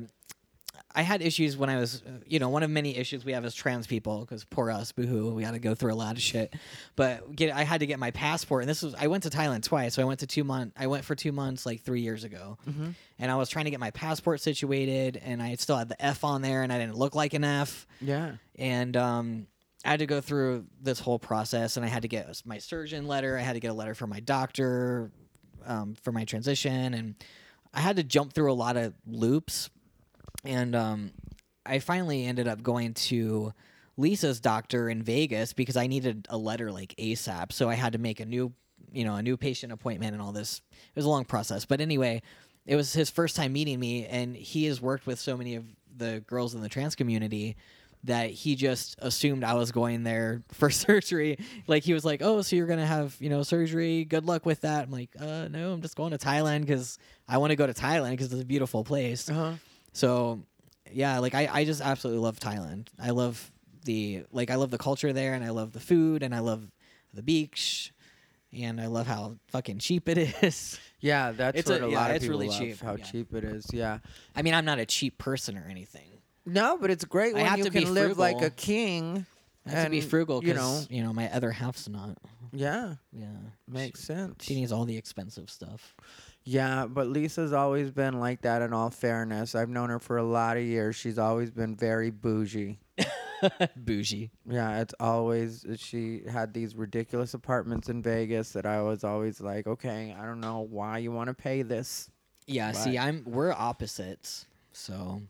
I 0.97 1.01
had 1.01 1.21
issues 1.21 1.57
when 1.57 1.69
I 1.69 1.77
was, 1.77 2.01
uh, 2.07 2.11
you 2.25 2.39
know, 2.39 2.47
one 2.49 2.63
of 2.63 2.69
many 2.69 2.95
issues 2.95 3.25
we 3.25 3.33
have 3.33 3.43
as 3.43 3.53
trans 3.53 3.85
people 3.85 4.21
because 4.21 4.45
poor 4.45 4.71
us, 4.71 4.93
boohoo, 4.93 5.33
we 5.33 5.43
got 5.43 5.51
to 5.51 5.59
go 5.59 5.75
through 5.75 5.93
a 5.93 5.95
lot 5.95 6.15
of 6.15 6.21
shit. 6.21 6.55
But 6.95 7.35
get, 7.35 7.53
I 7.53 7.63
had 7.63 7.81
to 7.81 7.85
get 7.85 7.99
my 7.99 8.11
passport, 8.11 8.63
and 8.63 8.69
this 8.69 8.81
was 8.81 8.95
I 8.95 9.07
went 9.07 9.23
to 9.23 9.29
Thailand 9.29 9.63
twice. 9.63 9.95
So 9.95 10.01
I 10.01 10.05
went 10.05 10.21
to 10.21 10.27
two 10.27 10.45
month, 10.45 10.71
I 10.77 10.87
went 10.87 11.03
for 11.03 11.13
two 11.13 11.33
months 11.33 11.65
like 11.65 11.81
three 11.81 11.99
years 12.01 12.23
ago, 12.23 12.57
and 13.19 13.29
I 13.31 13.35
was 13.35 13.49
trying 13.49 13.65
to 13.65 13.71
get 13.71 13.79
my 13.81 13.91
passport 13.91 14.39
situated, 14.39 15.21
and 15.23 15.43
I 15.43 15.55
still 15.55 15.75
had 15.77 15.89
the 15.89 16.01
F 16.03 16.23
on 16.23 16.41
there, 16.41 16.63
and 16.63 16.71
I 16.71 16.79
didn't 16.79 16.95
look 16.95 17.13
like 17.13 17.33
an 17.33 17.43
F, 17.43 17.85
Yeah. 18.01 18.35
and 18.57 18.95
um. 18.97 19.47
I 19.83 19.89
had 19.89 19.99
to 19.99 20.07
go 20.07 20.19
through 20.19 20.65
this 20.81 20.99
whole 20.99 21.19
process, 21.19 21.77
and 21.77 21.85
I 21.85 21.89
had 21.89 22.01
to 22.01 22.07
get 22.07 22.41
my 22.43 22.57
surgeon 22.57 23.07
letter. 23.07 23.37
I 23.37 23.41
had 23.41 23.53
to 23.53 23.59
get 23.59 23.69
a 23.69 23.73
letter 23.75 23.93
from 23.93 24.09
my 24.09 24.19
doctor 24.19 25.11
um, 25.63 25.93
for 26.01 26.11
my 26.11 26.25
transition, 26.25 26.95
and 26.95 27.13
I 27.71 27.81
had 27.81 27.97
to 27.97 28.03
jump 28.03 28.33
through 28.33 28.51
a 28.51 28.55
lot 28.57 28.77
of 28.77 28.95
loops. 29.05 29.69
And 30.43 30.75
um, 30.75 31.11
I 31.65 31.79
finally 31.79 32.25
ended 32.25 32.47
up 32.47 32.61
going 32.61 32.93
to 32.93 33.53
Lisa's 33.97 34.39
doctor 34.39 34.89
in 34.89 35.01
Vegas 35.01 35.53
because 35.53 35.77
I 35.77 35.87
needed 35.87 36.27
a 36.29 36.37
letter 36.37 36.71
like 36.71 36.93
ASAP. 36.97 37.51
So 37.51 37.69
I 37.69 37.75
had 37.75 37.93
to 37.93 37.99
make 37.99 38.19
a 38.19 38.25
new, 38.25 38.53
you 38.91 39.03
know, 39.03 39.15
a 39.15 39.23
new 39.23 39.37
patient 39.37 39.71
appointment 39.71 40.13
and 40.13 40.21
all 40.21 40.31
this. 40.31 40.61
It 40.71 40.95
was 40.95 41.05
a 41.05 41.09
long 41.09 41.25
process, 41.25 41.65
but 41.65 41.81
anyway, 41.81 42.21
it 42.65 42.75
was 42.75 42.93
his 42.93 43.09
first 43.09 43.35
time 43.35 43.53
meeting 43.53 43.79
me, 43.79 44.05
and 44.07 44.35
he 44.35 44.65
has 44.65 44.81
worked 44.81 45.05
with 45.05 45.19
so 45.19 45.37
many 45.37 45.55
of 45.55 45.65
the 45.95 46.23
girls 46.27 46.55
in 46.55 46.61
the 46.61 46.69
trans 46.69 46.95
community 46.95 47.55
that 48.03 48.29
he 48.29 48.55
just 48.55 48.95
assumed 48.99 49.43
I 49.43 49.55
was 49.55 49.71
going 49.71 50.03
there 50.03 50.43
for 50.51 50.69
surgery. 50.69 51.37
Like 51.67 51.83
he 51.83 51.93
was 51.93 52.05
like, 52.05 52.21
"Oh, 52.23 52.41
so 52.41 52.55
you're 52.55 52.67
gonna 52.67 52.85
have 52.85 53.15
you 53.19 53.29
know 53.29 53.43
surgery? 53.43 54.05
Good 54.05 54.25
luck 54.25 54.45
with 54.45 54.61
that." 54.61 54.85
I'm 54.85 54.91
like, 54.91 55.09
"Uh, 55.19 55.47
no, 55.47 55.73
I'm 55.73 55.81
just 55.81 55.95
going 55.95 56.11
to 56.11 56.17
Thailand 56.17 56.61
because 56.61 56.97
I 57.27 57.37
want 57.37 57.51
to 57.51 57.55
go 57.55 57.67
to 57.67 57.73
Thailand 57.73 58.11
because 58.11 58.31
it's 58.33 58.41
a 58.41 58.45
beautiful 58.45 58.83
place." 58.83 59.29
Uh-huh. 59.29 59.53
So, 59.95 60.43
yeah, 60.91 61.19
like 61.19 61.33
I, 61.33 61.47
I 61.51 61.65
just 61.65 61.81
absolutely 61.81 62.21
love 62.21 62.39
Thailand. 62.39 62.87
I 63.01 63.11
love 63.11 63.51
the 63.85 64.23
like 64.31 64.49
I 64.51 64.55
love 64.55 64.71
the 64.71 64.77
culture 64.77 65.13
there, 65.13 65.33
and 65.33 65.43
I 65.43 65.49
love 65.51 65.71
the 65.71 65.79
food, 65.79 66.21
and 66.21 66.35
I 66.35 66.39
love 66.39 66.69
the 67.13 67.23
beach, 67.23 67.93
and 68.51 68.79
I 68.81 68.87
love 68.87 69.07
how 69.07 69.37
fucking 69.47 69.79
cheap 69.79 70.09
it 70.09 70.17
is. 70.43 70.79
Yeah, 70.99 71.31
that's 71.31 71.59
It's 71.59 71.69
what 71.69 71.81
a- 71.81 71.85
a, 71.85 71.89
yeah, 71.91 71.97
lot 71.97 72.09
of 72.11 72.15
it's 72.17 72.25
people 72.25 72.39
really 72.39 72.49
love, 72.49 72.59
cheap, 72.59 72.81
How 72.81 72.95
yeah. 72.95 73.03
cheap 73.05 73.33
it 73.33 73.43
is. 73.45 73.67
Yeah. 73.71 73.99
I 74.35 74.41
mean, 74.41 74.53
I'm 74.53 74.65
not 74.65 74.79
a 74.79 74.85
cheap 74.85 75.17
person 75.17 75.57
or 75.57 75.65
anything. 75.69 76.09
No, 76.45 76.77
but 76.77 76.89
it's 76.91 77.05
great 77.05 77.33
I 77.35 77.37
when 77.37 77.45
have 77.45 77.57
you 77.59 77.63
to 77.65 77.71
be 77.71 77.83
can 77.85 77.93
live 77.93 78.17
like 78.17 78.41
a 78.41 78.49
king. 78.49 79.25
I 79.67 79.71
have 79.71 79.85
to 79.85 79.89
be 79.89 79.99
and, 79.99 80.07
frugal 80.09 80.43
You 80.43 80.53
know. 80.53 80.81
you 80.91 81.01
know 81.03 81.11
my 81.13 81.31
other 81.31 81.51
half's 81.51 81.87
not. 81.89 82.17
Yeah. 82.53 82.95
Yeah, 83.11 83.25
Makes 83.67 84.01
sense. 84.01 84.43
she 84.45 84.53
needs 84.55 84.71
all 84.71 84.85
the 84.85 84.95
expensive 84.97 85.49
stuff. 85.49 85.95
Yeah, 86.47 86.85
but 86.85 87.07
Lisa's 87.07 87.53
always 87.53 87.89
been 87.91 88.19
like 88.19 88.41
that. 88.41 88.61
In 88.61 88.71
all 88.71 88.91
fairness, 88.91 89.55
I've 89.55 89.69
known 89.69 89.89
her 89.89 89.97
for 89.99 90.17
a 90.17 90.23
lot 90.23 90.57
of 90.57 90.63
years. 90.63 90.95
She's 90.95 91.17
always 91.17 91.49
been 91.51 91.75
very 91.75 92.11
bougie. 92.11 92.79
Bougie. 93.75 94.31
Yeah, 94.49 94.79
it's 94.81 94.93
always 94.99 95.65
she 95.77 96.21
had 96.29 96.53
these 96.53 96.75
ridiculous 96.75 97.33
apartments 97.33 97.89
in 97.89 98.01
Vegas 98.01 98.51
that 98.51 98.65
I 98.65 98.81
was 98.81 99.03
always 99.03 99.41
like, 99.41 99.67
okay, 99.67 100.15
I 100.17 100.25
don't 100.25 100.39
know 100.39 100.61
why 100.61 100.99
you 100.99 101.11
want 101.11 101.27
to 101.27 101.33
pay 101.33 101.61
this. 101.61 102.09
Yeah, 102.47 102.71
see, 102.71 102.97
I'm 102.97 103.23
we're 103.25 103.51
opposites. 103.51 104.45
So 104.71 105.21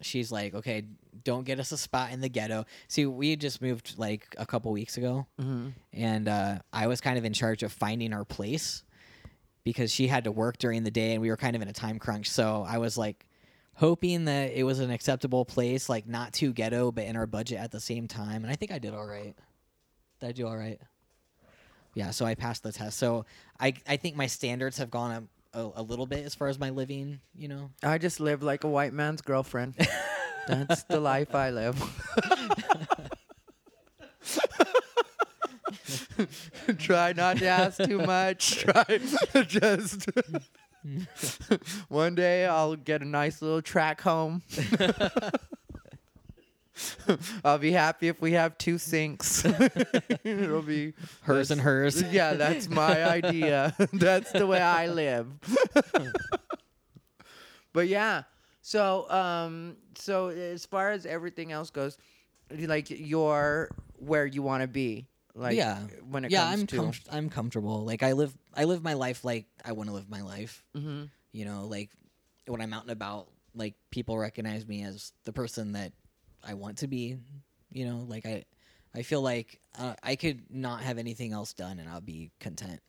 she's 0.00 0.32
like, 0.32 0.54
okay, 0.54 0.84
don't 1.24 1.44
get 1.44 1.60
us 1.60 1.70
a 1.72 1.78
spot 1.78 2.12
in 2.12 2.20
the 2.20 2.28
ghetto. 2.28 2.64
See, 2.88 3.06
we 3.06 3.30
had 3.30 3.40
just 3.40 3.62
moved 3.62 3.94
like 3.98 4.34
a 4.38 4.44
couple 4.46 4.72
weeks 4.72 4.96
ago, 4.96 5.26
Mm-hmm. 5.40 5.68
and 5.92 6.28
uh, 6.28 6.58
I 6.72 6.86
was 6.88 7.00
kind 7.00 7.16
of 7.18 7.24
in 7.24 7.32
charge 7.32 7.62
of 7.62 7.72
finding 7.72 8.12
our 8.12 8.24
place. 8.24 8.82
Because 9.64 9.92
she 9.92 10.06
had 10.06 10.24
to 10.24 10.32
work 10.32 10.58
during 10.58 10.82
the 10.84 10.90
day 10.90 11.12
and 11.12 11.22
we 11.22 11.28
were 11.28 11.36
kind 11.36 11.56
of 11.56 11.62
in 11.62 11.68
a 11.68 11.72
time 11.72 11.98
crunch. 11.98 12.30
So 12.30 12.64
I 12.66 12.78
was 12.78 12.96
like 12.96 13.26
hoping 13.74 14.26
that 14.26 14.52
it 14.52 14.64
was 14.64 14.78
an 14.80 14.90
acceptable 14.90 15.44
place, 15.44 15.88
like 15.88 16.06
not 16.06 16.32
too 16.32 16.52
ghetto, 16.52 16.92
but 16.92 17.04
in 17.04 17.16
our 17.16 17.26
budget 17.26 17.58
at 17.58 17.70
the 17.70 17.80
same 17.80 18.08
time. 18.08 18.42
And 18.44 18.52
I 18.52 18.56
think 18.56 18.72
I 18.72 18.78
did 18.78 18.94
all 18.94 19.06
right. 19.06 19.34
Did 20.20 20.28
I 20.28 20.32
do 20.32 20.46
all 20.46 20.56
right? 20.56 20.80
Yeah, 21.94 22.10
so 22.10 22.24
I 22.24 22.34
passed 22.34 22.62
the 22.62 22.72
test. 22.72 22.98
So 22.98 23.24
I 23.58 23.74
I 23.88 23.96
think 23.96 24.16
my 24.16 24.26
standards 24.26 24.78
have 24.78 24.90
gone 24.90 25.10
up 25.12 25.24
a, 25.54 25.80
a 25.80 25.82
little 25.82 26.06
bit 26.06 26.24
as 26.24 26.34
far 26.34 26.48
as 26.48 26.58
my 26.58 26.70
living. 26.70 27.20
You 27.34 27.48
know, 27.48 27.70
I 27.82 27.98
just 27.98 28.20
live 28.20 28.42
like 28.42 28.64
a 28.64 28.68
white 28.68 28.92
man's 28.92 29.22
girlfriend. 29.22 29.74
That's 30.48 30.84
the 30.84 31.00
life 31.00 31.34
I 31.34 31.50
live. 31.50 31.80
Try 36.78 37.12
not 37.12 37.38
to 37.38 37.46
ask 37.46 37.82
too 37.82 37.98
much. 37.98 38.58
Try 38.64 39.00
just. 39.46 40.08
One 41.88 42.14
day 42.14 42.46
I'll 42.46 42.76
get 42.76 43.02
a 43.02 43.04
nice 43.04 43.42
little 43.42 43.62
track 43.62 44.00
home. 44.00 44.42
I'll 47.44 47.58
be 47.58 47.72
happy 47.72 48.08
if 48.08 48.22
we 48.22 48.32
have 48.32 48.56
two 48.56 48.78
sinks. 48.78 49.44
It'll 50.24 50.62
be 50.62 50.94
hers 51.22 51.50
and 51.50 51.60
hers. 51.60 52.02
yeah, 52.04 52.32
that's 52.34 52.70
my 52.70 53.04
idea. 53.04 53.74
that's 53.92 54.32
the 54.32 54.46
way 54.46 54.62
I 54.62 54.86
live. 54.86 55.26
but 57.74 57.88
yeah, 57.88 58.22
so 58.62 59.10
um, 59.10 59.76
so 59.96 60.28
as 60.28 60.64
far 60.64 60.90
as 60.90 61.04
everything 61.04 61.52
else 61.52 61.70
goes, 61.70 61.98
like 62.50 62.88
you're 62.88 63.70
where 63.98 64.26
you 64.26 64.42
want 64.42 64.62
to 64.62 64.68
be. 64.68 65.06
Like 65.34 65.56
yeah, 65.56 65.78
when 66.08 66.24
it 66.24 66.30
yeah, 66.32 66.44
comes 66.44 66.60
I'm 66.60 66.66
to 66.68 66.76
com- 66.76 66.92
I'm 67.10 67.28
comfortable. 67.30 67.84
Like 67.84 68.02
I 68.02 68.12
live 68.12 68.36
I 68.54 68.64
live 68.64 68.82
my 68.82 68.94
life 68.94 69.24
like 69.24 69.46
I 69.64 69.72
want 69.72 69.88
to 69.88 69.94
live 69.94 70.08
my 70.10 70.22
life. 70.22 70.64
hmm 70.74 71.04
You 71.32 71.44
know, 71.44 71.66
like 71.66 71.90
when 72.46 72.60
I'm 72.60 72.72
out 72.72 72.82
and 72.82 72.90
about, 72.90 73.28
like 73.54 73.74
people 73.90 74.18
recognize 74.18 74.66
me 74.66 74.82
as 74.82 75.12
the 75.24 75.32
person 75.32 75.72
that 75.72 75.92
I 76.42 76.54
want 76.54 76.78
to 76.78 76.88
be. 76.88 77.18
You 77.72 77.86
know, 77.86 78.04
like 78.08 78.26
I 78.26 78.44
I 78.94 79.02
feel 79.02 79.22
like 79.22 79.60
uh, 79.78 79.94
I 80.02 80.16
could 80.16 80.50
not 80.50 80.80
have 80.82 80.98
anything 80.98 81.32
else 81.32 81.52
done 81.52 81.78
and 81.78 81.88
I'll 81.88 82.00
be 82.00 82.32
content. 82.40 82.80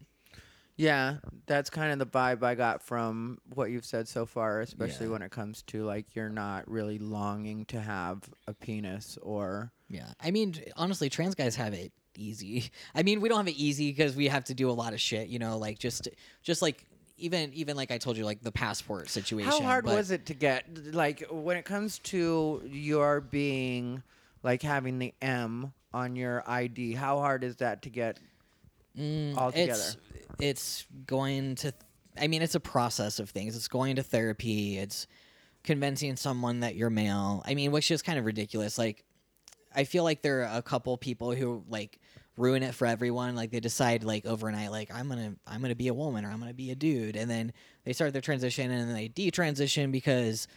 Yeah, 0.78 1.18
that's 1.46 1.70
kind 1.70 1.92
of 1.92 2.00
the 2.00 2.08
vibe 2.18 2.42
I 2.44 2.56
got 2.56 2.82
from 2.82 3.38
what 3.54 3.70
you've 3.70 3.86
said 3.86 4.08
so 4.08 4.26
far, 4.26 4.62
especially 4.62 5.06
Yeah. 5.06 5.12
when 5.12 5.22
it 5.22 5.30
comes 5.30 5.62
to 5.64 5.84
like 5.84 6.16
you're 6.16 6.30
not 6.30 6.68
really 6.68 6.98
longing 6.98 7.66
to 7.66 7.80
have 7.80 8.24
a 8.48 8.54
penis 8.56 9.18
or 9.22 9.72
Yeah, 9.90 10.14
I 10.20 10.32
mean, 10.32 10.56
honestly, 10.76 11.10
trans 11.10 11.36
guys 11.36 11.56
have 11.58 11.74
it 11.74 11.92
easy. 12.18 12.72
I 12.96 13.04
mean, 13.04 13.22
we 13.22 13.30
don't 13.30 13.38
have 13.38 13.48
it 13.48 13.60
easy 13.60 13.92
because 13.92 14.16
we 14.16 14.28
have 14.28 14.46
to 14.46 14.54
do 14.54 14.70
a 14.70 14.74
lot 14.74 14.94
of 14.94 15.02
shit. 15.02 15.28
You 15.28 15.40
know, 15.40 15.58
like 15.58 15.80
just 15.80 16.08
just 16.44 16.62
like 16.62 16.86
even 17.18 17.54
even 17.54 17.78
like 17.78 17.92
I 17.92 17.98
told 17.98 18.18
you, 18.18 18.26
like 18.26 18.42
the 18.42 18.52
passport 18.52 19.10
situation. 19.10 19.52
How 19.52 19.62
hard 19.62 19.86
but- 19.86 19.96
was 19.96 20.12
it 20.12 20.26
to 20.28 20.34
get 20.34 20.94
like 20.94 21.24
when 21.30 21.58
it 21.58 21.66
comes 21.66 22.00
to 22.00 22.62
your 22.66 23.22
being 23.22 24.04
like 24.44 24.62
having 24.62 25.00
the 25.00 25.14
M 25.22 25.74
on 25.94 26.16
your 26.16 26.44
ID? 26.50 26.94
How 26.94 27.20
hard 27.20 27.44
is 27.44 27.58
that 27.58 27.84
to 27.84 27.90
get? 27.90 28.20
Mm, 28.98 29.38
altogether? 29.38 29.72
It's, 29.72 29.98
it's 30.40 30.86
going 31.06 31.56
to. 31.56 31.74
I 32.20 32.28
mean, 32.28 32.42
it's 32.42 32.56
a 32.56 32.60
process 32.60 33.20
of 33.20 33.30
things. 33.30 33.56
It's 33.56 33.70
going 33.70 33.96
to 33.96 34.04
therapy. 34.04 34.78
It's 34.78 35.08
convincing 35.64 36.18
someone 36.18 36.62
that 36.62 36.76
you're 36.76 36.90
male. 36.90 37.42
I 37.46 37.56
mean, 37.56 37.72
which 37.72 37.90
is 37.90 38.02
kind 38.02 38.20
of 38.20 38.26
ridiculous. 38.26 38.78
Like, 38.78 39.06
I 39.74 39.86
feel 39.86 40.04
like 40.04 40.22
there 40.22 40.42
are 40.42 40.58
a 40.58 40.62
couple 40.62 40.98
people 40.98 41.34
who 41.34 41.64
like 41.70 42.00
ruin 42.38 42.64
it 42.64 42.74
for 42.74 42.88
everyone. 42.88 43.36
Like 43.36 43.52
they 43.52 43.60
decide 43.60 44.04
like 44.04 44.26
overnight, 44.26 44.72
like 44.72 44.94
I'm 44.94 45.08
gonna 45.08 45.36
I'm 45.48 45.62
gonna 45.62 45.76
be 45.76 45.88
a 45.90 45.94
woman 45.94 46.26
or 46.26 46.32
I'm 46.32 46.40
gonna 46.40 46.54
be 46.54 46.72
a 46.72 46.76
dude, 46.76 47.16
and 47.16 47.30
then 47.30 47.54
they 47.86 47.94
start 47.94 48.14
their 48.14 48.22
transition 48.22 48.72
and 48.72 48.90
then 48.90 48.96
they 48.96 49.10
detransition 49.10 49.92
because 49.92 50.48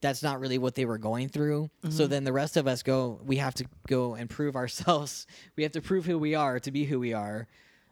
that's 0.00 0.22
not 0.22 0.40
really 0.40 0.58
what 0.58 0.74
they 0.74 0.84
were 0.84 0.98
going 0.98 1.28
through. 1.28 1.70
So 1.90 2.06
then 2.08 2.24
the 2.24 2.32
rest 2.32 2.56
of 2.56 2.66
us 2.66 2.82
go, 2.82 3.20
we 3.24 3.36
have 3.36 3.54
to 3.54 3.64
go 3.86 4.14
and 4.14 4.28
prove 4.28 4.56
ourselves. 4.56 5.26
We 5.56 5.62
have 5.62 5.72
to 5.72 5.80
prove 5.80 6.04
who 6.04 6.18
we 6.18 6.34
are 6.34 6.58
to 6.60 6.70
be 6.72 6.84
who 6.84 6.98
we 6.98 7.12
are. 7.12 7.46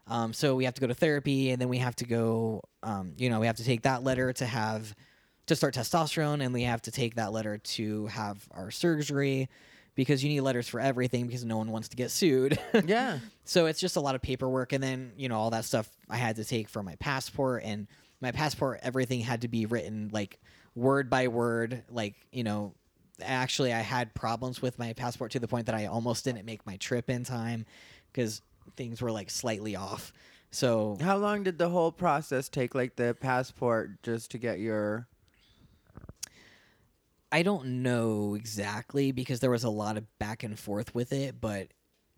Um, 0.07 0.33
so 0.33 0.55
we 0.55 0.65
have 0.65 0.73
to 0.73 0.81
go 0.81 0.87
to 0.87 0.93
therapy, 0.93 1.51
and 1.51 1.61
then 1.61 1.69
we 1.69 1.77
have 1.77 1.95
to 1.97 2.05
go. 2.05 2.63
Um, 2.83 3.13
you 3.17 3.29
know, 3.29 3.39
we 3.39 3.47
have 3.47 3.57
to 3.57 3.63
take 3.63 3.83
that 3.83 4.03
letter 4.03 4.33
to 4.33 4.45
have 4.45 4.93
to 5.45 5.55
start 5.55 5.73
testosterone, 5.73 6.43
and 6.43 6.53
we 6.53 6.63
have 6.63 6.81
to 6.83 6.91
take 6.91 7.15
that 7.15 7.31
letter 7.31 7.57
to 7.59 8.07
have 8.07 8.45
our 8.51 8.71
surgery 8.71 9.47
because 9.95 10.23
you 10.23 10.29
need 10.29 10.41
letters 10.41 10.67
for 10.67 10.79
everything 10.79 11.27
because 11.27 11.43
no 11.43 11.57
one 11.57 11.71
wants 11.71 11.89
to 11.89 11.97
get 11.97 12.11
sued. 12.11 12.57
Yeah, 12.85 13.19
so 13.43 13.65
it's 13.65 13.79
just 13.79 13.95
a 13.95 13.99
lot 14.01 14.15
of 14.15 14.21
paperwork, 14.21 14.73
and 14.73 14.83
then 14.83 15.11
you 15.17 15.29
know 15.29 15.37
all 15.37 15.51
that 15.51 15.65
stuff 15.65 15.89
I 16.09 16.17
had 16.17 16.37
to 16.37 16.45
take 16.45 16.69
for 16.69 16.83
my 16.83 16.95
passport, 16.95 17.63
and 17.63 17.87
my 18.21 18.31
passport 18.31 18.79
everything 18.83 19.21
had 19.21 19.41
to 19.41 19.47
be 19.47 19.65
written 19.65 20.09
like 20.11 20.39
word 20.75 21.09
by 21.09 21.27
word, 21.27 21.83
like 21.89 22.15
you 22.31 22.43
know. 22.43 22.73
Actually, 23.23 23.71
I 23.71 23.81
had 23.81 24.15
problems 24.15 24.63
with 24.63 24.79
my 24.79 24.93
passport 24.93 25.31
to 25.33 25.39
the 25.39 25.47
point 25.47 25.67
that 25.67 25.75
I 25.75 25.85
almost 25.85 26.25
didn't 26.25 26.43
make 26.43 26.65
my 26.65 26.77
trip 26.77 27.07
in 27.07 27.23
time 27.23 27.67
because 28.11 28.41
things 28.75 28.99
were 28.99 29.11
like 29.11 29.29
slightly 29.29 29.75
off. 29.75 30.11
So 30.49 30.97
how 31.01 31.17
long 31.17 31.43
did 31.43 31.57
the 31.57 31.69
whole 31.69 31.91
process 31.91 32.49
take? 32.49 32.75
Like 32.75 32.95
the 32.95 33.15
passport, 33.19 34.01
just 34.03 34.31
to 34.31 34.37
get 34.37 34.59
your. 34.59 35.07
I 37.31 37.43
don't 37.43 37.81
know 37.83 38.35
exactly 38.35 39.11
because 39.11 39.39
there 39.39 39.49
was 39.49 39.63
a 39.63 39.69
lot 39.69 39.97
of 39.97 40.03
back 40.19 40.43
and 40.43 40.57
forth 40.59 40.93
with 40.93 41.13
it, 41.13 41.39
but 41.39 41.67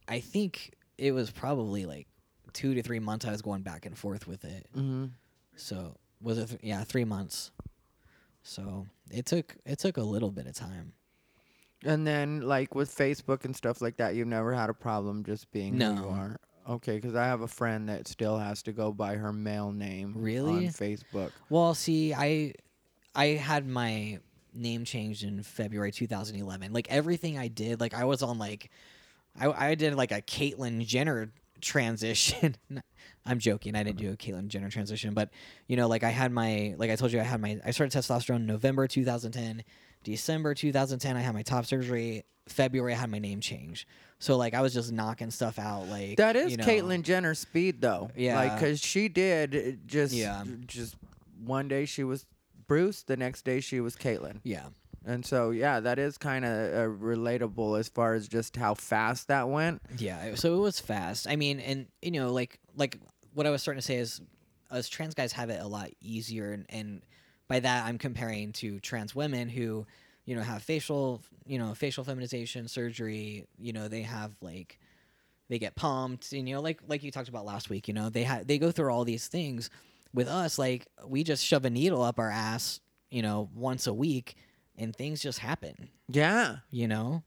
I 0.08 0.20
think 0.20 0.74
it 0.98 1.12
was 1.12 1.30
probably 1.30 1.86
like 1.86 2.08
two 2.54 2.74
to 2.74 2.82
three 2.82 3.00
months 3.00 3.26
I 3.26 3.32
was 3.32 3.42
going 3.42 3.62
back 3.62 3.86
and 3.86 3.98
forth 3.98 4.28
with 4.28 4.44
it. 4.44 4.66
hmm 4.74 5.06
So 5.56 5.96
was 6.22 6.38
it? 6.38 6.48
Th- 6.50 6.60
yeah, 6.64 6.84
three 6.84 7.06
months. 7.06 7.52
So 8.44 8.88
it 9.12 9.26
took 9.26 9.56
it 9.66 9.80
took 9.80 9.98
a 9.98 10.04
little 10.04 10.32
bit 10.32 10.48
of 10.48 10.54
time. 10.56 10.94
And 11.86 12.08
then, 12.08 12.42
like 12.42 12.76
with 12.76 12.96
Facebook 12.96 13.44
and 13.44 13.56
stuff 13.56 13.82
like 13.82 13.98
that, 13.98 14.16
you've 14.16 14.28
never 14.28 14.54
had 14.54 14.70
a 14.70 14.74
problem 14.74 15.24
just 15.26 15.52
being 15.52 15.74
who 15.80 15.94
you 15.96 16.08
are. 16.08 16.40
Okay, 16.68 16.96
because 16.96 17.14
I 17.14 17.26
have 17.26 17.42
a 17.42 17.48
friend 17.48 17.90
that 17.90 18.08
still 18.08 18.38
has 18.38 18.64
to 18.64 18.72
go 18.72 18.94
by 18.94 19.16
her 19.16 19.34
male 19.34 19.72
name 19.74 20.14
Really? 20.16 20.68
on 20.68 20.74
Facebook. 20.74 21.32
Well, 21.50 21.74
see, 21.74 22.14
I 22.14 22.54
I 23.14 23.26
had 23.28 23.68
my 23.68 24.20
name 24.54 24.86
changed 24.86 25.24
in 25.24 25.42
February 25.44 25.92
2011. 25.92 26.74
Like 26.74 26.88
everything 26.90 27.38
I 27.38 27.48
did, 27.48 27.80
like 27.80 27.94
I 27.94 28.06
was 28.06 28.22
on 28.24 28.38
like 28.38 28.70
I 29.40 29.70
I 29.72 29.76
did 29.76 29.96
like 29.96 30.12
a 30.12 30.22
Caitlyn 30.22 30.86
Jenner 30.86 31.32
transition. 31.62 32.56
I'm 33.26 33.40
joking. 33.40 33.76
I 33.76 33.84
didn't 33.84 34.00
do 34.00 34.12
a 34.12 34.18
Caitlyn 34.18 34.48
Jenner 34.48 34.70
transition, 34.70 35.14
but 35.14 35.30
you 35.68 35.78
know, 35.78 35.88
like 35.88 36.04
I 36.04 36.10
had 36.10 36.32
my 36.32 36.76
like 36.78 36.92
I 36.92 36.96
told 36.96 37.12
you 37.12 37.20
I 37.20 37.24
had 37.24 37.40
my 37.42 37.60
I 37.66 37.72
started 37.72 37.98
testosterone 37.98 38.38
in 38.38 38.46
November 38.46 38.88
2010. 38.88 39.64
December 40.04 40.54
2010 40.54 41.16
I 41.16 41.22
had 41.22 41.34
my 41.34 41.44
top 41.44 41.66
surgery. 41.66 42.26
February 42.50 42.94
I 42.94 42.98
had 42.98 43.10
my 43.10 43.20
name 43.20 43.40
change. 43.40 43.88
So 44.20 44.36
like 44.36 44.54
I 44.54 44.62
was 44.62 44.74
just 44.74 44.92
knocking 44.92 45.32
stuff 45.32 45.58
out 45.58 45.88
like 45.88 46.18
That 46.18 46.36
is 46.36 46.52
you 46.52 46.58
know, 46.58 46.66
Caitlyn 46.66 47.04
Jenner 47.04 47.34
speed, 47.34 47.80
though. 47.82 48.12
Yeah, 48.16 48.36
like 48.36 48.56
because 48.56 48.82
she 48.82 49.08
did 49.08 49.56
uh, 49.56 49.78
just 49.86 50.14
Yeah. 50.14 50.44
just 50.68 50.96
one 51.46 51.70
day 51.70 51.86
she 51.86 52.04
was 52.04 52.26
Bruce, 52.68 53.04
the 53.04 53.18
next 53.18 53.44
day 53.46 53.60
she 53.60 53.80
was 53.80 53.96
Caitlyn, 53.96 54.40
Yeah. 54.44 54.68
and 55.06 55.26
so 55.26 55.52
yeah, 55.52 55.80
that 55.80 56.00
is 56.00 56.18
kind 56.18 56.46
of 56.46 56.52
uh, 56.52 56.94
relatable 57.04 57.80
as 57.80 57.90
far 57.90 58.14
as 58.14 58.28
just 58.28 58.56
how 58.56 58.74
fast 58.74 59.28
that 59.28 59.50
went. 59.50 59.82
Yeah, 59.98 60.36
so 60.36 60.56
it 60.56 60.60
was 60.60 60.80
fast. 60.80 61.28
I 61.28 61.36
mean, 61.36 61.60
and 61.60 61.88
you 62.02 62.12
know, 62.12 62.32
like 62.32 62.60
like 62.76 62.98
what 63.34 63.46
I 63.46 63.50
was 63.50 63.62
starting 63.62 63.80
to 63.82 63.86
say 63.86 63.98
is, 63.98 64.22
us 64.72 64.88
trans 64.90 65.14
guys 65.14 65.34
have 65.34 65.50
it 65.50 65.62
a 65.62 65.68
lot 65.68 65.90
easier, 66.02 66.52
and, 66.52 66.66
and 66.70 67.02
by 67.48 67.60
that 67.60 67.86
I'm 67.86 67.98
comparing 67.98 68.54
to 68.54 68.80
trans 68.80 69.14
women 69.16 69.50
who, 69.50 69.86
you 70.26 70.36
know, 70.36 70.42
have 70.42 70.64
facial, 70.64 71.22
you 71.46 71.60
know, 71.60 71.74
facial 71.76 72.04
feminization 72.04 72.68
surgery. 72.68 73.46
You 73.60 73.74
know, 73.74 73.88
they 73.88 74.02
have 74.04 74.32
like, 74.42 74.80
they 75.50 75.60
get 75.60 75.76
pumped, 75.76 76.32
and 76.32 76.48
you 76.48 76.56
know, 76.56 76.62
like 76.62 76.80
like 76.88 77.04
you 77.04 77.12
talked 77.12 77.30
about 77.30 77.46
last 77.46 77.70
week. 77.70 77.88
You 77.88 77.94
know, 77.94 78.10
they 78.10 78.24
have 78.24 78.48
they 78.48 78.58
go 78.58 78.72
through 78.72 78.92
all 78.92 79.04
these 79.04 79.28
things. 79.28 79.70
With 80.14 80.28
us, 80.28 80.60
like 80.60 80.88
we 81.08 81.24
just 81.24 81.44
shove 81.44 81.66
a 81.66 81.70
needle 81.70 82.02
up 82.04 82.20
our 82.20 82.30
ass, 82.30 82.80
you 83.10 83.22
know, 83.22 83.50
once 83.56 83.88
a 83.88 83.94
week, 83.94 84.36
and 84.78 84.96
things 84.96 85.22
just 85.22 85.40
happen. 85.40 85.90
Yeah. 86.08 86.58
You 86.70 86.88
know. 86.88 87.24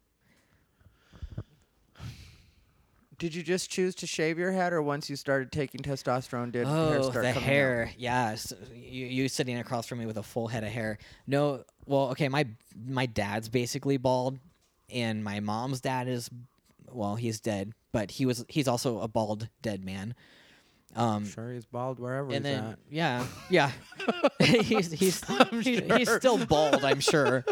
Did 3.19 3.35
you 3.35 3.43
just 3.43 3.71
choose 3.71 3.95
to 3.97 4.07
shave 4.07 4.39
your 4.39 4.53
head, 4.53 4.75
or 4.75 4.83
once 4.83 5.09
you 5.09 5.17
started 5.17 5.51
taking 5.51 5.81
testosterone, 5.81 6.53
did 6.53 6.67
hair 6.67 6.99
Oh, 6.99 7.03
start 7.11 7.15
the 7.25 7.33
coming 7.33 7.37
out? 7.37 7.43
hair. 7.43 7.91
Yes, 7.97 8.53
you 8.75 9.07
you 9.07 9.29
sitting 9.31 9.57
across 9.59 9.87
from 9.87 10.01
me 10.01 10.07
with 10.07 10.19
a 10.19 10.23
full 10.23 10.49
head 10.49 10.65
of 10.65 10.71
hair. 10.71 10.99
No, 11.27 11.65
well, 11.87 12.11
okay, 12.11 12.29
my 12.29 12.47
my 12.87 13.07
dad's 13.07 13.49
basically 13.49 13.97
bald, 13.97 14.39
and 14.91 15.25
my 15.25 15.41
mom's 15.41 15.81
dad 15.81 16.09
is, 16.09 16.29
well, 16.93 17.17
he's 17.17 17.41
dead, 17.41 17.73
but 17.91 18.11
he 18.11 18.27
was 18.27 18.45
he's 18.51 18.69
also 18.69 19.01
a 19.01 19.09
bald 19.09 19.49
dead 19.63 19.83
man. 19.83 20.15
Um, 20.95 21.27
Sure, 21.27 21.53
he's 21.53 21.67
bald 21.67 21.99
wherever 21.99 22.29
and 22.33 22.47
he's 22.47 22.55
then 22.55 22.65
at. 22.65 22.79
yeah, 22.91 23.27
yeah, 23.51 23.71
he's 24.41 24.91
he's 24.93 25.23
he's, 25.51 25.79
he's 25.79 26.11
still 26.11 26.39
bald. 26.47 26.85
I'm 26.85 27.01
sure. 27.01 27.45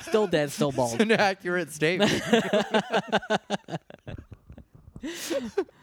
still 0.00 0.26
dead, 0.26 0.50
still 0.50 0.72
bald. 0.72 1.00
an 1.00 1.12
accurate 1.12 1.70
statement. 1.70 2.12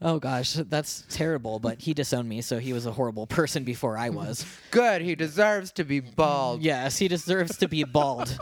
Oh 0.00 0.20
gosh, 0.20 0.52
that's 0.52 1.04
terrible. 1.10 1.58
But 1.58 1.80
he 1.80 1.92
disowned 1.92 2.28
me, 2.28 2.40
so 2.40 2.60
he 2.60 2.72
was 2.72 2.86
a 2.86 2.92
horrible 2.92 3.26
person 3.26 3.64
before 3.64 3.98
I 3.98 4.10
was. 4.10 4.46
Good. 4.70 5.02
He 5.02 5.16
deserves 5.16 5.72
to 5.72 5.82
be 5.82 5.98
bald. 5.98 6.62
yes, 6.62 6.98
he 6.98 7.08
deserves 7.08 7.56
to 7.58 7.66
be 7.68 7.82
bald. 7.82 8.38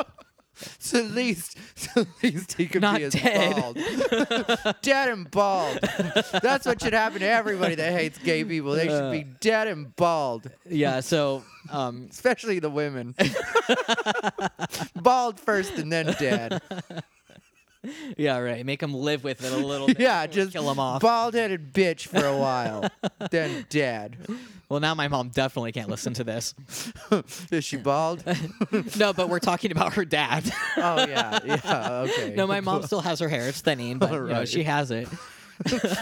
So 0.78 0.98
at 0.98 1.10
least, 1.10 1.58
so 1.74 2.00
at 2.02 2.06
least 2.22 2.54
he 2.54 2.66
could 2.66 2.82
Not 2.82 2.98
be 2.98 3.04
as 3.04 3.12
dead. 3.12 3.56
bald. 3.56 3.76
dead 4.82 5.08
and 5.10 5.30
bald. 5.30 5.78
That's 6.42 6.64
what 6.66 6.80
should 6.82 6.92
happen 6.94 7.20
to 7.20 7.28
everybody 7.28 7.74
that 7.74 7.92
hates 7.92 8.18
gay 8.18 8.42
people. 8.44 8.72
They 8.72 8.88
should 8.88 9.12
be 9.12 9.24
dead 9.40 9.68
and 9.68 9.94
bald, 9.96 10.50
yeah. 10.68 11.00
So, 11.00 11.42
um, 11.70 12.08
especially 12.10 12.58
the 12.58 12.70
women. 12.70 13.14
bald 14.96 15.38
first 15.40 15.74
and 15.78 15.92
then 15.92 16.06
dead. 16.18 16.62
Yeah, 18.16 18.38
right. 18.38 18.64
Make 18.64 18.82
him 18.82 18.94
live 18.94 19.24
with 19.24 19.44
it 19.44 19.52
a 19.52 19.56
little. 19.56 19.86
bit 19.88 20.00
Yeah, 20.00 20.26
just 20.26 20.52
kill 20.52 20.70
him 20.70 20.78
off. 20.78 21.00
bald-headed 21.02 21.72
bitch 21.72 22.06
for 22.08 22.24
a 22.24 22.36
while, 22.36 22.88
then 23.30 23.66
dead. 23.68 24.16
well, 24.68 24.80
now 24.80 24.94
my 24.94 25.08
mom 25.08 25.28
definitely 25.30 25.72
can't 25.72 25.88
listen 25.88 26.14
to 26.14 26.24
this. 26.24 26.54
Is 27.50 27.64
she 27.64 27.76
bald? 27.76 28.24
no, 28.98 29.12
but 29.12 29.28
we're 29.28 29.38
talking 29.38 29.70
about 29.72 29.94
her 29.94 30.04
dad. 30.04 30.44
Oh 30.76 31.06
yeah, 31.06 31.38
yeah. 31.44 31.90
Okay. 32.08 32.34
no, 32.36 32.46
my 32.46 32.60
mom 32.60 32.82
still 32.82 33.00
has 33.00 33.20
her 33.20 33.28
hair. 33.28 33.48
It's 33.48 33.60
thinning, 33.60 33.98
but 33.98 34.12
you 34.12 34.26
know, 34.26 34.44
she 34.44 34.62
has 34.64 34.90
it. 34.90 35.08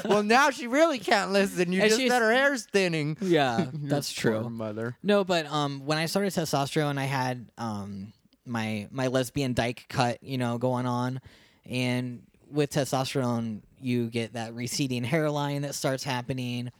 well, 0.04 0.24
now 0.24 0.50
she 0.50 0.66
really 0.66 0.98
can't 0.98 1.30
listen. 1.30 1.70
You 1.72 1.80
And 1.82 1.88
just 1.90 2.00
said 2.08 2.20
her 2.22 2.32
hair's 2.32 2.64
thinning. 2.66 3.16
Yeah, 3.20 3.66
that's 3.72 4.12
true. 4.12 4.48
mother. 4.50 4.96
No, 5.02 5.22
but 5.22 5.46
um, 5.46 5.86
when 5.86 5.96
I 5.96 6.06
started 6.06 6.32
testosterone, 6.32 6.98
I 6.98 7.04
had 7.04 7.46
um 7.56 8.12
my 8.44 8.88
my 8.90 9.06
lesbian 9.06 9.52
dyke 9.54 9.86
cut, 9.88 10.22
you 10.24 10.38
know, 10.38 10.58
going 10.58 10.86
on, 10.86 11.20
and 11.68 12.22
with 12.50 12.70
testosterone, 12.70 13.60
you 13.80 14.08
get 14.08 14.34
that 14.34 14.54
receding 14.54 15.04
hairline 15.04 15.62
that 15.62 15.74
starts 15.74 16.04
happening, 16.04 16.70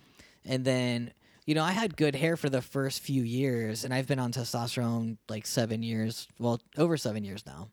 and 0.45 0.65
then 0.65 1.13
you 1.47 1.55
know 1.55 1.63
I 1.65 1.73
had 1.73 1.97
good 1.97 2.15
hair 2.15 2.37
for 2.37 2.49
the 2.49 2.63
first 2.63 3.01
few 3.01 3.23
years, 3.23 3.85
and 3.85 3.93
I've 3.93 4.07
been 4.07 4.19
on 4.19 4.33
testosterone 4.33 5.17
like 5.29 5.47
seven 5.47 5.83
years, 5.83 6.29
well 6.39 6.61
over 6.79 6.97
seven 6.97 7.25
years 7.25 7.45
now. 7.47 7.69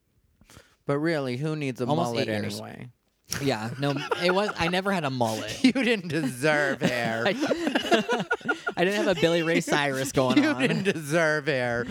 But 0.86 0.98
really, 0.98 1.38
who 1.38 1.56
needs 1.56 1.80
a 1.80 1.86
Almost 1.86 2.12
mullet 2.14 2.28
eight 2.28 2.32
years. 2.42 2.54
anyway? 2.60 2.90
Yeah, 3.42 3.70
no, 3.80 3.94
it 4.24 4.34
was 4.34 4.50
I 4.58 4.68
never 4.68 4.92
had 4.92 5.04
a 5.06 5.10
mullet. 5.10 5.64
You 5.64 5.72
didn't 5.72 6.10
deserve 6.10 6.82
hair. 6.82 7.24
I, 7.26 7.30
I 8.76 8.84
didn't 8.84 9.06
have 9.06 9.16
a 9.16 9.20
Billy 9.22 9.44
Ray 9.44 9.62
Cyrus 9.62 10.12
going 10.12 10.40
on. 10.40 10.44
you 10.44 10.50
on. 10.50 10.62
didn't 10.62 10.84
deserve 10.84 11.46
hair. 11.48 11.86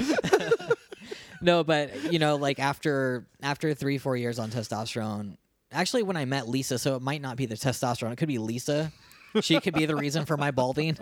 No, 1.41 1.65
but 1.65 2.13
you 2.13 2.19
know, 2.19 2.37
like 2.37 2.59
after 2.59 3.27
after 3.43 3.75
three 3.75 3.99
four 3.99 4.17
years 4.17 4.39
on 4.39 4.51
testosterone, 4.51 5.37
actually, 5.73 6.03
when 6.03 6.17
I 6.17 6.25
met 6.25 6.49
Lisa, 6.49 6.79
so 6.79 6.97
it 6.97 7.03
might 7.03 7.23
not 7.23 7.37
be 7.37 7.47
the 7.47 7.57
testosterone. 7.57 8.13
It 8.13 8.17
could 8.17 8.29
be 8.29 8.39
Lisa. 8.39 8.93
She 9.41 9.61
could 9.61 9.75
be 9.75 9.87
the 9.87 9.97
reason 9.97 10.27
for 10.27 10.37
my 10.37 10.51
balding. 10.51 10.99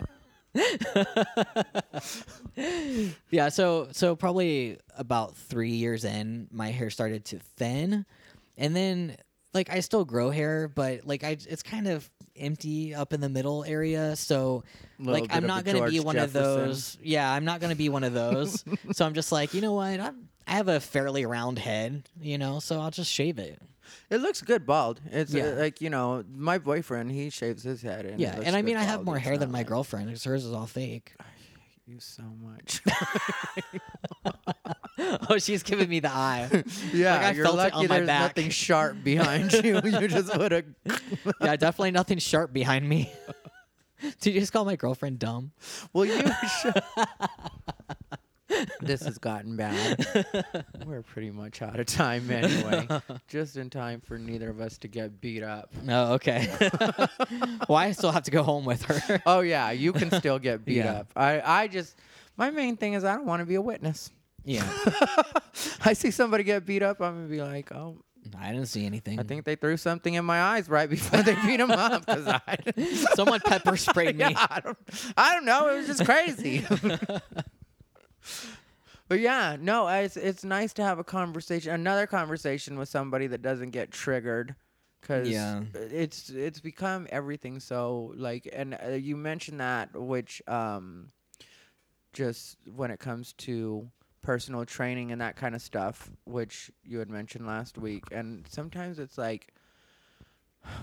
yeah, 3.29 3.49
so 3.49 3.87
so 3.91 4.15
probably 4.15 4.77
about 4.97 5.35
three 5.35 5.71
years 5.71 6.05
in, 6.05 6.47
my 6.51 6.71
hair 6.71 6.89
started 6.89 7.25
to 7.25 7.39
thin, 7.39 8.05
and 8.57 8.75
then 8.75 9.17
like 9.53 9.69
I 9.69 9.79
still 9.79 10.05
grow 10.05 10.29
hair, 10.29 10.67
but 10.67 11.05
like 11.05 11.23
I 11.23 11.37
it's 11.47 11.63
kind 11.63 11.87
of 11.87 12.09
empty 12.39 12.93
up 12.95 13.13
in 13.13 13.21
the 13.21 13.29
middle 13.29 13.63
area. 13.63 14.15
So 14.15 14.63
Little 14.99 15.21
like 15.21 15.35
I'm 15.35 15.45
not 15.47 15.65
gonna 15.65 15.89
be 15.89 15.99
one 15.99 16.15
Jefferson. 16.15 16.41
of 16.41 16.45
those. 16.67 16.97
Yeah, 17.03 17.31
I'm 17.31 17.45
not 17.45 17.59
gonna 17.61 17.75
be 17.75 17.89
one 17.89 18.03
of 18.03 18.13
those. 18.13 18.63
so 18.91 19.05
I'm 19.05 19.13
just 19.13 19.31
like, 19.31 19.53
you 19.53 19.61
know 19.61 19.73
what? 19.73 19.99
I'm, 19.99 20.29
I 20.47 20.53
have 20.53 20.67
a 20.67 20.79
fairly 20.79 21.25
round 21.25 21.59
head, 21.59 22.03
you 22.21 22.37
know, 22.37 22.59
so 22.59 22.79
I'll 22.79 22.91
just 22.91 23.11
shave 23.11 23.37
it. 23.39 23.61
It 24.09 24.17
looks 24.21 24.41
good 24.41 24.65
bald. 24.65 24.99
It's 25.11 25.33
uh, 25.33 25.55
like 25.57 25.81
you 25.81 25.89
know, 25.89 26.23
my 26.35 26.57
boyfriend 26.59 27.11
he 27.11 27.29
shaves 27.29 27.63
his 27.63 27.81
head. 27.81 28.05
And 28.05 28.15
it 28.15 28.19
yeah, 28.19 28.35
looks 28.35 28.45
and 28.47 28.55
I 28.55 28.61
good 28.61 28.65
mean, 28.65 28.77
I 28.77 28.83
have 28.83 28.97
bald. 28.97 29.05
more 29.05 29.17
It's 29.17 29.25
hair 29.25 29.37
than 29.37 29.49
not 29.49 29.53
my 29.53 29.59
like- 29.59 29.67
girlfriend 29.67 30.07
because 30.07 30.23
hers 30.23 30.45
is 30.45 30.53
all 30.53 30.65
fake. 30.67 31.13
You 31.87 31.99
so 31.99 32.21
much. 32.43 32.81
oh, 35.29 35.37
she's 35.37 35.63
giving 35.63 35.87
me 35.89 35.99
the 35.99 36.11
eye. 36.11 36.49
yeah, 36.93 37.15
Like, 37.15 37.25
I 37.25 37.31
you're 37.31 37.45
felt 37.45 37.57
lucky 37.57 37.87
there's 37.87 38.07
back. 38.07 38.21
nothing 38.35 38.49
sharp 38.65 39.03
behind 39.03 39.53
you. 39.53 39.79
you 39.83 40.07
just 40.07 40.35
would 40.37 40.51
have. 40.51 40.65
yeah, 41.41 41.55
definitely 41.55 41.91
nothing 41.91 42.17
sharp 42.17 42.51
behind 42.53 42.87
me. 42.87 43.11
Did 44.21 44.33
you 44.33 44.39
just 44.39 44.53
call 44.53 44.65
my 44.65 44.75
girlfriend 44.75 45.19
dumb? 45.19 45.51
Well, 45.93 46.05
you 46.05 46.21
should. 46.61 46.73
this 48.81 49.01
has 49.03 49.17
gotten 49.19 49.55
bad. 49.55 50.05
We're 50.85 51.03
pretty 51.03 51.29
much 51.31 51.61
out 51.61 51.79
of 51.79 51.85
time 51.85 52.29
anyway. 52.31 52.87
Just 53.27 53.57
in 53.57 53.69
time 53.69 54.01
for 54.01 54.17
neither 54.17 54.49
of 54.49 54.59
us 54.59 54.77
to 54.79 54.87
get 54.87 55.21
beat 55.21 55.43
up. 55.43 55.71
Oh, 55.87 56.13
okay. 56.13 56.49
well, 57.67 57.77
I 57.77 57.91
still 57.91 58.11
have 58.11 58.23
to 58.23 58.31
go 58.31 58.41
home 58.41 58.65
with 58.65 58.81
her. 58.85 59.21
Oh 59.25 59.41
yeah, 59.41 59.71
you 59.71 59.93
can 59.93 60.11
still 60.11 60.39
get 60.39 60.65
beat 60.65 60.77
Yeah. 60.77 60.93
up. 60.99 61.11
I, 61.15 61.41
I 61.41 61.67
just 61.67 61.95
my 62.37 62.49
main 62.49 62.75
thing 62.77 62.93
is 62.93 63.03
I 63.03 63.15
don't 63.15 63.25
want 63.25 63.41
to 63.41 63.45
be 63.45 63.55
a 63.55 63.61
witness. 63.61 64.11
Yeah, 64.45 64.67
I 65.85 65.93
see 65.93 66.11
somebody 66.11 66.43
get 66.43 66.65
beat 66.65 66.81
up, 66.83 67.01
I'm 67.01 67.15
gonna 67.15 67.27
be 67.27 67.41
like, 67.41 67.71
oh, 67.71 67.97
I 68.37 68.51
didn't 68.51 68.67
see 68.67 68.85
anything. 68.85 69.19
I 69.19 69.23
think 69.23 69.45
they 69.45 69.55
threw 69.55 69.77
something 69.77 70.13
in 70.13 70.25
my 70.25 70.41
eyes 70.41 70.69
right 70.69 70.89
before 70.89 71.21
they 71.23 71.35
beat 71.45 71.59
him 71.59 71.71
up 71.71 72.05
because 72.05 72.27
I, 72.27 72.57
someone 73.15 73.39
pepper 73.41 73.77
sprayed 73.77 74.17
me. 74.17 74.25
yeah, 74.31 74.47
I 74.49 74.59
don't, 74.59 74.77
I 75.17 75.33
don't 75.33 75.45
know. 75.45 75.69
It 75.69 75.77
was 75.77 75.87
just 75.87 76.05
crazy. 76.05 76.65
but 79.07 79.19
yeah, 79.19 79.57
no, 79.59 79.87
it's 79.87 80.17
it's 80.17 80.43
nice 80.43 80.73
to 80.73 80.83
have 80.83 80.99
a 80.99 81.03
conversation, 81.03 81.73
another 81.73 82.05
conversation 82.07 82.77
with 82.77 82.89
somebody 82.89 83.27
that 83.27 83.41
doesn't 83.41 83.71
get 83.71 83.91
triggered. 83.91 84.55
Cause 85.01 85.29
Yeah. 85.29 85.61
it's 85.73 86.29
it's 86.29 86.59
become 86.59 87.07
everything 87.09 87.59
so 87.61 88.13
like, 88.17 88.47
and 88.51 88.77
uh, 88.85 88.89
you 88.91 89.15
mentioned 89.15 89.61
that, 89.61 89.95
which 89.95 90.41
um, 90.47 91.07
just 92.13 92.57
when 92.75 92.91
it 92.91 92.99
comes 92.99 93.33
to 93.33 93.89
personal 94.29 94.63
training 94.63 95.11
and 95.11 95.21
that 95.21 95.35
kind 95.35 95.55
of 95.55 95.61
stuff, 95.61 96.11
which 96.25 96.69
you 96.85 96.99
had 96.99 97.09
mentioned 97.09 97.47
last 97.47 97.79
week, 97.79 98.03
and 98.11 98.45
sometimes 98.47 98.99
it's 98.99 99.17
like 99.17 99.51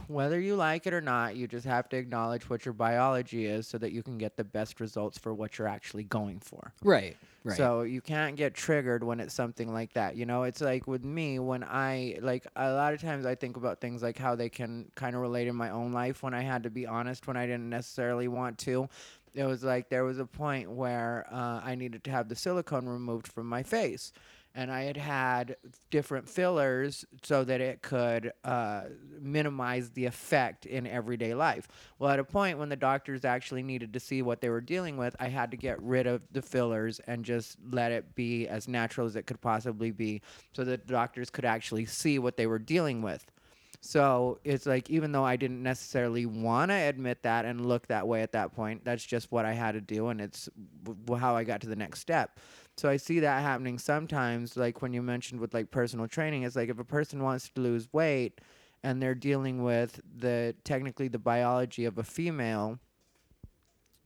whether 0.08 0.40
you 0.40 0.56
like 0.56 0.84
it 0.88 0.92
or 0.92 1.00
not, 1.00 1.36
you 1.36 1.46
just 1.46 1.64
have 1.64 1.88
to 1.90 1.96
acknowledge 1.96 2.50
what 2.50 2.64
your 2.64 2.74
biology 2.74 3.46
is 3.46 3.68
so 3.68 3.78
that 3.78 3.92
you 3.92 4.02
can 4.02 4.18
get 4.18 4.36
the 4.36 4.42
best 4.42 4.80
results 4.80 5.16
for 5.16 5.32
what 5.32 5.58
you're 5.58 5.68
actually 5.68 6.02
going 6.02 6.40
for. 6.40 6.72
Right, 6.82 7.16
right. 7.44 7.56
So 7.56 7.82
you 7.82 8.00
can't 8.00 8.34
get 8.34 8.52
triggered 8.54 9.04
when 9.04 9.20
it's 9.20 9.34
something 9.34 9.72
like 9.72 9.92
that. 9.92 10.16
You 10.16 10.26
know, 10.26 10.42
it's 10.42 10.60
like 10.60 10.88
with 10.88 11.04
me 11.04 11.38
when 11.38 11.62
I 11.62 12.18
like 12.20 12.46
a 12.56 12.72
lot 12.72 12.94
of 12.94 13.00
times 13.00 13.26
I 13.26 13.36
think 13.36 13.56
about 13.56 13.80
things 13.80 14.02
like 14.02 14.18
how 14.18 14.34
they 14.34 14.48
can 14.48 14.90
kind 14.96 15.14
of 15.14 15.22
relate 15.22 15.46
in 15.46 15.54
my 15.54 15.70
own 15.70 15.92
life 15.92 16.22
when 16.22 16.34
I 16.34 16.42
had 16.42 16.64
to 16.64 16.70
be 16.70 16.84
honest 16.86 17.28
when 17.28 17.36
I 17.36 17.46
didn't 17.46 17.70
necessarily 17.70 18.26
want 18.26 18.58
to. 18.58 18.88
It 19.36 19.44
was 19.44 19.62
like 19.62 19.90
there 19.90 20.04
was 20.04 20.18
a 20.18 20.24
point 20.24 20.70
where 20.70 21.26
uh, 21.30 21.60
I 21.62 21.74
needed 21.74 22.04
to 22.04 22.10
have 22.10 22.28
the 22.28 22.34
silicone 22.34 22.86
removed 22.86 23.28
from 23.28 23.46
my 23.46 23.62
face. 23.62 24.12
And 24.54 24.72
I 24.72 24.84
had 24.84 24.96
had 24.96 25.56
different 25.90 26.30
fillers 26.30 27.04
so 27.22 27.44
that 27.44 27.60
it 27.60 27.82
could 27.82 28.32
uh, 28.42 28.84
minimize 29.20 29.90
the 29.90 30.06
effect 30.06 30.64
in 30.64 30.86
everyday 30.86 31.34
life. 31.34 31.68
Well, 31.98 32.08
at 32.08 32.18
a 32.18 32.24
point 32.24 32.58
when 32.58 32.70
the 32.70 32.76
doctors 32.76 33.26
actually 33.26 33.62
needed 33.62 33.92
to 33.92 34.00
see 34.00 34.22
what 34.22 34.40
they 34.40 34.48
were 34.48 34.62
dealing 34.62 34.96
with, 34.96 35.14
I 35.20 35.28
had 35.28 35.50
to 35.50 35.58
get 35.58 35.82
rid 35.82 36.06
of 36.06 36.22
the 36.32 36.40
fillers 36.40 37.00
and 37.06 37.22
just 37.22 37.58
let 37.70 37.92
it 37.92 38.14
be 38.14 38.48
as 38.48 38.66
natural 38.66 39.06
as 39.06 39.14
it 39.14 39.26
could 39.26 39.42
possibly 39.42 39.90
be 39.90 40.22
so 40.54 40.64
that 40.64 40.86
the 40.86 40.92
doctors 40.94 41.28
could 41.28 41.44
actually 41.44 41.84
see 41.84 42.18
what 42.18 42.38
they 42.38 42.46
were 42.46 42.58
dealing 42.58 43.02
with. 43.02 43.26
So 43.86 44.40
it's 44.42 44.66
like, 44.66 44.90
even 44.90 45.12
though 45.12 45.24
I 45.24 45.36
didn't 45.36 45.62
necessarily 45.62 46.26
want 46.26 46.72
to 46.72 46.74
admit 46.74 47.22
that 47.22 47.44
and 47.44 47.64
look 47.66 47.86
that 47.86 48.08
way 48.08 48.22
at 48.22 48.32
that 48.32 48.52
point, 48.52 48.84
that's 48.84 49.04
just 49.04 49.30
what 49.30 49.44
I 49.44 49.52
had 49.52 49.72
to 49.72 49.80
do, 49.80 50.08
and 50.08 50.20
it's 50.20 50.48
w- 50.82 51.16
how 51.16 51.36
I 51.36 51.44
got 51.44 51.60
to 51.60 51.68
the 51.68 51.76
next 51.76 52.00
step. 52.00 52.40
So 52.76 52.88
I 52.88 52.96
see 52.96 53.20
that 53.20 53.42
happening 53.42 53.78
sometimes, 53.78 54.56
like 54.56 54.82
when 54.82 54.92
you 54.92 55.02
mentioned 55.02 55.40
with 55.40 55.54
like 55.54 55.70
personal 55.70 56.08
training, 56.08 56.42
it's 56.42 56.56
like 56.56 56.68
if 56.68 56.80
a 56.80 56.84
person 56.84 57.22
wants 57.22 57.48
to 57.50 57.60
lose 57.60 57.88
weight 57.92 58.40
and 58.82 59.00
they're 59.00 59.14
dealing 59.14 59.62
with 59.62 60.00
the 60.16 60.56
technically 60.64 61.06
the 61.06 61.18
biology 61.20 61.84
of 61.84 61.96
a 61.96 62.02
female, 62.02 62.80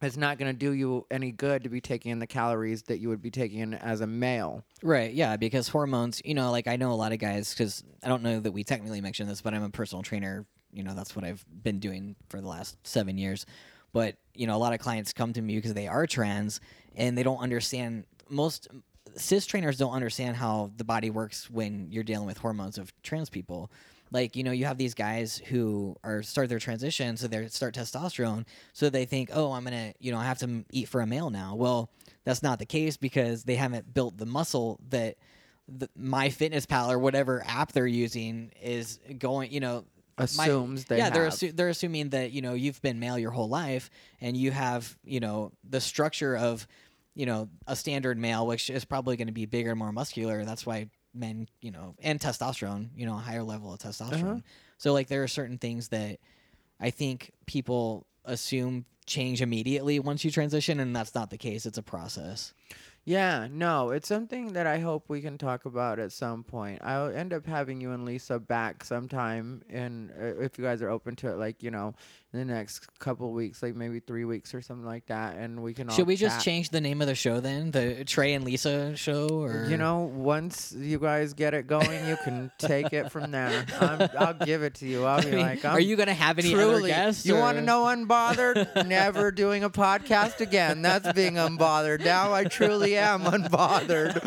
it's 0.03 0.17
not 0.17 0.39
going 0.39 0.51
to 0.51 0.57
do 0.57 0.73
you 0.73 1.07
any 1.11 1.33
good 1.33 1.65
to 1.65 1.69
be 1.69 1.81
taking 1.81 2.13
in 2.13 2.19
the 2.19 2.27
calories 2.27 2.83
that 2.85 2.99
you 2.99 3.09
would 3.09 3.21
be 3.21 3.31
taking 3.31 3.59
in 3.59 3.75
as 3.75 4.01
a 4.01 4.07
male. 4.07 4.65
Right, 4.83 5.13
yeah, 5.13 5.37
because 5.37 5.69
hormones, 5.69 6.23
you 6.25 6.35
know, 6.35 6.51
like 6.51 6.67
I 6.67 6.77
know 6.77 6.93
a 6.93 6.95
lot 6.95 7.13
of 7.13 7.19
guys, 7.19 7.53
because 7.53 7.85
I 8.03 8.09
don't 8.09 8.23
know 8.23 8.41
that 8.41 8.53
we 8.53 8.65
technically 8.65 9.01
mentioned 9.01 9.29
this, 9.29 9.43
but 9.43 9.53
I'm 9.53 9.63
a 9.63 9.71
personal 9.71 10.03
trainer. 10.03 10.47
You 10.73 10.85
know, 10.85 10.95
that's 10.95 11.15
what 11.15 11.25
I've 11.25 11.45
been 11.63 11.81
doing 11.81 12.17
for 12.29 12.41
the 12.41 12.47
last 12.47 12.77
seven 12.87 13.19
years. 13.19 13.45
But, 13.93 14.17
you 14.35 14.47
know, 14.47 14.57
a 14.57 14.59
lot 14.59 14.73
of 14.73 14.79
clients 14.79 15.13
come 15.13 15.33
to 15.33 15.43
me 15.43 15.57
because 15.57 15.75
they 15.75 15.89
are 15.89 16.07
trans 16.07 16.61
and 16.95 17.19
they 17.19 17.23
don't 17.23 17.39
understand. 17.39 18.05
Most 18.29 18.69
cis 19.17 19.47
trainers 19.47 19.77
don't 19.77 19.93
understand 19.93 20.37
how 20.37 20.71
the 20.77 20.85
body 20.85 21.11
works 21.11 21.51
when 21.51 21.89
you're 21.91 22.05
dealing 22.05 22.27
with 22.27 22.39
hormones 22.39 22.79
of 22.79 22.93
trans 23.03 23.29
people. 23.29 23.71
Like, 24.13 24.35
you 24.37 24.43
know, 24.43 24.51
you 24.51 24.65
have 24.65 24.79
these 24.79 24.95
guys 24.95 25.39
who 25.39 25.97
are 26.03 26.23
start 26.23 26.49
their 26.49 26.59
transition, 26.59 27.17
so 27.17 27.29
they 27.29 27.47
start 27.49 27.75
testosterone, 27.75 28.45
so 28.73 28.91
they 28.91 29.05
think, 29.05 29.31
oh, 29.33 29.53
I'm 29.53 29.65
gonna, 29.65 29.93
you 30.01 30.11
know, 30.13 30.19
I 30.19 30.25
have 30.25 30.39
to 30.39 30.65
eat 30.71 30.89
for 30.89 31.01
a 31.01 31.07
male 31.07 31.31
now. 31.31 31.55
Well, 31.55 31.91
that's 32.25 32.43
not 32.43 32.59
the 32.59 32.67
case 32.67 32.97
because 32.97 33.45
they 33.45 33.55
haven't 33.57 33.93
built 33.93 34.17
the 34.17 34.27
muscle 34.27 34.81
that 34.89 35.17
the, 35.69 35.89
MyFitnessPal 35.99 36.89
or 36.89 36.99
whatever 36.99 37.43
app 37.47 37.73
they're 37.73 37.87
using 37.87 38.53
is 38.61 38.99
going 39.19 39.53
you 39.53 39.61
know 39.61 39.85
assumes 40.19 40.85
they 40.87 40.99
yeah 40.99 41.11
they're 41.11 41.29
assu- 41.29 41.57
they're 41.57 41.69
assuming 41.69 42.11
that 42.11 42.33
you 42.33 42.43
know 42.43 42.55
you've 42.55 42.83
been 42.83 42.99
male 42.99 43.19
your 43.19 43.31
whole 43.31 43.49
life 43.49 43.89
and 44.21 44.37
you 44.37 44.51
have 44.51 44.99
you 45.05 45.21
know 45.21 45.53
the 45.69 45.81
structure 45.81 46.37
of 46.37 46.67
you 47.15 47.25
know 47.25 47.49
a 47.67 47.77
standard 47.77 48.19
male 48.19 48.47
which 48.47 48.69
is 48.69 48.85
probably 48.85 49.17
going 49.17 49.29
to 49.29 49.33
be 49.33 49.47
bigger 49.47 49.71
and 49.71 49.79
more 49.79 49.93
muscular 49.93 50.45
that's 50.45 50.67
why 50.67 50.89
men 51.15 51.49
you 51.61 51.71
know 51.71 51.95
and 52.01 52.21
testosterone 52.21 52.89
you 52.95 53.07
know 53.07 53.15
a 53.15 53.19
higher 53.19 53.43
level 53.43 53.73
of 53.73 53.79
testosterone. 53.81 54.31
Uh-huh. 54.31 54.41
so 54.79 54.93
like 54.93 55.09
there 55.09 55.23
are 55.23 55.29
certain 55.29 55.59
things 55.59 55.89
that 55.89 56.19
i 56.79 56.91
think 56.91 57.33
people 57.47 58.07
assume 58.25 58.85
change 59.11 59.43
immediately 59.43 59.99
once 59.99 60.25
you 60.25 60.31
transition 60.31 60.81
and 60.81 60.95
that's 60.95 61.15
not 61.15 61.31
the 61.31 61.37
case. 61.37 61.67
It's 61.67 61.79
a 61.79 61.83
process 61.83 62.55
Yeah, 63.05 63.49
no, 63.51 63.91
it's 63.91 64.07
something 64.07 64.53
that 64.53 64.67
I 64.67 64.79
hope 64.79 65.09
we 65.09 65.21
can 65.21 65.39
talk 65.39 65.65
about 65.65 65.99
at 65.99 66.13
some 66.13 66.45
point. 66.45 66.81
I'll 66.83 67.09
end 67.09 67.33
up 67.33 67.47
having 67.47 67.81
you 67.81 67.93
and 67.93 68.05
Lisa 68.05 68.39
back 68.39 68.85
sometime, 68.85 69.63
and 69.71 70.11
uh, 70.21 70.41
if 70.41 70.59
you 70.59 70.65
guys 70.65 70.83
are 70.83 70.91
open 70.91 71.17
to 71.17 71.29
it, 71.31 71.37
like 71.39 71.63
you 71.63 71.71
know, 71.71 71.95
in 72.33 72.39
the 72.39 72.45
next 72.45 72.87
couple 72.99 73.33
weeks, 73.33 73.63
like 73.63 73.75
maybe 73.75 74.01
three 74.01 74.25
weeks 74.25 74.55
or 74.55 74.61
something 74.61 74.85
like 74.87 75.07
that, 75.07 75.37
and 75.37 75.63
we 75.63 75.73
can. 75.73 75.89
all 75.89 75.97
should 75.97 76.07
we 76.07 76.15
just 76.15 76.37
chat. 76.37 76.45
change 76.45 76.71
the 76.71 76.81
name 76.81 77.01
of 77.01 77.09
the 77.09 77.15
show 77.15 77.41
then 77.41 77.71
the 77.71 78.05
trey 78.05 78.35
and 78.35 78.45
lisa 78.45 78.95
show 78.97 79.29
or 79.29 79.65
You 79.69 79.79
know, 79.79 80.01
once 80.15 80.73
you 80.73 80.99
guys 80.99 81.33
get 81.33 81.55
it 81.55 81.67
going, 81.67 82.07
you 82.07 82.17
can 82.23 82.53
take 82.59 82.93
it 82.93 83.11
from 83.11 83.31
there. 83.31 83.65
I'm, 83.81 84.09
I'll 84.19 84.35
give 84.35 84.63
it 84.63 84.75
to 84.75 84.87
you. 84.87 85.05
I'll 85.07 85.19
I 85.21 85.25
be 85.25 85.31
mean, 85.33 85.41
like, 85.41 85.65
I'm 85.65 85.73
are 85.73 85.81
you 85.81 85.97
gonna 85.97 86.13
have 86.15 86.39
any 86.39 86.55
other 86.55 86.83
guests 86.83 87.25
you 87.25 87.35
want 87.35 87.57
to 87.57 87.63
know 87.63 87.85
unbothered? 87.85 88.87
Never 88.87 89.33
doing 89.33 89.65
a 89.65 89.71
podcast 89.71 90.41
again. 90.41 90.83
That's 90.83 91.11
being 91.15 91.35
unbothered. 91.35 92.05
Now 92.05 92.33
I 92.35 92.45
truly 92.45 92.93
am 93.01 93.23
unbothered. 93.23 94.21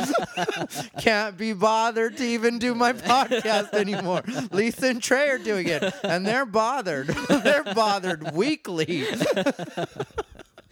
Can't 1.00 1.38
be 1.38 1.54
bothered 1.54 2.18
to 2.18 2.24
even 2.24 2.60
do 2.60 2.76
my 2.76 2.94
podcast 2.94 3.74
anymore. 3.74 4.24
Lisa 4.52 4.88
and 4.88 5.02
Trey 5.02 5.30
are 5.30 5.38
doing 5.38 5.68
it, 5.68 5.84
and 6.04 6.26
they're 6.26 6.46
bothered. 6.46 7.08
they're 7.30 7.64
bothered 7.64 8.34
weekly. 8.34 9.06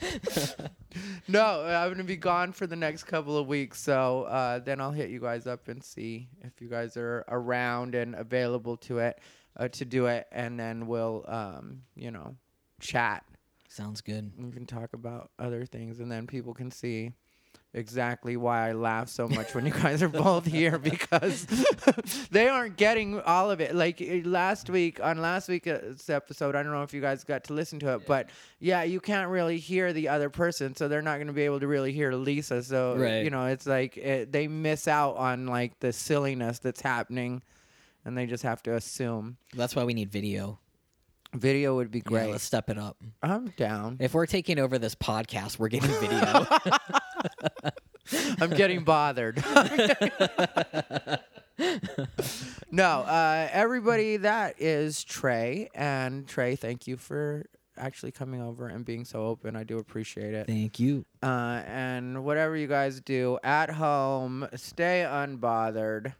no, 1.28 1.64
I'm 1.65 1.91
gonna 1.91 2.03
be 2.03 2.18
gone 2.18 2.52
for 2.52 2.68
the 2.68 2.76
next 2.76 3.03
couple 3.03 3.38
of 3.38 3.48
weeks, 3.48 3.82
so 3.82 4.23
uh, 4.23 4.60
then 4.60 4.82
I'll 4.82 4.91
hit 4.91 5.10
you 5.10 5.19
guys 5.19 5.48
up 5.48 5.68
and 5.68 5.84
see 5.84 6.30
if 6.41 6.61
you 6.61 6.69
guys 6.69 6.98
are 6.98 7.26
around 7.28 7.95
and 7.95 8.15
available 8.15 8.78
to 8.78 8.99
it, 8.99 9.19
uh, 9.57 9.68
to 9.69 9.86
do 9.86 10.07
it, 10.07 10.28
and 10.32 10.60
then 10.60 10.88
we'll, 10.88 11.26
um, 11.28 11.82
you 11.95 12.11
know, 12.11 12.36
chat. 12.80 13.23
sounds 13.69 14.02
good 14.02 14.32
We 14.38 14.52
can 14.52 14.65
talk 14.65 14.94
about 14.94 15.32
other 15.40 15.65
things, 15.65 15.99
and 15.99 16.11
then 16.11 16.28
people 16.28 16.53
can 16.53 16.72
see 16.72 17.14
exactly 17.73 18.35
why 18.35 18.69
I 18.69 18.72
laugh 18.73 19.07
so 19.10 19.27
much 19.30 19.56
when 19.56 19.65
you 19.65 19.72
guys 19.72 20.03
are 20.03 20.10
both 20.10 20.45
here 20.45 20.77
because 20.91 21.45
they 22.31 22.48
aren't 22.49 22.76
getting 22.77 23.19
all 23.22 23.49
of 23.52 23.61
it. 23.61 23.73
Like 23.76 24.02
eh, 24.02 24.22
last 24.26 24.69
week 24.69 24.99
on 25.02 25.19
last 25.22 25.48
week's 25.48 26.10
episode, 26.10 26.56
I 26.56 26.64
don't 26.64 26.72
know 26.73 26.84
if 26.84 26.93
you 26.93 27.02
guys 27.02 27.23
got 27.23 27.45
to 27.45 27.53
listen 27.53 27.80
to 27.80 27.93
it, 27.95 28.06
but 28.06 28.30
yeah, 28.60 28.84
you 28.84 28.99
can't 28.99 29.30
really 29.30 29.57
hear 29.57 29.93
the 29.93 30.10
other 30.10 30.30
person, 30.30 30.76
so 30.76 30.88
they're 30.88 31.02
not 31.02 31.15
going 31.18 31.27
to 31.27 31.34
be 31.34 31.43
able 31.43 31.60
to 31.61 31.68
really 31.68 31.93
hear 31.93 32.11
Lisa. 32.14 32.61
So 32.64 32.95
Right. 32.98 33.23
you 33.23 33.30
know, 33.30 33.45
it's 33.48 33.65
like 33.65 33.98
it, 33.98 34.31
they 34.31 34.48
miss 34.48 34.88
out 34.88 35.15
on 35.18 35.48
like 35.48 35.80
the 35.80 35.93
silliness 35.93 36.60
that's 36.60 36.81
happening, 36.81 37.41
and 38.06 38.18
they 38.18 38.26
just 38.26 38.43
have 38.43 38.61
to 38.64 38.76
assume. 38.76 39.38
that's 39.53 39.76
why 39.76 39.84
we 39.84 39.93
need 39.93 40.11
video 40.11 40.60
Video 41.34 41.76
would 41.77 41.91
be 41.91 41.99
Yeah, 41.99 42.03
great. 42.03 42.30
let's 42.31 42.43
step 42.43 42.69
it 42.69 42.77
up. 42.77 42.98
I'm 43.23 43.53
down. 43.56 43.95
If 44.02 44.14
we're 44.14 44.26
taking 44.26 44.60
over 44.60 44.77
this 44.77 44.95
podcast, 44.95 45.60
we're 45.60 45.69
getting 45.69 45.89
video. 45.91 46.45
I'm 48.41 48.49
getting 48.52 48.84
bothered. 48.84 49.38
no, 52.72 53.02
uh, 53.02 53.48
everybody, 53.52 54.18
that 54.18 54.56
is 54.60 55.03
Trey. 55.03 55.69
And 55.73 56.27
Trey, 56.27 56.56
thank 56.56 56.88
you 56.88 56.98
for 56.98 57.45
actually 57.77 58.11
coming 58.11 58.41
over 58.41 58.68
and 58.68 58.84
being 58.85 59.06
so 59.06 59.26
open. 59.26 59.56
I 59.56 59.64
do 59.64 59.77
appreciate 59.77 60.34
it. 60.34 60.48
Thank 60.48 60.80
you. 60.80 61.06
Uh, 61.23 61.61
and 61.65 62.23
whatever 62.23 62.56
you 62.56 62.68
guys 62.68 63.02
do 63.02 63.38
at 63.43 63.69
home, 63.69 64.48
stay 64.56 65.06
unbothered. 65.07 66.14